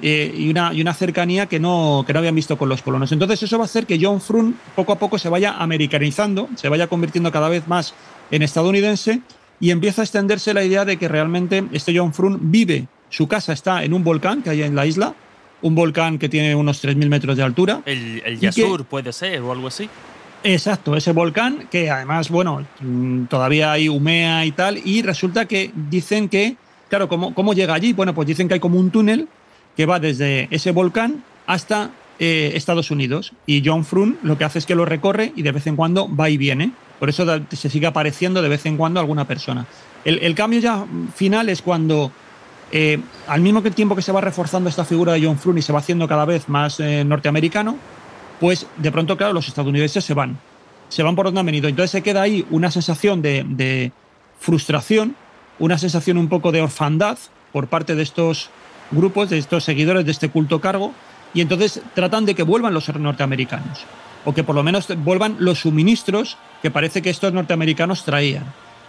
eh, 0.00 0.32
y, 0.36 0.50
una, 0.50 0.72
y 0.72 0.80
una 0.80 0.94
cercanía 0.94 1.46
que 1.46 1.58
no, 1.58 2.04
que 2.06 2.12
no 2.12 2.20
habían 2.20 2.34
visto 2.34 2.56
con 2.56 2.68
los 2.68 2.82
colonos. 2.82 3.10
Entonces 3.12 3.42
eso 3.42 3.58
va 3.58 3.64
a 3.64 3.66
hacer 3.66 3.86
que 3.86 3.98
John 4.00 4.20
Frun 4.20 4.56
poco 4.76 4.92
a 4.92 4.98
poco 4.98 5.18
se 5.18 5.28
vaya 5.28 5.56
americanizando, 5.58 6.48
se 6.56 6.68
vaya 6.68 6.86
convirtiendo 6.86 7.32
cada 7.32 7.48
vez 7.48 7.66
más 7.66 7.94
en 8.30 8.42
estadounidense 8.42 9.22
y 9.60 9.70
empieza 9.70 10.02
a 10.02 10.04
extenderse 10.04 10.54
la 10.54 10.62
idea 10.62 10.84
de 10.84 10.98
que 10.98 11.08
realmente 11.08 11.64
este 11.72 11.96
John 11.96 12.14
Frun 12.14 12.38
vive, 12.42 12.86
su 13.08 13.26
casa 13.26 13.52
está 13.52 13.82
en 13.82 13.92
un 13.92 14.04
volcán 14.04 14.42
que 14.42 14.50
hay 14.50 14.62
en 14.62 14.76
la 14.76 14.86
isla, 14.86 15.14
un 15.62 15.74
volcán 15.74 16.18
que 16.18 16.28
tiene 16.28 16.54
unos 16.54 16.84
3.000 16.84 17.08
metros 17.08 17.36
de 17.36 17.42
altura. 17.42 17.82
El, 17.84 18.22
el 18.24 18.38
Yasur 18.38 18.84
puede 18.84 19.12
ser 19.12 19.40
o 19.40 19.50
algo 19.50 19.66
así. 19.66 19.88
Exacto, 20.44 20.96
ese 20.96 21.12
volcán 21.12 21.68
que 21.70 21.90
además, 21.90 22.30
bueno, 22.30 22.64
mm, 22.80 23.24
todavía 23.24 23.72
hay 23.72 23.88
humea 23.88 24.44
y 24.44 24.52
tal, 24.52 24.80
y 24.84 25.02
resulta 25.02 25.46
que 25.46 25.72
dicen 25.74 26.28
que, 26.28 26.56
claro, 26.88 27.08
¿cómo, 27.08 27.34
cómo 27.34 27.54
llega 27.54 27.74
allí? 27.74 27.92
Bueno, 27.92 28.14
pues 28.14 28.28
dicen 28.28 28.46
que 28.46 28.54
hay 28.54 28.60
como 28.60 28.78
un 28.78 28.90
túnel 28.90 29.28
que 29.76 29.86
va 29.86 29.98
desde 29.98 30.48
ese 30.50 30.70
volcán 30.70 31.24
hasta 31.46 31.90
eh, 32.20 32.52
Estados 32.54 32.90
Unidos, 32.90 33.32
y 33.46 33.62
John 33.64 33.84
Frun 33.84 34.18
lo 34.22 34.36
que 34.36 34.44
hace 34.44 34.58
es 34.58 34.66
que 34.66 34.74
lo 34.74 34.84
recorre 34.84 35.32
y 35.36 35.42
de 35.42 35.52
vez 35.52 35.66
en 35.68 35.76
cuando 35.76 36.08
va 36.14 36.28
y 36.28 36.36
viene, 36.36 36.72
por 36.98 37.08
eso 37.08 37.24
se 37.52 37.70
sigue 37.70 37.86
apareciendo 37.86 38.42
de 38.42 38.48
vez 38.48 38.66
en 38.66 38.76
cuando 38.76 38.98
alguna 38.98 39.24
persona. 39.24 39.66
El, 40.04 40.34
cambio 40.34 40.58
ya 40.58 40.84
final 41.14 41.48
es 41.48 41.62
cuando 41.62 42.10
eh, 42.72 42.98
al 43.26 43.40
mismo 43.40 43.62
tiempo 43.62 43.94
que 43.94 44.02
se 44.02 44.10
va 44.10 44.20
reforzando 44.20 44.68
esta 44.68 44.84
figura 44.84 45.12
de 45.12 45.24
John 45.24 45.38
Frun 45.38 45.58
y 45.58 45.62
se 45.62 45.72
va 45.72 45.78
haciendo 45.80 46.08
cada 46.08 46.24
vez 46.24 46.48
más 46.48 46.80
eh, 46.80 47.04
norteamericano, 47.04 47.76
pues 48.40 48.66
de 48.76 48.92
pronto, 48.92 49.16
claro, 49.16 49.32
los 49.32 49.48
estadounidenses 49.48 50.04
se 50.04 50.14
van. 50.14 50.38
Se 50.88 51.02
van 51.02 51.16
por 51.16 51.26
donde 51.26 51.40
han 51.40 51.46
venido. 51.46 51.68
Entonces 51.68 51.90
se 51.90 52.02
queda 52.02 52.22
ahí 52.22 52.46
una 52.50 52.70
sensación 52.70 53.20
de, 53.22 53.92
frustración, 54.40 55.16
una 55.58 55.78
sensación 55.78 56.16
un 56.16 56.28
poco 56.28 56.52
de 56.52 56.62
orfandad 56.62 57.18
por 57.52 57.66
parte 57.66 57.94
de 57.94 58.02
estos 58.02 58.50
grupos, 58.90 59.30
de 59.30 59.38
estos 59.38 59.64
seguidores 59.64 60.04
de 60.04 60.12
este 60.12 60.28
culto 60.28 60.60
cargo, 60.60 60.92
y 61.34 61.40
entonces 61.40 61.82
tratan 61.94 62.24
de 62.24 62.34
que 62.34 62.44
vuelvan 62.44 62.72
los 62.72 62.88
norteamericanos, 62.88 63.84
o 64.24 64.32
que 64.32 64.44
por 64.44 64.54
lo 64.54 64.62
menos 64.62 64.86
vuelvan 64.98 65.36
los 65.40 65.60
suministros 65.60 66.38
que 66.62 66.70
parece 66.70 67.02
que 67.02 67.10
estos 67.10 67.32
norteamericanos 67.32 68.04
traían. 68.04 68.44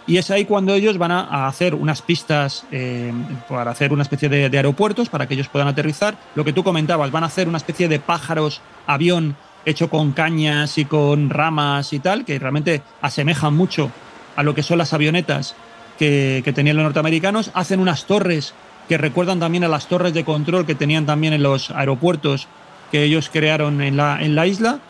Y 0.06 0.16
es 0.16 0.30
ahí 0.30 0.44
cuando 0.44 0.74
ellos 0.74 0.98
van 0.98 1.12
a, 1.12 1.46
hacer 1.46 1.74
unas 1.74 2.02
pistas 2.02 2.64
eh, 2.72 3.12
para 3.48 3.70
hacer 3.70 3.92
una 3.92 4.02
especie 4.02 4.28
de, 4.28 4.48
de 4.48 4.56
aeropuertos 4.56 5.08
para 5.08 5.26
que 5.26 5.34
ellos 5.34 5.48
puedan 5.48 5.68
aterrizar. 5.68 6.16
Lo 6.34 6.44
que 6.44 6.52
tú 6.52 6.64
comentabas, 6.64 7.10
van 7.10 7.22
a 7.22 7.26
hacer 7.26 7.48
una 7.48 7.58
especie 7.58 7.88
de 7.88 8.00
pájaros 8.00 8.60
avión 8.86 9.36
hecho 9.64 9.90
con 9.90 10.12
cañas 10.12 10.78
y 10.78 10.84
con 10.84 11.30
ramas 11.30 11.92
y 11.92 12.00
tal, 12.00 12.24
que 12.24 12.38
realmente 12.38 12.82
asemejan 13.02 13.54
mucho 13.54 13.90
a 14.36 14.42
lo 14.42 14.54
que 14.54 14.62
son 14.62 14.78
las 14.78 14.92
avionetas 14.92 15.54
que, 15.98 16.42
que 16.44 16.52
tenían 16.52 16.76
los 16.76 16.84
norteamericanos. 16.84 17.50
Hacen 17.54 17.80
unas 17.80 18.06
torres 18.06 18.54
que 18.88 18.98
recuerdan 18.98 19.38
también 19.38 19.64
a 19.64 19.68
las 19.68 19.86
torres 19.86 20.14
de 20.14 20.24
control 20.24 20.66
que 20.66 20.74
tenían 20.74 21.06
también 21.06 21.32
en 21.32 21.42
los 21.42 21.70
aeropuertos 21.70 22.48
que 22.90 23.04
ellos 23.04 23.30
crearon 23.32 23.80
en 23.82 23.96
la, 23.96 24.20
en 24.20 24.34
la 24.34 24.46
isla. 24.46 24.80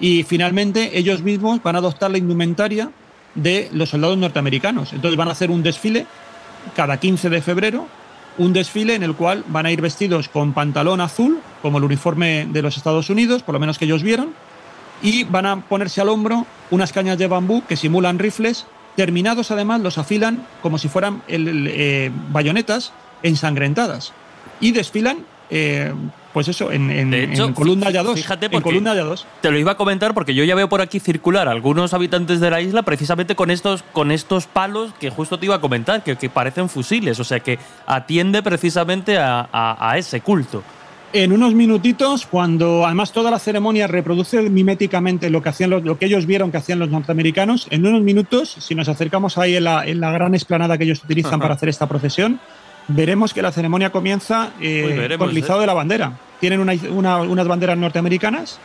Y 0.00 0.22
finalmente 0.22 0.98
ellos 0.98 1.22
mismos 1.22 1.62
van 1.62 1.76
a 1.76 1.80
adoptar 1.80 2.10
la 2.10 2.18
indumentaria 2.18 2.90
de 3.34 3.68
los 3.72 3.90
soldados 3.90 4.18
norteamericanos. 4.18 4.92
Entonces 4.92 5.16
van 5.16 5.28
a 5.28 5.32
hacer 5.32 5.50
un 5.50 5.62
desfile 5.62 6.06
cada 6.74 6.98
15 6.98 7.30
de 7.30 7.42
febrero, 7.42 7.86
un 8.38 8.52
desfile 8.52 8.94
en 8.94 9.02
el 9.02 9.14
cual 9.14 9.44
van 9.48 9.66
a 9.66 9.70
ir 9.70 9.80
vestidos 9.80 10.28
con 10.28 10.52
pantalón 10.52 11.00
azul, 11.00 11.40
como 11.62 11.78
el 11.78 11.84
uniforme 11.84 12.46
de 12.50 12.62
los 12.62 12.76
Estados 12.76 13.10
Unidos, 13.10 13.42
por 13.42 13.52
lo 13.54 13.60
menos 13.60 13.78
que 13.78 13.84
ellos 13.84 14.02
vieron, 14.02 14.32
y 15.02 15.24
van 15.24 15.46
a 15.46 15.60
ponerse 15.62 16.00
al 16.00 16.08
hombro 16.08 16.46
unas 16.70 16.92
cañas 16.92 17.18
de 17.18 17.26
bambú 17.26 17.62
que 17.66 17.76
simulan 17.76 18.18
rifles, 18.18 18.66
terminados 18.96 19.50
además 19.50 19.80
los 19.80 19.98
afilan 19.98 20.46
como 20.62 20.78
si 20.78 20.88
fueran 20.88 21.22
eh, 21.28 22.10
bayonetas 22.30 22.92
ensangrentadas, 23.22 24.12
y 24.60 24.72
desfilan, 24.72 25.24
eh, 25.48 25.92
pues 26.32 26.46
eso, 26.48 26.70
en, 26.70 26.90
en, 26.90 27.10
De 27.10 27.24
hecho, 27.24 27.44
en 27.46 27.52
columna 27.54 27.90
ya 27.90 28.02
dos. 28.02 28.14
fíjate 28.14 28.46
en 28.46 28.60
columna 28.62 28.94
ya 28.94 29.02
dos. 29.02 29.26
Te 29.40 29.50
lo 29.50 29.58
iba 29.58 29.72
a 29.72 29.76
comentar 29.76 30.14
porque 30.14 30.34
yo 30.34 30.44
ya 30.44 30.54
veo 30.54 30.68
por 30.68 30.80
aquí 30.80 31.00
circular 31.00 31.48
algunos 31.48 31.92
habitantes 31.94 32.40
de 32.40 32.50
la 32.50 32.60
isla 32.60 32.82
precisamente 32.82 33.34
con 33.34 33.50
estos, 33.50 33.82
con 33.92 34.10
estos 34.10 34.46
palos 34.46 34.92
que 35.00 35.10
justo 35.10 35.38
te 35.38 35.46
iba 35.46 35.56
a 35.56 35.60
comentar, 35.60 36.02
que, 36.04 36.16
que 36.16 36.30
parecen 36.30 36.68
fusiles, 36.68 37.18
o 37.20 37.24
sea 37.24 37.40
que 37.40 37.58
atiende 37.86 38.42
precisamente 38.42 39.18
a, 39.18 39.48
a- 39.52 39.90
a 39.90 39.98
ese 39.98 40.20
culto. 40.20 40.62
En 41.12 41.32
unos 41.32 41.54
minutitos, 41.54 42.24
cuando 42.24 42.86
además 42.86 43.10
toda 43.10 43.32
la 43.32 43.40
ceremonia 43.40 43.88
reproduce 43.88 44.40
miméticamente 44.42 45.28
lo 45.28 45.42
que, 45.42 45.48
hacían 45.48 45.70
los- 45.70 45.82
lo 45.82 45.98
que 45.98 46.06
ellos 46.06 46.24
vieron 46.24 46.52
que 46.52 46.58
hacían 46.58 46.78
los 46.78 46.88
norteamericanos, 46.90 47.66
en 47.70 47.84
unos 47.84 48.02
minutos, 48.02 48.54
si 48.60 48.76
nos 48.76 48.88
acercamos 48.88 49.36
ahí 49.36 49.56
en 49.56 49.64
la, 49.64 49.84
en 49.84 49.98
la 49.98 50.12
gran 50.12 50.36
esplanada 50.36 50.78
que 50.78 50.84
ellos 50.84 51.02
utilizan 51.02 51.32
Ajá. 51.34 51.42
para 51.42 51.54
hacer 51.54 51.68
esta 51.68 51.88
procesión, 51.88 52.38
veremos 52.94 53.32
que 53.34 53.42
la 53.42 53.52
ceremonia 53.52 53.90
comienza 53.90 54.50
eh, 54.60 54.84
Uy, 54.86 54.92
veremos, 54.98 55.26
con 55.26 55.30
el 55.36 55.38
izado 55.38 55.58
¿eh? 55.58 55.62
de 55.62 55.66
la 55.66 55.74
bandera. 55.74 56.12
Tienen 56.40 56.60
una- 56.60 56.74
una- 56.90 57.18
unas 57.18 57.46
banderas 57.48 57.76
norteamericanas 57.78 58.58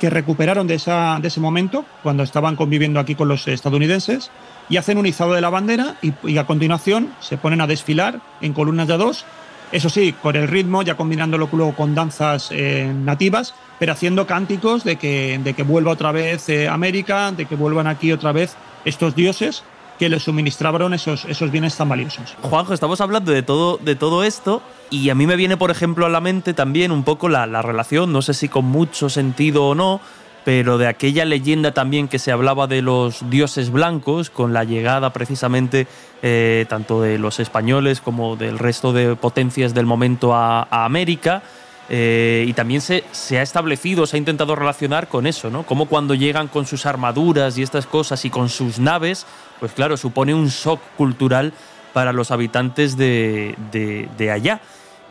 que 0.00 0.10
recuperaron 0.10 0.66
de, 0.66 0.74
esa, 0.74 1.18
de 1.22 1.28
ese 1.28 1.40
momento, 1.40 1.84
cuando 2.02 2.22
estaban 2.22 2.54
conviviendo 2.54 3.00
aquí 3.00 3.14
con 3.14 3.28
los 3.28 3.48
estadounidenses, 3.48 4.30
y 4.68 4.76
hacen 4.76 4.98
un 4.98 5.06
izado 5.06 5.32
de 5.32 5.40
la 5.40 5.48
bandera 5.48 5.96
y, 6.02 6.12
y 6.24 6.38
a 6.38 6.44
continuación 6.46 7.10
se 7.20 7.38
ponen 7.38 7.60
a 7.60 7.66
desfilar 7.66 8.20
en 8.40 8.52
columnas 8.52 8.88
de 8.88 8.94
a 8.94 8.96
dos, 8.98 9.24
eso 9.72 9.88
sí, 9.88 10.12
con 10.22 10.36
el 10.36 10.48
ritmo, 10.48 10.82
ya 10.82 10.96
combinándolo 10.96 11.48
luego 11.52 11.74
con 11.74 11.94
danzas 11.94 12.50
eh, 12.52 12.92
nativas, 12.94 13.54
pero 13.78 13.92
haciendo 13.92 14.26
cánticos 14.26 14.84
de 14.84 14.96
que, 14.96 15.40
de 15.42 15.54
que 15.54 15.62
vuelva 15.62 15.92
otra 15.92 16.12
vez 16.12 16.48
eh, 16.48 16.68
América, 16.68 17.32
de 17.32 17.46
que 17.46 17.56
vuelvan 17.56 17.86
aquí 17.86 18.12
otra 18.12 18.32
vez 18.32 18.54
estos 18.84 19.14
dioses 19.16 19.64
que 19.98 20.08
les 20.08 20.22
suministraron 20.22 20.94
esos, 20.94 21.24
esos 21.24 21.50
bienes 21.50 21.76
tan 21.76 21.88
valiosos. 21.88 22.36
Juanjo, 22.42 22.74
estamos 22.74 23.00
hablando 23.00 23.32
de 23.32 23.42
todo, 23.42 23.78
de 23.78 23.96
todo 23.96 24.24
esto 24.24 24.62
y 24.90 25.10
a 25.10 25.14
mí 25.14 25.26
me 25.26 25.36
viene, 25.36 25.56
por 25.56 25.70
ejemplo, 25.70 26.06
a 26.06 26.08
la 26.08 26.20
mente 26.20 26.54
también 26.54 26.92
un 26.92 27.04
poco 27.04 27.28
la, 27.28 27.46
la 27.46 27.62
relación, 27.62 28.12
no 28.12 28.22
sé 28.22 28.34
si 28.34 28.48
con 28.48 28.64
mucho 28.64 29.08
sentido 29.08 29.68
o 29.68 29.74
no, 29.74 30.00
pero 30.44 30.78
de 30.78 30.86
aquella 30.86 31.24
leyenda 31.24 31.72
también 31.72 32.06
que 32.06 32.20
se 32.20 32.30
hablaba 32.30 32.68
de 32.68 32.80
los 32.80 33.28
dioses 33.30 33.70
blancos, 33.70 34.30
con 34.30 34.52
la 34.52 34.62
llegada 34.62 35.12
precisamente 35.12 35.88
eh, 36.22 36.66
tanto 36.68 37.02
de 37.02 37.18
los 37.18 37.40
españoles 37.40 38.00
como 38.00 38.36
del 38.36 38.58
resto 38.58 38.92
de 38.92 39.16
potencias 39.16 39.74
del 39.74 39.86
momento 39.86 40.34
a 40.34 40.68
América. 40.70 41.42
Eh, 41.88 42.44
y 42.48 42.52
también 42.52 42.80
se, 42.80 43.04
se 43.12 43.38
ha 43.38 43.42
establecido, 43.42 44.06
se 44.06 44.16
ha 44.16 44.18
intentado 44.18 44.56
relacionar 44.56 45.06
con 45.06 45.26
eso, 45.26 45.50
¿no? 45.50 45.62
Como 45.64 45.86
cuando 45.86 46.14
llegan 46.14 46.48
con 46.48 46.66
sus 46.66 46.84
armaduras 46.84 47.56
y 47.58 47.62
estas 47.62 47.86
cosas 47.86 48.24
y 48.24 48.30
con 48.30 48.48
sus 48.48 48.80
naves, 48.80 49.24
pues 49.60 49.70
claro, 49.72 49.96
supone 49.96 50.34
un 50.34 50.48
shock 50.48 50.80
cultural 50.96 51.52
para 51.92 52.12
los 52.12 52.32
habitantes 52.32 52.96
de, 52.96 53.54
de- 53.70 54.30
allá. 54.32 54.60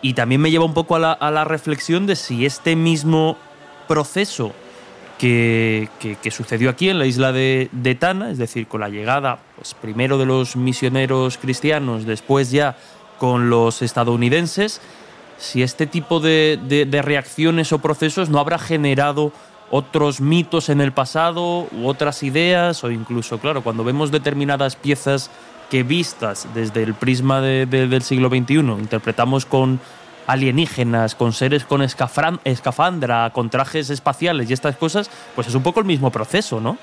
Y 0.02 0.14
también 0.16 0.42
me 0.42 0.52
lleva 0.52 0.66
un 0.66 0.74
poco 0.74 0.98
a 0.98 1.00
la, 1.00 1.14
a 1.14 1.32
la 1.32 1.46
reflexión 1.46 2.06
de 2.08 2.18
si 2.18 2.46
este 2.46 2.76
mismo 2.76 3.38
proceso 3.88 4.52
que, 5.18 5.88
que- 6.00 6.18
que 6.18 6.30
sucedió 6.30 6.70
aquí 6.70 6.90
en 6.90 7.00
la 7.00 7.06
isla 7.06 7.32
de, 7.32 7.70
de 7.72 7.96
Tana, 7.96 8.32
es 8.32 8.38
decir, 8.38 8.68
con 8.68 8.82
la 8.82 8.90
llegada 8.90 9.40
pues, 9.56 9.74
primero 9.74 10.18
de 10.18 10.26
los 10.26 10.58
misioneros 10.58 11.38
cristianos, 11.38 12.06
después 12.06 12.52
ya 12.52 12.76
con 13.18 13.50
los 13.50 13.82
estadounidenses, 13.82 14.82
si 15.38 15.62
este 15.64 15.86
tipo 15.88 16.20
de, 16.20 16.60
de- 16.68 17.02
reacciones 17.02 17.72
o 17.74 17.80
procesos 17.80 18.30
no 18.30 18.40
habrá 18.40 18.58
generado 18.58 19.32
otros 19.72 20.22
mitos 20.22 20.70
en 20.70 20.80
el 20.80 20.92
pasado 20.92 21.68
u 21.72 21.88
otras 21.88 22.24
ideas 22.24 22.84
o 22.84 22.92
incluso, 22.92 23.40
claro, 23.40 23.62
cuando 23.64 23.84
vemos 23.84 24.12
determinadas 24.12 24.76
piezas 24.76 25.30
que 25.70 25.84
vistas 25.84 26.48
desde 26.54 26.84
el 26.84 26.94
prisma 26.94 27.42
de- 27.42 27.66
de- 27.66 27.88
del 27.88 28.02
siglo 28.04 28.30
XXI 28.30 28.60
interpretamos 28.80 29.46
con 29.46 29.80
alienígenas, 30.28 31.16
con 31.16 31.34
seres 31.34 31.66
con 31.66 31.82
escafandra, 31.84 33.30
con 33.32 33.50
trajes 33.50 33.90
espaciales 33.90 34.50
y 34.50 34.54
estas 34.54 34.76
cosas, 34.76 35.10
pues 35.36 35.48
es 35.48 35.56
un 35.56 35.64
poco 35.64 35.80
el 35.80 35.86
mismo 35.86 36.12
proceso, 36.12 36.60
¿no? 36.62 36.78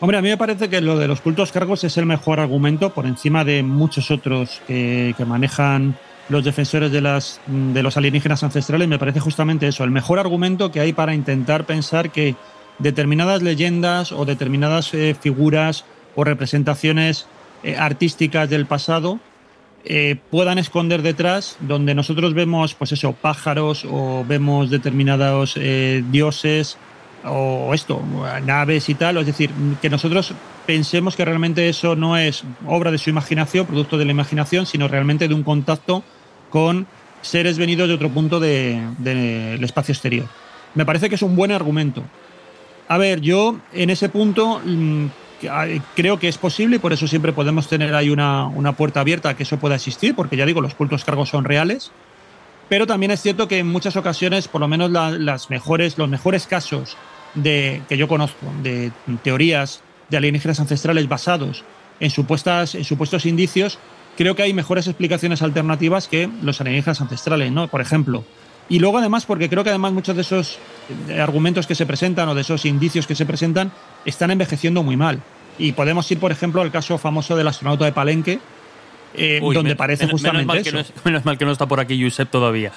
Hombre, 0.00 0.16
a 0.16 0.22
mí 0.22 0.28
me 0.30 0.36
parece 0.38 0.68
que 0.70 0.80
lo 0.80 0.96
de 0.98 1.06
los 1.08 1.20
cultos 1.20 1.52
cargos 1.52 1.84
es 1.84 1.96
el 1.98 2.06
mejor 2.06 2.40
argumento 2.40 2.90
por 2.90 3.04
encima 3.06 3.44
de 3.44 3.62
muchos 3.62 4.10
otros 4.10 4.60
que 4.66 5.14
manejan 5.26 5.94
los 6.30 6.44
defensores 6.44 6.90
de, 6.90 7.00
las, 7.02 7.40
de 7.46 7.82
los 7.82 7.96
alienígenas 7.96 8.42
ancestrales. 8.42 8.88
Me 8.88 8.98
parece 8.98 9.20
justamente 9.20 9.68
eso, 9.68 9.84
el 9.84 9.90
mejor 9.90 10.18
argumento 10.18 10.70
que 10.70 10.80
hay 10.80 10.92
para 10.94 11.14
intentar 11.14 11.66
pensar 11.66 12.10
que 12.10 12.36
determinadas 12.78 13.42
leyendas 13.42 14.12
o 14.12 14.24
determinadas 14.24 14.94
eh, 14.94 15.14
figuras 15.20 15.84
o 16.14 16.24
representaciones 16.24 17.26
eh, 17.62 17.76
artísticas 17.76 18.48
del 18.48 18.64
pasado 18.64 19.20
eh, 19.84 20.16
puedan 20.30 20.58
esconder 20.58 21.00
detrás 21.00 21.56
donde 21.60 21.94
nosotros 21.94 22.34
vemos, 22.34 22.74
pues 22.74 22.92
eso, 22.92 23.12
pájaros 23.12 23.86
o 23.90 24.24
vemos 24.26 24.70
determinados 24.70 25.54
eh, 25.56 26.04
dioses 26.10 26.76
o 27.24 27.72
esto, 27.74 28.02
naves 28.44 28.88
y 28.88 28.94
tal, 28.94 29.18
es 29.18 29.26
decir, 29.26 29.50
que 29.82 29.90
nosotros 29.90 30.32
pensemos 30.66 31.16
que 31.16 31.24
realmente 31.24 31.68
eso 31.68 31.94
no 31.94 32.16
es 32.16 32.44
obra 32.66 32.90
de 32.90 32.96
su 32.96 33.10
imaginación, 33.10 33.66
producto 33.66 33.98
de 33.98 34.06
la 34.06 34.12
imaginación, 34.12 34.64
sino 34.64 34.88
realmente 34.88 35.28
de 35.28 35.34
un 35.34 35.42
contacto 35.42 36.02
con 36.50 36.86
seres 37.22 37.58
venidos 37.58 37.88
de 37.88 37.94
otro 37.94 38.10
punto 38.10 38.40
de- 38.40 38.80
del 38.98 39.62
espacio 39.64 39.92
exterior. 39.92 40.26
Me 40.74 40.84
parece 40.86 41.08
que 41.08 41.14
es 41.14 41.22
un 41.22 41.36
buen 41.36 41.52
argumento. 41.52 42.02
A 42.88 42.98
ver, 42.98 43.20
yo 43.20 43.58
en 43.72 43.90
ese 43.90 44.08
punto 44.08 44.60
mm, 44.64 45.06
ah, 45.50 45.66
creo 45.96 46.18
que 46.18 46.28
es 46.28 46.38
posible 46.38 46.76
y 46.76 46.78
por 46.78 46.92
eso 46.92 47.06
siempre 47.06 47.32
podemos 47.32 47.68
tener 47.68 47.94
ahí 47.94 48.10
una, 48.10 48.46
una 48.46 48.72
puerta 48.72 49.00
abierta 49.00 49.30
a 49.30 49.36
que 49.36 49.44
eso 49.44 49.58
pueda 49.58 49.76
existir, 49.76 50.14
porque 50.14 50.36
ya 50.36 50.46
digo, 50.46 50.60
los 50.60 50.74
cultos 50.74 51.04
cargos 51.04 51.28
son 51.28 51.44
reales. 51.44 51.90
Pero 52.68 52.86
también 52.86 53.10
es 53.10 53.20
cierto 53.20 53.48
que 53.48 53.58
en 53.58 53.66
muchas 53.68 53.96
ocasiones, 53.96 54.46
por 54.48 54.60
lo 54.60 54.68
menos 54.68 54.90
la- 54.90 55.10
las 55.10 55.50
mejores, 55.50 55.98
los 55.98 56.08
mejores 56.08 56.46
casos 56.46 56.96
de, 57.34 57.82
que 57.88 57.96
yo 57.96 58.08
conozco 58.08 58.46
de 58.62 58.90
teorías 59.22 59.82
de 60.08 60.16
alienígenas 60.16 60.58
ancestrales 60.60 61.08
basados 61.08 61.64
en, 62.00 62.10
supuestas, 62.10 62.74
en 62.74 62.84
supuestos 62.84 63.26
indicios, 63.26 63.78
creo 64.20 64.36
que 64.36 64.42
hay 64.42 64.52
mejores 64.52 64.86
explicaciones 64.86 65.40
alternativas 65.40 66.06
que 66.06 66.28
los 66.42 66.60
alienígenas 66.60 67.00
ancestrales, 67.00 67.50
¿no? 67.50 67.68
Por 67.68 67.80
ejemplo. 67.80 68.22
Y 68.68 68.78
luego 68.78 68.98
además, 68.98 69.24
porque 69.24 69.48
creo 69.48 69.64
que 69.64 69.70
además 69.70 69.94
muchos 69.94 70.14
de 70.14 70.20
esos 70.20 70.58
eh, 71.08 71.18
argumentos 71.18 71.66
que 71.66 71.74
se 71.74 71.86
presentan 71.86 72.28
o 72.28 72.34
de 72.34 72.42
esos 72.42 72.66
indicios 72.66 73.06
que 73.06 73.14
se 73.14 73.24
presentan 73.24 73.72
están 74.04 74.30
envejeciendo 74.30 74.82
muy 74.82 74.98
mal. 74.98 75.22
Y 75.58 75.72
podemos 75.72 76.10
ir, 76.10 76.18
por 76.18 76.32
ejemplo, 76.32 76.60
al 76.60 76.70
caso 76.70 76.98
famoso 76.98 77.34
del 77.34 77.48
astronauta 77.48 77.86
de 77.86 77.92
Palenque, 77.92 78.40
eh, 79.14 79.40
Uy, 79.42 79.54
donde 79.54 79.74
parece 79.74 80.04
menos 80.04 80.20
justamente 80.20 80.44
mal, 80.46 80.58
eso. 80.58 80.64
que 80.64 80.72
no 80.72 80.80
es- 80.80 80.92
menos 81.06 81.24
mal 81.24 81.38
que 81.38 81.46
no 81.46 81.52
está 81.52 81.64
por 81.64 81.80
aquí 81.80 81.98
Josep 82.02 82.28
todavía. 82.30 82.72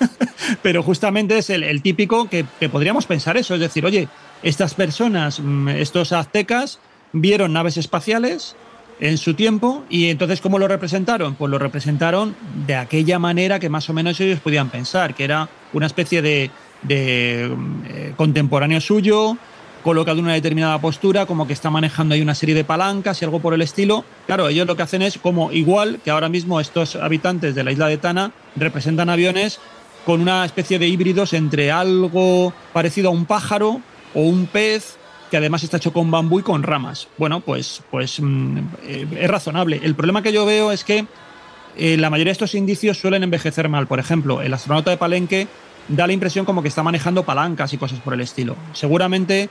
Pero 0.62 0.82
justamente 0.82 1.36
es 1.36 1.50
el, 1.50 1.64
el 1.64 1.82
típico 1.82 2.30
que, 2.30 2.46
que 2.58 2.70
podríamos 2.70 3.04
pensar 3.04 3.36
eso, 3.36 3.52
es 3.56 3.60
decir, 3.60 3.84
oye, 3.84 4.08
estas 4.42 4.72
personas, 4.72 5.38
mm, 5.38 5.68
estos 5.68 6.12
aztecas, 6.12 6.78
vieron 7.12 7.52
naves 7.52 7.76
espaciales 7.76 8.56
en 9.00 9.18
su 9.18 9.34
tiempo 9.34 9.84
y 9.88 10.08
entonces 10.08 10.40
¿cómo 10.40 10.58
lo 10.58 10.68
representaron? 10.68 11.34
Pues 11.34 11.50
lo 11.50 11.58
representaron 11.58 12.34
de 12.66 12.76
aquella 12.76 13.18
manera 13.18 13.58
que 13.58 13.68
más 13.68 13.88
o 13.88 13.92
menos 13.92 14.20
ellos 14.20 14.40
podían 14.40 14.70
pensar, 14.70 15.14
que 15.14 15.24
era 15.24 15.48
una 15.72 15.86
especie 15.86 16.22
de, 16.22 16.50
eh, 16.88 18.12
contemporáneo 18.16 18.80
suyo, 18.80 19.36
colocado 19.82 20.18
en 20.18 20.24
una 20.24 20.34
determinada 20.34 20.80
postura, 20.80 21.26
como 21.26 21.46
que 21.46 21.52
está 21.52 21.70
manejando 21.70 22.14
ahí 22.14 22.20
una 22.20 22.34
serie 22.34 22.54
de 22.54 22.64
palancas 22.64 23.22
y 23.22 23.24
algo 23.24 23.40
por 23.40 23.54
el 23.54 23.62
estilo. 23.62 24.04
Claro, 24.26 24.48
ellos 24.48 24.66
lo 24.66 24.76
que 24.76 24.82
hacen 24.82 25.02
es 25.02 25.18
como 25.18 25.52
igual 25.52 26.00
que 26.04 26.10
ahora 26.10 26.28
mismo 26.28 26.60
estos 26.60 26.96
habitantes 26.96 27.54
de 27.54 27.64
la 27.64 27.72
isla 27.72 27.86
de 27.86 27.96
Tana 27.96 28.32
representan 28.56 29.08
aviones 29.08 29.60
con 30.04 30.20
una 30.20 30.44
especie 30.44 30.78
de 30.78 30.88
híbridos 30.88 31.32
entre 31.32 31.70
algo 31.70 32.52
parecido 32.72 33.08
a 33.08 33.12
un 33.12 33.26
pájaro 33.26 33.80
o 34.14 34.22
un 34.22 34.46
pez 34.46 34.98
que 35.30 35.36
además 35.36 35.62
está 35.62 35.76
hecho 35.76 35.92
con 35.92 36.10
bambú 36.10 36.40
y 36.40 36.42
con 36.42 36.62
ramas. 36.62 37.08
Bueno, 37.18 37.40
pues, 37.40 37.82
pues 37.90 38.20
mm, 38.20 38.58
eh, 38.82 39.06
es 39.20 39.30
razonable. 39.30 39.80
El 39.82 39.94
problema 39.94 40.22
que 40.22 40.32
yo 40.32 40.46
veo 40.46 40.72
es 40.72 40.84
que 40.84 41.06
eh, 41.76 41.96
la 41.96 42.10
mayoría 42.10 42.30
de 42.30 42.32
estos 42.32 42.54
indicios 42.54 42.98
suelen 42.98 43.22
envejecer 43.22 43.68
mal. 43.68 43.86
Por 43.86 44.00
ejemplo, 44.00 44.42
el 44.42 44.52
astronauta 44.52 44.90
de 44.90 44.96
Palenque 44.96 45.46
da 45.88 46.06
la 46.06 46.12
impresión 46.12 46.44
como 46.44 46.62
que 46.62 46.68
está 46.68 46.82
manejando 46.82 47.24
palancas 47.24 47.72
y 47.72 47.78
cosas 47.78 48.00
por 48.00 48.14
el 48.14 48.20
estilo. 48.20 48.56
Seguramente 48.72 49.48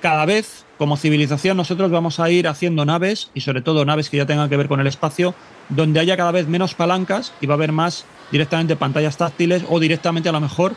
cada 0.00 0.24
vez 0.24 0.64
como 0.78 0.96
civilización 0.96 1.56
nosotros 1.56 1.90
vamos 1.90 2.20
a 2.20 2.30
ir 2.30 2.48
haciendo 2.48 2.84
naves 2.84 3.30
y 3.34 3.42
sobre 3.42 3.60
todo 3.60 3.84
naves 3.84 4.08
que 4.08 4.16
ya 4.16 4.24
tengan 4.24 4.48
que 4.48 4.56
ver 4.56 4.68
con 4.68 4.80
el 4.80 4.86
espacio 4.86 5.34
donde 5.68 6.00
haya 6.00 6.16
cada 6.16 6.32
vez 6.32 6.48
menos 6.48 6.74
palancas 6.74 7.34
y 7.40 7.46
va 7.46 7.54
a 7.54 7.56
haber 7.56 7.72
más 7.72 8.06
directamente 8.32 8.76
pantallas 8.76 9.18
táctiles 9.18 9.62
o 9.68 9.78
directamente 9.78 10.30
a 10.30 10.32
lo 10.32 10.40
mejor 10.40 10.74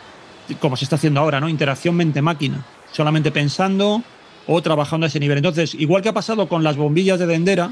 como 0.60 0.76
se 0.76 0.84
está 0.84 0.98
haciendo 0.98 1.22
ahora, 1.22 1.40
¿no? 1.40 1.48
Interacción 1.48 1.96
mente-máquina, 1.96 2.66
solamente 2.92 3.32
pensando 3.32 4.04
o 4.48 4.62
trabajando 4.62 5.06
a 5.06 5.08
ese 5.08 5.20
nivel. 5.20 5.38
Entonces, 5.38 5.74
igual 5.74 6.02
que 6.02 6.10
ha 6.10 6.14
pasado 6.14 6.48
con 6.48 6.64
las 6.64 6.78
bombillas 6.78 7.20
de 7.20 7.28
Dendera, 7.28 7.72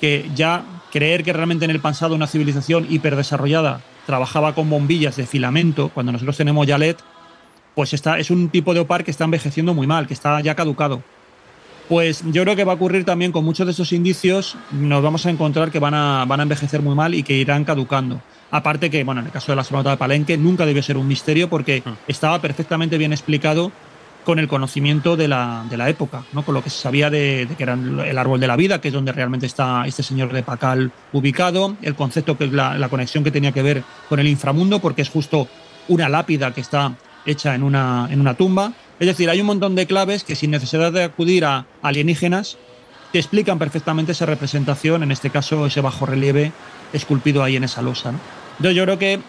que 0.00 0.28
ya 0.34 0.64
creer 0.92 1.24
que 1.24 1.32
realmente 1.32 1.64
en 1.64 1.70
el 1.70 1.80
pasado 1.80 2.14
una 2.14 2.26
civilización 2.26 2.86
hiperdesarrollada 2.88 3.80
trabajaba 4.06 4.54
con 4.54 4.70
bombillas 4.70 5.16
de 5.16 5.26
filamento, 5.26 5.90
cuando 5.92 6.12
nosotros 6.12 6.36
tenemos 6.36 6.66
ya 6.66 6.78
LED, 6.78 6.96
pues 7.74 7.92
está, 7.92 8.18
es 8.18 8.30
un 8.30 8.48
tipo 8.48 8.72
de 8.72 8.80
OPAR 8.80 9.04
que 9.04 9.10
está 9.10 9.24
envejeciendo 9.24 9.74
muy 9.74 9.86
mal, 9.86 10.06
que 10.06 10.14
está 10.14 10.40
ya 10.40 10.54
caducado. 10.54 11.02
Pues 11.88 12.22
yo 12.32 12.42
creo 12.42 12.56
que 12.56 12.64
va 12.64 12.72
a 12.72 12.76
ocurrir 12.76 13.04
también 13.04 13.30
con 13.30 13.44
muchos 13.44 13.66
de 13.66 13.70
estos 13.70 13.92
indicios, 13.92 14.56
nos 14.72 15.02
vamos 15.02 15.24
a 15.26 15.30
encontrar 15.30 15.70
que 15.70 15.78
van 15.78 15.94
a, 15.94 16.24
van 16.26 16.40
a 16.40 16.42
envejecer 16.44 16.82
muy 16.82 16.94
mal 16.94 17.14
y 17.14 17.22
que 17.22 17.34
irán 17.34 17.64
caducando. 17.64 18.20
Aparte 18.50 18.90
que, 18.90 19.04
bueno, 19.04 19.20
en 19.20 19.26
el 19.26 19.32
caso 19.32 19.52
de 19.52 19.56
la 19.56 19.62
astronauta 19.62 19.90
de 19.90 19.96
Palenque 19.96 20.36
nunca 20.36 20.66
debió 20.66 20.82
ser 20.82 20.96
un 20.96 21.06
misterio 21.06 21.48
porque 21.48 21.82
estaba 22.08 22.40
perfectamente 22.40 22.96
bien 22.96 23.12
explicado 23.12 23.70
con 24.26 24.40
el 24.40 24.48
conocimiento 24.48 25.16
de 25.16 25.28
la, 25.28 25.64
de 25.70 25.76
la 25.76 25.88
época, 25.88 26.24
¿no? 26.32 26.44
con 26.44 26.52
lo 26.52 26.60
que 26.60 26.68
se 26.68 26.80
sabía 26.80 27.10
de, 27.10 27.46
que 27.56 27.62
era 27.62 27.74
el 27.74 28.18
árbol 28.18 28.40
de 28.40 28.48
la 28.48 28.56
vida, 28.56 28.80
que 28.80 28.88
es 28.88 28.94
donde 28.94 29.12
realmente 29.12 29.46
está 29.46 29.84
este 29.86 30.02
señor 30.02 30.32
de 30.32 30.42
Pacal 30.42 30.90
ubicado, 31.12 31.76
el 31.80 31.94
concepto 31.94 32.36
que 32.36 32.48
la, 32.48 32.76
la 32.76 32.88
conexión 32.88 33.22
que 33.22 33.30
tenía 33.30 33.52
que 33.52 33.62
ver 33.62 33.84
con 34.08 34.18
el 34.18 34.26
inframundo, 34.26 34.80
porque 34.80 35.02
es 35.02 35.10
justo 35.10 35.46
una 35.86 36.08
lápida 36.08 36.52
que 36.52 36.60
está 36.60 36.96
hecha 37.24 37.54
en 37.54 37.62
una, 37.62 38.08
en 38.10 38.20
una 38.20 38.34
tumba. 38.34 38.72
Es 38.98 39.06
decir, 39.06 39.30
hay 39.30 39.40
un 39.40 39.46
montón 39.46 39.76
de 39.76 39.86
claves 39.86 40.24
que 40.24 40.34
sin 40.34 40.50
necesidad 40.50 40.90
de 40.90 41.04
acudir 41.04 41.44
a 41.44 41.66
alienígenas 41.80 42.58
te 43.12 43.20
explican 43.20 43.60
perfectamente 43.60 44.10
esa 44.10 44.26
representación, 44.26 45.04
en 45.04 45.12
este 45.12 45.30
caso 45.30 45.66
ese 45.66 45.80
bajo 45.80 46.04
relieve 46.04 46.50
esculpido 46.92 47.44
ahí 47.44 47.54
en 47.54 47.62
esa 47.62 47.80
losa. 47.80 48.10
¿no? 48.10 48.18
Entonces 48.56 48.74
yo 48.74 48.82
creo 48.82 48.98
que 48.98 49.20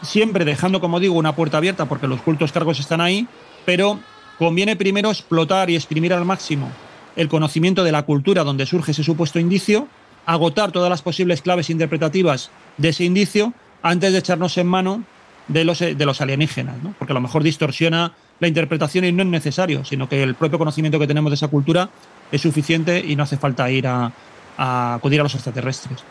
siempre 0.00 0.46
dejando, 0.46 0.80
como 0.80 0.98
digo, 0.98 1.12
una 1.12 1.36
puerta 1.36 1.58
abierta 1.58 1.84
porque 1.84 2.06
los 2.06 2.22
cultos 2.22 2.52
cargos 2.52 2.80
están 2.80 3.02
ahí, 3.02 3.28
pero 3.66 4.00
conviene 4.40 4.74
primero 4.74 5.10
explotar 5.10 5.68
y 5.68 5.76
exprimir 5.76 6.14
al 6.14 6.24
máximo 6.24 6.72
el 7.14 7.28
conocimiento 7.28 7.84
de 7.84 7.92
la 7.92 8.04
cultura 8.04 8.42
donde 8.42 8.64
surge 8.64 8.92
ese 8.92 9.04
supuesto 9.04 9.38
indicio, 9.38 9.86
agotar 10.24 10.72
todas 10.72 10.88
las 10.88 11.02
posibles 11.02 11.42
claves 11.42 11.68
interpretativas 11.68 12.50
de 12.78 12.88
ese 12.88 13.04
indicio 13.04 13.52
antes 13.82 14.12
de 14.14 14.18
echarnos 14.18 14.56
en 14.56 14.66
mano 14.66 15.04
de 15.48 15.64
los, 15.64 15.80
de 15.80 16.06
los 16.06 16.22
alienígenas, 16.22 16.76
porque 16.98 17.12
a 17.12 17.14
lo 17.14 17.20
mejor 17.20 17.42
distorsiona 17.42 18.14
la 18.38 18.48
interpretación 18.48 19.04
y 19.04 19.12
no 19.12 19.24
es 19.24 19.28
necesario, 19.28 19.84
sino 19.84 20.08
que 20.08 20.22
el 20.22 20.34
propio 20.34 20.58
conocimiento 20.58 20.98
que 20.98 21.06
tenemos 21.06 21.30
de 21.30 21.34
esa 21.34 21.48
cultura 21.48 21.90
es 22.32 22.40
suficiente 22.40 22.98
y 23.06 23.16
no 23.16 23.24
hace 23.24 23.36
falta 23.36 23.70
ir 23.70 23.86
a, 23.86 24.10
a 24.56 24.94
acudir 24.94 25.20
a 25.20 25.24
los 25.24 25.34
extraterrestres. 25.34 26.02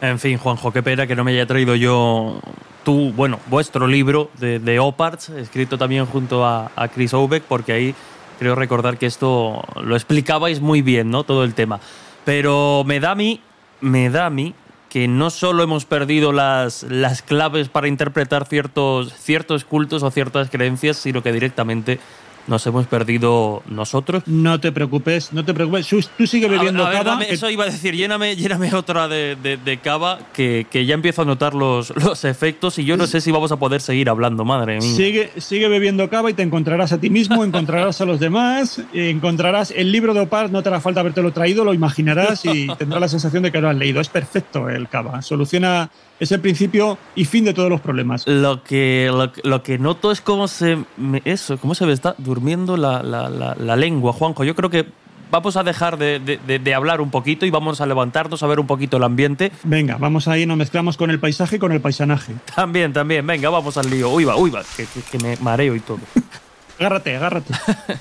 En 0.00 0.18
fin, 0.18 0.36
Juanjo, 0.36 0.72
qué 0.72 0.82
pena 0.82 1.06
que 1.06 1.16
no 1.16 1.24
me 1.24 1.32
haya 1.32 1.46
traído 1.46 1.74
yo 1.74 2.40
tu, 2.84 3.12
bueno, 3.12 3.40
vuestro 3.46 3.86
libro 3.86 4.30
de, 4.38 4.58
de 4.58 4.78
Oparts, 4.78 5.30
escrito 5.30 5.78
también 5.78 6.06
junto 6.06 6.44
a, 6.44 6.70
Chris 6.94 7.14
Obeck, 7.14 7.42
porque 7.42 7.72
ahí 7.72 7.94
creo 8.38 8.54
recordar 8.54 8.98
que 8.98 9.06
esto 9.06 9.64
lo 9.82 9.96
explicabais 9.96 10.60
muy 10.60 10.82
bien, 10.82 11.10
¿no? 11.10 11.24
Todo 11.24 11.44
el 11.44 11.54
tema. 11.54 11.80
Pero 12.24 12.84
me 12.86 13.00
da 13.00 13.12
a 13.12 13.14
mí, 13.14 13.40
me 13.80 14.10
da 14.10 14.26
a 14.26 14.30
mí 14.30 14.54
que 14.90 15.08
no 15.08 15.30
solo 15.30 15.62
hemos 15.62 15.84
perdido 15.84 16.30
las, 16.32 16.84
las 16.84 17.22
claves 17.22 17.68
para 17.68 17.88
interpretar 17.88 18.46
ciertos, 18.46 19.14
ciertos 19.14 19.64
cultos 19.64 20.02
o 20.02 20.10
ciertas 20.10 20.50
creencias, 20.50 20.96
sino 20.98 21.22
que 21.22 21.32
directamente 21.32 21.98
nos 22.46 22.66
hemos 22.66 22.86
perdido 22.86 23.62
nosotros. 23.68 24.22
No 24.26 24.60
te 24.60 24.72
preocupes, 24.72 25.32
no 25.32 25.44
te 25.44 25.52
preocupes. 25.54 25.88
Tú, 25.88 26.26
sigue 26.26 26.48
bebiendo 26.48 26.84
A 26.86 26.88
ver, 26.90 26.96
a 26.96 26.98
ver, 26.98 27.04
cava. 27.06 27.10
dame- 27.16 27.26
que- 27.28 27.34
eso 27.34 27.50
iba 27.50 27.64
a 27.64 27.66
decir, 27.66 27.94
lléname, 27.94 28.36
lléname 28.36 28.72
otra 28.74 29.08
de, 29.08 29.36
de- 29.42 29.56
de 29.56 29.78
cava 29.78 30.18
que, 30.32 30.66
que 30.70 30.86
ya 30.86 30.94
empiezo 30.94 31.22
a 31.22 31.24
notar 31.24 31.54
los, 31.54 31.92
los 32.02 32.24
efectos 32.24 32.78
y 32.78 32.84
yo 32.84 32.96
no 32.96 33.06
sé 33.06 33.20
si 33.20 33.30
vamos 33.30 33.52
a 33.52 33.56
poder 33.56 33.80
seguir 33.80 34.08
hablando, 34.08 34.44
madre 34.44 34.78
mía. 34.78 34.94
Sigue, 34.94 35.30
sigue 35.38 35.68
bebiendo 35.68 36.08
cava 36.08 36.30
y 36.30 36.34
te 36.34 36.42
encontrarás 36.42 36.92
a 36.92 36.98
ti 37.00 37.10
mismo, 37.10 37.44
encontrarás 37.44 38.00
a 38.00 38.04
los 38.04 38.20
demás, 38.20 38.80
encontrarás 38.92 39.70
el 39.70 39.92
libro 39.92 40.14
de 40.14 40.20
Opar, 40.20 40.50
no 40.50 40.62
te 40.62 40.68
hará 40.68 40.80
falta 40.80 41.00
habértelo 41.00 41.32
traído, 41.32 41.64
lo 41.64 41.74
imaginarás 41.74 42.44
y 42.44 42.66
tendrás 42.78 43.00
la 43.00 43.08
sensación 43.08 43.42
de 43.42 43.52
que 43.52 43.60
lo 43.60 43.68
has 43.68 43.76
leído. 43.76 44.00
Es 44.00 44.08
perfecto 44.08 44.68
el 44.68 44.88
cava, 44.88 45.22
soluciona, 45.22 45.90
es 46.20 46.32
el 46.32 46.40
principio 46.40 46.98
y 47.14 47.24
fin 47.24 47.44
de 47.44 47.54
todos 47.54 47.70
los 47.70 47.80
problemas. 47.80 48.26
Lo 48.26 48.62
que, 48.62 49.10
lo, 49.12 49.32
lo 49.48 49.62
que 49.62 49.78
noto 49.78 50.10
es 50.12 50.20
cómo 50.20 50.48
se 50.48 50.78
me, 50.96 51.22
eso, 51.24 51.58
cómo 51.58 51.74
se 51.74 51.86
me 51.86 51.92
está 51.92 52.14
durmiendo 52.18 52.76
la, 52.76 53.02
la- 53.02 53.28
la- 53.28 53.54
la 53.54 53.76
lengua, 53.76 54.12
Juanjo. 54.12 54.44
Yo 54.44 54.54
creo 54.54 54.70
que 54.70 54.86
vamos 55.30 55.56
a 55.56 55.64
dejar 55.64 55.98
de, 55.98 56.18
de- 56.20 56.74
hablar 56.74 57.00
un 57.00 57.10
poquito 57.10 57.46
y 57.46 57.50
vamos 57.50 57.80
a 57.80 57.86
levantarnos 57.86 58.42
a 58.42 58.46
ver 58.46 58.60
un 58.60 58.66
poquito 58.66 58.96
el 58.96 59.04
ambiente. 59.04 59.52
Venga, 59.64 59.96
vamos 59.98 60.28
ahí, 60.28 60.46
nos 60.46 60.56
mezclamos 60.56 60.96
con 60.96 61.10
el 61.10 61.18
paisaje 61.20 61.56
y 61.56 61.58
con 61.58 61.72
el 61.72 61.80
paisanaje. 61.80 62.34
También, 62.54 62.92
también, 62.92 63.26
venga, 63.26 63.50
vamos 63.50 63.76
al 63.76 63.90
lío. 63.90 64.10
Uy, 64.10 64.24
va, 64.24 64.36
uy, 64.36 64.50
va, 64.50 64.62
que, 64.76 64.86
que- 64.86 65.02
que 65.02 65.18
me 65.18 65.36
mareo 65.38 65.74
y 65.74 65.80
todo. 65.80 65.98
Agárrate, 66.78 67.16
agárrate. 67.16 67.54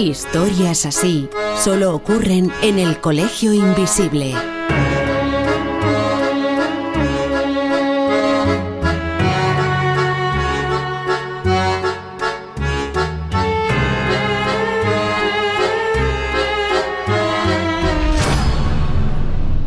Historias 0.00 0.86
así 0.86 1.28
solo 1.62 1.94
ocurren 1.94 2.50
en 2.62 2.78
el 2.78 2.98
Colegio 3.00 3.52
Invisible. 3.52 4.34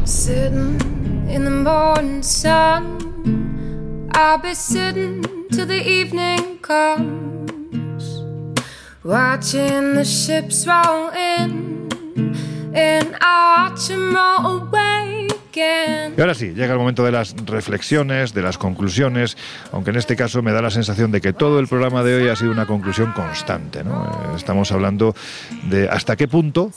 Sitting 0.03 0.79
in 1.29 1.43
the 1.43 1.51
morning 1.51 2.23
sun, 2.23 2.97
I'll 4.15 4.39
be 4.39 4.55
sitting 4.55 5.23
till 5.51 5.67
the 5.67 5.87
evening 5.87 6.57
comes, 6.63 7.12
watching 9.43 9.95
the 9.95 10.05
ships 10.05 10.65
roll 10.65 11.11
in, 11.13 11.89
and 12.73 13.13
I 13.19 13.69
watch 13.69 13.89
'em 13.89 14.15
roll 14.15 14.61
away 14.61 15.27
again. 15.51 16.13
Y 16.15 16.21
ahora 16.21 16.33
sí, 16.33 16.53
llega 16.53 16.71
el 16.71 16.79
momento 16.79 17.03
de 17.03 17.11
las 17.11 17.35
reflexiones, 17.45 18.33
de 18.33 18.41
las 18.41 18.57
conclusiones, 18.57 19.35
aunque 19.73 19.89
en 19.89 19.97
este 19.97 20.15
caso 20.15 20.41
me 20.41 20.53
da 20.53 20.61
la 20.61 20.69
sensación 20.69 21.11
de 21.11 21.19
que 21.19 21.33
todo 21.33 21.59
el 21.59 21.67
programa 21.67 22.03
de 22.03 22.15
hoy 22.15 22.29
ha 22.29 22.37
sido 22.37 22.51
una 22.51 22.65
conclusión 22.65 23.11
constante. 23.11 23.83
¿no? 23.83 24.33
Estamos 24.37 24.71
hablando 24.71 25.13
de 25.69 25.89
hasta 25.89 26.15
qué 26.15 26.29
punto, 26.29 26.71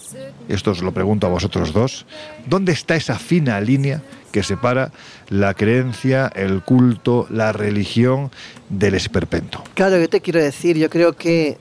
y 0.48 0.52
esto 0.52 0.72
os 0.72 0.82
lo 0.82 0.90
pregunto 0.90 1.28
a 1.28 1.30
vosotros 1.30 1.72
dos, 1.72 2.04
¿dónde 2.46 2.72
está 2.72 2.96
esa 2.96 3.16
fina 3.16 3.60
línea 3.60 4.02
que 4.32 4.42
separa 4.42 4.90
la 5.28 5.54
creencia, 5.54 6.32
el 6.34 6.62
culto, 6.62 7.28
la 7.30 7.52
religión 7.52 8.32
del 8.68 8.94
esperpento? 8.94 9.62
Claro, 9.74 10.00
yo 10.00 10.08
te 10.08 10.20
quiero 10.20 10.42
decir, 10.42 10.76
yo 10.76 10.90
creo 10.90 11.12
que 11.12 11.58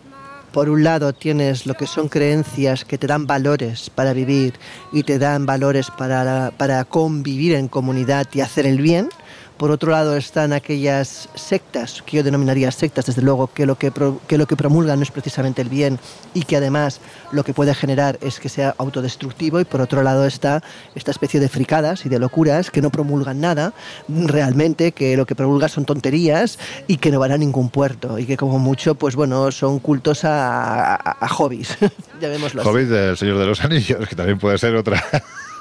por 0.55 0.69
un 0.69 0.85
lado 0.85 1.11
tienes 1.11 1.65
lo 1.65 1.73
que 1.73 1.85
son 1.85 2.07
creencias 2.07 2.85
que 2.85 2.97
te 2.97 3.07
dan 3.07 3.27
valores 3.27 3.89
para 3.89 4.13
vivir 4.13 4.53
y 4.93 5.03
te 5.03 5.19
dan 5.19 5.45
valores 5.45 5.91
para, 5.97 6.53
para 6.55 6.85
convivir 6.85 7.55
en 7.55 7.67
comunidad 7.67 8.25
y 8.31 8.39
hacer 8.39 8.65
el 8.65 8.79
bien. 8.79 9.09
Por 9.57 9.71
otro 9.71 9.91
lado 9.91 10.17
están 10.17 10.51
aquellas 10.51 11.29
sectas, 11.33 12.01
que 12.05 12.17
yo 12.17 12.23
denominaría 12.23 12.69
sectas, 12.71 13.05
desde 13.05 13.21
luego, 13.21 13.47
que 13.47 13.65
lo 13.65 13.77
que, 13.77 13.89
pro- 13.89 14.19
que 14.27 14.37
lo 14.37 14.47
que 14.47 14.57
promulgan 14.57 14.99
no 14.99 15.03
es 15.03 15.11
precisamente 15.11 15.61
el 15.61 15.69
bien 15.69 15.97
y 16.33 16.43
que 16.43 16.57
además 16.57 16.99
lo 17.31 17.45
que 17.45 17.53
puede 17.53 17.73
generar 17.73 18.17
es 18.21 18.39
que 18.41 18.49
sea 18.49 18.75
autodestructivo. 18.77 19.59
Y 19.61 19.65
por 19.65 19.79
otro 19.79 20.03
lado 20.03 20.25
está 20.25 20.61
esta 20.93 21.11
especie 21.11 21.39
de 21.39 21.47
fricadas 21.47 22.05
y 22.05 22.09
de 22.09 22.19
locuras 22.19 22.69
que 22.69 22.81
no 22.81 22.89
promulgan 22.89 23.39
nada 23.39 23.73
realmente, 24.09 24.91
que 24.91 25.15
lo 25.15 25.25
que 25.25 25.35
promulgan 25.35 25.69
son 25.69 25.85
tonterías 25.85 26.59
y 26.87 26.97
que 26.97 27.09
no 27.11 27.19
van 27.19 27.31
a 27.31 27.37
ningún 27.37 27.69
puerto 27.69 28.19
y 28.19 28.25
que 28.25 28.35
como 28.35 28.59
mucho, 28.59 28.95
pues 28.95 29.15
bueno, 29.15 29.51
son 29.51 29.79
cultos 29.79 30.21
a, 30.23 31.15
hobbies, 31.29 31.77
llamémoslo 32.21 32.61
así. 32.61 32.69
Hobbit 32.69 32.87
del 32.89 33.17
Señor 33.17 33.37
de 33.37 33.45
los 33.45 33.63
Anillos, 33.63 34.07
que 34.09 34.15
también 34.15 34.37
puede 34.37 34.57
ser 34.57 34.75
otra, 34.75 35.01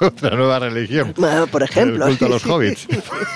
otra 0.17 0.37
nueva 0.37 0.59
religión. 0.59 1.15
Por 1.51 1.63
ejemplo. 1.63 2.07
El 2.07 2.11
culto 2.11 2.27
a 2.27 2.29
los 2.29 2.47
hobbits. 2.47 2.87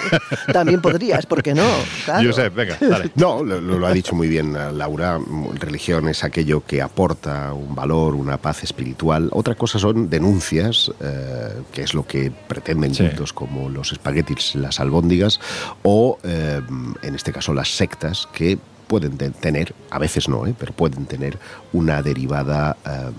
También 0.53 0.81
podrías, 0.81 1.27
¿por 1.27 1.43
qué 1.43 1.55
no? 1.55 1.67
Claro. 2.05 2.29
Josep, 2.29 2.55
venga, 2.55 2.79
dale. 2.81 3.11
No, 3.15 3.43
lo, 3.43 3.61
lo, 3.61 3.87
ha 3.87 3.93
dicho 3.93 4.15
muy 4.15 4.29
bien 4.29 4.57
Laura. 4.77 5.19
Religión 5.55 6.09
es 6.09 6.25
aquello 6.25 6.65
que 6.65 6.83
aporta 6.83 7.53
un 7.53 7.75
valor, 7.75 8.15
una 8.15 8.39
paz 8.39 8.63
espiritual. 8.65 9.29
Otra 9.33 9.55
cosa 9.55 9.79
son 9.79 10.11
denuncias, 10.11 10.91
eh, 11.01 11.63
que 11.73 11.83
es 11.83 11.95
lo 11.95 12.07
que 12.07 12.31
pretenden 12.31 12.95
sí. 12.95 13.05
cultos 13.05 13.33
como 13.33 13.69
los 13.69 13.93
espaguetis, 13.93 14.55
las 14.55 14.81
albóndigas, 14.81 15.41
o 15.83 16.19
eh, 16.23 16.61
en 17.03 17.15
este 17.15 17.33
caso 17.33 17.55
las 17.55 17.69
sectas 17.69 18.29
que 18.33 18.59
pueden 18.89 19.17
tener, 19.17 19.75
a 19.91 19.99
veces 19.99 20.29
no, 20.29 20.47
¿eh? 20.47 20.55
pero 20.59 20.73
pueden 20.73 21.07
tener 21.07 21.39
una 21.73 22.03
derivada 22.03 22.77
eh, 22.85 23.11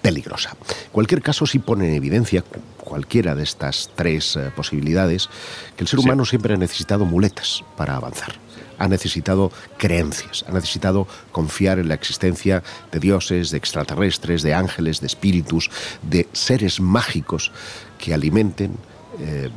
peligrosa. 0.00 0.50
En 0.50 0.92
cualquier 0.92 1.22
caso, 1.22 1.46
sí 1.46 1.58
pone 1.58 1.88
en 1.88 1.94
evidencia 1.94 2.44
cualquiera 2.78 3.34
de 3.34 3.42
estas 3.42 3.90
tres 3.94 4.36
eh, 4.36 4.50
posibilidades 4.54 5.28
que 5.76 5.84
el 5.84 5.88
ser 5.88 6.00
humano 6.00 6.24
siempre 6.24 6.54
ha 6.54 6.56
necesitado 6.56 7.04
muletas 7.04 7.62
para 7.76 7.96
avanzar. 7.96 8.34
Ha 8.78 8.88
necesitado 8.88 9.52
creencias, 9.76 10.44
ha 10.48 10.52
necesitado 10.52 11.06
confiar 11.32 11.78
en 11.78 11.88
la 11.88 11.94
existencia 11.94 12.62
de 12.90 12.98
dioses, 12.98 13.50
de 13.50 13.58
extraterrestres, 13.58 14.42
de 14.42 14.54
ángeles, 14.54 15.00
de 15.00 15.06
espíritus, 15.06 15.70
de 16.02 16.26
seres 16.32 16.80
mágicos 16.80 17.52
que 17.98 18.14
alimenten, 18.14 18.76
eh, 19.18 19.50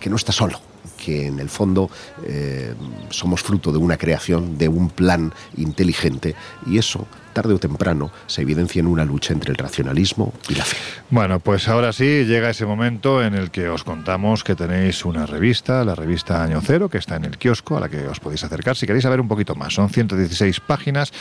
que 0.00 0.10
no 0.10 0.16
está 0.16 0.32
solo, 0.32 0.60
que 0.96 1.26
en 1.26 1.38
el 1.38 1.48
fondo 1.48 1.88
eh, 2.26 2.74
somos 3.10 3.42
fruto 3.42 3.70
de 3.70 3.78
una 3.78 3.96
creación, 3.96 4.58
de 4.58 4.68
un 4.68 4.90
plan 4.90 5.32
inteligente, 5.56 6.34
y 6.66 6.78
eso 6.78 7.06
tarde 7.34 7.52
o 7.52 7.58
temprano 7.58 8.10
se 8.26 8.42
evidencia 8.42 8.80
en 8.80 8.86
una 8.86 9.04
lucha 9.04 9.34
entre 9.34 9.50
el 9.50 9.56
racionalismo 9.56 10.32
y 10.48 10.54
la 10.54 10.64
fe. 10.64 10.76
Bueno, 11.10 11.40
pues 11.40 11.68
ahora 11.68 11.92
sí 11.92 12.24
llega 12.24 12.48
ese 12.48 12.64
momento 12.64 13.22
en 13.22 13.34
el 13.34 13.50
que 13.50 13.68
os 13.68 13.84
contamos 13.84 14.42
que 14.42 14.54
tenéis 14.54 15.04
una 15.04 15.26
revista, 15.26 15.84
la 15.84 15.94
revista 15.94 16.42
Año 16.42 16.60
Cero, 16.64 16.88
que 16.88 16.98
está 16.98 17.16
en 17.16 17.26
el 17.26 17.36
kiosco, 17.36 17.76
a 17.76 17.80
la 17.80 17.88
que 17.88 18.06
os 18.06 18.20
podéis 18.20 18.44
acercar 18.44 18.76
si 18.76 18.86
queréis 18.86 19.02
saber 19.02 19.20
un 19.20 19.28
poquito 19.28 19.54
más. 19.54 19.74
Son 19.74 19.90
116 19.90 20.60
páginas 20.60 21.12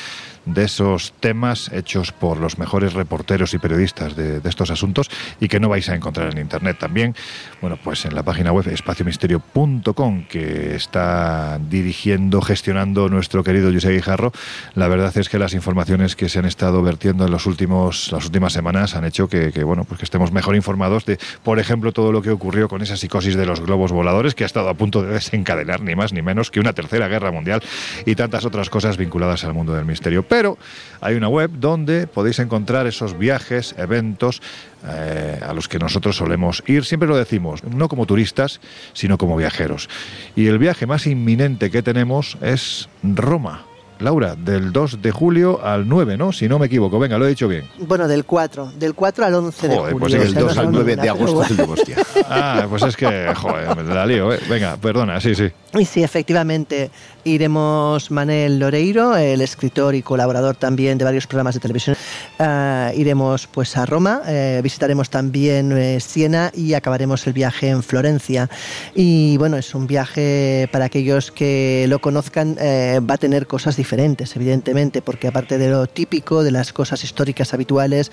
de 0.46 0.64
esos 0.64 1.14
temas 1.20 1.72
hechos 1.72 2.12
por 2.12 2.38
los 2.38 2.58
mejores 2.58 2.94
reporteros 2.94 3.54
y 3.54 3.58
periodistas 3.58 4.16
de, 4.16 4.42
estos 4.44 4.72
asuntos 4.72 5.10
y 5.40 5.48
que 5.48 5.60
no 5.60 5.70
vais 5.70 5.88
a 5.90 5.96
encontrar 5.96 6.32
en 6.32 6.40
internet 6.40 6.78
también. 6.80 7.16
Bueno, 7.62 7.78
pues 7.82 8.06
en 8.06 8.14
la 8.16 8.24
página 8.24 8.52
web 8.52 8.68
espaciomisterio.com 8.68 10.26
que 10.28 10.76
está 10.76 11.60
dirigiendo, 11.70 12.42
gestionando 12.42 13.10
nuestro 13.10 13.44
querido 13.44 13.72
José 13.72 13.92
Guijarro, 13.92 14.32
la 14.76 14.88
verdad 14.88 15.16
es 15.18 15.30
que 15.30 15.40
las 15.40 15.54
informaciones 15.54 16.03
que 16.16 16.30
se 16.30 16.40
han 16.40 16.46
estado 16.46 16.82
vertiendo 16.84 17.26
en 17.26 17.32
los 17.32 17.46
últimos, 17.46 18.12
las 18.12 18.26
últimas 18.26 18.54
semanas 18.54 18.96
han 18.96 19.06
hecho 19.06 19.28
que, 19.28 19.52
bueno, 19.64 19.86
pues 19.86 20.00
que 20.00 20.06
estemos 20.06 20.32
mejor 20.32 20.56
informados 20.56 21.06
de, 21.06 21.18
por 21.44 21.60
ejemplo, 21.60 21.92
todo 21.92 22.12
lo 22.12 22.22
que 22.22 22.30
ocurrió 22.30 22.68
con 22.68 22.82
esa 22.82 22.98
psicosis 22.98 23.36
de 23.36 23.46
los 23.46 23.62
globos 23.62 23.92
voladores 23.92 24.36
que 24.36 24.44
ha 24.44 24.46
estado 24.46 24.70
a 24.70 24.74
punto 24.74 25.02
de 25.02 25.14
desencadenar 25.14 25.82
ni 25.82 25.96
más 25.96 26.14
ni 26.14 26.22
menos 26.22 26.52
que 26.52 26.60
una 26.60 26.74
tercera 26.74 27.08
guerra 27.08 27.32
mundial 27.32 27.64
y 28.06 28.16
tantas 28.16 28.46
otras 28.46 28.70
cosas 28.70 28.98
vinculadas 28.98 29.44
al 29.44 29.54
mundo 29.54 29.74
del 29.74 29.86
misterio. 29.86 30.24
Pero 30.24 30.58
hay 31.02 31.16
una 31.16 31.30
web 31.30 31.52
donde 31.54 32.08
podéis 32.08 32.40
encontrar 32.40 32.86
esos 32.88 33.18
viajes, 33.18 33.76
eventos 33.78 34.42
eh, 34.86 35.40
a 35.42 35.54
los 35.54 35.68
que 35.68 35.80
nosotros 35.80 36.18
solemos 36.18 36.64
ir. 36.68 36.84
Siempre 36.86 37.08
lo 37.08 37.16
decimos, 37.16 37.64
no 37.64 37.88
como 37.88 38.06
turistas, 38.06 38.60
sino 38.94 39.18
como 39.18 39.38
viajeros. 39.38 39.90
Y 40.36 40.48
el 40.48 40.60
viaje 40.60 40.86
más 40.86 41.08
inminente 41.08 41.72
que 41.72 41.82
tenemos 41.82 42.38
es 42.42 42.90
Roma. 43.02 43.73
Laura, 44.00 44.36
del 44.36 44.72
2 44.72 45.02
de 45.02 45.12
julio 45.12 45.64
al 45.64 45.88
9, 45.88 46.18
¿no? 46.18 46.32
Si 46.32 46.48
no 46.48 46.60
me 46.60 46.68
equivoco. 46.68 47.00
Venga, 47.00 47.18
lo 47.18 47.26
he 47.26 47.30
dicho 47.30 47.48
bien. 47.48 47.68
Bueno, 47.80 48.08
del 48.08 48.26
4. 48.26 48.74
Del 48.78 48.94
4 48.94 49.26
al 49.26 49.34
11 49.36 49.68
joder, 49.68 49.72
de 49.72 49.78
julio. 49.78 50.00
Pues 50.00 50.14
del 50.14 50.34
2 50.34 50.58
al 50.58 50.72
9 50.72 50.96
de 50.96 51.10
agosto 51.10 51.44
es 51.44 51.52
el 51.52 51.58
de 51.58 51.64
Bostia. 51.64 51.98
Ah, 52.30 52.66
pues 52.70 52.84
es 52.84 52.96
que, 52.96 53.32
joder, 53.36 53.76
me 53.76 53.94
la 53.94 54.06
lío. 54.06 54.34
¿eh? 54.34 54.40
Venga, 54.50 54.78
perdona, 54.78 55.20
sí, 55.20 55.36
sí. 55.36 55.52
Y 55.78 55.86
sí, 55.86 56.04
efectivamente, 56.04 56.92
iremos 57.24 58.12
Manel 58.12 58.60
Loreiro, 58.60 59.16
el 59.16 59.42
escritor 59.42 59.96
y 59.96 60.02
colaborador 60.02 60.56
también 60.56 60.98
de 60.98 61.06
varios 61.06 61.26
programas 61.26 61.56
de 61.56 61.62
televisión. 61.62 61.96
Uh, 62.40 62.96
iremos 62.96 63.48
pues 63.48 63.76
a 63.76 63.86
Roma, 63.86 64.22
eh, 64.28 64.62
visitaremos 64.64 65.10
también 65.10 65.72
eh, 65.72 66.00
Siena 66.00 66.52
y 66.54 66.74
acabaremos 66.74 67.26
el 67.28 67.34
viaje 67.34 67.70
en 67.70 67.82
Florencia. 67.82 68.50
Y 68.94 69.38
bueno, 69.38 69.58
es 69.58 69.74
un 69.74 69.88
viaje 69.88 70.70
para 70.72 70.86
aquellos 70.86 71.32
que 71.32 71.86
lo 71.90 72.00
conozcan, 72.00 72.56
eh, 72.60 73.00
va 73.08 73.16
a 73.16 73.18
tener 73.18 73.48
cosas 73.48 73.76
diferentes, 73.76 73.83
evidentemente, 74.36 75.02
porque 75.02 75.28
aparte 75.28 75.58
de 75.58 75.70
lo 75.70 75.88
típico, 75.88 76.44
de 76.44 76.52
las 76.52 76.74
cosas 76.74 77.04
históricas 77.04 77.54
habituales, 77.54 78.12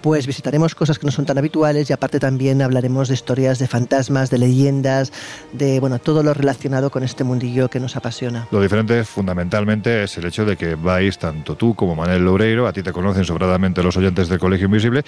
pues 0.00 0.26
visitaremos 0.26 0.74
cosas 0.74 0.98
que 0.98 1.06
no 1.06 1.12
son 1.12 1.24
tan 1.24 1.38
habituales 1.38 1.88
y 1.88 1.92
aparte 1.92 2.18
también 2.18 2.62
hablaremos 2.62 3.08
de 3.08 3.14
historias 3.14 3.58
de 3.58 3.68
fantasmas, 3.68 4.30
de 4.30 4.38
leyendas, 4.38 5.12
de 5.52 5.80
bueno, 5.80 5.98
todo 5.98 6.22
lo 6.22 6.34
relacionado 6.34 6.90
con 6.90 7.02
este 7.02 7.24
mundillo 7.24 7.68
que 7.68 7.80
nos 7.80 7.96
apasiona. 7.96 8.48
Lo 8.50 8.60
diferente 8.60 9.04
fundamentalmente 9.04 10.04
es 10.04 10.16
el 10.18 10.26
hecho 10.26 10.44
de 10.44 10.56
que 10.56 10.74
vais 10.74 11.18
tanto 11.18 11.56
tú 11.56 11.74
como 11.74 11.94
Manel 11.94 12.24
Loureiro, 12.24 12.66
a 12.66 12.72
ti 12.72 12.82
te 12.82 12.92
conocen 12.92 13.24
sobradamente 13.24 13.82
los 13.82 13.96
oyentes 13.96 14.28
del 14.28 14.38
Colegio 14.38 14.66
Invisible, 14.66 15.04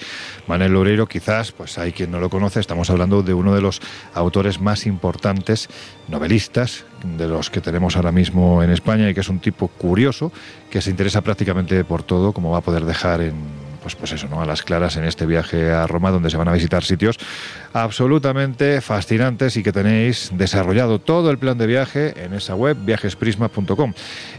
Manel 0.47 0.73
Loureiro 0.73 1.07
quizás, 1.07 1.51
pues 1.51 1.77
hay 1.77 1.91
quien 1.91 2.11
no 2.11 2.19
lo 2.19 2.29
conoce, 2.29 2.59
estamos 2.59 2.89
hablando 2.89 3.21
de 3.21 3.33
uno 3.33 3.53
de 3.53 3.61
los 3.61 3.81
autores 4.13 4.59
más 4.59 4.85
importantes, 4.85 5.69
novelistas, 6.07 6.85
de 7.03 7.27
los 7.27 7.49
que 7.49 7.61
tenemos 7.61 7.95
ahora 7.95 8.11
mismo 8.11 8.63
en 8.63 8.71
España 8.71 9.09
y 9.09 9.13
que 9.13 9.19
es 9.19 9.29
un 9.29 9.39
tipo 9.39 9.67
curioso, 9.67 10.31
que 10.69 10.81
se 10.81 10.89
interesa 10.89 11.21
prácticamente 11.21 11.83
por 11.83 12.03
todo, 12.03 12.33
como 12.33 12.51
va 12.51 12.59
a 12.59 12.61
poder 12.61 12.85
dejar 12.85 13.21
en 13.21 13.35
pues, 13.85 13.95
pues 13.95 14.13
eso, 14.13 14.27
¿no? 14.27 14.41
A 14.41 14.47
las 14.47 14.63
claras 14.63 14.97
en 14.97 15.05
este 15.05 15.27
viaje 15.27 15.71
a 15.71 15.85
Roma, 15.85 16.09
donde 16.09 16.31
se 16.31 16.37
van 16.37 16.47
a 16.47 16.53
visitar 16.53 16.83
sitios 16.83 17.19
absolutamente 17.71 18.81
fascinantes 18.81 19.57
y 19.57 19.61
que 19.61 19.71
tenéis 19.71 20.31
desarrollado 20.33 20.97
todo 20.97 21.29
el 21.29 21.37
plan 21.37 21.55
de 21.59 21.67
viaje 21.67 22.15
en 22.23 22.33
esa 22.33 22.55
web, 22.55 22.75
viajesprisma.com. 22.83 23.93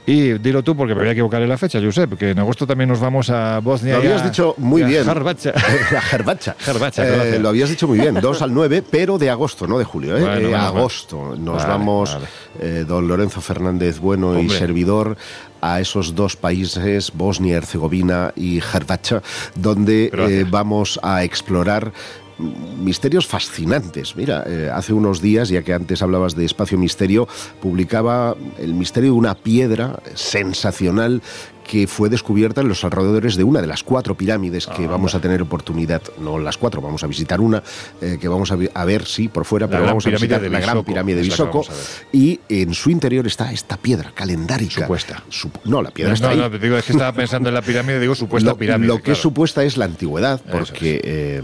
Y 0.04 0.32
dilo 0.38 0.64
tú, 0.64 0.76
porque 0.76 0.96
me 0.96 1.02
voy 1.02 1.10
a 1.10 1.12
equivocar 1.12 1.42
en 1.42 1.48
la 1.48 1.58
fecha, 1.58 1.78
Josep, 1.80 2.18
que 2.18 2.30
en 2.30 2.40
agosto 2.40 2.66
también 2.66 2.88
nos 2.88 2.98
vamos 2.98 3.30
a 3.30 3.60
Bosnia. 3.60 3.92
Lo 3.92 3.98
habías 4.00 4.22
a, 4.22 4.24
dicho 4.24 4.56
muy 4.58 4.82
a 4.82 4.86
bien. 4.88 5.04
Jarbacha. 5.04 5.50
a 5.54 6.00
Jarbacha. 6.00 6.56
Jarbacha 6.58 7.06
eh, 7.06 7.38
lo 7.38 7.48
habías 7.48 7.68
dicho 7.68 7.86
muy 7.86 8.00
bien, 8.00 8.18
2 8.20 8.42
al 8.42 8.52
9, 8.52 8.82
pero 8.90 9.16
de 9.16 9.30
agosto, 9.30 9.68
no 9.68 9.78
de 9.78 9.84
julio. 9.84 10.16
¿eh? 10.16 10.22
Bueno, 10.22 10.48
eh, 10.48 10.56
agosto. 10.56 11.36
Nos 11.38 11.58
vale, 11.58 11.68
vamos, 11.68 12.14
vale. 12.14 12.26
Eh, 12.60 12.84
don 12.84 13.06
Lorenzo 13.06 13.40
Fernández 13.40 14.00
Bueno 14.00 14.30
Hombre. 14.30 14.42
y 14.42 14.48
servidor, 14.48 15.16
a 15.60 15.80
esos 15.80 16.14
dos 16.14 16.36
países, 16.36 17.12
Bosnia, 17.14 17.56
Herzegovina 17.56 18.32
y 18.36 18.60
Jarbacha, 18.60 19.22
donde 19.54 20.10
eh, 20.12 20.44
vamos 20.48 20.98
a 21.02 21.24
explorar 21.24 21.92
misterios 22.38 23.26
fascinantes. 23.26 24.14
Mira, 24.16 24.44
eh, 24.46 24.70
hace 24.72 24.92
unos 24.92 25.22
días, 25.22 25.48
ya 25.48 25.62
que 25.62 25.72
antes 25.72 26.02
hablabas 26.02 26.36
de 26.36 26.44
Espacio 26.44 26.76
Misterio, 26.78 27.26
publicaba 27.60 28.36
el 28.58 28.74
misterio 28.74 29.12
de 29.12 29.18
una 29.18 29.34
piedra 29.34 30.00
sensacional 30.14 31.22
que 31.66 31.86
fue 31.86 32.08
descubierta 32.08 32.60
en 32.60 32.68
los 32.68 32.84
alrededores 32.84 33.36
de 33.36 33.44
una 33.44 33.60
de 33.60 33.66
las 33.66 33.82
cuatro 33.82 34.14
pirámides 34.14 34.66
que 34.66 34.84
Ah, 34.84 34.88
vamos 34.88 35.14
a 35.14 35.20
tener 35.20 35.42
oportunidad, 35.42 36.00
no 36.20 36.38
las 36.38 36.56
cuatro, 36.56 36.80
vamos 36.80 37.02
a 37.02 37.06
visitar 37.06 37.40
una, 37.40 37.62
eh, 38.00 38.18
que 38.20 38.28
vamos 38.28 38.52
a, 38.52 38.84
ver, 38.84 39.04
sí, 39.06 39.28
por 39.28 39.44
fuera, 39.44 39.66
pero 39.68 39.84
vamos 39.84 40.06
a 40.06 40.10
visitar 40.10 40.40
la 40.42 40.60
gran 40.60 40.84
pirámide 40.84 41.16
de 41.16 41.22
Visoko, 41.22 41.64
y 42.12 42.38
en 42.48 42.72
su 42.74 42.90
interior 42.90 43.26
está 43.26 43.50
esta 43.52 43.76
piedra 43.76 44.12
calendárica. 44.14 44.82
Supuesta. 44.82 45.22
Sup- 45.30 45.60
no, 45.64 45.82
la 45.82 45.90
piedra 45.90 46.14
está 46.14 46.28
no, 46.28 46.32
ahí. 46.34 46.38
no, 46.40 46.50
te 46.50 46.58
digo, 46.58 46.76
es 46.76 46.84
que 46.84 46.92
estaba 46.92 47.12
pensando 47.12 47.48
en 47.48 47.54
la 47.54 47.62
pirámide, 47.62 47.98
digo 47.98 48.14
supuesta 48.14 48.50
lo, 48.50 48.56
pirámide. 48.56 48.88
lo 48.88 49.02
que 49.02 49.12
es 49.12 49.18
supuesta 49.18 49.64
es 49.64 49.76
la 49.76 49.86
antigüedad, 49.86 50.40
porque 50.50 51.00
eh, 51.02 51.42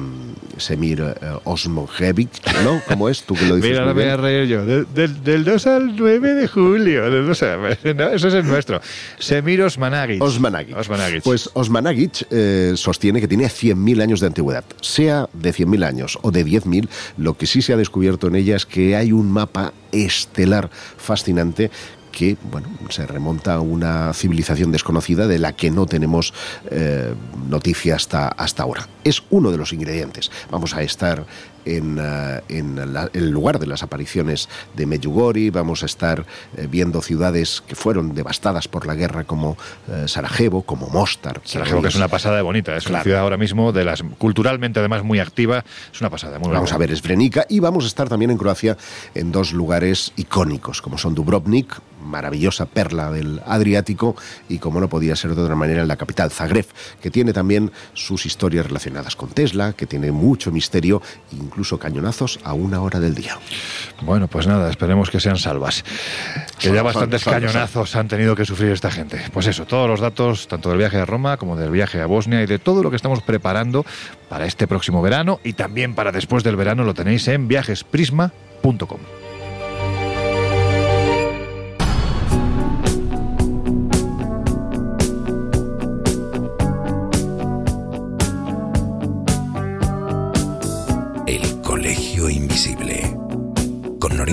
Semir 0.59 1.01
eh, 1.01 1.15
Osmonjevic, 1.45 2.31
¿no? 2.65 2.81
¿Cómo 2.89 3.09
es? 3.09 3.23
Tú 3.25 3.35
que 3.35 3.47
lo 3.47 3.57
dices 3.57 3.71
Mira, 3.73 3.81
no 3.87 3.95
me 3.95 4.03
voy 4.03 4.11
a 4.13 4.17
reír 4.17 4.47
yo. 4.49 4.65
Del, 4.65 4.87
del- 4.95 5.23
del 5.25 5.45
2 5.45 5.67
al 5.67 5.97
9 5.97 6.35
de 6.35 6.47
julio. 6.49 7.11
Del 7.11 7.27
2 7.27 7.43
a- 7.43 7.57
no, 7.57 8.09
eso 8.11 8.29
es 8.29 8.35
el 8.35 8.47
nuestro. 8.47 8.81
Semir 9.19 9.63
Osmanagic. 10.21 10.77
Osmanagic. 10.77 10.77
Osmanagic. 10.77 11.23
Pues 11.23 11.51
Osmanagic 11.55 12.27
eh, 12.31 12.73
sostiene 12.77 13.21
que 13.21 13.29
tiene 13.29 13.47
100.000 13.47 14.03
años 14.03 14.21
de 14.21 14.27
antigüedad. 14.27 14.65
Sea 14.81 15.29
de 15.33 15.53
100.000 15.53 15.85
años 15.85 16.19
o 16.23 16.31
de 16.31 16.45
10.000, 16.45 16.89
lo 17.17 17.35
que 17.35 17.47
sí 17.47 17.63
se 17.63 17.73
ha 17.73 17.77
descubierto 17.77 18.29
en 18.29 18.37
ella 18.37 18.57
es 18.57 18.67
que 18.67 18.97
hay 18.97 19.13
un 19.13 19.31
mapa 19.31 19.73
estelar 19.93 20.71
fascinante 20.97 21.71
que 22.13 22.37
bueno, 22.51 22.69
se 22.91 23.07
remonta 23.07 23.55
a 23.55 23.61
una 23.61 24.13
civilización 24.13 24.71
desconocida 24.71 25.27
de 25.27 25.39
la 25.39 25.55
que 25.55 25.71
no 25.71 25.87
tenemos 25.87 26.33
eh, 26.71 27.15
noticia 27.49 27.97
hasta, 27.97 28.29
hasta 28.29 28.63
ahora. 28.63 28.89
Es 29.03 29.23
uno 29.31 29.51
de 29.51 29.57
los 29.57 29.73
ingredientes. 29.73 30.31
Vamos 30.51 30.75
a 30.75 30.83
estar 30.83 31.25
en, 31.65 31.99
el 31.99 33.31
lugar 33.31 33.59
de 33.59 33.67
las 33.67 33.83
apariciones 33.83 34.49
de 34.75 34.87
Medjugorje, 34.87 35.51
vamos 35.51 35.83
a 35.83 35.87
estar 35.87 36.27
viendo 36.69 37.03
ciudades 37.03 37.63
que 37.67 37.75
fueron 37.75 38.15
devastadas 38.15 38.69
por 38.69 38.87
la 38.87 38.95
guerra 38.95 39.25
como 39.25 39.57
Sarajevo, 40.07 40.63
como 40.63 40.89
Mostar. 40.89 41.41
Sarajevo 41.45 41.83
que 41.83 41.89
es 41.89 41.97
una 41.97 42.09
pasada 42.09 42.37
de 42.37 42.43
bonita, 42.43 42.77
es 42.77 42.87
una 42.87 43.03
ciudad 43.03 43.21
ahora 43.21 43.37
mismo 43.37 43.73
de 43.73 43.85
las 43.85 44.03
culturalmente 44.19 44.81
además 44.81 45.03
muy 45.03 45.19
activa, 45.19 45.65
es 45.93 46.01
una 46.01 46.11
pasada. 46.11 46.39
Muy 46.39 46.51
vamos 46.51 46.73
a 46.73 46.79
ver 46.79 46.91
Esvrenica 46.91 47.47
y 47.49 47.61
vamos 47.61 47.85
a 47.85 47.87
estar 47.87 48.09
también 48.09 48.31
en 48.31 48.39
Croacia 48.39 48.77
en 49.15 49.33
dos 49.33 49.53
lugares 49.53 50.13
icónicos 50.17 50.83
como 50.83 50.99
son 50.99 51.15
Dubrovnik, 51.15 51.81
maravillosa 52.05 52.67
perla 52.67 53.11
del 53.11 53.41
Adriático 53.47 54.17
y 54.49 54.59
como 54.59 54.81
no 54.81 54.89
podía 54.89 55.17
ser 55.17 55.35
de 55.35 55.43
otra 55.43 55.55
manera 55.55 55.83
en 55.83 55.89
la 55.89 55.97
capital 55.97 56.31
Zagreb, 56.31 56.67
que 57.01 57.11
tiene 57.11 57.33
también 57.33 57.71
sus 57.95 58.27
historias 58.27 58.67
relacionadas 58.67 59.17
con 59.17 59.31
Tesla, 59.31 59.73
que 59.73 59.87
tiene 59.87 60.13
mucho 60.13 60.51
misterio 60.51 61.03
incluso 61.53 61.79
cañonazos 61.79 62.41
a 62.45 62.55
una 62.55 62.81
hora 62.81 62.99
del 62.99 63.15
día. 63.15 63.39
Bueno, 64.01 64.27
pues 64.27 64.47
nada, 64.47 64.71
esperemos 64.71 65.11
que 65.11 65.21
sean 65.21 65.37
salvas. 65.37 65.85
Que 66.59 66.73
ya 66.73 66.83
bastantes 66.83 67.25
cañonazos 67.25 67.95
han 67.95 68.09
tenido 68.09 68.35
que 68.35 68.47
sufrir 68.47 68.73
esta 68.73 68.91
gente. 68.91 69.23
Pues 69.33 69.47
eso, 69.47 69.67
todos 69.67 69.89
los 69.89 70.01
datos, 70.01 70.49
tanto 70.49 70.71
del 70.71 70.79
viaje 70.79 70.97
a 70.97 71.05
Roma 71.05 71.37
como 71.37 71.57
del 71.57 71.71
viaje 71.71 72.01
a 72.01 72.07
Bosnia 72.07 72.43
y 72.43 72.47
de 72.47 72.59
todo 72.59 72.83
lo 72.83 72.89
que 72.89 72.97
estamos 72.97 73.23
preparando 73.23 73.85
para 74.31 74.47
este 74.47 74.67
próximo 74.67 75.03
verano 75.03 75.41
y 75.45 75.53
también 75.53 75.95
para 75.95 76.11
después 76.11 76.43
del 76.43 76.57
verano 76.57 76.85
lo 76.85 76.95
tenéis 76.95 77.29
en 77.29 77.49
viajesprisma.com. 77.49 79.22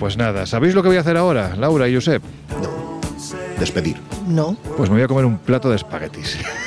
Pues 0.00 0.16
nada, 0.16 0.46
¿sabéis 0.46 0.74
lo 0.74 0.82
que 0.82 0.88
voy 0.88 0.96
a 0.96 1.00
hacer 1.00 1.18
ahora, 1.18 1.54
Laura 1.56 1.86
y 1.86 1.94
Josep? 1.94 2.22
No. 2.62 2.98
Despedir. 3.58 3.98
No. 4.26 4.56
Pues 4.78 4.88
me 4.88 4.96
voy 4.96 5.04
a 5.04 5.08
comer 5.08 5.26
un 5.26 5.36
plato 5.36 5.68
de 5.68 5.76
espaguetis. 5.76 6.38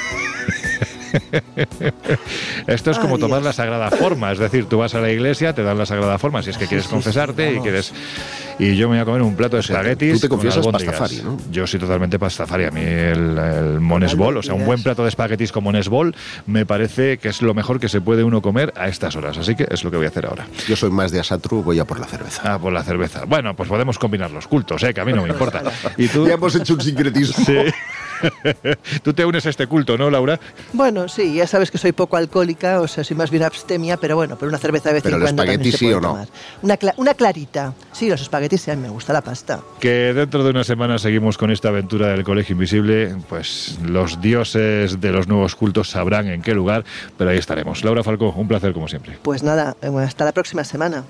Esto 2.68 2.92
es 2.92 3.00
como 3.00 3.18
tomar 3.18 3.42
la 3.42 3.54
sagrada 3.54 3.92
forma, 3.92 4.32
es 4.32 4.40
decir, 4.40 4.66
tú 4.66 4.78
vas 4.78 4.96
a 4.96 5.02
la 5.02 5.12
iglesia, 5.12 5.54
te 5.54 5.64
dan 5.64 5.78
la 5.78 5.86
sagrada 5.86 6.18
forma 6.18 6.42
si 6.42 6.50
es 6.50 6.58
que 6.58 6.68
quieres 6.68 6.88
confesarte 6.88 7.54
y 7.54 7.60
quieres 7.60 7.94
y 8.60 8.76
yo 8.76 8.88
me 8.88 8.96
voy 8.96 9.02
a 9.02 9.06
comer 9.06 9.22
un 9.22 9.36
plato 9.36 9.56
de 9.56 9.62
espaguetis. 9.62 10.14
Tú 10.14 10.20
te 10.20 10.30
confiesas 10.30 10.66
pastafari, 10.68 11.22
¿no? 11.24 11.38
Yo 11.52 11.66
soy 11.68 11.80
totalmente 11.80 12.20
pastafari. 12.20 12.66
A 12.66 12.72
mí 12.72 12.82
el, 12.82 13.38
el 13.38 13.80
monesbol, 13.80 14.38
o 14.38 14.44
sea, 14.44 14.54
un 14.54 14.66
buen 14.66 14.82
plato 14.84 15.04
de 15.04 15.10
espaguetis 15.10 15.52
con 15.52 15.64
monesbol, 15.64 16.16
me 16.46 16.66
parece 16.66 17.18
que 17.18 17.30
es 17.30 17.42
lo 17.42 17.54
mejor 17.54 17.80
que 17.80 17.90
se 17.90 18.02
puede 18.02 18.24
uno 18.24 18.42
comer 18.42 18.74
a 18.76 18.88
estas 18.88 19.16
horas. 19.16 19.38
Así 19.38 19.56
que 19.56 19.68
es 19.70 19.84
lo 19.84 19.92
que 19.92 19.98
voy 19.98 20.06
a 20.06 20.10
hacer 20.10 20.26
ahora. 20.26 20.48
Yo 20.68 20.76
soy 20.76 20.92
más 20.92 21.12
de 21.12 21.20
asatru, 21.20 21.64
voy 21.64 21.80
a 21.80 21.86
por 21.86 22.00
la 22.00 22.08
cerveza. 22.08 22.42
Ah, 22.54 22.60
por 22.60 22.74
la 22.74 22.84
cerveza. 22.84 23.26
Bueno, 23.26 23.56
pues 23.56 23.70
podemos 23.70 23.98
combinar 23.98 24.32
los 24.32 24.48
cultos, 24.48 24.84
¿eh? 24.84 24.94
que 24.94 25.02
a 25.02 25.06
mí 25.06 25.14
no 25.14 25.24
me 25.24 25.30
importa. 25.30 25.64
¿Y 25.98 26.08
tú? 26.08 26.28
Ya 26.28 26.34
hemos 26.34 26.56
hecho 26.56 26.76
un 26.76 26.82
sincretismo. 26.82 27.46
Sí. 27.46 27.58
Tú 29.04 29.14
te 29.14 29.26
unes 29.26 29.46
a 29.46 29.50
este 29.50 29.68
culto, 29.68 29.98
¿no, 29.98 30.10
Laura? 30.10 30.40
Bueno, 30.74 31.08
sí, 31.08 31.34
ya 31.34 31.48
sabes 31.48 31.72
que 31.72 31.78
soy 31.78 31.92
poco 31.92 32.18
alcohólica, 32.18 32.82
o 32.82 32.88
sea, 32.88 33.04
soy 33.04 33.16
más 33.16 33.30
bien 33.30 33.44
abstemia, 33.44 33.98
pero 33.98 34.16
bueno, 34.16 34.36
pero 34.38 34.50
una 34.50 34.58
cerveza 34.58 34.90
de 34.90 34.96
vez 34.96 35.06
en 35.06 35.12
cuando. 35.12 35.44
¿Pero 35.44 35.52
el 35.52 35.60
espagueti 35.60 35.78
sí 35.78 35.94
o 35.94 36.02
no? 36.02 36.26
Una, 36.62 36.78
una, 36.98 37.14
clarita. 37.14 37.74
Sí, 37.92 38.10
los 38.10 38.22
espaguetis 38.22 38.62
sí, 38.62 38.72
me 38.76 38.90
gusta 38.90 39.14
la 39.14 39.22
pasta. 39.22 39.62
Que 39.80 40.14
dentro 40.14 40.44
de 40.44 40.50
una 40.50 40.64
semana 40.64 40.98
seguimos 40.98 41.38
con 41.38 41.52
esta 41.52 41.70
aventura 41.70 42.08
del 42.08 42.24
Colegio 42.24 42.54
Invisible, 42.54 43.16
pues 43.30 43.78
los 43.84 44.22
dioses 44.22 45.00
de 45.00 45.12
los 45.12 45.28
nuevos 45.28 45.56
cultos 45.56 45.90
sabrán 45.90 46.28
en 46.28 46.42
qué 46.42 46.54
lugar, 46.54 46.84
pero 47.18 47.30
ahí 47.30 47.38
estaremos. 47.38 47.84
Laura 47.84 48.04
Falcó, 48.04 48.34
un 48.36 48.48
placer 48.48 48.74
como 48.74 48.88
siempre. 48.88 49.18
Pues 49.22 49.44
nada, 49.44 49.76
eh, 49.82 49.92
hasta 50.00 50.26
la 50.26 50.32
próxima 50.32 50.64
semana. 50.64 51.04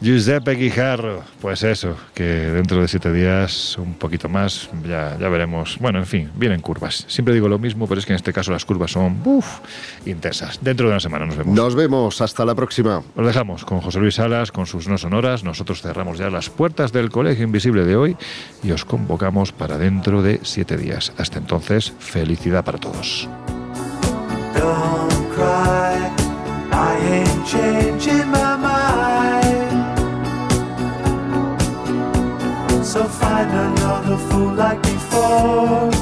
Giuseppe 0.00 0.52
Guijarro, 0.52 1.22
pues 1.42 1.62
eso, 1.62 1.94
que 2.14 2.24
dentro 2.24 2.80
de 2.80 2.88
siete 2.88 3.12
días, 3.12 3.76
un 3.76 3.94
poquito 3.94 4.30
más, 4.30 4.70
ya, 4.88 5.18
ya 5.18 5.28
veremos. 5.28 5.76
Bueno, 5.78 5.98
en 5.98 6.06
fin, 6.06 6.30
vienen 6.36 6.62
curvas. 6.62 7.04
Siempre 7.06 7.34
digo 7.34 7.48
lo 7.48 7.58
mismo, 7.58 7.86
pero 7.86 7.98
es 7.98 8.06
que 8.06 8.12
en 8.12 8.16
este 8.16 8.32
caso 8.32 8.50
las 8.50 8.64
curvas 8.64 8.92
son 8.92 9.18
intensas. 10.06 10.58
Dentro 10.62 10.86
de 10.86 10.92
una 10.92 11.00
semana 11.00 11.26
nos 11.26 11.36
vemos. 11.36 11.54
Nos 11.54 11.74
vemos, 11.74 12.20
hasta 12.22 12.46
la 12.46 12.54
próxima. 12.54 13.02
Os 13.14 13.26
dejamos 13.26 13.66
con 13.66 13.82
José 13.82 13.98
Luis 13.98 14.14
Salas, 14.14 14.50
con 14.52 14.64
sus 14.64 14.88
no 14.88 14.96
sonoras. 14.96 15.44
Nosotros 15.44 15.82
cerramos 15.82 16.16
ya 16.16 16.30
las 16.30 16.48
puertas 16.48 16.92
del 16.92 17.10
Colegio 17.10 17.44
Invisible 17.44 17.84
de 17.84 17.96
hoy 17.96 18.16
y 18.62 18.70
os 18.70 18.86
convocamos 18.86 19.52
para 19.52 19.76
dentro 19.76 20.22
de 20.22 20.40
siete 20.42 20.78
días. 20.78 21.12
Hasta 21.18 21.38
entonces, 21.38 21.92
felicidad 21.98 22.64
para 22.64 22.78
todos. 22.78 23.28
So 32.90 33.04
find 33.04 33.48
another 33.48 34.16
fool 34.16 34.52
like 34.54 34.82
before. 34.82 35.99